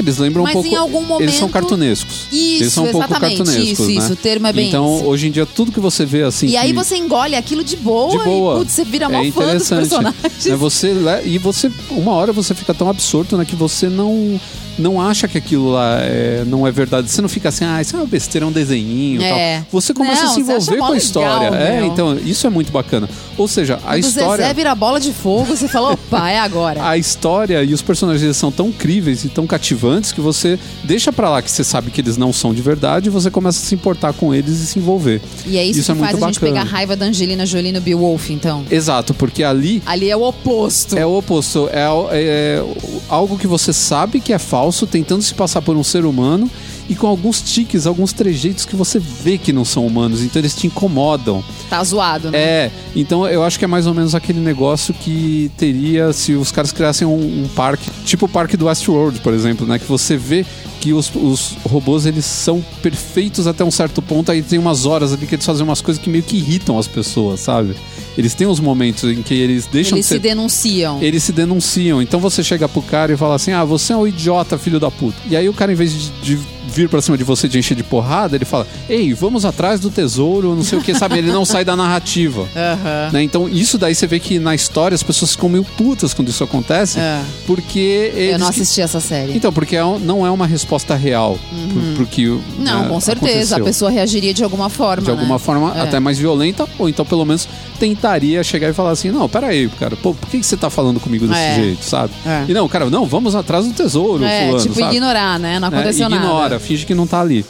Eles 0.00 0.18
lembram 0.18 0.42
Mas 0.44 0.50
um 0.56 0.62
pouco. 0.62 0.68
em 0.68 0.76
algum 0.76 0.98
Eles 1.20 1.34
são 1.34 1.42
momento- 1.42 1.52
cartunescos. 1.52 2.26
Isso, 2.32 2.62
eles 2.62 2.72
são 2.72 2.84
um 2.84 2.92
pouco 2.92 3.08
cartunescos, 3.08 3.56
isso, 3.70 3.86
né? 3.86 3.92
isso, 3.92 4.12
o 4.12 4.16
termo 4.16 4.46
é 4.46 4.52
bem 4.52 4.68
Então, 4.68 5.04
hoje 5.06 5.28
em 5.28 5.30
dia, 5.30 5.44
tudo 5.46 5.70
que 5.70 5.80
você 5.80 6.04
vê 6.04 6.22
assim. 6.22 6.46
E 6.48 6.56
aí 6.56 6.68
que- 6.68 6.74
você 6.74 6.96
engole 6.96 7.36
aquilo 7.36 7.62
de 7.62 7.76
boa, 7.76 8.10
de 8.18 8.24
boa. 8.24 8.54
e 8.54 8.58
putz, 8.60 8.72
você 8.72 8.84
vira 8.84 9.04
é 9.06 9.08
mó 9.08 9.32
fã 9.32 9.54
dos 9.56 9.68
personagens. 9.68 10.22
Né, 10.46 10.56
Você 10.56 10.94
e 11.24 11.38
você, 11.38 11.70
uma 11.90 12.12
hora 12.12 12.32
você 12.32 12.54
fica 12.54 12.72
tão 12.74 12.88
absorto, 12.88 13.36
né, 13.36 13.44
que 13.44 13.54
você 13.56 13.88
não 13.88 14.40
não 14.80 15.00
acha 15.00 15.28
que 15.28 15.38
aquilo 15.38 15.72
lá 15.72 15.98
é- 16.00 16.42
não 16.46 16.66
é 16.66 16.70
verdade. 16.72 17.10
Você 17.10 17.20
não 17.22 17.28
fica 17.28 17.48
assim, 17.50 17.64
ah, 17.64 17.80
isso 17.80 17.94
é 17.94 17.98
uma 17.98 18.06
besteira, 18.06 18.44
é 18.44 18.48
um 18.48 18.52
desenhinho 18.52 19.22
É. 19.22 19.64
Você 19.70 19.92
começa 19.94 20.22
Não, 20.24 20.30
a 20.30 20.34
se 20.34 20.40
envolver 20.40 20.66
com 20.66 20.72
a 20.84 20.88
legal, 20.88 20.96
história. 20.96 21.46
é, 21.48 21.76
meu. 21.80 21.86
então, 21.86 22.18
isso 22.18 22.46
é 22.46 22.50
muito 22.50 22.72
bacana. 22.72 23.08
Ou 23.36 23.46
seja, 23.48 23.76
a 23.76 23.92
Quando 23.92 23.98
história. 24.04 24.42
Zezé 24.44 24.54
vira 24.54 24.74
bola 24.74 24.98
de 25.00 25.12
fogo, 25.12 25.44
você 25.56 25.68
fala, 25.68 25.92
opa, 25.92 26.28
é 26.30 26.38
agora. 26.38 26.86
A 26.86 26.96
história 26.98 27.62
e 27.62 27.72
os 27.74 27.82
personagens 27.82 28.36
são 28.36 28.50
tão 28.50 28.70
críveis 28.72 29.24
e 29.24 29.28
tão 29.28 29.46
cativantes 29.46 30.12
que 30.12 30.20
você 30.20 30.58
deixa 30.84 31.12
pra 31.12 31.28
lá 31.30 31.42
que 31.42 31.50
você 31.50 31.62
sabe 31.64 31.90
que 31.90 32.00
eles 32.00 32.16
não 32.16 32.32
são 32.32 32.52
de 32.54 32.62
verdade 32.62 33.08
e 33.08 33.10
você 33.10 33.30
começa 33.30 33.58
a 33.58 33.62
se 33.66 33.74
importar 33.74 34.12
com 34.12 34.34
eles 34.34 34.60
e 34.60 34.66
se 34.66 34.78
envolver. 34.78 35.20
E 35.46 35.56
é 35.58 35.64
isso, 35.64 35.80
Isso 35.80 35.92
é 35.92 35.94
que 35.94 36.00
faz 36.00 36.12
muito 36.12 36.24
a 36.24 36.26
gente 36.28 36.40
bacana. 36.40 36.52
pegar 36.60 36.68
a 36.70 36.72
raiva 36.76 36.96
da 36.96 37.06
Angelina 37.06 37.44
Jolie 37.46 37.72
no 37.72 37.80
Beowulf, 37.80 38.30
então. 38.30 38.64
Exato, 38.70 39.12
porque 39.14 39.42
ali 39.44 39.82
Ali 39.86 40.10
é 40.10 40.16
o 40.16 40.22
oposto. 40.22 40.96
É 40.96 41.04
o 41.04 41.16
oposto. 41.18 41.68
É, 41.72 41.86
é 42.12 42.64
algo 43.08 43.36
que 43.38 43.46
você 43.46 43.72
sabe 43.72 44.20
que 44.20 44.32
é 44.32 44.38
falso, 44.38 44.69
tentando 44.86 45.22
se 45.22 45.34
passar 45.34 45.62
por 45.62 45.76
um 45.76 45.84
ser 45.84 46.04
humano 46.04 46.50
e 46.90 46.94
com 46.96 47.06
alguns 47.06 47.40
tiques, 47.40 47.86
alguns 47.86 48.12
trejeitos 48.12 48.64
que 48.66 48.74
você 48.74 48.98
vê 48.98 49.38
que 49.38 49.52
não 49.52 49.64
são 49.64 49.86
humanos. 49.86 50.22
Então 50.22 50.42
eles 50.42 50.56
te 50.56 50.66
incomodam. 50.66 51.42
Tá 51.70 51.82
zoado, 51.84 52.32
né? 52.32 52.38
É, 52.38 52.70
então 52.96 53.24
eu 53.28 53.44
acho 53.44 53.56
que 53.60 53.64
é 53.64 53.68
mais 53.68 53.86
ou 53.86 53.94
menos 53.94 54.12
aquele 54.12 54.40
negócio 54.40 54.92
que 54.92 55.52
teria 55.56 56.12
se 56.12 56.32
os 56.32 56.50
caras 56.50 56.72
criassem 56.72 57.06
um, 57.06 57.44
um 57.44 57.48
parque, 57.54 57.88
tipo 58.04 58.26
o 58.26 58.28
parque 58.28 58.56
do 58.56 58.66
Westworld, 58.66 59.20
por 59.20 59.32
exemplo, 59.32 59.64
né? 59.64 59.78
Que 59.78 59.86
você 59.86 60.16
vê 60.16 60.44
que 60.80 60.92
os, 60.92 61.12
os 61.14 61.56
robôs 61.64 62.06
eles 62.06 62.24
são 62.24 62.64
perfeitos 62.82 63.46
até 63.46 63.62
um 63.62 63.70
certo 63.70 64.02
ponto, 64.02 64.32
aí 64.32 64.42
tem 64.42 64.58
umas 64.58 64.84
horas 64.84 65.12
ali 65.12 65.26
que 65.26 65.34
eles 65.36 65.46
fazem 65.46 65.62
umas 65.62 65.80
coisas 65.80 66.02
que 66.02 66.10
meio 66.10 66.24
que 66.24 66.38
irritam 66.38 66.76
as 66.76 66.88
pessoas, 66.88 67.38
sabe? 67.38 67.76
Eles 68.18 68.34
têm 68.34 68.48
uns 68.48 68.58
momentos 68.58 69.04
em 69.04 69.22
que 69.22 69.34
eles 69.34 69.66
deixam 69.66 69.96
Eles 69.96 70.06
de 70.06 70.08
ser 70.08 70.14
se 70.16 70.20
denunciam. 70.20 70.98
eles 71.00 71.22
se 71.22 71.32
denunciam. 71.32 72.02
Então 72.02 72.18
você 72.18 72.42
chega 72.42 72.68
pro 72.68 72.82
cara 72.82 73.12
e 73.12 73.16
fala 73.16 73.36
assim: 73.36 73.52
ah, 73.52 73.64
você 73.64 73.92
é 73.92 73.96
um 73.96 74.06
idiota, 74.06 74.58
filho 74.58 74.80
da 74.80 74.90
puta. 74.90 75.16
E 75.30 75.36
aí 75.36 75.48
o 75.48 75.54
cara, 75.54 75.70
em 75.70 75.76
vez 75.76 75.92
de, 75.92 76.36
de 76.36 76.38
vir 76.70 76.88
pra 76.88 77.02
cima 77.02 77.16
de 77.18 77.24
você 77.24 77.48
de 77.48 77.58
encher 77.58 77.74
de 77.76 77.82
porrada, 77.82 78.36
ele 78.36 78.44
fala: 78.44 78.66
ei, 78.88 79.12
vamos 79.12 79.44
atrás 79.44 79.80
do 79.80 79.90
tesouro, 79.90 80.54
não 80.54 80.62
sei 80.62 80.78
o 80.78 80.82
que, 80.82 80.94
sabe? 80.94 81.18
Ele 81.18 81.30
não 81.32 81.44
sai 81.44 81.64
da 81.64 81.76
narrativa. 81.76 82.48
Aham. 82.56 83.10
Né? 83.12 83.22
Então, 83.22 83.48
isso 83.48 83.76
daí 83.78 83.94
você 83.94 84.06
vê 84.06 84.18
que 84.18 84.38
na 84.38 84.54
história 84.54 84.94
as 84.94 85.02
pessoas 85.02 85.32
ficam 85.32 85.48
meio 85.48 85.64
putas 85.64 86.14
quando 86.14 86.28
isso 86.28 86.42
acontece, 86.44 86.98
É. 86.98 87.20
porque. 87.46 88.12
Eu 88.14 88.38
não 88.38 88.48
assisti 88.48 88.80
essa 88.80 89.00
série. 89.00 89.32
Então, 89.36 89.52
porque 89.52 89.76
é 89.76 89.80
não 90.00 90.24
é 90.26 90.30
uma 90.30 90.46
resposta 90.46 90.94
real 90.94 91.38
pro, 91.72 91.94
pro 91.96 92.06
que. 92.06 92.28
Uhum. 92.28 92.40
não, 92.58 92.82
né, 92.82 92.88
com 92.88 93.00
certeza. 93.00 93.56
aconteceu. 93.56 93.56
A 93.58 93.64
pessoa 93.64 93.90
reagiria 93.90 94.32
de 94.34 94.44
alguma 94.44 94.68
forma. 94.68 95.02
De 95.02 95.10
alguma 95.10 95.34
né? 95.34 95.38
forma 95.38 95.72
É. 95.76 95.80
até 95.82 95.98
mais 96.00 96.18
violenta, 96.18 96.66
ou 96.78 96.88
então 96.88 97.04
pelo 97.04 97.24
menos 97.24 97.48
tentaria 97.78 98.42
chegar 98.44 98.68
e 98.68 98.72
falar 98.72 98.90
assim: 98.90 99.10
não, 99.10 99.28
peraí, 99.28 99.68
cara, 99.78 99.96
pô, 99.96 100.14
por 100.14 100.28
que, 100.28 100.38
que 100.38 100.46
você 100.46 100.56
tá 100.56 100.68
falando 100.70 101.00
comigo 101.00 101.26
desse 101.26 101.40
É. 101.40 101.54
jeito, 101.54 101.84
sabe? 101.84 102.12
É. 102.26 102.44
E 102.48 102.52
não, 102.54 102.68
cara, 102.68 102.88
não, 102.90 103.06
vamos 103.06 103.34
atrás 103.34 103.66
do 103.66 103.72
tesouro, 103.72 104.22
É, 104.24 104.46
fulano, 104.46 104.62
tipo, 104.62 104.74
sabe? 104.74 104.96
ignorar, 104.96 105.38
né? 105.38 105.58
Não 105.58 105.68
É, 105.68 105.70
aconteceu 105.70 106.06
ignora, 106.06 106.42
nada. 106.50 106.59
Finge 106.60 106.86
que 106.86 106.94
não 106.94 107.06
tá 107.06 107.20
ali. 107.20 107.44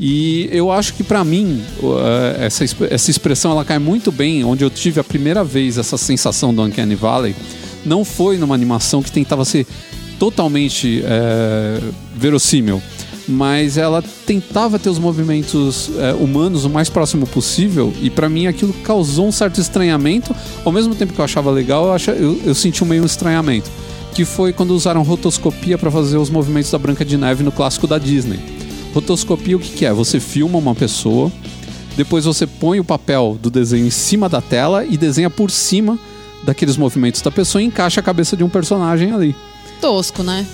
E 0.00 0.48
eu 0.50 0.72
acho 0.72 0.94
que 0.94 1.04
pra 1.04 1.22
mim, 1.22 1.62
essa, 2.40 2.64
essa 2.90 3.10
expressão 3.10 3.52
ela 3.52 3.64
cai 3.64 3.78
muito 3.78 4.10
bem 4.10 4.42
onde 4.42 4.64
eu 4.64 4.70
tive 4.70 4.98
a 4.98 5.04
primeira 5.04 5.44
vez 5.44 5.76
essa 5.78 5.96
sensação 5.98 6.52
do 6.54 6.62
Uncanny 6.62 6.94
Valley. 6.94 7.36
Não 7.84 8.04
foi 8.04 8.36
numa 8.38 8.54
animação 8.54 9.02
que 9.02 9.12
tentava 9.12 9.44
ser 9.44 9.66
totalmente 10.18 11.02
é, 11.04 11.80
verossímil, 12.16 12.80
mas 13.28 13.76
ela 13.76 14.02
tentava 14.26 14.78
ter 14.78 14.88
os 14.88 14.98
movimentos 14.98 15.90
é, 15.98 16.12
humanos 16.14 16.64
o 16.64 16.70
mais 16.70 16.88
próximo 16.88 17.26
possível 17.26 17.92
e 18.00 18.08
pra 18.10 18.28
mim 18.28 18.46
aquilo 18.46 18.72
causou 18.84 19.26
um 19.28 19.32
certo 19.32 19.60
estranhamento. 19.60 20.34
Ao 20.64 20.72
mesmo 20.72 20.94
tempo 20.94 21.12
que 21.12 21.18
eu 21.20 21.24
achava 21.24 21.50
legal, 21.50 21.86
eu, 21.86 21.92
acha- 21.92 22.12
eu, 22.12 22.40
eu 22.44 22.54
senti 22.54 22.82
um 22.82 22.86
meio 22.86 23.04
estranhamento. 23.04 23.70
Que 24.14 24.24
foi 24.24 24.52
quando 24.52 24.72
usaram 24.72 25.02
rotoscopia 25.02 25.78
pra 25.78 25.90
fazer 25.90 26.18
os 26.18 26.28
movimentos 26.28 26.70
da 26.70 26.78
Branca 26.78 27.04
de 27.04 27.16
Neve 27.16 27.42
no 27.42 27.52
clássico 27.52 27.86
da 27.86 27.98
Disney. 27.98 28.38
Rotoscopia 28.94 29.56
o 29.56 29.60
que, 29.60 29.70
que 29.70 29.86
é? 29.86 29.92
Você 29.92 30.20
filma 30.20 30.58
uma 30.58 30.74
pessoa, 30.74 31.32
depois 31.96 32.24
você 32.24 32.46
põe 32.46 32.78
o 32.78 32.84
papel 32.84 33.38
do 33.40 33.50
desenho 33.50 33.86
em 33.86 33.90
cima 33.90 34.28
da 34.28 34.40
tela 34.40 34.84
e 34.84 34.98
desenha 34.98 35.30
por 35.30 35.50
cima 35.50 35.98
daqueles 36.44 36.76
movimentos 36.76 37.22
da 37.22 37.30
pessoa 37.30 37.62
e 37.62 37.66
encaixa 37.66 38.00
a 38.00 38.02
cabeça 38.02 38.36
de 38.36 38.44
um 38.44 38.48
personagem 38.48 39.12
ali. 39.12 39.34
Tosco, 39.80 40.22
né? 40.22 40.46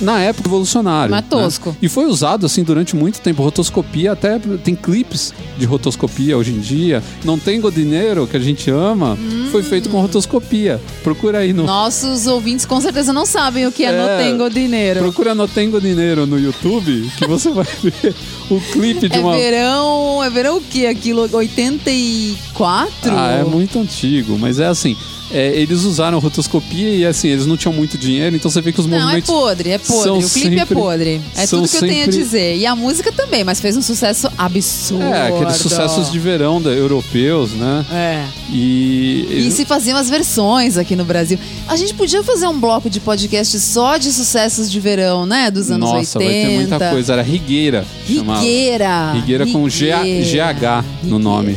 Na 0.00 0.20
época 0.20 0.44
revolucionário. 0.48 1.10
Mas 1.10 1.22
né? 1.22 1.26
tosco. 1.28 1.76
E 1.80 1.88
foi 1.88 2.06
usado 2.06 2.46
assim 2.46 2.62
durante 2.62 2.94
muito 2.96 3.20
tempo. 3.20 3.42
Rotoscopia, 3.42 4.12
até 4.12 4.38
tem 4.62 4.74
clipes 4.74 5.32
de 5.58 5.64
rotoscopia 5.66 6.36
hoje 6.36 6.52
em 6.52 6.60
dia. 6.60 7.02
Não 7.24 7.38
tem 7.38 7.60
Godineiro, 7.60 8.26
que 8.26 8.36
a 8.36 8.40
gente 8.40 8.70
ama, 8.70 9.16
foi 9.50 9.62
feito 9.62 9.88
com 9.88 10.00
rotoscopia. 10.00 10.80
Procura 11.02 11.38
aí 11.38 11.52
no. 11.52 11.64
Nossos 11.64 12.26
ouvintes 12.26 12.64
com 12.66 12.80
certeza 12.80 13.12
não 13.12 13.24
sabem 13.26 13.66
o 13.66 13.72
que 13.72 13.84
é, 13.84 13.88
É. 13.88 13.92
No 13.92 14.22
Tengo 14.22 14.50
Dinheiro. 14.50 15.00
Procura 15.00 15.34
no 15.34 15.46
Tengo 15.48 15.80
Dinheiro 15.80 16.26
no 16.26 16.38
YouTube, 16.38 17.10
que 17.16 17.26
você 17.26 17.50
vai 17.50 17.66
ver 17.82 18.14
o 18.50 18.60
clipe 18.72 19.08
de 19.08 19.16
É 19.16 19.20
uma. 19.20 19.36
verão. 19.36 20.22
É 20.24 20.30
verão 20.30 20.58
o 20.58 20.60
quê? 20.60 20.86
Aquilo 20.86 21.28
84? 21.32 23.12
Ah, 23.16 23.32
é 23.40 23.44
muito 23.44 23.78
antigo, 23.78 24.38
mas 24.38 24.58
é 24.60 24.66
assim. 24.66 24.96
É, 25.30 25.48
eles 25.56 25.82
usaram 25.82 26.18
rotoscopia 26.18 26.88
e 26.94 27.04
assim, 27.06 27.28
eles 27.28 27.46
não 27.46 27.56
tinham 27.56 27.72
muito 27.72 27.96
dinheiro, 27.98 28.36
então 28.36 28.50
você 28.50 28.60
vê 28.60 28.72
que 28.72 28.80
os 28.80 28.86
Não, 28.86 28.96
é 28.96 29.00
movimentos. 29.00 29.30
podre, 29.30 29.70
é 29.70 29.78
podre. 29.78 30.10
O 30.24 30.30
clipe 30.30 30.54
é 30.54 30.58
sempre- 30.60 30.74
podre. 30.74 31.20
É 31.36 31.46
tudo 31.46 31.68
que 31.68 31.76
eu 31.76 31.80
tenho 31.80 32.04
a 32.04 32.08
dizer. 32.08 32.56
E 32.56 32.66
a 32.66 32.76
música 32.76 33.10
também, 33.12 33.42
mas 33.44 33.60
fez 33.60 33.76
um 33.76 33.82
sucesso 33.82 34.28
absurdo. 34.36 35.02
É, 35.04 35.28
aqueles 35.28 35.56
sucessos 35.56 36.10
de 36.10 36.18
verão 36.18 36.60
da, 36.60 36.70
europeus, 36.70 37.50
né? 37.52 37.84
É. 37.92 38.24
E. 38.50 39.46
E 39.46 39.50
se 39.50 39.64
faziam 39.64 39.96
as 39.98 40.08
versões 40.08 40.76
aqui 40.76 40.94
no 40.96 41.04
Brasil. 41.04 41.38
A 41.68 41.76
gente 41.76 41.94
podia 41.94 42.22
fazer 42.22 42.46
um 42.46 42.58
bloco 42.58 42.88
de 42.90 43.00
podcast 43.00 43.58
só 43.60 43.96
de 43.96 44.12
sucessos 44.12 44.70
de 44.70 44.78
verão, 44.80 45.26
né? 45.26 45.50
Dos 45.50 45.70
anos 45.70 45.90
Nossa, 45.90 46.18
80. 46.18 46.18
vai 46.18 46.32
ter 46.50 46.56
muita 46.68 46.90
coisa. 46.90 47.12
Era 47.14 47.22
Rigueira. 47.22 47.84
Rigueira. 48.06 49.12
Rigueira 49.12 49.46
com 49.46 49.68
G- 49.68 49.90
GH 50.22 50.84
no 51.02 51.18
nome. 51.18 51.56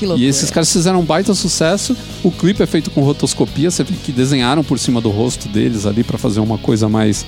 Que 0.00 0.06
loucura. 0.06 0.26
E 0.26 0.28
esses 0.28 0.50
caras 0.50 0.72
fizeram 0.72 1.00
um 1.00 1.04
baita 1.04 1.34
sucesso. 1.34 1.94
O 2.24 2.30
clipe 2.30 2.62
é 2.62 2.66
feito 2.66 2.90
com 2.90 3.02
rotoscopia, 3.02 3.70
você 3.70 3.84
vê 3.84 3.94
que 4.02 4.10
desenharam 4.10 4.64
por 4.64 4.78
cima 4.78 4.98
do 4.98 5.10
rosto 5.10 5.46
deles 5.46 5.84
ali 5.84 6.02
pra 6.02 6.16
fazer 6.16 6.40
uma 6.40 6.56
coisa 6.56 6.88
mais. 6.88 7.26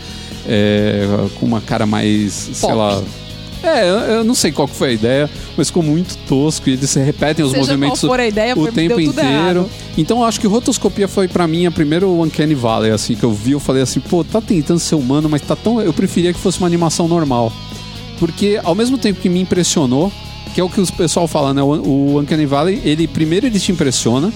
é, 0.49 1.07
com 1.39 1.45
uma 1.45 1.61
cara 1.61 1.85
mais. 1.85 2.33
sei 2.33 2.70
Pop. 2.70 2.75
lá. 2.75 3.03
É, 3.62 4.16
eu, 4.16 4.25
não 4.25 4.35
sei 4.35 4.51
qual 4.51 4.66
foi 4.66 4.89
a 4.89 4.93
ideia, 4.93 5.31
mas 5.57 5.68
ficou 5.68 5.83
muito 5.85 6.16
tosco 6.27 6.68
e 6.68 6.73
eles 6.73 6.91
se 6.91 6.99
repetem 6.99 7.45
os 7.45 7.53
Seja 7.53 7.62
movimentos 7.62 8.01
qual 8.01 8.11
for 8.11 8.18
a 8.18 8.27
ideia, 8.27 8.59
o 8.59 8.73
tempo 8.73 8.99
inteiro. 8.99 9.70
Então 9.97 10.20
eu 10.20 10.25
acho 10.25 10.41
que 10.41 10.47
rotoscopia 10.47 11.07
foi 11.07 11.29
pra 11.29 11.47
mim 11.47 11.66
a 11.66 11.70
primeira 11.70 12.09
Uncanny 12.09 12.55
Valley, 12.55 12.91
assim, 12.91 13.14
que 13.14 13.23
eu 13.23 13.33
vi, 13.33 13.53
eu 13.53 13.61
falei 13.61 13.83
assim, 13.83 14.01
pô, 14.01 14.25
tá 14.25 14.41
tentando 14.41 14.81
ser 14.81 14.95
humano, 14.95 15.29
mas 15.29 15.43
tá 15.43 15.55
tão. 15.55 15.81
Eu 15.81 15.93
preferia 15.93 16.33
que 16.33 16.41
fosse 16.41 16.59
uma 16.59 16.66
animação 16.66 17.07
normal. 17.07 17.53
Porque 18.18 18.59
ao 18.64 18.75
mesmo 18.75 18.97
tempo 18.97 19.20
que 19.20 19.29
me 19.29 19.41
impressionou, 19.41 20.11
que 20.55 20.61
é 20.61 20.64
o 20.64 20.68
que 20.68 20.80
o 20.80 20.86
pessoal 20.92 21.26
fala, 21.26 21.53
né? 21.55 21.62
O, 21.62 21.66
o 22.14 22.20
Uncanny 22.20 22.46
Valley, 22.46 22.80
ele 22.84 23.07
primeiro 23.07 23.46
ele 23.46 23.59
te 23.59 23.72
impressiona. 23.72 24.32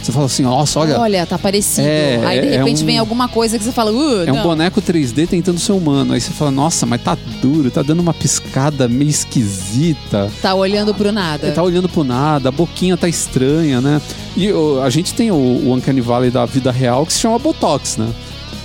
Você 0.00 0.12
fala 0.12 0.26
assim, 0.26 0.44
nossa, 0.44 0.78
olha, 0.78 0.98
Olha, 1.00 1.26
tá 1.26 1.36
parecido. 1.36 1.86
É, 1.86 2.20
Aí 2.24 2.40
de 2.40 2.46
é 2.46 2.58
repente 2.58 2.84
um- 2.84 2.86
vem 2.86 2.98
alguma 2.98 3.26
coisa 3.28 3.58
que 3.58 3.64
você 3.64 3.72
fala, 3.72 3.90
uh, 3.90 4.24
é 4.28 4.32
um 4.32 4.36
não. 4.36 4.42
boneco 4.44 4.80
3D 4.80 5.26
tentando 5.26 5.58
ser 5.58 5.72
humano. 5.72 6.14
Aí 6.14 6.20
você 6.20 6.30
fala, 6.30 6.52
nossa, 6.52 6.86
mas 6.86 7.02
tá 7.02 7.18
duro, 7.42 7.68
tá 7.68 7.82
dando 7.82 7.98
uma 7.98 8.14
piscada 8.14 8.86
meio 8.86 9.10
esquisita. 9.10 10.30
Tá 10.40 10.54
olhando 10.54 10.94
pro 10.94 11.10
nada. 11.10 11.46
Ele 11.48 11.54
tá 11.54 11.62
olhando 11.64 11.88
pro 11.88 12.04
nada, 12.04 12.48
a 12.48 12.52
boquinha 12.52 12.96
tá 12.96 13.08
estranha, 13.08 13.80
né? 13.80 14.00
E 14.36 14.48
a 14.84 14.88
gente 14.88 15.12
tem 15.14 15.32
o, 15.32 15.34
o 15.34 15.72
Uncanny 15.74 16.00
Valley 16.00 16.30
da 16.30 16.46
vida 16.46 16.70
real 16.70 17.04
que 17.04 17.12
se 17.12 17.18
chama 17.18 17.38
Botox, 17.38 17.96
né? 17.96 18.08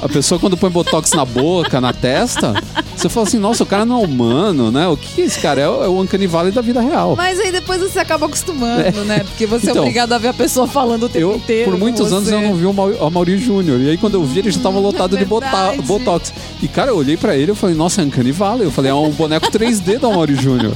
A 0.04 0.10
pessoa 0.10 0.38
quando 0.38 0.58
põe 0.58 0.70
Botox 0.70 1.12
na 1.12 1.24
boca, 1.24 1.80
na 1.80 1.94
testa, 1.94 2.54
você 2.96 3.08
fala 3.08 3.26
assim, 3.26 3.40
nossa, 3.40 3.64
o 3.64 3.66
cara 3.66 3.86
não 3.86 4.02
é 4.02 4.06
humano, 4.06 4.70
né? 4.70 4.86
O 4.88 4.98
que 4.98 5.22
é 5.22 5.26
esse 5.26 5.40
cara? 5.40 5.62
É 5.62 5.70
o, 5.70 5.84
é 5.84 5.88
o 5.88 6.02
Uncanny 6.02 6.28
Valley 6.28 6.52
da 6.52 6.62
vida 6.62 6.82
real. 6.82 7.16
Mas 7.16 7.40
aí 7.40 7.52
depois 7.54 7.80
você 7.82 8.00
acaba 8.00 8.26
acostumando, 8.26 9.06
né? 9.06 9.20
Porque 9.20 9.46
você 9.46 9.68
é 9.68 9.70
Então, 9.72 9.84
obrigado 9.84 10.12
a 10.12 10.18
ver 10.18 10.28
a 10.28 10.34
pessoa 10.34 10.68
falando 10.68 11.04
o 11.04 11.10
tempo 11.10 11.26
Eu, 11.32 11.36
inteiro. 11.38 11.72
por 11.72 11.80
muitos 11.80 12.12
anos, 12.12 12.30
eu 12.30 12.42
não 12.42 12.54
vi 12.56 12.66
o 12.66 12.74
Mau- 12.74 12.90
o 12.92 13.10
Mauri 13.10 13.38
Júnior. 13.38 13.80
E 13.80 13.92
aí, 13.92 13.98
quando 13.98 14.16
eu 14.16 14.24
vi, 14.26 14.40
ele 14.40 14.52
já 14.52 14.60
tava 14.60 14.78
lotado 14.78 15.18
de 15.18 15.24
bota- 15.24 15.46
verdade. 15.50 15.82
Botox. 15.84 16.34
E, 16.62 16.68
cara, 16.68 16.92
eu 16.92 16.98
olhei 16.98 17.16
pra 17.16 17.38
ele 17.38 17.54
e 17.54 17.56
falei, 17.56 17.74
nossa, 17.76 18.02
é 18.02 18.06
Uncanny 18.06 18.32
Valley. 18.34 18.66
Eu 18.66 18.72
falei, 18.72 18.92
é 18.92 18.94
um 18.94 19.10
boneco 19.10 19.50
3D 19.50 20.00
do 20.00 20.12
Mauri 20.12 20.36
Júnior. 20.36 20.74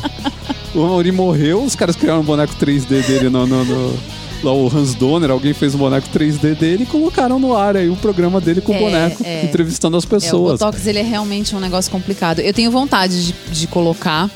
O 0.74 0.80
Mauri 0.80 1.12
morreu, 1.12 1.64
os 1.64 1.76
caras 1.76 1.96
criaram 1.98 2.22
um 2.22 2.24
boneco 2.24 2.54
3D 2.56 3.02
dele 3.06 3.30
no... 3.30 3.46
no- 3.46 3.66
no- 3.66 4.17
Lá 4.44 4.54
o 4.54 4.68
Hans 4.68 4.94
Donner, 4.94 5.32
alguém 5.32 5.54
fez 5.54 5.74
um 5.74 5.80
boneco 5.80 6.08
3D 6.10 6.56
dele 6.56 6.84
e 6.84 6.86
colocaram 6.86 7.40
no 7.40 7.56
ar 7.58 7.76
aí 7.76 7.90
o 7.90 7.96
programa 7.96 8.40
dele 8.40 8.62
com 8.62 8.72
o 8.72 8.76
É, 8.76 8.80
boneco, 8.80 9.24
é. 9.26 9.44
entrevistando 9.46 9.98
as 9.98 10.04
É, 10.04 10.08
o 10.08 10.10
pessoas. 10.10 10.60
Botox, 10.60 10.86
ele 10.86 11.00
é 11.00 11.04
realmente 11.04 11.56
um 11.56 11.60
negócio 11.60 11.92
complicado. 11.92 12.40
Eu 12.40 12.54
tenho 12.54 12.70
vontade 12.70 13.26
de, 13.28 13.34
de 13.52 13.68
colocar, 13.68 14.30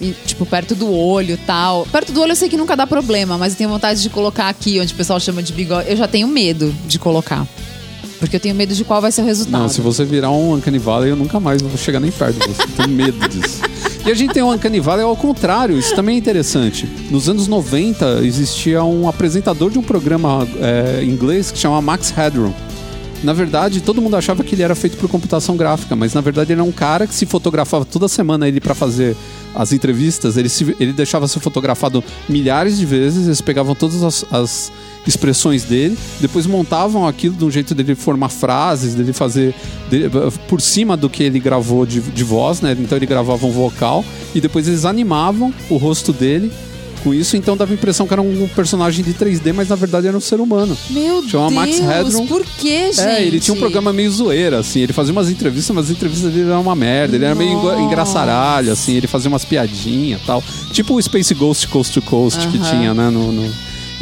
e, 0.00 0.14
tipo, 0.26 0.44
perto 0.44 0.74
do 0.74 0.92
olho 0.92 1.34
e 1.34 1.36
tal. 1.38 1.86
Perto 1.90 2.12
do 2.12 2.20
olho 2.20 2.32
eu 2.32 2.36
sei 2.36 2.48
que 2.48 2.56
nunca 2.56 2.76
dá 2.76 2.86
problema, 2.86 3.38
mas 3.38 3.52
eu 3.54 3.58
tenho 3.58 3.70
vontade 3.70 4.02
de 4.02 4.10
colocar 4.10 4.48
aqui, 4.48 4.78
onde 4.80 4.92
o 4.92 4.96
pessoal 4.96 5.18
chama 5.18 5.42
de 5.42 5.52
bigode. 5.52 5.88
Eu 5.90 5.96
já 5.96 6.06
tenho 6.06 6.28
medo 6.28 6.74
de 6.86 6.98
colocar. 6.98 7.46
Porque 8.18 8.36
eu 8.36 8.40
tenho 8.40 8.54
medo 8.54 8.74
de 8.74 8.84
qual 8.84 9.00
vai 9.00 9.10
ser 9.10 9.22
o 9.22 9.24
resultado. 9.24 9.62
Não, 9.62 9.68
se 9.68 9.80
você 9.80 10.04
virar 10.04 10.30
um 10.30 10.54
Uncanny 10.54 10.78
Valley, 10.78 11.10
eu 11.10 11.16
nunca 11.16 11.40
mais 11.40 11.60
vou 11.62 11.76
chegar 11.76 11.98
nem 12.00 12.10
perto 12.12 12.38
de 12.38 12.46
você. 12.54 12.66
Tenho 12.76 12.88
medo 12.88 13.28
disso. 13.28 13.60
E 14.04 14.10
a 14.10 14.14
gente 14.14 14.34
tem 14.34 14.42
um 14.42 14.50
Uncanny 14.52 14.80
Valley 14.80 15.04
ao 15.04 15.16
contrário, 15.16 15.78
isso 15.78 15.94
também 15.94 16.16
é 16.16 16.18
interessante. 16.18 16.86
Nos 17.08 17.28
anos 17.28 17.46
90, 17.46 18.20
existia 18.24 18.82
um 18.82 19.08
apresentador 19.08 19.70
de 19.70 19.78
um 19.78 19.82
programa 19.82 20.46
é, 20.60 21.04
inglês 21.04 21.52
que 21.52 21.58
chama 21.58 21.80
Max 21.80 22.10
Headroom. 22.10 22.52
Na 23.22 23.32
verdade, 23.32 23.80
todo 23.80 24.02
mundo 24.02 24.16
achava 24.16 24.42
que 24.42 24.56
ele 24.56 24.62
era 24.64 24.74
feito 24.74 24.96
por 24.96 25.08
computação 25.08 25.56
gráfica, 25.56 25.94
mas 25.94 26.12
na 26.12 26.20
verdade 26.20 26.50
ele 26.52 26.60
era 26.60 26.68
um 26.68 26.72
cara 26.72 27.06
que 27.06 27.14
se 27.14 27.24
fotografava 27.24 27.84
toda 27.84 28.08
semana 28.08 28.48
ele 28.48 28.60
para 28.60 28.74
fazer 28.74 29.14
as 29.54 29.72
entrevistas, 29.72 30.36
ele, 30.36 30.48
se- 30.48 30.74
ele 30.80 30.92
deixava 30.92 31.28
ser 31.28 31.38
fotografado 31.38 32.02
milhares 32.28 32.76
de 32.76 32.84
vezes, 32.84 33.26
eles 33.26 33.40
pegavam 33.40 33.76
todas 33.76 34.02
as, 34.02 34.24
as 34.32 34.72
expressões 35.06 35.64
dele, 35.64 35.96
depois 36.20 36.46
montavam 36.46 37.06
aquilo 37.06 37.34
de 37.34 37.44
um 37.44 37.50
jeito 37.50 37.74
dele 37.74 37.94
formar 37.94 38.28
frases, 38.28 38.94
dele 38.94 39.12
fazer 39.12 39.54
de- 39.90 40.08
por 40.48 40.60
cima 40.60 40.96
do 40.96 41.08
que 41.10 41.22
ele 41.22 41.40
gravou 41.40 41.84
de, 41.84 42.00
de 42.00 42.24
voz, 42.24 42.60
né? 42.60 42.76
Então 42.78 42.96
ele 42.96 43.06
gravava 43.06 43.44
um 43.46 43.50
vocal 43.50 44.04
e 44.34 44.40
depois 44.40 44.68
eles 44.68 44.84
animavam 44.84 45.52
o 45.68 45.76
rosto 45.76 46.12
dele 46.12 46.52
com 47.02 47.12
isso, 47.12 47.36
então 47.36 47.56
dava 47.56 47.72
a 47.72 47.74
impressão 47.74 48.06
que 48.06 48.14
era 48.14 48.22
um 48.22 48.46
personagem 48.54 49.04
de 49.04 49.12
3D, 49.12 49.52
mas 49.52 49.66
na 49.68 49.74
verdade 49.74 50.06
era 50.06 50.16
um 50.16 50.20
ser 50.20 50.38
humano. 50.38 50.78
Meu 50.88 51.28
Chama 51.28 51.66
Deus, 51.66 51.80
Max 51.80 51.80
Headroom. 51.80 52.26
por 52.28 52.44
que, 52.44 52.92
gente? 52.92 53.00
É, 53.00 53.26
ele 53.26 53.40
tinha 53.40 53.56
um 53.56 53.58
programa 53.58 53.92
meio 53.92 54.08
zoeira, 54.08 54.60
assim. 54.60 54.78
Ele 54.82 54.92
fazia 54.92 55.10
umas 55.10 55.28
entrevistas, 55.28 55.74
mas 55.74 55.86
as 55.86 55.90
entrevistas 55.90 56.32
dele 56.32 56.48
eram 56.48 56.60
uma 56.62 56.76
merda. 56.76 57.16
Ele 57.16 57.24
era 57.24 57.34
meio 57.34 57.60
Nossa. 57.60 57.80
engraçaralho, 57.80 58.70
assim. 58.70 58.92
Ele 58.94 59.08
fazia 59.08 59.28
umas 59.28 59.44
piadinhas 59.44 60.20
e 60.22 60.24
tal. 60.24 60.44
Tipo 60.70 60.94
o 60.94 61.02
Space 61.02 61.34
Ghost 61.34 61.66
Coast 61.66 61.92
to 61.92 62.02
Coast 62.02 62.46
que 62.46 62.58
Aham. 62.58 62.70
tinha, 62.70 62.94
né? 62.94 63.10
No, 63.10 63.32
no- 63.32 63.52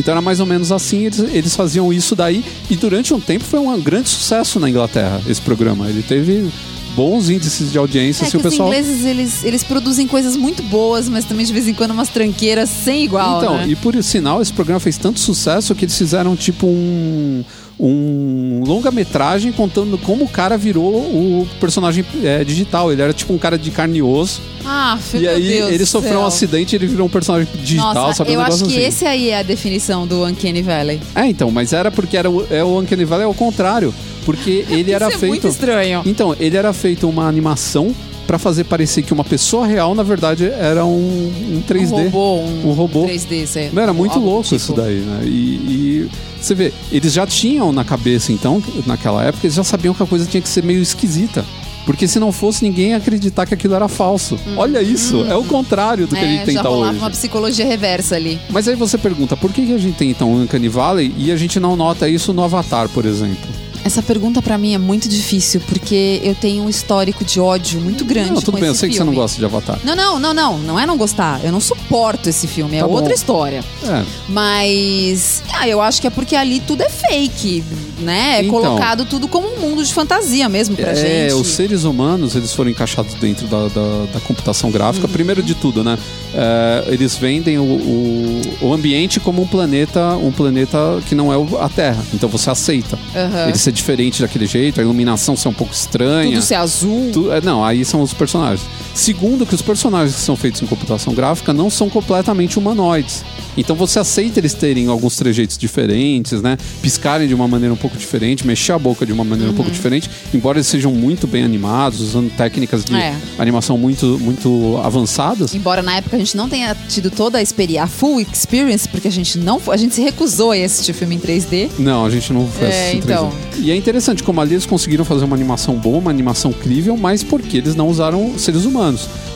Então 0.01 0.13
era 0.13 0.21
mais 0.21 0.41
ou 0.41 0.47
menos 0.47 0.73
assim. 0.73 1.05
Eles, 1.07 1.19
eles 1.19 1.55
faziam 1.55 1.93
isso 1.93 2.17
daí. 2.17 2.45
E 2.69 2.77
durante 2.77 3.15
um 3.15 3.21
tempo 3.21 3.45
foi 3.45 3.61
um 3.61 3.81
grande 3.81 4.09
sucesso 4.09 4.59
na 4.59 4.69
Inglaterra, 4.69 5.21
esse 5.29 5.41
programa. 5.41 5.89
Ele 5.89 6.03
teve 6.03 6.51
bons 6.95 7.31
índices 7.31 7.71
de 7.71 7.79
audiência. 7.79 8.25
É 8.25 8.29
assim, 8.29 8.37
o 8.37 8.41
pessoal... 8.41 8.69
os 8.69 8.75
ingleses, 8.75 9.05
eles, 9.05 9.45
eles 9.45 9.63
produzem 9.63 10.07
coisas 10.07 10.37
muito 10.37 10.63
boas, 10.65 11.09
mas 11.09 11.25
também 11.25 11.47
de 11.47 11.53
vez 11.53 11.69
em 11.69 11.75
quando 11.75 11.93
umas 11.93 12.09
tranqueiras 12.09 12.69
sem 12.69 13.05
igual, 13.05 13.43
Então, 13.43 13.57
né? 13.59 13.69
e 13.69 13.77
por 13.77 14.01
sinal, 14.03 14.43
esse 14.43 14.53
programa 14.53 14.81
fez 14.81 14.97
tanto 14.97 15.21
sucesso 15.21 15.75
que 15.75 15.85
eles 15.85 15.97
fizeram 15.97 16.35
tipo 16.35 16.67
um. 16.67 17.45
Um 17.83 18.63
longa-metragem 18.67 19.53
contando 19.53 19.97
como 19.97 20.25
o 20.25 20.29
cara 20.29 20.59
virou 20.59 20.95
o 20.95 21.49
personagem 21.59 22.05
é, 22.23 22.45
digital. 22.45 22.93
Ele 22.93 23.01
era 23.01 23.13
tipo 23.13 23.33
um 23.33 23.39
cara 23.39 23.59
de 23.59 23.71
carne 23.71 23.99
e 23.99 24.03
osso. 24.03 24.43
Ah, 24.65 24.99
e 25.15 25.27
aí 25.27 25.49
Deus 25.49 25.71
ele 25.73 25.87
sofreu 25.87 26.13
um 26.13 26.19
céu. 26.19 26.27
acidente 26.27 26.75
e 26.75 26.77
ele 26.77 26.87
virou 26.87 27.07
um 27.07 27.11
personagem 27.11 27.49
digital, 27.55 27.95
Nossa, 27.95 28.19
sabe? 28.19 28.33
Um 28.33 28.35
eu 28.35 28.41
acho 28.43 28.65
que 28.65 28.77
assim. 28.77 28.81
esse 28.81 29.07
aí 29.07 29.31
é 29.31 29.39
a 29.39 29.43
definição 29.43 30.07
do 30.07 30.27
Uncanny 30.27 30.61
Valley. 30.61 31.01
É, 31.15 31.27
então, 31.27 31.51
mas 31.51 31.73
era 31.73 31.91
porque 31.91 32.17
era 32.17 32.31
o, 32.31 32.47
é, 32.51 32.63
o 32.63 32.79
Uncanny 32.79 33.05
Valley 33.05 33.25
ao 33.25 33.35
contrário. 33.35 33.95
Porque 34.27 34.67
ele 34.71 34.93
era 34.93 35.07
Isso 35.07 35.17
é 35.17 35.19
feito. 35.19 35.31
muito 35.31 35.49
estranho. 35.49 36.03
Então, 36.05 36.37
ele 36.39 36.57
era 36.57 36.73
feito 36.75 37.09
uma 37.09 37.27
animação 37.27 37.95
pra 38.31 38.39
fazer 38.39 38.63
parecer 38.63 39.03
que 39.03 39.13
uma 39.13 39.25
pessoa 39.25 39.67
real, 39.67 39.93
na 39.93 40.05
verdade, 40.05 40.45
era 40.47 40.85
um, 40.85 41.33
um 41.57 41.63
3D. 41.69 41.91
Um 41.91 42.05
robô, 42.05 42.37
um, 42.37 42.69
Um 42.69 42.73
robô. 42.73 43.05
3D, 43.09 43.43
isso 43.43 43.59
aí. 43.59 43.71
Não, 43.73 43.83
Era 43.83 43.93
muito 43.93 44.15
Algo 44.15 44.25
louco 44.25 44.45
tipo. 44.45 44.55
isso 44.55 44.73
daí, 44.73 45.01
né? 45.01 45.23
E, 45.25 45.29
e 45.29 46.11
você 46.41 46.55
vê, 46.55 46.73
eles 46.93 47.13
já 47.13 47.27
tinham 47.27 47.73
na 47.73 47.83
cabeça, 47.85 48.31
então, 48.31 48.63
naquela 48.87 49.25
época, 49.25 49.45
eles 49.49 49.57
já 49.57 49.65
sabiam 49.65 49.93
que 49.93 50.01
a 50.01 50.07
coisa 50.07 50.27
tinha 50.27 50.41
que 50.41 50.49
ser 50.49 50.63
meio 50.63 50.81
esquisita. 50.81 51.45
Porque 51.85 52.07
se 52.07 52.21
não 52.21 52.31
fosse, 52.31 52.63
ninguém 52.63 52.91
ia 52.91 52.99
acreditar 52.99 53.47
que 53.47 53.55
aquilo 53.55 53.75
era 53.75 53.89
falso. 53.89 54.39
Olha 54.57 54.81
isso, 54.81 55.25
é 55.25 55.35
o 55.35 55.43
contrário 55.43 56.07
do 56.07 56.15
que 56.15 56.23
a. 56.23 56.25
É, 56.25 56.31
gente 56.37 56.45
tem 56.45 56.55
já 56.55 56.63
tá 56.63 56.71
hoje. 56.71 56.99
uma 56.99 57.11
psicologia 57.11 57.67
reversa 57.67 58.15
ali. 58.15 58.39
Mas 58.49 58.69
aí 58.69 58.77
você 58.77 58.97
pergunta, 58.97 59.37
por 59.37 59.53
que 59.53 59.75
a 59.75 59.79
gente 59.79 59.97
tem 59.97 60.11
então 60.11 60.33
Uncanny 60.35 60.69
Valley 60.69 61.13
e 61.19 61.33
a 61.33 61.37
gente 61.37 61.59
não 61.59 61.75
nota 61.75 62.09
isso 62.09 62.33
no 62.33 62.45
Avatar, 62.45 62.89
por 62.91 63.05
exemplo? 63.05 63.70
Essa 63.85 64.03
pergunta 64.03 64.43
pra 64.43 64.59
mim 64.59 64.75
é 64.75 64.79
muito 64.79 65.09
difícil, 65.09 65.61
porque 65.67 66.21
eu 66.23 66.35
tenho 66.35 66.63
um 66.65 66.69
histórico 66.69 67.25
de 67.25 67.41
ódio 67.41 67.81
muito 67.81 68.05
grande 68.05 68.31
Não, 68.31 68.41
tudo 68.43 68.59
bem, 68.59 68.69
eu 68.69 68.75
sei 68.75 68.89
que 68.89 68.95
você 68.95 69.01
não 69.01 69.07
filme. 69.07 69.21
gosta 69.21 69.39
de 69.39 69.45
Avatar. 69.45 69.79
Não, 69.85 69.97
não, 69.97 70.19
não, 70.19 70.35
não. 70.35 70.59
Não 70.59 70.79
é 70.81 70.85
não 70.87 70.97
gostar. 70.97 71.41
Eu 71.45 71.51
não 71.53 71.61
suporto 71.61 72.29
esse 72.29 72.47
filme. 72.47 72.77
É 72.77 72.81
Tá 72.81 72.87
bom. 72.87 72.95
outra 72.95 73.15
história. 73.15 73.65
É, 73.85 74.05
Mas. 74.29 75.43
Ah, 75.55 75.69
eu 75.69 75.81
acho 75.81 76.01
que 76.01 76.07
é 76.07 76.11
porque 76.11 76.35
ali 76.37 76.61
tudo 76.61 76.83
é 76.83 76.89
fake. 76.89 77.63
né, 78.01 78.37
é 78.39 78.43
Então. 78.45 78.63
colocado 78.63 79.05
tudo 79.05 79.29
como 79.29 79.47
um 79.47 79.61
mundo 79.61 79.85
de 79.85 79.93
fantasia 79.93 80.49
mesmo 80.49 80.75
pra 80.75 80.93
é, 80.93 80.95
gente. 81.29 81.35
os 81.35 81.49
seres 81.49 81.85
humanos, 81.85 82.35
eles 82.35 82.51
foram 82.55 82.71
encaixados 82.71 83.13
dentro 83.15 83.47
da, 83.47 83.69
da, 83.69 84.07
da 84.15 84.21
computação 84.21 84.71
gráfica. 84.71 85.07
Uhum. 85.07 85.13
Primeiro 85.13 85.43
de 85.43 85.55
tudo, 85.55 85.85
né? 85.85 85.99
é, 86.35 86.85
eles 86.89 87.15
vendem 87.17 87.59
o, 87.59 87.63
o, 87.63 88.41
o 88.63 88.73
ambiente 88.73 89.21
como 89.21 89.43
um 89.43 89.47
planeta, 89.47 90.17
um 90.17 90.33
planeta 90.33 90.79
que 91.07 91.15
não 91.15 91.31
é 91.33 91.37
a 91.63 91.69
Terra. 91.69 92.03
Então 92.15 92.29
você 92.29 92.49
aceita. 92.51 92.99
Aham. 93.15 93.49
Ele 93.49 93.59
ser 93.71 93.73
diferente 93.73 94.21
daquele 94.21 94.47
jeito, 94.47 94.81
a 94.81 94.83
iluminação 94.83 95.37
ser 95.37 95.49
um 95.49 95.53
pouco 95.53 95.73
estranha. 95.73 96.33
Tudo 96.33 96.43
ser 96.43 96.55
azul. 96.57 97.11
Tu- 97.13 97.33
é, 97.33 97.41
não, 97.41 97.65
aí 97.65 97.85
são 97.85 98.03
os 98.03 98.13
personagens. 98.13 98.67
Segundo, 98.95 99.47
que 99.47 99.55
os 99.55 99.63
personagens 99.63 100.15
que 100.17 100.21
são 100.21 100.37
feitos 100.37 100.61
em 100.63 100.67
computação 100.67 101.15
gráfica 101.15 101.53
não 101.53 101.71
são 101.71 101.89
completamente 101.89 102.59
humanoides. 102.59 103.25
Então 103.57 103.75
você 103.77 103.99
aceita 103.99 104.39
eles 104.39 104.55
terem 104.55 104.89
alguns 104.89 105.17
trejeitos 105.17 105.57
diferentes, 105.59 106.41
né? 106.43 106.57
Piscarem 106.83 107.27
de 107.27 107.35
uma 107.35 107.49
maneira 107.49 107.73
um 107.73 107.77
pouco 107.77 107.97
diferente, 107.97 108.47
mexer 108.47 108.73
a 108.73 108.79
boca 108.79 109.05
de 109.05 109.13
uma 109.13 109.25
maneira 109.25 109.51
um 109.53 109.55
pouco 109.55 109.71
diferente, 109.71 110.09
embora 110.33 110.59
eles 110.59 110.67
sejam 110.67 110.93
muito 110.93 111.27
bem 111.27 111.43
animados, 111.45 112.01
usando 112.01 112.31
técnicas 112.37 112.85
de 112.85 112.95
É. 112.95 113.15
animação 113.39 113.77
muito, 113.79 114.19
muito 114.21 114.79
avançadas. 114.85 115.55
Embora 115.55 115.83
na 115.83 115.97
época 115.97 116.17
a 116.17 116.19
gente 116.19 116.37
não 116.37 116.49
tenha 116.49 116.77
tido 116.89 117.11
toda 117.11 117.39
a 117.39 117.43
experiência, 117.43 117.85
a 117.85 117.87
full 117.87 118.21
experience, 118.21 118.89
porque 118.89 119.09
a 119.09 119.13
gente 119.13 119.39
não, 119.39 119.61
a 119.69 119.77
gente 119.77 119.95
se 119.95 120.01
recusou 120.03 120.53
a 120.53 120.57
assistir 120.57 120.93
filme 120.93 121.15
em 121.17 121.19
3D. 121.19 121.71
Não, 121.79 122.05
a 122.05 122.11
gente 122.11 122.33
não 122.33 122.47
fez 122.49 122.75
É, 122.75 122.95
então. 122.95 123.31
3D. 123.55 123.63
E 123.65 123.71
é 123.71 123.77
interessante 123.77 124.23
como 124.23 124.41
ali 124.41 124.55
eles 124.55 124.67
conseguiram 124.67 125.05
fazer 125.05 125.25
uma 125.25 125.37
animação 125.37 125.75
boa, 125.77 125.99
uma 125.99 126.11
animação 126.11 126.53
crível, 126.53 126.97
mas 126.97 127.23
porque 127.23 127.57
eles 127.59 127.75
não 127.75 127.89
usaram 127.89 128.39
seres 128.39 128.65
humanos. 128.65 128.80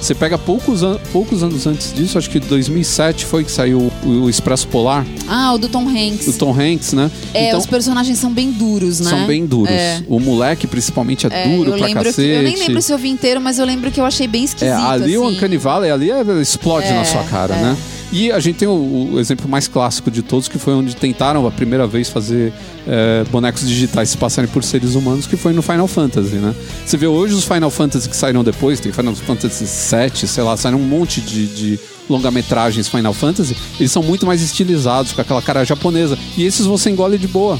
Você 0.00 0.14
pega 0.14 0.36
poucos, 0.36 0.82
an- 0.82 0.98
poucos 1.12 1.42
anos 1.42 1.66
antes 1.66 1.92
disso, 1.94 2.18
acho 2.18 2.28
que 2.28 2.38
2007 2.38 3.24
foi 3.24 3.42
que 3.44 3.50
saiu 3.50 3.90
o, 4.04 4.08
o 4.08 4.30
Expresso 4.30 4.68
Polar, 4.68 5.06
Ah, 5.26 5.52
o 5.54 5.58
do 5.58 5.68
Tom 5.68 5.88
Hanks. 5.88 6.26
do 6.26 6.32
Tom 6.34 6.52
Hanks, 6.52 6.92
né? 6.92 7.10
É, 7.32 7.48
então, 7.48 7.58
os 7.58 7.66
personagens 7.66 8.18
são 8.18 8.30
bem 8.32 8.50
duros, 8.52 9.00
né? 9.00 9.08
são 9.10 9.26
bem 9.26 9.46
duros. 9.46 9.70
É. 9.72 10.02
O 10.08 10.20
moleque, 10.20 10.66
principalmente, 10.66 11.26
é, 11.26 11.30
É, 11.44 11.56
duro 11.56 11.70
eu 11.72 11.76
pra 11.78 11.86
lembro 11.86 12.04
cacete. 12.04 12.28
que, 12.28 12.34
eu 12.34 12.42
nem 12.42 12.56
lembro 12.58 12.82
se 12.82 12.92
eu 12.92 12.98
vi 12.98 13.08
inteiro, 13.08 13.40
mas 13.40 13.58
eu 13.58 13.64
lembro 13.64 13.90
que 13.90 14.00
eu 14.00 14.04
achei 14.04 14.26
bem 14.26 14.44
esquisito. 14.44 14.68
É, 14.68 14.72
ali 14.74 15.16
o 15.16 15.24
assim. 15.26 15.36
Uncanny 15.36 15.56
Valley, 15.56 15.90
ali 15.90 16.10
é- 16.10 16.22
explode 16.40 16.86
É, 16.86 16.92
na 16.94 17.04
sua 17.04 17.22
cara, 17.24 17.54
é. 17.54 17.62
né? 17.62 17.76
E 18.12 18.30
a 18.30 18.38
gente 18.38 18.56
tem 18.56 18.68
o, 18.68 19.12
o 19.12 19.20
exemplo 19.20 19.48
mais 19.48 19.66
clássico 19.66 20.10
de 20.10 20.22
todos, 20.22 20.48
que 20.48 20.58
foi 20.58 20.74
onde 20.74 20.94
tentaram 20.94 21.46
a 21.46 21.50
primeira 21.50 21.86
vez 21.86 22.08
fazer 22.08 22.52
é, 22.86 23.24
bonecos 23.30 23.66
digitais 23.68 24.10
se 24.10 24.16
passarem 24.16 24.48
por 24.48 24.62
seres 24.62 24.94
humanos, 24.94 25.26
que 25.26 25.36
foi 25.36 25.52
no 25.52 25.62
Final 25.62 25.88
Fantasy, 25.88 26.36
né? 26.36 26.54
Você 26.84 26.96
vê 26.96 27.06
hoje 27.06 27.34
os 27.34 27.44
Final 27.44 27.70
Fantasy 27.70 28.08
que 28.08 28.16
saíram 28.16 28.44
depois, 28.44 28.80
tem 28.80 28.92
Final 28.92 29.14
Fantasy 29.14 29.64
VII, 29.64 30.28
sei 30.28 30.44
lá, 30.44 30.56
saíram 30.56 30.78
um 30.78 30.86
monte 30.86 31.20
de, 31.20 31.46
de 31.46 31.80
longa-metragens 32.08 32.88
Final 32.88 33.12
Fantasy, 33.12 33.56
eles 33.78 33.90
são 33.90 34.02
muito 34.02 34.26
mais 34.26 34.42
estilizados, 34.42 35.12
com 35.12 35.20
aquela 35.20 35.42
cara 35.42 35.64
japonesa. 35.64 36.18
E 36.36 36.44
esses 36.44 36.66
você 36.66 36.90
engole 36.90 37.18
de 37.18 37.26
boa. 37.28 37.58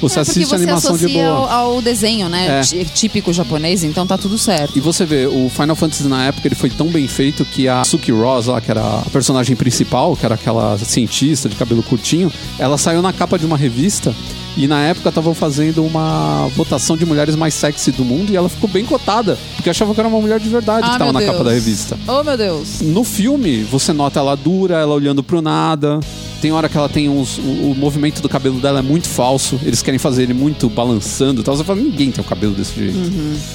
Você 0.00 0.18
É, 0.18 0.22
assiste 0.22 0.44
você 0.44 0.54
a 0.54 0.58
animação 0.58 0.96
de 0.96 1.08
boa. 1.08 1.26
Ao, 1.26 1.48
ao 1.74 1.82
desenho, 1.82 2.28
né? 2.28 2.60
É. 2.60 2.60
Tí- 2.62 2.84
Típico 2.84 3.32
japonês, 3.32 3.82
então 3.84 4.06
tá 4.06 4.16
tudo 4.18 4.36
certo. 4.38 4.76
E 4.76 4.80
você 4.80 5.04
vê, 5.04 5.26
o 5.26 5.48
Final 5.50 5.76
Fantasy 5.76 6.04
na 6.08 6.26
época 6.26 6.46
ele 6.48 6.54
foi 6.54 6.70
tão 6.70 6.88
bem 6.88 7.06
feito 7.08 7.44
que 7.44 7.68
a 7.68 7.84
Suki 7.84 8.12
Ross, 8.12 8.46
lá, 8.46 8.60
que 8.60 8.70
era 8.70 8.80
a 8.82 9.10
personagem 9.10 9.54
principal, 9.56 10.16
que 10.16 10.24
era 10.24 10.34
aquela 10.34 10.76
cientista 10.78 11.48
de 11.48 11.56
cabelo 11.56 11.82
curtinho, 11.82 12.32
ela 12.58 12.76
saiu 12.78 13.00
na 13.02 13.12
capa 13.12 13.38
de 13.38 13.46
uma 13.46 13.56
revista 13.56 14.14
e 14.56 14.66
na 14.66 14.82
época 14.84 15.10
estavam 15.10 15.34
fazendo 15.34 15.84
uma 15.84 16.48
votação 16.56 16.96
de 16.96 17.04
mulheres 17.04 17.36
mais 17.36 17.52
sexy 17.52 17.92
do 17.92 18.04
mundo 18.04 18.32
e 18.32 18.36
ela 18.36 18.48
ficou 18.48 18.68
bem 18.70 18.84
cotada, 18.86 19.36
porque 19.54 19.68
achava 19.68 19.92
que 19.94 20.00
era 20.00 20.08
uma 20.08 20.20
mulher 20.20 20.40
de 20.40 20.48
verdade 20.48 20.82
que 20.84 20.88
Ah, 20.90 20.92
estava 20.92 21.04
meu 21.04 21.12
na 21.12 21.18
Deus. 21.20 21.32
capa 21.32 21.44
da 21.44 21.50
revista. 21.52 21.98
Oh, 22.08 22.22
meu 22.24 22.36
Deus. 22.38 22.80
No 22.80 23.04
filme, 23.04 23.62
você 23.64 23.92
nota 23.92 24.18
ela 24.18 24.34
dura, 24.34 24.76
ela 24.76 24.94
olhando 24.94 25.22
pro 25.22 25.42
nada. 25.42 26.00
Tem 26.40 26.52
hora 26.52 26.68
que 26.68 26.76
ela 26.76 26.88
tem 26.88 27.08
uns. 27.08 27.38
O, 27.38 27.70
o 27.70 27.74
movimento 27.74 28.20
do 28.20 28.28
cabelo 28.28 28.60
dela 28.60 28.80
é 28.80 28.82
muito 28.82 29.08
falso. 29.08 29.58
Eles 29.62 29.82
querem 29.82 29.98
fazer 29.98 30.24
ele 30.24 30.34
muito 30.34 30.68
balançando 30.68 31.40
e 31.40 31.44
tal. 31.44 31.56
Você 31.56 31.64
fala, 31.64 31.80
ninguém 31.80 32.10
tem 32.10 32.22
o 32.22 32.26
cabelo 32.26 32.54
desse 32.54 32.74
jeito. 32.74 32.98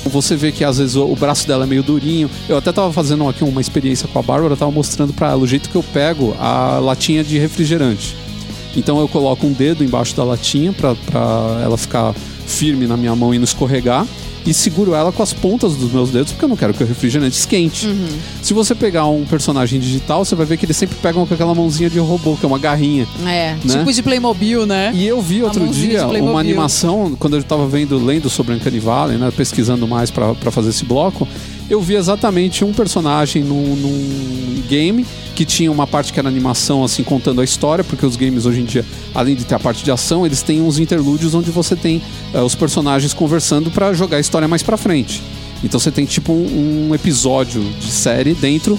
Você 0.09 0.35
vê 0.35 0.51
que 0.51 0.63
às 0.63 0.77
vezes 0.77 0.95
o, 0.95 1.05
o 1.05 1.15
braço 1.15 1.47
dela 1.47 1.65
é 1.65 1.67
meio 1.67 1.83
durinho. 1.83 2.29
Eu 2.49 2.57
até 2.57 2.71
tava 2.71 2.91
fazendo 2.91 3.27
aqui 3.27 3.43
uma 3.43 3.61
experiência 3.61 4.07
com 4.07 4.19
a 4.19 4.21
Bárbara, 4.21 4.55
tava 4.55 4.71
mostrando 4.71 5.13
pra 5.13 5.29
ela 5.29 5.41
o 5.41 5.47
jeito 5.47 5.69
que 5.69 5.75
eu 5.75 5.83
pego 5.83 6.35
a 6.39 6.79
latinha 6.79 7.23
de 7.23 7.37
refrigerante. 7.37 8.15
Então 8.75 8.99
eu 8.99 9.07
coloco 9.07 9.45
um 9.45 9.51
dedo 9.51 9.83
embaixo 9.83 10.15
da 10.15 10.23
latinha 10.23 10.71
pra, 10.73 10.95
pra 10.95 11.61
ela 11.63 11.77
ficar 11.77 12.13
firme 12.47 12.87
na 12.87 12.97
minha 12.97 13.15
mão 13.15 13.33
e 13.33 13.37
não 13.37 13.43
escorregar. 13.43 14.07
E 14.45 14.53
seguro 14.53 14.93
ela 14.95 15.11
com 15.11 15.21
as 15.21 15.33
pontas 15.33 15.75
dos 15.75 15.91
meus 15.91 16.09
dedos, 16.09 16.31
porque 16.31 16.43
eu 16.45 16.49
não 16.49 16.57
quero 16.57 16.73
que 16.73 16.83
o 16.83 16.87
refrigerante 16.87 17.37
esquente. 17.37 17.87
Se 18.41 18.53
você 18.53 18.73
pegar 18.73 19.05
um 19.05 19.23
personagem 19.25 19.79
digital, 19.79 20.25
você 20.25 20.33
vai 20.35 20.45
ver 20.45 20.57
que 20.57 20.65
eles 20.65 20.75
sempre 20.75 20.97
pegam 21.01 21.25
com 21.27 21.33
aquela 21.33 21.53
mãozinha 21.53 21.89
de 21.89 21.99
robô, 21.99 22.35
que 22.35 22.43
é 22.45 22.47
uma 22.47 22.57
garrinha. 22.57 23.07
É, 23.25 23.55
Né? 23.63 23.77
tipo 23.77 23.93
de 23.93 24.01
Playmobil, 24.01 24.65
né? 24.65 24.91
E 24.95 25.05
eu 25.05 25.21
vi 25.21 25.43
outro 25.43 25.61
dia 25.67 25.99
uma 26.07 26.39
animação, 26.39 27.15
quando 27.19 27.37
eu 27.37 27.43
tava 27.43 27.67
vendo, 27.67 28.03
lendo 28.03 28.29
sobre 28.29 28.55
Uncanny 28.55 28.79
Valley, 28.79 29.17
né, 29.17 29.31
pesquisando 29.35 29.87
mais 29.87 30.09
pra 30.09 30.33
fazer 30.51 30.69
esse 30.69 30.85
bloco, 30.85 31.27
eu 31.71 31.79
vi 31.79 31.95
exatamente 31.95 32.65
um 32.65 32.73
personagem 32.73 33.43
num, 33.43 33.77
num 33.77 34.63
game 34.67 35.05
que 35.33 35.45
tinha 35.45 35.71
uma 35.71 35.87
parte 35.87 36.11
que 36.11 36.19
era 36.19 36.27
animação, 36.27 36.83
assim, 36.83 37.01
contando 37.01 37.39
a 37.39 37.45
história, 37.45 37.81
porque 37.81 38.05
os 38.05 38.17
games 38.17 38.45
hoje 38.45 38.59
em 38.59 38.65
dia, 38.65 38.85
além 39.15 39.35
de 39.35 39.45
ter 39.45 39.55
a 39.55 39.59
parte 39.59 39.81
de 39.81 39.89
ação, 39.89 40.25
eles 40.25 40.41
têm 40.41 40.61
uns 40.61 40.77
interlúdios 40.77 41.33
onde 41.33 41.49
você 41.49 41.73
tem 41.73 42.01
eh, 42.33 42.41
os 42.41 42.55
personagens 42.55 43.13
conversando 43.13 43.71
pra 43.71 43.93
jogar 43.93 44.17
a 44.17 44.19
história 44.19 44.49
mais 44.49 44.61
pra 44.61 44.75
frente. 44.75 45.23
Então 45.63 45.79
você 45.79 45.89
tem 45.89 46.05
tipo 46.05 46.33
um, 46.33 46.89
um 46.89 46.95
episódio 46.95 47.63
de 47.79 47.89
série 47.89 48.33
dentro 48.33 48.77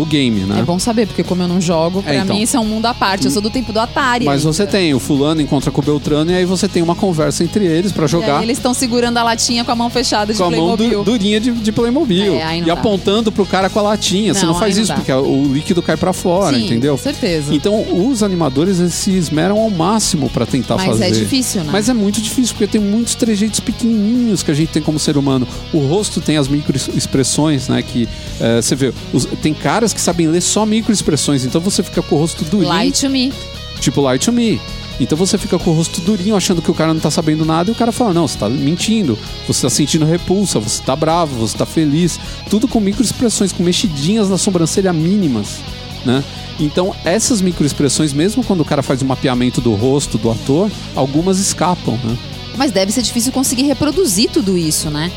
do 0.00 0.04
game, 0.06 0.40
né? 0.40 0.60
É 0.60 0.62
bom 0.62 0.78
saber, 0.78 1.06
porque 1.06 1.22
como 1.22 1.42
eu 1.42 1.48
não 1.48 1.60
jogo, 1.60 2.02
pra 2.02 2.12
É, 2.14 2.18
então. 2.18 2.34
mim 2.36 2.42
isso 2.42 2.56
é 2.56 2.60
um 2.60 2.64
mundo 2.64 2.86
à 2.86 2.94
parte. 2.94 3.24
Eu 3.26 3.30
sou 3.30 3.40
do 3.42 3.50
tempo 3.50 3.72
do 3.72 3.80
Atari. 3.80 4.24
Mas 4.24 4.40
ainda. 4.40 4.52
você 4.52 4.66
tem 4.66 4.92
o 4.94 4.98
fulano 5.00 5.40
encontra 5.40 5.70
com 5.70 5.80
o 5.80 5.84
Beltrano 5.84 6.30
e 6.30 6.34
aí 6.34 6.44
você 6.44 6.68
tem 6.68 6.82
uma 6.82 6.94
conversa 6.94 7.42
entre 7.44 7.64
eles 7.66 7.92
pra 7.92 8.04
E 8.06 8.08
jogar. 8.08 8.38
aí 8.38 8.44
eles 8.44 8.58
estão 8.58 8.74
segurando 8.74 9.16
a 9.18 9.22
latinha 9.22 9.64
com 9.64 9.72
a 9.72 9.76
mão 9.76 9.88
fechada 9.90 10.32
de 10.32 10.38
com 10.38 10.44
a 10.44 10.50
mão 10.50 10.76
Playmobil. 10.76 11.04
du- 11.04 11.10
durinha 11.12 11.40
de, 11.40 11.50
de 11.52 11.72
Playmobil. 11.72 12.34
É, 12.34 12.44
não 12.56 12.58
e 12.58 12.62
dá. 12.62 12.72
apontando 12.74 13.30
pro 13.32 13.46
cara 13.46 13.68
com 13.70 13.78
a 13.78 13.82
latinha. 13.82 14.34
Você 14.34 14.44
Não, 14.44 14.52
não 14.52 14.60
faz 14.60 14.76
não 14.76 14.82
isso, 14.82 14.94
porque 14.94 15.12
o 15.12 15.52
líquido 15.52 15.82
cai 15.82 15.96
pra 15.96 16.12
fora, 16.12 16.56
Sim, 16.56 16.66
entendeu? 16.66 16.96
com 16.96 17.02
certeza. 17.02 17.54
Então, 17.54 17.80
os 18.08 18.22
animadores 18.22 18.78
eles 18.80 18.94
se 18.94 19.10
esmeram 19.16 19.58
ao 19.58 19.70
máximo 19.70 20.28
pra 20.30 20.44
tentar 20.46 20.76
Mas 20.76 20.86
fazer. 20.86 21.04
é 21.06 21.10
difícil, 21.10 21.62
né? 21.64 21.70
Mas 21.72 21.88
é 21.88 21.94
muito 21.94 22.20
difícil, 22.20 22.54
porque 22.54 22.66
tem 22.66 22.80
muitos 22.80 23.14
trejeitos 23.14 23.60
pequenininhos 23.60 24.42
que 24.42 24.50
a 24.50 24.54
gente 24.54 24.68
tem 24.70 24.82
como 24.82 24.98
ser 24.98 25.16
humano. 25.16 25.46
O 25.72 25.78
rosto 25.78 26.20
tem 26.20 26.36
as 26.36 26.48
microexpressões, 26.48 27.68
né? 27.68 27.82
Que 27.82 28.08
eh, 28.40 28.60
você 28.62 28.74
vê, 28.74 28.92
os- 29.12 29.26
tem 29.42 29.52
caras 29.86 29.92
que 29.92 30.00
sabem 30.00 30.26
ler 30.26 30.40
só 30.40 30.66
microexpressões, 30.66 31.44
então 31.44 31.60
você 31.60 31.82
fica 31.82 32.02
com 32.02 32.16
o 32.16 32.18
rosto 32.18 32.44
durinho, 32.44 32.72
Lie 32.72 32.92
to 32.92 33.08
me. 33.08 33.32
tipo 33.80 34.00
Light 34.00 34.24
to 34.24 34.32
Me. 34.32 34.60
Então 34.98 35.16
você 35.16 35.36
fica 35.36 35.58
com 35.58 35.70
o 35.70 35.74
rosto 35.74 36.00
durinho, 36.00 36.34
achando 36.34 36.62
que 36.62 36.70
o 36.70 36.74
cara 36.74 36.92
não 36.94 37.00
tá 37.00 37.10
sabendo 37.10 37.44
nada, 37.44 37.70
e 37.70 37.72
o 37.72 37.76
cara 37.76 37.92
fala: 37.92 38.14
Não, 38.14 38.26
você 38.26 38.38
tá 38.38 38.48
mentindo, 38.48 39.18
você 39.46 39.62
tá 39.62 39.70
sentindo 39.70 40.06
repulsa, 40.06 40.58
você 40.58 40.82
tá 40.82 40.96
bravo, 40.96 41.36
você 41.36 41.56
tá 41.56 41.66
feliz. 41.66 42.18
Tudo 42.48 42.66
com 42.66 42.80
microexpressões, 42.80 43.52
com 43.52 43.62
mexidinhas 43.62 44.30
na 44.30 44.38
sobrancelha 44.38 44.92
mínimas, 44.92 45.58
né? 46.04 46.24
Então, 46.58 46.94
essas 47.04 47.42
microexpressões, 47.42 48.14
mesmo 48.14 48.42
quando 48.42 48.62
o 48.62 48.64
cara 48.64 48.82
faz 48.82 49.02
o 49.02 49.04
mapeamento 49.04 49.60
do 49.60 49.74
rosto 49.74 50.16
do 50.16 50.30
ator, 50.30 50.70
algumas 50.94 51.38
escapam, 51.38 51.98
né? 52.02 52.16
Mas 52.56 52.72
deve 52.72 52.90
ser 52.90 53.02
difícil 53.02 53.30
conseguir 53.32 53.64
reproduzir 53.64 54.30
tudo 54.30 54.56
isso, 54.56 54.88
né? 54.90 55.12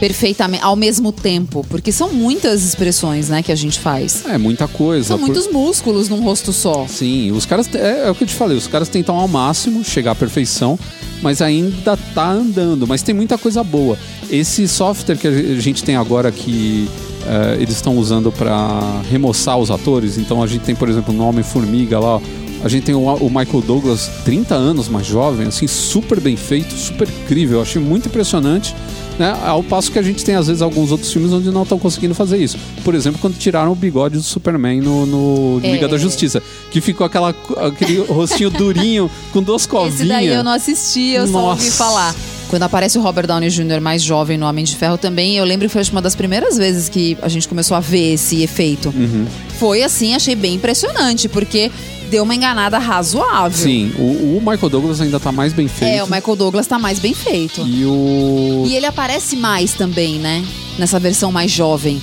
Perfeitamente, 0.00 0.62
ao 0.62 0.76
mesmo 0.76 1.12
tempo. 1.12 1.64
Porque 1.68 1.90
são 1.92 2.12
muitas 2.12 2.62
expressões, 2.64 3.28
né, 3.28 3.42
que 3.42 3.52
a 3.52 3.54
gente 3.56 3.78
faz. 3.78 4.24
É 4.26 4.36
muita 4.38 4.66
coisa. 4.68 5.08
São 5.08 5.18
por- 5.18 5.26
muitos 5.26 5.50
músculos 5.50 6.08
num 6.08 6.20
rosto 6.22 6.52
só. 6.52 6.86
Sim, 6.88 7.30
os 7.32 7.46
caras. 7.46 7.68
É, 7.74 8.06
é 8.06 8.10
o 8.10 8.14
que 8.14 8.24
eu 8.24 8.28
te 8.28 8.34
falei, 8.34 8.56
os 8.56 8.66
caras 8.66 8.88
tentam 8.88 9.16
ao 9.16 9.28
máximo 9.28 9.84
chegar 9.84 10.12
à 10.12 10.14
perfeição, 10.14 10.78
mas 11.22 11.40
ainda 11.40 11.96
tá 12.14 12.30
andando. 12.30 12.86
Mas 12.86 13.02
tem 13.02 13.14
muita 13.14 13.38
coisa 13.38 13.62
boa. 13.62 13.96
Esse 14.30 14.66
software 14.68 15.16
que 15.16 15.26
a 15.28 15.60
gente 15.60 15.82
tem 15.84 15.96
agora 15.96 16.30
que 16.32 16.88
eh, 17.26 17.56
eles 17.60 17.76
estão 17.76 17.96
usando 17.96 18.30
para 18.32 19.00
remoçar 19.10 19.58
os 19.58 19.70
atores, 19.70 20.18
então 20.18 20.42
a 20.42 20.46
gente 20.46 20.62
tem, 20.62 20.74
por 20.74 20.88
exemplo, 20.88 21.14
o 21.14 21.16
nome 21.16 21.42
Formiga 21.42 21.98
lá. 21.98 22.20
A 22.64 22.68
gente 22.68 22.84
tem 22.84 22.94
o, 22.94 23.00
o 23.00 23.28
Michael 23.28 23.60
Douglas, 23.60 24.10
30 24.24 24.54
anos 24.54 24.88
mais 24.88 25.06
jovem, 25.06 25.46
assim, 25.48 25.66
super 25.66 26.18
bem 26.18 26.34
feito, 26.34 26.74
super 26.74 27.06
incrível. 27.06 27.58
Eu 27.58 27.62
achei 27.62 27.80
muito 27.80 28.08
impressionante. 28.08 28.74
Né? 29.18 29.36
Ao 29.44 29.62
passo 29.62 29.92
que 29.92 29.98
a 29.98 30.02
gente 30.02 30.24
tem, 30.24 30.34
às 30.34 30.46
vezes, 30.46 30.62
alguns 30.62 30.90
outros 30.90 31.12
filmes 31.12 31.30
onde 31.30 31.50
não 31.50 31.62
estão 31.62 31.78
conseguindo 31.78 32.14
fazer 32.14 32.38
isso. 32.38 32.58
Por 32.82 32.94
exemplo, 32.94 33.20
quando 33.20 33.36
tiraram 33.36 33.70
o 33.70 33.74
bigode 33.74 34.16
do 34.16 34.22
Superman 34.22 34.80
no, 34.80 35.04
no 35.04 35.60
É. 35.62 35.72
Liga 35.72 35.86
da 35.86 35.98
Justiça. 35.98 36.42
Que 36.70 36.80
ficou 36.80 37.06
aquela, 37.06 37.34
aquele 37.58 37.98
rostinho 38.00 38.48
durinho 38.50 39.10
com 39.30 39.42
duas 39.42 39.66
covinhas. 39.66 40.00
Esse 40.00 40.08
daí 40.08 40.28
eu 40.28 40.42
não 40.42 40.52
assisti, 40.52 41.10
eu 41.10 41.28
só 41.28 41.50
ouvi 41.50 41.66
Nossa. 41.66 41.76
falar. 41.76 42.14
Quando 42.54 42.62
aparece 42.62 42.96
o 42.96 43.00
Robert 43.00 43.26
Downey 43.26 43.50
Jr. 43.50 43.80
mais 43.80 44.00
jovem 44.00 44.38
no 44.38 44.46
Homem 44.46 44.64
de 44.64 44.76
Ferro 44.76 44.96
também, 44.96 45.36
eu 45.36 45.44
lembro 45.44 45.66
que 45.66 45.72
foi 45.72 45.82
uma 45.90 46.00
das 46.00 46.14
primeiras 46.14 46.56
vezes 46.56 46.88
que 46.88 47.18
a 47.20 47.28
gente 47.28 47.48
começou 47.48 47.76
a 47.76 47.80
ver 47.80 48.12
esse 48.12 48.44
efeito. 48.44 48.94
Uhum. 48.96 49.26
Foi 49.58 49.82
assim, 49.82 50.14
achei 50.14 50.36
bem 50.36 50.54
impressionante, 50.54 51.28
porque 51.28 51.68
deu 52.08 52.22
uma 52.22 52.32
enganada 52.32 52.78
razoável. 52.78 53.58
Sim, 53.58 53.92
o, 53.98 54.36
o 54.36 54.38
Michael 54.38 54.70
Douglas 54.70 55.00
ainda 55.00 55.18
tá 55.18 55.32
mais 55.32 55.52
bem 55.52 55.66
feito. 55.66 55.92
É, 55.96 56.04
o 56.04 56.06
Michael 56.06 56.36
Douglas 56.36 56.64
tá 56.68 56.78
mais 56.78 57.00
bem 57.00 57.12
feito. 57.12 57.66
E 57.66 57.84
o. 57.84 58.62
E 58.68 58.76
ele 58.76 58.86
aparece 58.86 59.34
mais 59.34 59.72
também, 59.72 60.20
né? 60.20 60.44
Nessa 60.78 61.00
versão 61.00 61.32
mais 61.32 61.50
jovem. 61.50 62.00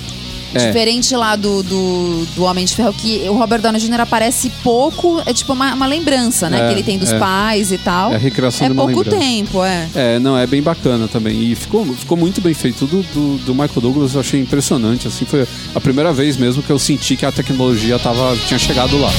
É. 0.54 0.66
Diferente 0.66 1.14
lá 1.16 1.36
do, 1.36 1.62
do, 1.62 2.26
do 2.34 2.44
Homem 2.44 2.64
de 2.64 2.74
Ferro, 2.74 2.92
que 2.92 3.28
o 3.28 3.34
Robert 3.34 3.60
Downey 3.60 3.80
Jr. 3.80 4.00
aparece 4.00 4.50
pouco, 4.62 5.22
é 5.24 5.32
tipo 5.32 5.52
uma, 5.52 5.74
uma 5.74 5.86
lembrança, 5.86 6.48
né? 6.50 6.60
É, 6.60 6.66
que 6.68 6.74
ele 6.74 6.82
tem 6.82 6.98
dos 6.98 7.12
é. 7.12 7.18
pais 7.18 7.72
e 7.72 7.78
tal. 7.78 8.12
É 8.12 8.16
a 8.16 8.18
recriação 8.18 8.66
É 8.66 8.70
de 8.70 8.72
uma 8.74 8.84
pouco 8.84 9.00
lembrança. 9.00 9.18
tempo, 9.18 9.64
é. 9.64 9.88
É, 9.94 10.18
não, 10.18 10.36
é 10.36 10.46
bem 10.46 10.62
bacana 10.62 11.08
também. 11.08 11.40
E 11.42 11.54
ficou, 11.54 11.84
ficou 11.94 12.16
muito 12.16 12.40
bem 12.40 12.54
feito. 12.54 12.86
Tudo 12.86 13.02
do, 13.14 13.38
do 13.38 13.54
Michael 13.54 13.80
Douglas 13.80 14.14
eu 14.14 14.20
achei 14.20 14.40
impressionante. 14.40 15.06
Assim, 15.08 15.24
foi 15.24 15.46
a 15.74 15.80
primeira 15.80 16.12
vez 16.12 16.36
mesmo 16.36 16.62
que 16.62 16.70
eu 16.70 16.78
senti 16.78 17.16
que 17.16 17.24
a 17.26 17.32
tecnologia 17.32 17.98
tava, 17.98 18.36
tinha 18.46 18.58
chegado 18.58 18.98
lá. 18.98 19.10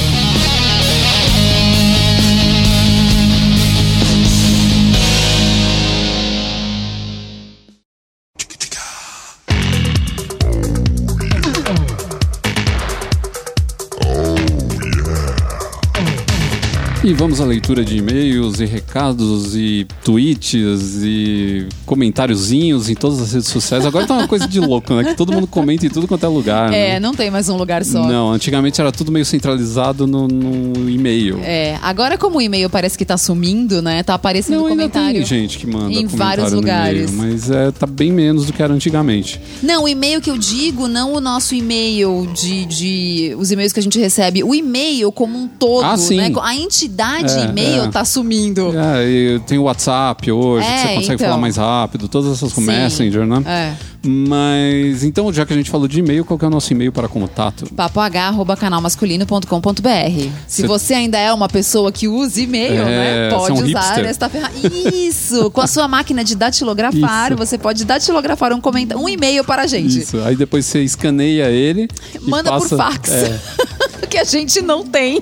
E 17.06 17.12
vamos 17.12 17.38
à 17.38 17.44
leitura 17.44 17.84
de 17.84 17.98
e-mails 17.98 18.60
e 18.60 18.64
recados 18.64 19.54
e 19.54 19.86
tweets 20.02 21.02
e 21.02 21.66
comentáriozinhos 21.84 22.88
em 22.88 22.94
todas 22.94 23.20
as 23.20 23.34
redes 23.34 23.48
sociais. 23.48 23.84
Agora 23.84 24.06
tá 24.06 24.14
uma 24.14 24.26
coisa 24.26 24.48
de 24.48 24.58
louco, 24.58 24.94
né? 24.94 25.04
Que 25.04 25.14
todo 25.14 25.30
mundo 25.30 25.46
comenta 25.46 25.84
em 25.84 25.90
tudo 25.90 26.08
quanto 26.08 26.24
é 26.24 26.28
lugar. 26.30 26.72
É, 26.72 26.94
né? 26.94 27.00
não 27.00 27.12
tem 27.12 27.30
mais 27.30 27.46
um 27.50 27.58
lugar 27.58 27.84
só. 27.84 28.08
Não, 28.08 28.32
antigamente 28.32 28.80
era 28.80 28.90
tudo 28.90 29.12
meio 29.12 29.26
centralizado 29.26 30.06
no, 30.06 30.26
no 30.26 30.88
e-mail. 30.88 31.40
É, 31.42 31.78
agora 31.82 32.16
como 32.16 32.38
o 32.38 32.40
e-mail 32.40 32.70
parece 32.70 32.96
que 32.96 33.04
tá 33.04 33.18
sumindo, 33.18 33.82
né? 33.82 34.02
Tá 34.02 34.14
aparecendo 34.14 34.60
Não, 34.60 34.66
ainda 34.66 34.88
comentário. 34.88 35.18
tem 35.18 35.26
gente 35.26 35.58
que 35.58 35.66
manda 35.66 35.92
em 35.92 36.06
vários 36.06 36.52
lugares. 36.52 37.10
mas 37.10 37.50
é, 37.50 37.70
tá 37.70 37.86
bem 37.86 38.12
menos 38.12 38.46
do 38.46 38.52
que 38.54 38.62
era 38.62 38.72
antigamente. 38.72 39.38
Não, 39.62 39.84
o 39.84 39.88
e-mail 39.88 40.22
que 40.22 40.30
eu 40.30 40.38
digo, 40.38 40.88
não 40.88 41.12
o 41.12 41.20
nosso 41.20 41.54
e-mail 41.54 42.26
de, 42.32 42.64
de 42.64 43.36
os 43.38 43.52
e-mails 43.52 43.74
que 43.74 43.80
a 43.80 43.82
gente 43.82 43.98
recebe, 43.98 44.42
o 44.42 44.54
e-mail 44.54 45.12
como 45.12 45.38
um 45.38 45.46
todo, 45.46 45.84
Ah, 45.84 45.98
sim. 45.98 46.16
né? 46.16 46.32
A 46.40 46.56
entidade 46.56 46.93
É, 47.02 47.44
e-mail 47.44 47.84
é. 47.84 47.88
tá 47.88 48.04
sumindo. 48.04 48.72
É, 48.78 49.04
e 49.08 49.38
tem 49.40 49.58
o 49.58 49.62
WhatsApp 49.64 50.30
hoje, 50.30 50.66
É, 50.66 50.72
que 50.72 50.78
você 50.78 50.94
consegue 50.94 51.14
então. 51.14 51.26
falar 51.28 51.40
mais 51.40 51.56
rápido, 51.56 52.06
todas 52.08 52.32
essas 52.32 52.52
com 52.52 52.60
Sim. 52.60 52.66
Messenger, 52.68 53.26
né? 53.26 53.42
É. 53.46 53.72
Mas, 54.06 55.02
então, 55.02 55.32
já 55.32 55.46
que 55.46 55.54
a 55.54 55.56
gente 55.56 55.70
falou 55.70 55.88
de 55.88 55.98
e-mail, 56.00 56.24
qual 56.26 56.38
que 56.38 56.44
é 56.44 56.48
o 56.48 56.50
nosso 56.50 56.70
e-mail 56.72 56.92
para 56.92 57.08
contato? 57.08 57.64
papoh@canalmasculino.com.br. 57.74 60.30
Se 60.46 60.62
Cê- 60.62 60.66
você 60.66 60.94
ainda 60.94 61.18
é 61.18 61.32
uma 61.32 61.48
pessoa 61.48 61.90
que 61.90 62.06
usa 62.06 62.40
e-mail, 62.40 62.82
É, 62.82 62.84
né? 62.84 63.30
Pode 63.30 63.50
é 63.50 63.54
um 63.54 63.64
usar 63.66 63.80
hipster. 63.80 64.04
esta 64.06 64.28
ferramenta. 64.28 64.68
Isso! 64.94 65.50
Com 65.50 65.60
a 65.60 65.66
sua 65.66 65.88
máquina 65.88 66.22
de 66.22 66.34
datilografar, 66.34 67.32
Isso. 67.32 67.38
você 67.38 67.58
pode 67.58 67.84
datilografar 67.84 68.52
um, 68.52 68.60
comenta... 68.60 68.96
um 68.96 69.08
e-mail 69.08 69.42
para 69.44 69.62
a 69.62 69.66
gente. 69.66 70.00
Isso. 70.00 70.18
Aí 70.22 70.36
depois 70.36 70.66
você 70.66 70.82
escaneia 70.82 71.48
ele. 71.50 71.88
e 72.14 72.18
Manda 72.30 72.50
passa- 72.50 72.68
por 72.68 72.76
fax. 72.76 73.10
É, 73.10 73.40
que 74.08 74.18
a 74.18 74.24
gente 74.24 74.60
não 74.60 74.84
tem. 74.84 75.20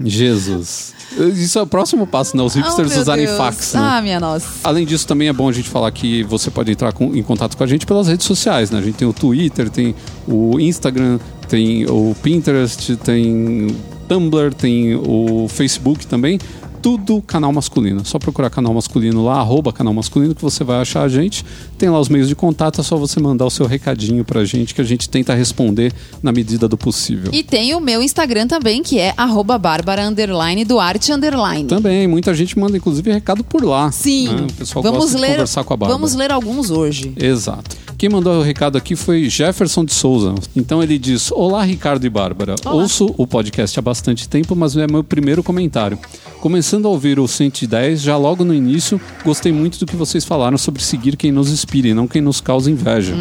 Jesus. 0.00 0.94
Isso 1.34 1.58
é 1.58 1.62
o 1.62 1.66
próximo 1.66 2.06
passo, 2.06 2.36
né? 2.36 2.42
Os 2.42 2.54
hipsters 2.54 2.96
Oh, 2.96 3.00
usarem 3.00 3.26
Deus. 3.26 3.36
fax. 3.36 3.74
Né? 3.74 3.80
Ah, 3.82 4.00
minha 4.02 4.20
nossa. 4.20 4.46
Além 4.62 4.86
disso, 4.86 5.06
também 5.06 5.28
é 5.28 5.32
bom 5.32 5.48
a 5.48 5.52
gente 5.52 5.68
falar 5.68 5.90
que 5.90 6.22
você 6.24 6.50
pode 6.50 6.70
entrar 6.70 6.92
com- 6.92 7.14
em 7.14 7.22
contato 7.22 7.56
com 7.56 7.64
a 7.64 7.66
gente 7.66 7.84
pelas 7.86 8.06
redes 8.08 8.26
sociais, 8.26 8.70
né? 8.70 8.78
A 8.78 8.82
gente 8.82 8.94
tem 8.96 9.08
o 9.08 9.12
Twitter, 9.12 9.68
tem 9.70 9.94
o 10.26 10.58
Instagram, 10.60 11.18
tem 11.48 11.86
o 11.90 12.14
Pinterest, 12.22 12.96
tem 12.96 13.66
o 13.66 13.74
Tumblr, 14.08 14.54
tem 14.54 14.94
o 14.94 15.46
Facebook 15.48 16.06
também. 16.06 16.38
Tudo 16.88 17.20
canal 17.20 17.52
masculino. 17.52 18.02
Só 18.02 18.18
procurar 18.18 18.48
canal 18.48 18.72
masculino 18.72 19.22
lá, 19.22 19.40
arroba 19.40 19.74
canal 19.74 19.92
masculino, 19.92 20.34
que 20.34 20.40
você 20.40 20.64
vai 20.64 20.80
achar 20.80 21.02
a 21.02 21.08
gente. 21.08 21.44
Tem 21.76 21.90
lá 21.90 22.00
os 22.00 22.08
meios 22.08 22.28
de 22.28 22.34
contato, 22.34 22.80
é 22.80 22.84
só 22.84 22.96
você 22.96 23.20
mandar 23.20 23.44
o 23.44 23.50
seu 23.50 23.66
recadinho 23.66 24.24
pra 24.24 24.42
gente, 24.46 24.74
que 24.74 24.80
a 24.80 24.84
gente 24.84 25.06
tenta 25.06 25.34
responder 25.34 25.92
na 26.22 26.32
medida 26.32 26.66
do 26.66 26.78
possível. 26.78 27.30
E 27.30 27.42
tem 27.42 27.74
o 27.74 27.80
meu 27.80 28.02
Instagram 28.02 28.46
também, 28.46 28.82
que 28.82 28.98
é 28.98 29.12
arroba 29.18 29.58
bárbara 29.58 30.08
underline 30.08 30.64
Duarte 30.64 31.12
underline. 31.12 31.68
Também, 31.68 32.08
muita 32.08 32.32
gente 32.32 32.58
manda, 32.58 32.78
inclusive, 32.78 33.12
recado 33.12 33.44
por 33.44 33.62
lá. 33.62 33.92
Sim. 33.92 34.28
né? 34.28 34.46
O 34.48 34.52
pessoal 34.54 34.82
vamos 34.82 35.04
gosta 35.04 35.18
ler, 35.18 35.26
de 35.26 35.32
conversar 35.34 35.64
com 35.64 35.74
a 35.74 35.76
Bárbara. 35.76 35.98
Vamos 35.98 36.14
ler 36.14 36.32
alguns 36.32 36.70
hoje. 36.70 37.12
Exato. 37.18 37.76
Quem 37.98 38.08
mandou 38.08 38.38
o 38.38 38.42
recado 38.42 38.78
aqui 38.78 38.94
foi 38.94 39.28
Jefferson 39.28 39.84
de 39.84 39.92
Souza. 39.92 40.32
Então 40.54 40.80
ele 40.80 40.96
diz: 40.98 41.32
Olá, 41.32 41.64
Ricardo 41.64 42.06
e 42.06 42.08
Bárbara. 42.08 42.54
Olá. 42.64 42.76
Ouço 42.76 43.12
o 43.18 43.26
podcast 43.26 43.76
há 43.76 43.82
bastante 43.82 44.28
tempo, 44.28 44.54
mas 44.54 44.76
é 44.76 44.86
meu 44.86 45.02
primeiro 45.02 45.42
comentário. 45.42 45.98
Começando 46.40 46.77
a 46.86 46.90
ouvir 46.90 47.18
o 47.18 47.26
110, 47.26 48.00
já 48.00 48.16
logo 48.16 48.44
no 48.44 48.54
início, 48.54 49.00
gostei 49.24 49.50
muito 49.50 49.78
do 49.78 49.86
que 49.86 49.96
vocês 49.96 50.24
falaram 50.24 50.58
sobre 50.58 50.82
seguir 50.82 51.16
quem 51.16 51.32
nos 51.32 51.50
inspira 51.50 51.88
e 51.88 51.94
não 51.94 52.06
quem 52.06 52.22
nos 52.22 52.40
causa 52.40 52.70
inveja. 52.70 53.14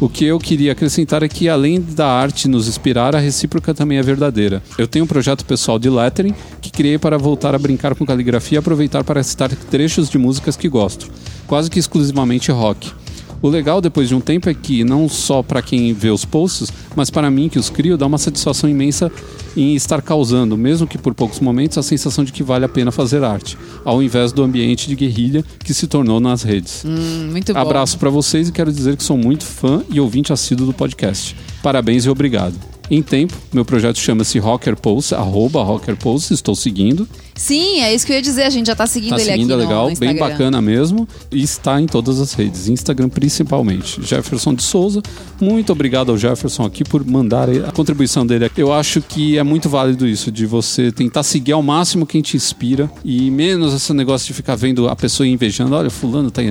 O 0.00 0.08
que 0.08 0.24
eu 0.24 0.38
queria 0.38 0.72
acrescentar 0.72 1.22
é 1.22 1.28
que, 1.28 1.48
além 1.48 1.80
da 1.80 2.06
arte 2.06 2.46
nos 2.46 2.68
inspirar, 2.68 3.16
a 3.16 3.18
recíproca 3.18 3.74
também 3.74 3.98
é 3.98 4.02
verdadeira. 4.02 4.62
Eu 4.76 4.86
tenho 4.86 5.04
um 5.04 5.08
projeto 5.08 5.44
pessoal 5.44 5.78
de 5.78 5.90
lettering 5.90 6.34
que 6.60 6.70
criei 6.70 6.98
para 6.98 7.18
voltar 7.18 7.54
a 7.54 7.58
brincar 7.58 7.94
com 7.94 8.06
caligrafia 8.06 8.56
e 8.56 8.60
aproveitar 8.60 9.02
para 9.02 9.22
citar 9.22 9.50
trechos 9.50 10.08
de 10.08 10.18
músicas 10.18 10.56
que 10.56 10.68
gosto, 10.68 11.10
quase 11.46 11.68
que 11.68 11.78
exclusivamente 11.78 12.52
rock. 12.52 12.92
O 13.40 13.48
legal 13.48 13.80
depois 13.80 14.08
de 14.08 14.14
um 14.14 14.20
tempo 14.20 14.48
é 14.48 14.54
que, 14.54 14.82
não 14.82 15.08
só 15.08 15.42
para 15.42 15.62
quem 15.62 15.92
vê 15.92 16.10
os 16.10 16.24
posts, 16.24 16.72
mas 16.96 17.10
para 17.10 17.30
mim 17.30 17.48
que 17.48 17.58
os 17.58 17.70
crio, 17.70 17.96
dá 17.96 18.06
uma 18.06 18.18
satisfação 18.18 18.68
imensa 18.68 19.10
em 19.56 19.74
estar 19.74 20.02
causando, 20.02 20.56
mesmo 20.56 20.86
que 20.86 20.98
por 20.98 21.14
poucos 21.14 21.40
momentos, 21.40 21.78
a 21.78 21.82
sensação 21.82 22.24
de 22.24 22.32
que 22.32 22.42
vale 22.42 22.64
a 22.64 22.68
pena 22.68 22.90
fazer 22.90 23.22
arte, 23.22 23.56
ao 23.84 24.02
invés 24.02 24.32
do 24.32 24.42
ambiente 24.42 24.88
de 24.88 24.94
guerrilha 24.94 25.44
que 25.60 25.72
se 25.72 25.86
tornou 25.86 26.20
nas 26.20 26.42
redes. 26.42 26.84
Hum, 26.84 27.30
muito 27.30 27.52
bom. 27.52 27.60
Abraço 27.60 27.98
para 27.98 28.10
vocês 28.10 28.48
e 28.48 28.52
quero 28.52 28.72
dizer 28.72 28.96
que 28.96 29.04
sou 29.04 29.16
muito 29.16 29.44
fã 29.44 29.82
e 29.90 30.00
ouvinte 30.00 30.32
assíduo 30.32 30.66
do 30.66 30.72
podcast. 30.72 31.36
Parabéns 31.62 32.04
e 32.04 32.10
obrigado. 32.10 32.54
Em 32.90 33.02
tempo, 33.02 33.34
meu 33.52 33.64
projeto 33.64 33.98
chama-se 33.98 34.38
Rocker 34.38 34.74
Pulse, 34.74 35.14
arroba 35.14 35.62
Rocker 35.62 35.94
Pulse, 35.96 36.32
estou 36.32 36.54
seguindo. 36.54 37.06
Sim, 37.38 37.80
é 37.80 37.94
isso 37.94 38.04
que 38.04 38.12
eu 38.12 38.16
ia 38.16 38.22
dizer. 38.22 38.42
A 38.42 38.50
gente 38.50 38.66
já 38.66 38.74
tá 38.76 38.86
seguindo 38.86 39.10
Tá 39.10 39.20
ele 39.20 39.30
seguindo, 39.30 39.50
é 39.52 39.54
aqui 39.54 39.62
no- 39.62 39.68
legal, 39.68 39.88
no 39.90 39.96
bem 39.96 40.16
bacana 40.16 40.60
mesmo. 40.60 41.08
E 41.32 41.42
está 41.42 41.80
em 41.80 41.86
todas 41.86 42.20
as 42.20 42.32
redes, 42.34 42.68
Instagram 42.68 43.08
principalmente. 43.08 44.04
Jefferson 44.04 44.52
de 44.54 44.62
Souza, 44.62 45.00
muito 45.40 45.70
obrigado 45.72 46.10
ao 46.10 46.18
Jefferson 46.18 46.64
aqui 46.64 46.82
por 46.84 47.04
mandar 47.06 47.48
a 47.48 47.70
contribuição 47.72 48.26
dele. 48.26 48.50
Eu 48.56 48.72
acho 48.72 49.00
que 49.00 49.38
é 49.38 49.42
muito 49.42 49.68
válido 49.68 50.06
isso, 50.06 50.30
de 50.32 50.44
você 50.46 50.90
tentar 50.90 51.22
seguir 51.22 51.52
ao 51.52 51.62
máximo 51.62 52.04
quem 52.04 52.20
te 52.20 52.36
inspira 52.36 52.90
e 53.04 53.30
menos 53.30 53.72
esse 53.72 53.92
negócio 53.92 54.26
de 54.26 54.34
ficar 54.34 54.56
vendo 54.56 54.88
a 54.88 54.96
pessoa 54.96 55.26
invejando. 55.26 55.74
Olha, 55.76 55.90
fulano 55.90 56.30
tá 56.30 56.42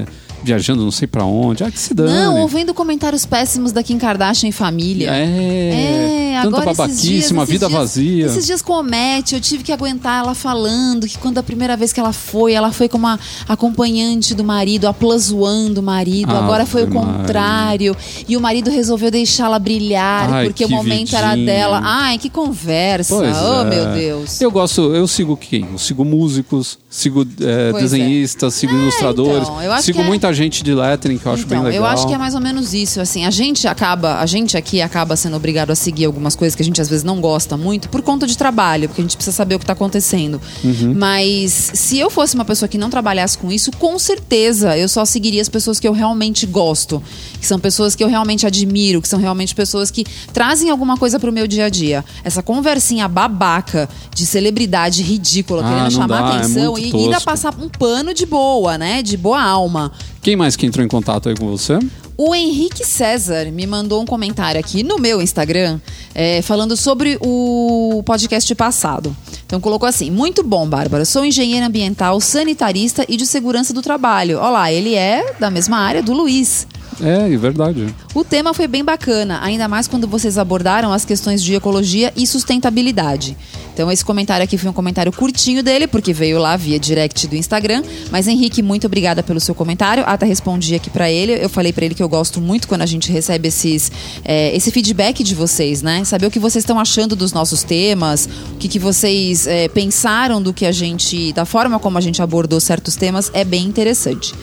viajando 0.44 0.84
não 0.84 0.92
sei 0.92 1.08
pra 1.08 1.26
onde. 1.26 1.64
Ah, 1.64 1.72
que 1.72 1.80
se 1.80 1.94
dane. 1.94 2.12
Não, 2.14 2.38
ouvindo 2.42 2.74
comentários 2.74 3.26
péssimos 3.26 3.72
da 3.72 3.84
Kim 3.84 3.98
Kardashian 3.98 4.48
em 4.48 4.52
família. 4.52 5.10
É, 5.12 6.34
É, 6.38 6.40
tanta 6.42 6.48
agora 6.58 6.66
esses 6.72 6.78
babaquice, 6.78 7.02
dias, 7.08 7.32
uma 7.32 7.44
esses 7.44 7.52
vida 7.54 7.68
dias- 7.68 7.80
vazia. 7.80 8.26
Esses 8.28 8.46
dias 8.46 8.62
com 8.62 8.74
o 8.74 8.84
Matt, 8.84 9.32
eu 9.34 9.42
tive 9.42 9.64
que 9.64 9.72
aguentar 9.72 10.24
ela 10.24 10.36
falando 10.36 10.77
que 11.08 11.18
quando 11.18 11.38
a 11.38 11.44
primeira 11.44 11.76
vez 11.78 11.92
que 11.94 12.00
ela 12.00 12.14
foi, 12.14 12.54
ela 12.54 12.72
foi 12.72 12.88
como 12.90 13.08
a 13.08 13.18
acompanhante 13.48 14.34
do 14.34 14.44
marido, 14.44 14.88
aplazoando 14.88 15.82
o 15.82 15.84
marido. 15.84 16.32
Ave 16.32 16.44
Agora 16.44 16.66
foi 16.66 16.84
o 16.84 16.94
Maria. 16.94 17.18
contrário. 17.18 17.98
E 18.28 18.38
o 18.38 18.42
marido 18.42 18.70
resolveu 18.70 19.12
deixá-la 19.12 19.60
brilhar, 19.60 20.32
Ai, 20.34 20.46
porque 20.46 20.64
o 20.66 20.70
momento 20.70 21.16
era 21.16 21.36
dela. 21.36 21.82
Ai, 21.84 22.18
que 22.18 22.30
conversa. 22.30 23.16
Pois 23.16 23.36
oh, 23.38 23.62
é. 23.62 23.66
meu 23.66 23.86
Deus. 23.94 24.40
Eu 24.42 24.52
gosto, 24.52 24.94
eu 24.96 25.08
sigo 25.08 25.36
quem? 25.36 25.68
Eu 25.72 25.78
sigo 25.78 26.06
músicos, 26.06 26.78
sigo 26.90 27.22
é, 27.42 27.72
Pois 27.72 27.84
é. 27.84 27.98
desenhistas, 27.98 28.54
sigo 28.54 28.74
ilustradores, 28.74 29.48
então, 29.48 29.62
eu 29.62 29.72
acho 29.72 29.84
sigo 29.84 30.00
que 30.00 30.04
é- 30.04 30.08
muita 30.08 30.34
gente 30.34 30.64
de 30.64 30.74
lettering 30.74 31.18
que 31.18 31.26
eu 31.26 31.32
acho 31.32 31.44
então, 31.44 31.58
bem 31.64 31.72
legal. 31.72 31.86
eu 31.86 31.86
acho 31.86 32.08
que 32.08 32.14
é 32.14 32.18
mais 32.18 32.36
ou 32.36 32.42
menos 32.42 32.74
isso, 32.74 33.00
assim, 33.02 33.26
a 33.26 33.32
gente 33.32 33.68
acaba, 33.68 34.20
a 34.20 34.26
gente 34.26 34.58
aqui 34.58 34.82
acaba 34.82 35.16
sendo 35.16 35.36
obrigado 35.36 35.72
a 35.72 35.76
seguir 35.76 36.06
algumas 36.06 36.36
coisas 36.36 36.56
que 36.56 36.62
a 36.62 36.66
gente 36.66 36.82
às 36.82 36.90
vezes 36.90 37.04
não 37.04 37.20
gosta 37.20 37.58
muito 37.58 37.90
por 37.90 38.02
conta 38.02 38.26
de 38.28 38.38
trabalho, 38.38 38.88
porque 38.88 39.02
a 39.02 39.04
gente 39.04 39.16
precisa 39.16 39.36
saber 39.36 39.56
o 39.56 39.60
que 39.60 39.64
está 39.64 39.74
acontecendo. 39.74 40.42
Uhum. 40.68 40.94
Mas 40.96 41.72
se 41.74 41.98
eu 41.98 42.10
fosse 42.10 42.36
uma 42.36 42.44
pessoa 42.46 42.68
que 42.68 42.78
não 42.78 42.90
trabalhasse 42.90 43.38
com 43.38 43.52
isso, 43.52 43.72
com 43.74 43.98
certeza 43.98 44.78
eu 44.78 44.90
só 44.90 45.06
seguiria 45.06 45.42
as 45.42 45.50
pessoas 45.50 45.80
que 45.80 45.88
eu 45.88 45.94
realmente 45.94 46.46
gosto, 46.46 47.02
que 47.40 47.46
são 47.48 47.60
pessoas 47.60 47.96
que 47.96 48.04
eu 48.04 48.08
realmente 48.08 48.46
admiro, 48.46 49.02
que 49.02 49.08
são 49.08 49.20
realmente 49.20 49.56
pessoas 49.56 49.90
que 49.90 50.06
trazem 50.34 50.70
alguma 50.70 50.98
coisa 50.98 51.20
pro 51.20 51.32
meu 51.32 51.48
dia 51.48 51.66
a 51.66 51.70
dia. 51.70 52.04
Essa 52.24 52.44
conversinha 52.44 53.08
babaca 53.08 53.90
de 54.14 54.26
celebridade 54.26 55.02
ridícula, 55.04 55.64
Ah, 55.66 55.70
querendo 55.70 55.92
chamar 55.92 56.22
dá, 56.22 56.34
é 56.34 56.38
atenção 56.40 56.72
muito 56.74 56.98
e 56.98 57.00
ainda 57.06 57.22
passar 57.22 57.54
um 57.60 57.70
pano 57.70 58.14
de 58.14 58.26
boa, 58.26 58.78
né? 58.78 59.02
De 59.02 59.16
boa 59.16 59.42
alma. 59.42 59.92
Quem 60.22 60.36
mais 60.36 60.56
que 60.56 60.66
entrou 60.66 60.86
em 60.86 60.90
contato 60.90 61.30
aí 61.30 61.36
com 61.36 61.48
você? 61.48 61.80
O 62.20 62.34
Henrique 62.34 62.84
César 62.84 63.52
me 63.52 63.68
mandou 63.68 64.02
um 64.02 64.06
comentário 64.06 64.60
aqui 64.60 64.82
no 64.82 64.98
meu 64.98 65.22
Instagram 65.22 65.80
é, 66.16 66.42
falando 66.42 66.76
sobre 66.76 67.16
o 67.22 68.02
podcast 68.04 68.56
passado. 68.56 69.16
Então 69.46 69.62
colocou 69.62 69.88
assim: 69.88 70.10
Muito 70.10 70.42
bom, 70.42 70.68
Bárbara. 70.68 71.06
Sou 71.06 71.24
engenheiro 71.24 71.64
ambiental, 71.64 72.20
sanitarista 72.20 73.06
e 73.08 73.16
de 73.18 73.26
segurança 73.28 73.72
do 73.72 73.84
trabalho. 73.84 74.40
Olá, 74.40 74.72
ele 74.72 74.96
é 74.96 75.36
da 75.40 75.52
mesma 75.52 75.78
área 75.78 76.02
do 76.02 76.12
Luiz. 76.12 76.66
É, 77.00 77.32
é 77.32 77.38
verdade. 77.38 77.94
O 78.16 78.24
tema 78.24 78.52
foi 78.52 78.68
bem 78.68 78.84
bacana, 78.84 79.40
ainda 79.44 79.68
mais 79.68 79.88
quando 79.88 80.08
vocês 80.08 80.40
abordaram 80.40 80.92
as 80.92 81.06
questões 81.06 81.44
de 81.44 81.54
ecologia 81.54 82.12
e 82.16 82.26
sustentabilidade. 82.26 83.38
Então 83.78 83.92
esse 83.92 84.04
comentário 84.04 84.44
aqui 84.44 84.58
foi 84.58 84.72
um 84.72 84.74
comentário 84.74 85.12
curtinho 85.12 85.62
dele, 85.62 85.86
porque 85.86 86.12
veio 86.12 86.40
lá 86.40 86.58
via 86.58 86.80
direct 86.80 87.28
do 87.28 87.36
Instagram. 87.36 87.84
Mas 88.10 88.28
Henrique, 88.28 88.64
muito 88.64 88.88
obrigada 88.88 89.22
pelo 89.22 89.40
seu 89.40 89.54
comentário. 89.54 90.04
Até 90.08 90.26
respondi 90.26 90.74
aqui 90.74 90.90
pra 90.90 91.12
ele. 91.12 91.34
Eu 91.34 91.48
falei 91.48 91.72
pra 91.72 91.86
ele 91.86 91.94
que 91.94 92.02
eu 92.02 92.10
gosto 92.10 92.42
muito 92.42 92.68
quando 92.68 92.82
a 92.82 92.88
gente 92.88 93.12
recebe 93.12 93.50
esses, 93.50 93.92
é, 94.26 94.56
esse 94.56 94.72
feedback 94.72 95.24
de 95.24 95.36
vocês, 95.36 95.84
né? 95.84 96.04
Saber 96.06 96.26
o 96.26 96.32
que 96.32 96.40
vocês 96.40 96.64
estão 96.64 96.80
achando 96.80 97.16
dos 97.16 97.32
nossos 97.32 97.62
temas, 97.62 98.28
o 98.54 98.58
que, 98.58 98.68
que 98.68 98.80
vocês 98.80 99.46
é, 99.46 99.68
pensaram 99.68 100.42
do 100.42 100.52
que 100.52 100.66
a 100.66 100.72
gente, 100.72 101.32
da 101.34 101.46
forma 101.46 101.78
como 101.78 102.00
a 102.00 102.02
gente 102.02 102.20
abordou 102.20 102.60
certos 102.60 102.96
temas, 102.96 103.30
é 103.32 103.46
bem 103.46 103.64
interessante. 103.64 104.34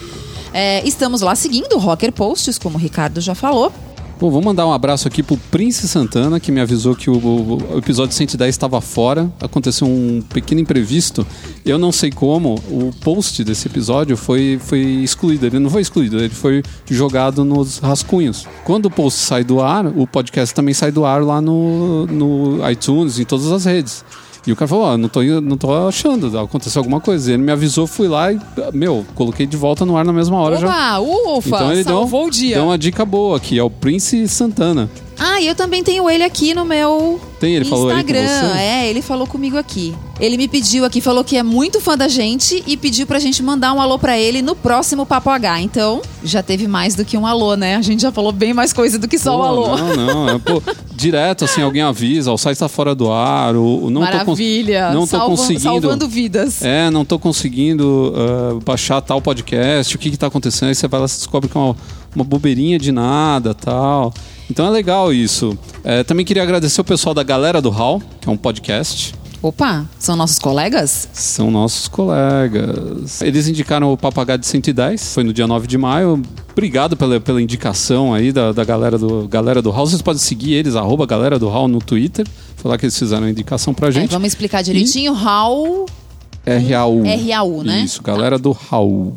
É, 0.52 0.86
estamos 0.86 1.23
lá 1.23 1.35
seguindo 1.35 1.73
o 1.74 1.78
Rocker 1.81 2.12
Posts, 2.12 2.56
como 2.56 2.78
o 2.78 2.81
Ricardo 2.81 3.20
já 3.20 3.35
falou. 3.35 3.73
Bom, 4.25 4.31
vou 4.31 4.41
mandar 4.41 4.67
um 4.67 4.73
abraço 4.73 5.07
aqui 5.07 5.23
pro 5.23 5.37
Prince 5.51 5.87
Santana, 5.87 6.41
que 6.41 6.51
me 6.51 6.59
avisou 6.59 6.97
que 6.97 7.11
o, 7.11 7.15
o- 7.19 7.75
o 7.75 7.77
episódio 7.79 8.15
110 8.15 8.55
estava 8.55 8.81
fora. 8.81 9.31
Aconteceu 9.39 9.87
um 9.87 10.23
pequeno 10.33 10.63
imprevisto. 10.63 11.27
Eu 11.63 11.77
não 11.77 11.93
sei 11.93 12.11
como, 12.11 12.55
o 12.71 12.91
post 13.03 13.45
desse 13.45 13.69
episódio 13.69 14.17
foi, 14.17 14.59
foi 14.65 14.79
excluído. 14.81 15.45
Ele 15.45 15.59
não 15.59 15.69
foi 15.69 15.83
excluído, 15.83 16.17
ele 16.19 16.31
foi 16.31 16.63
jogado 16.91 17.45
nos 17.45 17.77
rascunhos. 17.77 18.47
Quando 18.65 18.87
o 18.87 18.91
post 18.91 19.21
sai 19.21 19.45
do 19.45 19.61
ar, 19.61 19.85
o 19.89 20.07
podcast 20.07 20.55
também 20.55 20.73
sai 20.73 20.91
do 20.91 21.05
ar 21.05 21.23
lá 21.23 21.43
no, 21.43 22.07
no 22.07 22.71
iTunes, 22.71 23.19
em 23.19 23.25
todas 23.27 23.53
as 23.53 23.67
redes. 23.67 24.03
E 24.47 24.53
o 24.53 24.57
cara 24.57 24.69
falou, 24.69 24.85
ó, 24.85 24.97
não 24.99 25.09
tô, 25.09 25.23
não 25.23 25.57
tô 25.57 25.73
achando, 25.89 26.39
aconteceu 26.39 26.81
alguma 26.81 27.01
coisa. 27.01 27.33
Ele 27.33 27.43
me 27.43 27.51
avisou, 27.51 27.87
fui 27.87 28.07
lá 28.09 28.31
e, 28.31 28.39
meu, 28.73 29.05
coloquei 29.15 29.47
de 29.47 29.57
volta 29.57 29.87
no 29.87 29.97
ar 29.97 30.05
na 30.05 30.12
mesma 30.12 30.37
hora 30.39 30.59
já. 30.59 31.01
Opa, 31.01 31.39
ufa, 31.39 31.49
Então 31.49 31.73
ele 31.73 31.83
deu, 31.85 31.95
salvou 31.97 32.27
o 32.27 32.31
dia. 32.31 32.57
deu 32.57 32.65
uma 32.66 32.77
dica 32.77 33.05
boa 33.07 33.37
aqui, 33.39 33.59
é 33.59 33.62
o 33.62 33.71
Prince 33.71 34.29
Santana. 34.29 34.91
Ah, 35.19 35.41
e 35.41 35.47
eu 35.47 35.55
também 35.55 35.82
tenho 35.82 36.09
ele 36.11 36.24
aqui 36.24 36.55
no 36.55 36.65
meu 36.65 37.20
Tem, 37.39 37.55
ele 37.55 37.65
falou 37.65 37.89
Instagram. 37.91 38.27
você? 38.27 38.59
É, 38.59 38.89
ele 38.91 39.01
falou 39.01 39.27
comigo 39.27 39.57
aqui. 39.57 39.95
Ele 40.20 40.36
me 40.36 40.47
pediu 40.49 40.85
aqui, 40.85 41.01
falou 41.01 41.24
que 41.24 41.36
é 41.36 41.43
muito 41.43 41.81
fã 41.81 41.97
da 41.97 42.07
gente 42.09 42.62
e 42.66 42.77
pediu 42.77 43.07
pra 43.07 43.19
gente 43.19 43.43
mandar 43.43 43.73
um 43.73 43.81
alô 43.81 43.99
pra 43.99 44.19
ele 44.19 44.43
no 44.43 44.55
próximo 44.55 45.05
Papo 45.07 45.31
H. 45.31 45.61
Então, 45.61 46.01
já 46.23 46.43
teve 46.43 46.66
mais 46.69 46.95
do 46.95 47.05
que 47.05 47.16
um 47.16 47.27
alô, 47.27 47.57
né? 47.57 47.77
A 47.77 47.82
gente 47.82 48.03
já 48.03 48.12
falou 48.12 48.31
bem 48.32 48.53
mais 48.55 48.73
coisa 48.73 48.99
do 48.99 49.07
que 49.09 49.19
só 49.19 49.35
o 49.36 49.39
Pô, 49.39 49.45
alô. 49.45 49.77
Não, 49.77 49.97
não, 49.97 50.28
é, 50.31 50.39
pô, 50.39 50.62
direto 50.95 51.45
assim, 51.45 51.62
alguém 51.62 51.82
avisa, 51.82 52.32
o 52.32 52.39
site 52.39 52.59
tá 52.59 52.69
fora 52.69 52.95
do 52.95 53.11
ar, 53.11 53.57
o, 53.57 53.85
o- 53.86 53.91
não 53.91 54.03
tô 54.07 54.12
Maravilha. 54.16 54.91
não 54.93 55.01
tô 55.03 55.07
Salvam- 55.09 55.31
conseguindo. 55.36 55.62
Salvando 55.62 56.09
vidas. 56.09 56.62
É, 56.62 56.91
não 56.91 57.05
tô 57.05 57.19
conseguindo 57.19 58.12
ah, 58.16 58.59
baixar 58.65 59.01
tal 59.01 59.20
podcast, 59.20 59.95
o 59.95 59.99
que 59.99 60.11
que 60.11 60.16
tá 60.16 60.27
acontecendo? 60.28 60.69
Aí 60.69 60.74
você 60.74 60.86
vai 60.89 61.01
lá 61.01 61.07
e 61.07 61.09
descobre 61.09 61.49
que 61.49 61.57
é 61.57 61.61
uma, 61.61 61.77
uma 62.15 62.24
bobeirinha 62.24 62.78
de 62.78 62.91
nada 62.93 63.53
tal. 63.55 64.12
Então 64.51 64.66
é 64.66 64.71
legal 64.71 65.12
isso. 65.12 65.57
É, 65.83 66.03
também 66.05 66.25
queria 66.25 66.43
agradecer 66.43 66.81
o 66.81 66.85
pessoal 66.85 67.15
da 67.15 67.23
Galera 67.23 67.61
do 67.61 67.71
Hall, 67.71 68.03
que 68.21 68.29
é 68.29 68.33
um 68.33 68.37
podcast. 68.37 69.15
Opa, 69.43 69.85
são 69.99 70.16
nossos 70.16 70.39
colegas? 70.39 71.07
São 71.12 71.51
nossos 71.51 71.87
colegas. 71.89 73.21
Eles 73.21 73.47
indicaram 73.47 73.93
o 73.93 73.97
Papagaio 73.97 74.39
de 74.39 74.47
110, 74.47 75.12
foi 75.15 75.23
no 75.23 75.35
dia 75.35 75.47
9 75.47 75.66
de 75.66 75.77
maio. 75.77 76.23
Obrigado 76.53 76.97
pela, 76.97 77.21
pela 77.21 77.43
indicação 77.43 78.15
aí 78.15 78.33
da, 78.33 78.53
da 78.53 78.65
galera, 78.65 78.97
do, 78.97 79.29
galera 79.29 79.61
do 79.61 79.71
Hall. 79.71 79.87
Vocês 79.87 80.01
podem 80.01 80.19
seguir 80.21 80.55
eles, 80.55 80.77
arroba 80.77 81.05
Galera 81.05 81.39
do 81.39 81.49
Hall 81.49 81.69
no 81.69 81.79
Twitter. 81.79 82.27
Foi 82.57 82.71
lá 82.71 82.79
que 82.79 82.87
eles 82.87 82.99
fizeram 82.99 83.27
a 83.27 83.31
indicação 83.31 83.75
pra 83.75 83.89
É, 83.89 83.93
gente. 83.93 84.11
vamos 84.11 84.29
explicar 84.29 84.62
direitinho. 84.62 85.12
Raul. 85.12 85.85
RAU. 86.47 87.03
RAU, 87.05 87.62
né? 87.65 87.81
Isso, 87.81 88.03
Galera 88.03 88.39
do 88.39 88.53
Raul. 88.53 89.15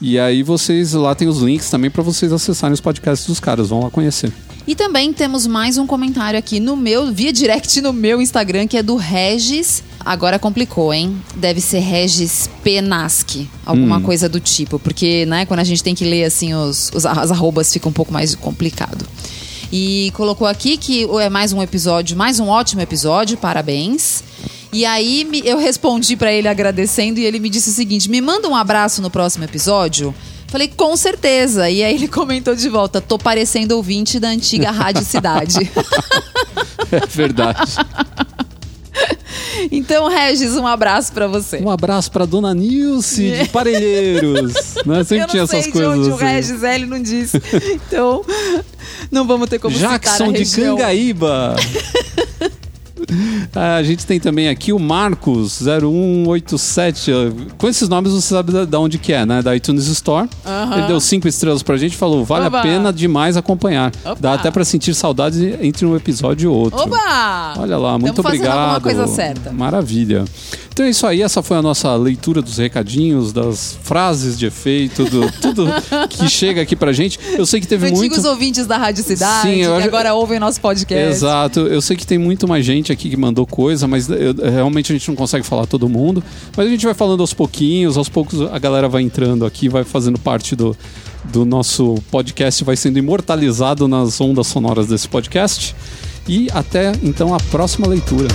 E 0.00 0.18
aí 0.18 0.42
vocês 0.42 0.92
lá 0.94 1.14
tem 1.14 1.28
os 1.28 1.38
links 1.40 1.68
também 1.70 1.90
pra 1.90 2.02
vocês 2.02 2.32
acessarem 2.32 2.72
os 2.72 2.80
podcasts 2.80 3.26
dos 3.26 3.38
caras. 3.38 3.68
Vão 3.68 3.80
lá 3.82 3.90
conhecer. 3.90 4.32
E 4.66 4.74
também 4.74 5.12
temos 5.12 5.46
mais 5.46 5.76
um 5.78 5.86
comentário 5.86 6.38
aqui 6.38 6.60
no 6.60 6.76
meu, 6.76 7.12
via 7.12 7.32
direct 7.32 7.80
no 7.80 7.92
meu 7.92 8.20
Instagram, 8.20 8.66
que 8.66 8.76
é 8.76 8.82
do 8.82 8.96
Regis. 8.96 9.82
Agora 9.98 10.38
complicou, 10.38 10.94
hein? 10.94 11.20
Deve 11.36 11.60
ser 11.60 11.80
Regis 11.80 12.48
Penaski, 12.62 13.48
alguma 13.66 13.98
Hum. 13.98 14.02
coisa 14.02 14.28
do 14.28 14.38
tipo. 14.40 14.78
Porque, 14.78 15.26
né, 15.26 15.44
quando 15.44 15.60
a 15.60 15.64
gente 15.64 15.82
tem 15.82 15.94
que 15.94 16.04
ler 16.04 16.24
assim 16.24 16.54
os, 16.54 16.90
os 16.94 17.04
as 17.04 17.30
arrobas 17.30 17.72
fica 17.72 17.88
um 17.88 17.92
pouco 17.92 18.12
mais 18.12 18.34
complicado. 18.34 19.04
E 19.72 20.10
colocou 20.14 20.46
aqui 20.46 20.76
que 20.76 21.04
é 21.20 21.28
mais 21.28 21.52
um 21.52 21.62
episódio, 21.62 22.16
mais 22.16 22.40
um 22.40 22.48
ótimo 22.48 22.80
episódio, 22.80 23.36
parabéns. 23.36 24.22
E 24.72 24.84
aí 24.86 25.24
me- 25.24 25.42
eu 25.44 25.58
respondi 25.58 26.16
pra 26.16 26.32
ele 26.32 26.46
agradecendo 26.48 27.18
e 27.18 27.24
ele 27.24 27.38
me 27.40 27.48
disse 27.50 27.70
o 27.70 27.72
seguinte: 27.72 28.08
me 28.10 28.20
manda 28.20 28.48
um 28.48 28.54
abraço 28.54 29.02
no 29.02 29.10
próximo 29.10 29.44
episódio. 29.44 30.14
Falei, 30.48 30.68
com 30.68 30.96
certeza. 30.96 31.68
E 31.70 31.82
aí 31.82 31.94
ele 31.94 32.08
comentou 32.08 32.54
de 32.54 32.68
volta: 32.68 33.00
tô 33.00 33.18
parecendo 33.18 33.76
ouvinte 33.76 34.18
da 34.20 34.28
antiga 34.28 34.70
Rádio 34.70 35.04
Cidade. 35.04 35.70
É 36.92 37.06
verdade. 37.06 37.76
então, 39.70 40.08
Regis, 40.08 40.56
um 40.56 40.66
abraço 40.66 41.12
pra 41.12 41.28
você. 41.28 41.58
um 41.58 41.70
abraço 41.70 42.10
pra 42.10 42.24
Dona 42.24 42.52
Nilce 42.52 43.30
de 43.30 43.48
Parelheiros. 43.48 44.52
né? 44.84 45.04
Sempre 45.06 45.16
eu 45.16 45.20
não 45.20 45.26
tinha 45.28 45.46
sei 45.46 45.58
essas 45.60 45.66
de 45.66 45.72
coisas 45.72 45.98
onde 45.98 46.10
o 46.10 46.14
assim. 46.14 46.24
Regis 46.24 46.62
é, 46.64 46.74
ele 46.74 46.86
não 46.86 47.00
disse. 47.00 47.40
Então, 47.74 48.24
não 49.08 49.24
vamos 49.24 49.48
ter 49.48 49.60
como 49.60 49.76
citar 49.76 49.90
a 49.90 49.98
Jackson 49.98 50.32
de. 50.32 50.44
Cangaíba. 50.50 51.54
Ah, 53.54 53.76
A 53.76 53.82
gente 53.82 54.06
tem 54.06 54.18
também 54.20 54.48
aqui 54.48 54.72
o 54.72 54.78
Marcos 54.78 55.60
0187. 55.60 57.10
Com 57.58 57.68
esses 57.68 57.88
nomes 57.88 58.12
você 58.12 58.28
sabe 58.34 58.52
da, 58.52 58.64
da 58.64 58.78
onde 58.80 58.98
que 58.98 59.12
é, 59.12 59.24
né? 59.26 59.42
Da 59.42 59.54
iTunes 59.56 59.86
Store. 59.86 60.28
Aham. 60.46 60.78
Ele 60.78 60.86
deu 60.86 61.00
cinco 61.00 61.26
estrelas 61.28 61.62
pra 61.62 61.76
gente 61.76 61.94
e 61.94 61.96
falou: 61.96 62.24
vale 62.24 62.46
Oba. 62.46 62.60
a 62.60 62.62
pena 62.62 62.92
demais 62.92 63.36
acompanhar. 63.36 63.92
Opa. 64.04 64.16
Dá 64.20 64.34
até 64.34 64.50
pra 64.50 64.64
sentir 64.64 64.94
saudades 64.94 65.40
entre 65.60 65.84
um 65.86 65.96
episódio 65.96 66.44
e 66.44 66.48
outro. 66.48 66.80
Oba! 66.80 67.54
Olha 67.58 67.76
lá, 67.76 67.98
muito 67.98 68.14
Tamo 68.14 68.28
obrigado. 68.28 68.80
coisa 68.82 69.06
certa. 69.06 69.52
Maravilha. 69.52 70.24
Então 70.72 70.86
é 70.86 70.90
isso 70.90 71.06
aí, 71.06 71.20
essa 71.20 71.42
foi 71.42 71.56
a 71.56 71.62
nossa 71.62 71.94
leitura 71.96 72.40
dos 72.40 72.56
recadinhos, 72.56 73.32
das 73.32 73.76
frases 73.82 74.38
de 74.38 74.46
efeito, 74.46 75.04
do 75.04 75.30
tudo 75.32 75.66
que 76.08 76.28
chega 76.28 76.62
aqui 76.62 76.74
pra 76.76 76.92
gente. 76.92 77.18
Eu 77.36 77.44
sei 77.44 77.60
que 77.60 77.66
teve 77.66 77.88
Antigos 77.88 78.18
muito. 78.18 78.28
ouvintes 78.28 78.66
da 78.66 78.76
Rádio 78.78 79.02
Cidade, 79.04 79.48
Sim, 79.48 79.62
eu 79.62 79.76
que 79.76 79.82
agora 79.82 80.14
ouvem 80.14 80.38
nosso 80.38 80.60
podcast. 80.60 81.10
Exato, 81.10 81.60
eu 81.60 81.82
sei 81.82 81.96
que 81.96 82.06
tem 82.06 82.16
muito 82.18 82.46
mais 82.48 82.64
gente 82.64 82.92
aqui 82.92 83.10
que 83.10 83.16
mandou 83.16 83.44
coisa, 83.46 83.86
mas 83.88 84.08
eu- 84.08 84.34
realmente 84.50 84.92
a 84.92 84.96
gente 84.96 85.06
não 85.08 85.16
consegue 85.16 85.44
falar 85.44 85.66
todo 85.66 85.88
mundo. 85.88 86.22
Mas 86.56 86.66
a 86.66 86.70
gente 86.70 86.84
vai 86.86 86.94
falando 86.94 87.20
aos 87.20 87.34
pouquinhos, 87.34 87.96
aos 87.96 88.08
poucos 88.08 88.40
a 88.40 88.58
galera 88.58 88.88
vai 88.88 89.02
entrando 89.02 89.44
aqui, 89.44 89.68
vai 89.68 89.82
fazendo 89.84 90.18
parte 90.18 90.54
do, 90.56 90.74
do 91.24 91.44
nosso 91.44 91.96
podcast, 92.10 92.62
vai 92.64 92.76
sendo 92.76 92.98
imortalizado 92.98 93.86
nas 93.88 94.20
ondas 94.20 94.46
sonoras 94.46 94.86
desse 94.86 95.08
podcast. 95.08 95.74
E 96.28 96.48
até 96.52 96.92
então 97.02 97.34
a 97.34 97.38
próxima 97.50 97.86
leitura. 97.88 98.28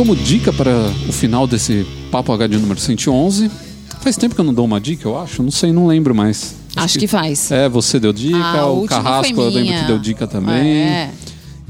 Como 0.00 0.16
dica 0.16 0.50
para 0.50 0.70
o 1.06 1.12
final 1.12 1.46
desse 1.46 1.86
Papo 2.10 2.32
H 2.32 2.46
de 2.46 2.56
número 2.56 2.80
111, 2.80 3.50
faz 4.00 4.16
tempo 4.16 4.34
que 4.34 4.40
eu 4.40 4.44
não 4.46 4.54
dou 4.54 4.64
uma 4.64 4.80
dica, 4.80 5.06
eu 5.06 5.18
acho. 5.18 5.42
Não 5.42 5.50
sei, 5.50 5.72
não 5.72 5.86
lembro 5.86 6.14
mais. 6.14 6.56
Acho 6.74 6.98
que 6.98 7.06
faz. 7.06 7.50
É, 7.50 7.68
você 7.68 8.00
deu 8.00 8.10
dica, 8.10 8.38
Ah, 8.38 8.66
o 8.66 8.86
Carrasco 8.86 9.38
eu 9.38 9.50
lembro 9.50 9.74
que 9.78 9.84
deu 9.84 9.98
dica 9.98 10.26
também. 10.26 10.72
É. 10.72 11.10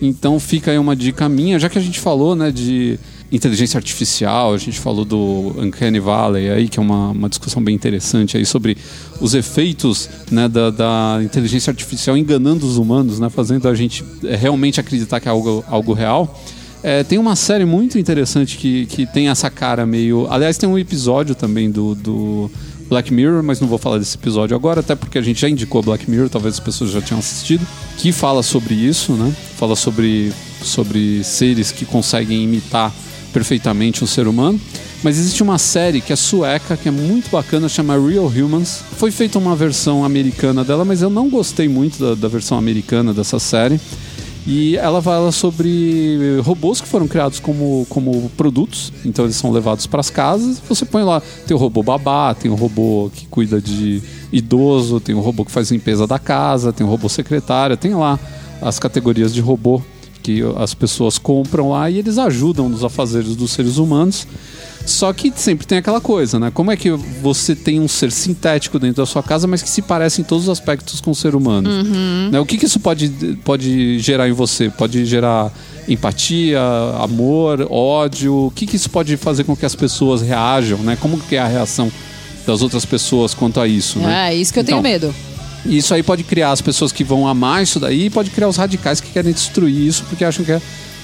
Então 0.01 0.39
fica 0.39 0.71
aí 0.71 0.79
uma 0.79 0.95
dica 0.95 1.29
minha, 1.29 1.59
já 1.59 1.69
que 1.69 1.77
a 1.77 1.81
gente 1.81 1.99
falou, 1.99 2.37
né, 2.37 2.53
de 2.53 3.01
inteligência 3.33 3.79
artificial, 3.79 4.55
a 4.55 4.59
gente 4.59 4.79
falou 4.79 5.05
do 5.05 5.53
Uncanny 5.59 5.99
Valley 5.99 6.51
aí, 6.51 6.69
que 6.69 6.79
é 6.79 6.83
uma, 6.83 7.11
uma 7.11 7.29
discussão 7.29 7.61
bem 7.61 7.75
interessante 7.75 8.37
aí 8.37 8.47
sobre 8.47 8.77
os 9.21 9.35
efeitos 9.35 10.09
né, 10.31 10.47
da, 10.49 10.71
da 10.71 11.19
inteligência 11.21 11.73
artificial 11.73 12.17
enganando 12.17 12.65
os 12.65 12.77
humanos, 12.77 13.19
né, 13.19 13.29
fazendo 13.29 13.67
a 13.67 13.75
gente 13.75 14.05
é, 14.23 14.37
realmente 14.37 14.79
acreditar 14.79 15.19
que 15.19 15.27
é 15.27 15.33
algo, 15.33 15.65
algo 15.69 15.93
real. 15.93 16.41
É, 16.83 17.05
tem 17.05 17.19
uma 17.19 17.37
série 17.37 17.65
muito 17.65 17.99
interessante 17.99 18.57
que, 18.57 18.87
que 18.87 19.07
tem 19.07 19.29
essa 19.29 19.51
cara 19.51 19.85
meio. 19.85 20.27
Aliás, 20.31 20.57
tem 20.57 20.69
um 20.69 20.79
episódio 20.79 21.35
também 21.35 21.71
do, 21.71 21.95
do 21.95 22.51
Black 22.89 23.13
Mirror, 23.13 23.43
mas 23.43 23.61
não 23.61 23.69
vou 23.69 23.79
falar 23.79 23.99
desse 23.99 24.17
episódio 24.17 24.57
agora, 24.57 24.81
até 24.81 24.95
porque 24.95 25.19
a 25.19 25.23
gente 25.23 25.41
já 25.41 25.49
indicou 25.49 25.83
Black 25.83 26.11
Mirror, 26.11 26.29
talvez 26.29 26.55
as 26.55 26.61
pessoas 26.61 26.91
já 26.91 27.01
tinham 27.01 27.21
assistido, 27.21 27.67
que 27.99 28.11
fala 28.13 28.43
sobre 28.43 28.75
isso, 28.75 29.13
né? 29.13 29.33
Fala 29.57 29.77
sobre, 29.77 30.33
sobre 30.63 31.23
seres 31.23 31.71
que 31.71 31.85
conseguem 31.85 32.43
imitar 32.43 32.93
perfeitamente 33.33 34.03
um 34.03 34.07
ser 34.07 34.27
humano. 34.27 34.61
Mas 35.03 35.19
existe 35.19 35.43
uma 35.43 35.57
série 35.57 36.01
que 36.01 36.13
é 36.13 36.17
sueca, 36.17 36.77
que 36.77 36.89
é 36.89 36.91
muito 36.91 37.31
bacana, 37.31 37.69
chama 37.69 37.95
Real 37.95 38.27
Humans. 38.27 38.83
Foi 38.99 39.11
feita 39.11 39.39
uma 39.39 39.57
versão 39.57 40.05
americana 40.05 40.63
dela, 40.63 40.85
mas 40.85 41.01
eu 41.01 41.09
não 41.09 41.31
gostei 41.31 41.69
muito 41.69 41.99
da, 41.99 42.15
da 42.15 42.29
versão 42.29 42.59
americana 42.59 43.15
dessa 43.15 43.39
série. 43.39 43.81
E 44.47 44.77
ela 44.77 45.03
fala 45.03 45.31
sobre 45.33 46.41
robôs 46.43 46.81
que 46.81 46.89
foram 46.89 47.07
criados 47.07 47.39
como, 47.39 47.87
como 47.89 48.31
produtos. 48.37 48.93
Então 49.05 49.25
eles 49.25 49.37
são 49.37 49.51
levados 49.51 49.87
para 49.87 50.01
as 50.01 50.11
casas. 50.11 50.61
Você 50.69 50.85
põe 50.85 51.03
lá, 51.03 51.23
tem 51.47 51.57
o 51.57 51.61
robô 51.61 51.83
babá, 51.83 52.35
tem 52.35 52.51
o 52.51 52.55
robô 52.55 53.11
que 53.15 53.27
cuida 53.27 53.61
de 53.61 54.03
idoso, 54.33 55.01
tem 55.01 55.15
o 55.15 55.21
robô 55.21 55.45
que 55.45 55.51
faz 55.51 55.71
limpeza 55.71 56.07
da 56.07 56.19
casa, 56.19 56.73
tem 56.73 56.87
o 56.87 56.91
robô 56.91 57.09
secretária, 57.09 57.77
tem 57.77 57.95
lá 57.95 58.19
as 58.63 58.79
categorias 58.79 59.33
de 59.33 59.41
robô 59.41 59.83
que 60.23 60.43
as 60.57 60.75
pessoas 60.75 61.19
compram 61.19 61.71
lá 61.71 61.91
e 61.91 61.99
eles 61.99 62.19
ajudam 62.19 62.69
nos 62.69 62.85
afazeres 62.85 63.35
dos 63.37 63.51
seres 63.53 63.77
humanos. 63.77 64.27
Só 64.87 65.13
que 65.13 65.31
sempre 65.37 65.67
tem 65.67 65.77
aquela 65.79 66.01
coisa, 66.01 66.39
né? 66.39 66.51
Como 66.53 66.71
é 66.73 66.77
que 66.77 66.91
você 66.91 67.55
tem 67.55 67.79
um 67.79 67.87
ser 67.87 68.11
sintético 68.11 68.79
dentro 68.79 69.03
da 69.03 69.07
sua 69.07 69.23
casa, 69.23 69.47
mas 69.47 69.63
que 69.63 69.69
se 69.69 69.83
parece 69.83 70.23
em 70.23 70.25
todos 70.25 70.45
os 70.45 70.49
aspectos 70.51 71.01
com 71.03 71.11
o 71.11 71.15
ser 71.15 71.35
humano? 71.35 71.69
Né? 72.31 72.41
O 72.41 72.47
que, 72.47 72.57
que 72.57 72.65
isso 72.65 72.81
pode, 72.81 73.09
pode 73.45 73.99
gerar 73.99 74.27
em 74.29 74.33
você? 74.33 74.71
Pode 74.71 75.05
gerar 75.05 75.53
empatia, 75.87 76.61
amor, 76.99 77.67
ódio? 77.71 78.47
O 78.47 78.51
que, 78.51 78.67
que 78.67 78.77
isso 78.77 78.89
pode 78.89 79.17
fazer 79.19 79.45
com 79.45 79.55
que 79.55 79.67
as 79.67 79.75
pessoas 79.75 80.23
reajam, 80.23 80.79
né? 80.79 80.97
Como 80.99 81.19
que 81.19 81.37
é 81.37 81.41
a 81.41 81.47
reação 81.47 81.93
das 82.47 82.63
outras 82.63 82.85
pessoas 82.87 83.35
quanto 83.35 83.61
a 83.61 83.69
isso, 83.69 83.99
né? 83.99 84.31
É, 84.31 84.35
isso 84.35 84.53
que 84.53 84.59
eu 84.59 84.63
Então, 84.63 84.81
tenho 84.81 84.83
medo. 84.83 85.15
E 85.65 85.77
isso 85.77 85.93
aí 85.93 86.03
pode 86.03 86.23
criar 86.25 86.53
as 86.53 86.61
pessoas 86.61 86.91
que 86.93 87.05
vão 87.05 87.27
amar 87.27 87.63
isso 87.63 87.79
daí 87.79 88.07
e 88.07 88.11
pode 88.11 88.31
criar 88.31 88.49
os 88.49 88.57
radicais 88.57 89.01
que 89.01 89.11
querem 89.11 89.33
destruir 89.33 89.87
isso 89.87 90.05
porque 90.09 90.25
acham 90.25 90.45
que 90.45 90.53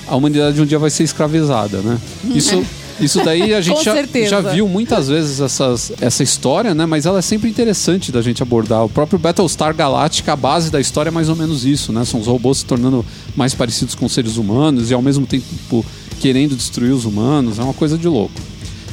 a 0.07 0.17
humanidade 0.17 0.61
um 0.61 0.67
dia 0.67 0.79
vai 0.79 0.91
ser 0.91 1.03
escravizada, 1.03 1.79
né? 1.79 1.99
Isso, 2.35 2.65
isso 3.01 3.23
daí 3.25 3.53
a 3.55 3.61
gente 3.61 3.83
já, 3.83 3.97
já 4.29 4.41
viu 4.41 4.69
muitas 4.69 5.09
vezes 5.09 5.41
essas, 5.41 5.93
essa 6.01 6.23
história, 6.23 6.75
né? 6.75 6.87
Mas 6.87 7.07
ela 7.07 7.19
é 7.19 7.23
sempre 7.23 7.51
interessante 7.51 8.13
da 8.13 8.23
gente 8.23 8.43
abordar. 8.43 8.85
O 8.85 8.89
próprio 8.89 9.19
Battlestar 9.19 9.75
Galactica, 9.75 10.33
a 10.33 10.37
base 10.37 10.71
da 10.71 10.81
história 10.81 11.11
é 11.11 11.13
mais 11.13 11.29
ou 11.29 11.37
menos 11.37 11.65
isso, 11.65 11.93
né? 11.93 12.05
São 12.05 12.21
os 12.21 12.27
robôs 12.27 12.59
se 12.59 12.65
tornando 12.65 13.05
mais 13.35 13.55
parecidos 13.55 13.95
com 13.95 14.09
seres 14.09 14.37
humanos 14.37 14.91
e 14.91 14.95
ao 14.95 15.03
mesmo 15.03 15.27
tempo 15.27 15.85
querendo 16.21 16.57
destruir 16.57 16.93
os 16.93 17.05
humanos. 17.05 17.59
É 17.59 17.63
uma 17.63 17.75
coisa 17.75 17.99
de 17.99 18.09
louco. 18.09 18.41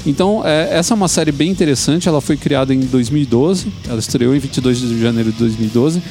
Então, 0.06 0.42
é, 0.46 0.78
essa 0.78 0.94
é 0.94 0.96
uma 0.96 1.08
série 1.08 1.32
bem 1.32 1.50
interessante. 1.50 2.08
Ela 2.08 2.22
foi 2.22 2.36
criada 2.36 2.74
em 2.74 2.80
2012. 2.80 3.68
Ela 3.88 4.00
estreou 4.00 4.36
em 4.36 4.40
22 4.40 4.80
de 4.80 5.02
janeiro 5.02 5.32
de 5.32 5.38
2012. 5.38 6.02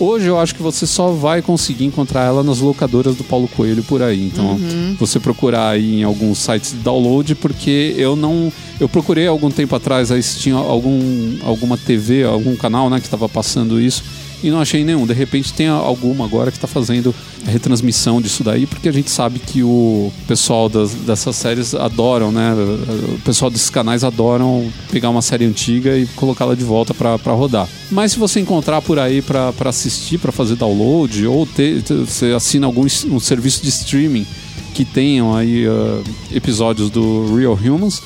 Hoje 0.00 0.26
eu 0.26 0.38
acho 0.40 0.54
que 0.54 0.62
você 0.62 0.86
só 0.86 1.12
vai 1.12 1.42
conseguir 1.42 1.84
encontrar 1.84 2.24
ela 2.24 2.42
nas 2.42 2.58
locadoras 2.58 3.14
do 3.14 3.22
Paulo 3.22 3.46
Coelho 3.46 3.84
por 3.84 4.02
aí. 4.02 4.26
Então, 4.26 4.58
você 4.98 5.20
procurar 5.20 5.68
aí 5.68 6.00
em 6.00 6.02
alguns 6.02 6.38
sites 6.38 6.72
de 6.72 6.78
download, 6.78 7.34
porque 7.36 7.94
eu 7.96 8.16
não. 8.16 8.52
Eu 8.80 8.88
procurei 8.88 9.26
algum 9.26 9.50
tempo 9.50 9.76
atrás 9.76 10.10
aí 10.10 10.22
se 10.22 10.40
tinha 10.40 10.56
algum, 10.56 11.36
alguma 11.44 11.76
TV, 11.76 12.24
algum 12.24 12.56
canal 12.56 12.90
né, 12.90 12.98
que 12.98 13.06
estava 13.06 13.28
passando 13.28 13.80
isso 13.80 14.02
e 14.42 14.50
não 14.50 14.60
achei 14.60 14.84
nenhum. 14.84 15.06
De 15.06 15.12
repente 15.14 15.52
tem 15.52 15.68
alguma 15.68 16.24
agora 16.24 16.50
que 16.50 16.56
está 16.56 16.66
fazendo 16.66 17.14
a 17.46 17.50
retransmissão 17.50 18.20
disso 18.20 18.42
daí, 18.42 18.66
porque 18.66 18.88
a 18.88 18.92
gente 18.92 19.10
sabe 19.10 19.38
que 19.38 19.62
o 19.62 20.12
pessoal 20.26 20.68
das, 20.68 20.92
dessas 20.94 21.36
séries 21.36 21.74
adoram, 21.74 22.30
né? 22.32 22.52
O 23.14 23.18
pessoal 23.20 23.50
desses 23.50 23.70
canais 23.70 24.04
adoram 24.04 24.70
pegar 24.90 25.10
uma 25.10 25.22
série 25.22 25.44
antiga 25.44 25.96
e 25.96 26.06
colocá-la 26.16 26.54
de 26.54 26.64
volta 26.64 26.92
para 26.94 27.32
rodar. 27.32 27.68
Mas 27.90 28.12
se 28.12 28.18
você 28.18 28.40
encontrar 28.40 28.82
por 28.82 28.98
aí 28.98 29.22
para 29.22 29.52
assistir, 29.66 30.18
para 30.18 30.32
fazer 30.32 30.56
download, 30.56 31.26
ou 31.26 31.46
ter, 31.46 31.82
ter- 31.82 31.94
você 31.94 32.26
assina 32.32 32.66
algum 32.66 32.86
um 33.10 33.20
serviço 33.20 33.62
de 33.62 33.68
streaming 33.68 34.26
que 34.74 34.84
tenham 34.84 35.34
aí 35.36 35.66
ah, 35.66 36.02
episódios 36.32 36.88
do 36.90 37.34
Real 37.36 37.54
Humans, 37.54 38.02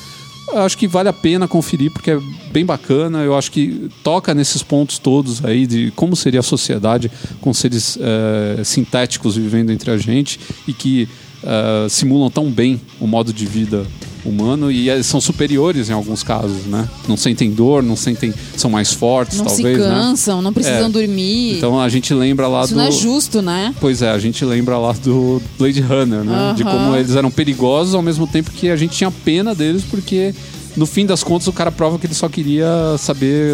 eu 0.53 0.61
acho 0.61 0.77
que 0.77 0.87
vale 0.87 1.09
a 1.09 1.13
pena 1.13 1.47
conferir 1.47 1.91
porque 1.91 2.11
é 2.11 2.19
bem 2.51 2.65
bacana. 2.65 3.19
Eu 3.19 3.37
acho 3.37 3.51
que 3.51 3.89
toca 4.03 4.33
nesses 4.33 4.63
pontos 4.63 4.97
todos 4.97 5.43
aí 5.43 5.67
de 5.67 5.91
como 5.91 6.15
seria 6.15 6.39
a 6.39 6.43
sociedade 6.43 7.11
com 7.41 7.53
seres 7.53 7.97
eh, 7.99 8.63
sintéticos 8.63 9.35
vivendo 9.35 9.71
entre 9.71 9.91
a 9.91 9.97
gente 9.97 10.39
e 10.67 10.73
que 10.73 11.07
eh, 11.43 11.87
simulam 11.89 12.29
tão 12.29 12.49
bem 12.49 12.79
o 12.99 13.07
modo 13.07 13.33
de 13.33 13.45
vida 13.45 13.85
humano 14.29 14.71
e 14.71 14.89
eh, 14.89 15.01
são 15.03 15.19
superiores 15.21 15.89
em 15.89 15.93
alguns 15.93 16.23
casos, 16.23 16.65
né? 16.65 16.87
Não 17.07 17.15
sentem 17.17 17.49
dor, 17.51 17.81
não 17.81 17.95
sentem, 17.95 18.33
são 18.55 18.69
mais 18.69 18.91
fortes, 18.93 19.37
Não 19.37 19.45
talvez, 19.45 19.77
se 19.77 19.83
né? 19.83 19.89
cansam, 19.89 20.41
não 20.41 20.51
precisam 20.53 20.87
É. 20.87 20.89
dormir. 20.89 21.55
Então 21.57 21.79
a 21.79 21.87
gente 21.89 22.13
lembra 22.13 22.47
lá 22.47 22.63
Isso 22.63 22.73
do 22.73 22.77
não 22.77 22.85
é 22.87 22.91
justo, 22.91 23.41
né? 23.41 23.73
Pois 23.79 24.01
é, 24.01 24.09
a 24.11 24.17
gente 24.19 24.43
lembra 24.45 24.77
lá 24.77 24.91
do 24.93 25.41
Blade 25.57 25.81
Runner, 25.81 26.23
né? 26.23 26.53
De 26.55 26.63
como 26.63 26.95
eles 26.95 27.15
eram 27.15 27.31
perigosos 27.31 27.95
ao 27.95 28.01
mesmo 28.01 28.27
tempo 28.27 28.51
que 28.51 28.69
a 28.69 28.75
gente 28.75 28.95
tinha 28.97 29.09
pena 29.11 29.55
deles, 29.55 29.83
porque 29.89 30.33
no 30.75 30.85
fim 30.85 31.05
das 31.05 31.23
contas 31.23 31.47
o 31.47 31.53
cara 31.53 31.71
prova 31.71 31.97
que 31.97 32.05
ele 32.05 32.13
só 32.13 32.29
queria 32.29 32.67
saber 32.99 33.51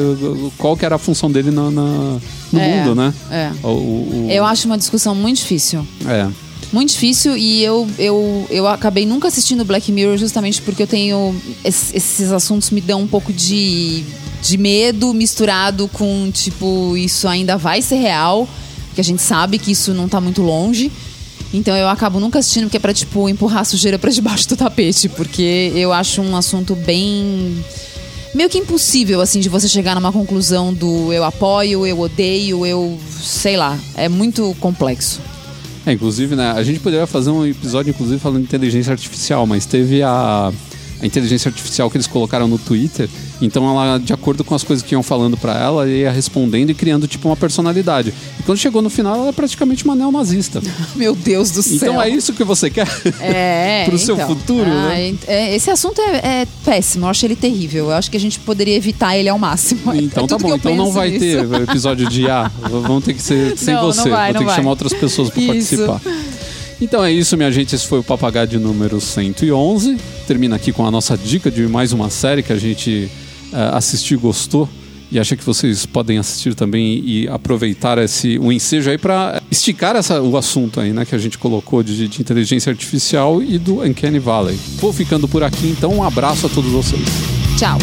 qual 0.58 0.76
que 0.76 0.86
era 0.86 0.96
a 0.96 0.98
função 0.98 1.32
dele 1.32 1.52
na, 1.52 1.72
na- 1.72 2.18
no 2.52 2.60
É, 2.60 2.78
mundo, 2.84 2.96
né? 2.96 3.14
é. 3.32 3.52
O, 3.64 3.68
o- 3.70 4.26
o- 4.26 4.30
Eu 4.30 4.44
acho 4.46 4.68
uma 4.68 4.78
discussão 4.78 5.16
muito 5.16 5.38
difícil. 5.38 5.88
é. 6.06 6.28
Muito 6.74 6.90
difícil 6.90 7.38
e 7.38 7.64
eu, 7.64 7.88
eu, 8.00 8.48
eu 8.50 8.68
acabei 8.68 9.06
nunca 9.06 9.28
assistindo 9.28 9.64
Black 9.64 9.92
Mirror 9.92 10.18
justamente 10.18 10.60
porque 10.62 10.84
eu 10.84 10.88
tenho. 10.88 11.40
es- 11.64 11.94
Esses 11.94 12.32
assuntos 12.32 12.72
me 12.72 12.82
dão 12.82 13.02
um 13.02 13.08
pouco 13.08 13.32
de, 13.32 14.04
de 14.42 14.58
medo 14.58 15.14
misturado 15.14 15.88
com, 15.94 16.32
tipo, 16.34 16.98
isso 16.98 17.28
ainda 17.28 17.58
vai 17.58 17.80
ser 17.82 17.98
real, 17.98 18.50
que 18.96 19.00
a 19.00 19.04
gente 19.04 19.22
sabe 19.22 19.60
que 19.60 19.72
isso 19.72 19.94
não 19.94 20.10
tá 20.10 20.20
muito 20.20 20.42
longe. 20.42 20.92
Então 21.54 21.78
eu 21.78 21.88
acabo 21.88 22.20
nunca 22.20 22.40
assistindo 22.40 22.64
porque 22.64 22.78
é 22.78 22.80
pra, 22.80 22.92
tipo, 22.92 23.30
empurrar 23.30 23.60
a 23.62 23.66
sujeira 23.66 24.00
pra 24.00 24.10
debaixo 24.10 24.50
do 24.50 24.56
tapete, 24.58 25.08
porque 25.08 25.72
eu 25.76 25.94
acho 25.94 26.20
um 26.24 26.36
assunto 26.36 26.74
bem. 26.76 27.64
meio 28.34 28.50
que 28.50 28.58
impossível, 28.58 29.22
assim, 29.22 29.40
de 29.40 29.48
você 29.48 29.68
chegar 29.68 29.94
numa 29.94 30.12
conclusão 30.12 30.74
do 30.74 31.14
eu 31.14 31.24
apoio, 31.24 31.86
eu 31.86 32.00
odeio, 32.00 32.66
eu. 32.66 32.98
sei 33.22 33.56
lá. 33.58 33.78
É 33.96 34.10
muito 34.10 34.58
complexo. 34.60 35.22
É, 35.86 35.92
inclusive, 35.92 36.36
né? 36.36 36.52
A 36.52 36.64
gente 36.64 36.80
poderia 36.80 37.06
fazer 37.06 37.30
um 37.30 37.46
episódio, 37.46 37.90
inclusive, 37.90 38.20
falando 38.20 38.40
de 38.40 38.46
inteligência 38.46 38.92
artificial, 38.92 39.46
mas 39.46 39.66
teve 39.66 40.02
a, 40.02 40.52
a 41.04 41.06
inteligência 41.06 41.50
artificial 41.50 41.90
que 41.92 41.98
eles 41.98 42.08
colocaram 42.08 42.48
no 42.48 42.58
Twitter. 42.58 43.10
Então, 43.42 43.70
ela, 43.70 43.98
de 44.00 44.14
acordo 44.14 44.42
com 44.44 44.56
as 44.56 44.64
coisas 44.64 44.82
que 44.86 44.96
iam 44.96 45.04
falando 45.04 45.36
pra 45.36 45.60
ela, 45.60 45.86
ia 45.88 46.10
respondendo 46.10 46.70
e 46.70 46.74
criando, 46.74 47.06
tipo, 47.08 47.28
uma 47.28 47.36
personalidade. 47.36 48.14
E 48.40 48.44
quando 48.44 48.58
chegou 48.58 48.82
no 48.82 48.90
final, 48.90 49.16
ela 49.16 49.28
é 49.28 49.32
praticamente 49.34 49.84
uma 49.84 49.96
neonazista. 49.96 50.62
Meu 50.96 51.14
Deus 51.14 51.52
do 51.52 51.62
céu. 51.62 51.76
Então, 51.76 52.02
é 52.02 52.08
isso 52.08 52.32
que 52.32 52.44
você 52.46 52.70
quer? 52.70 52.88
É, 53.20 53.84
pro 53.90 53.98
seu 54.00 54.16
então. 54.16 54.28
futuro, 54.30 54.72
Ah, 54.72 54.90
né? 54.90 55.14
é- 55.28 55.56
esse 55.56 55.70
assunto 55.70 56.00
é, 56.02 56.42
é 56.44 56.48
péssimo, 56.64 57.06
eu 57.06 57.10
acho 57.10 57.26
ele 57.26 57.36
terrível. 57.36 57.86
Eu 57.86 57.92
acho 57.98 58.10
que 58.10 58.16
a 58.16 58.20
gente 58.20 58.40
poderia 58.40 58.76
evitar 58.76 59.18
ele 59.18 59.28
ao 59.28 59.38
máximo. 59.38 59.82
É 59.94 59.98
Então 59.98 60.26
tá 60.26 60.38
tudo 60.38 60.46
que 60.46 60.50
bom, 60.52 60.56
então 60.56 60.76
não 60.76 60.92
vai 60.92 61.10
nisso. 61.10 61.20
ter 61.20 61.62
episódio 61.64 62.08
de 62.10 62.30
A. 62.30 62.50
Vamos 62.70 63.04
ter 63.04 63.14
que 63.14 63.22
ser 63.22 63.58
sem 63.58 63.74
Não, 63.74 63.82
não 63.84 63.92
você. 63.94 64.10
vai, 64.10 64.32
Vou 64.32 64.34
não 64.34 64.34
ter 64.34 64.38
que 64.40 64.46
vai. 64.46 64.56
chamar 64.56 64.70
outras 64.70 64.94
pessoas 64.94 65.30
pra 65.30 65.42
Isso. 65.42 65.86
participar. 65.86 66.02
Então 66.84 67.02
é 67.02 67.10
isso, 67.10 67.38
minha 67.38 67.50
gente. 67.50 67.74
Esse 67.74 67.88
foi 67.88 68.00
o 68.00 68.04
Papagaio 68.04 68.46
de 68.46 68.60
número 68.60 69.00
111. 69.00 69.98
Termina 70.28 70.58
aqui 70.58 70.74
com 70.74 70.86
a 70.86 70.92
nossa 70.92 71.18
dica 71.18 71.50
de 71.50 71.66
mais 71.66 71.94
uma 71.94 72.10
série 72.10 72.44
que 72.44 72.52
a 72.52 72.58
gente 72.58 73.10
uh, 73.54 73.76
assistiu 73.76 74.18
e 74.18 74.22
gostou. 74.22 74.68
E 75.10 75.18
acha 75.18 75.38
que 75.38 75.46
vocês 75.46 75.86
podem 75.86 76.18
assistir 76.18 76.56
também 76.56 77.02
e 77.06 77.26
aproveitar 77.30 77.98
esse 78.00 78.38
o 78.38 78.48
um 78.48 78.52
ensejo 78.52 78.90
aí 78.90 78.98
para 78.98 79.42
esticar 79.50 79.96
essa, 79.96 80.22
o 80.22 80.36
assunto 80.36 80.82
aí, 80.82 80.92
né, 80.92 81.06
que 81.06 81.16
a 81.16 81.18
gente 81.18 81.38
colocou 81.38 81.82
de, 81.82 82.08
de 82.08 82.20
inteligência 82.20 82.70
artificial 82.70 83.42
e 83.42 83.58
do 83.58 83.82
Uncanny 83.82 84.20
Valley. 84.20 84.60
Vou 84.80 84.92
ficando 84.92 85.26
por 85.26 85.42
aqui, 85.42 85.68
então 85.68 85.94
um 85.94 86.04
abraço 86.04 86.48
a 86.48 86.50
todos 86.50 86.70
vocês. 86.70 87.08
Tchau. 87.58 87.78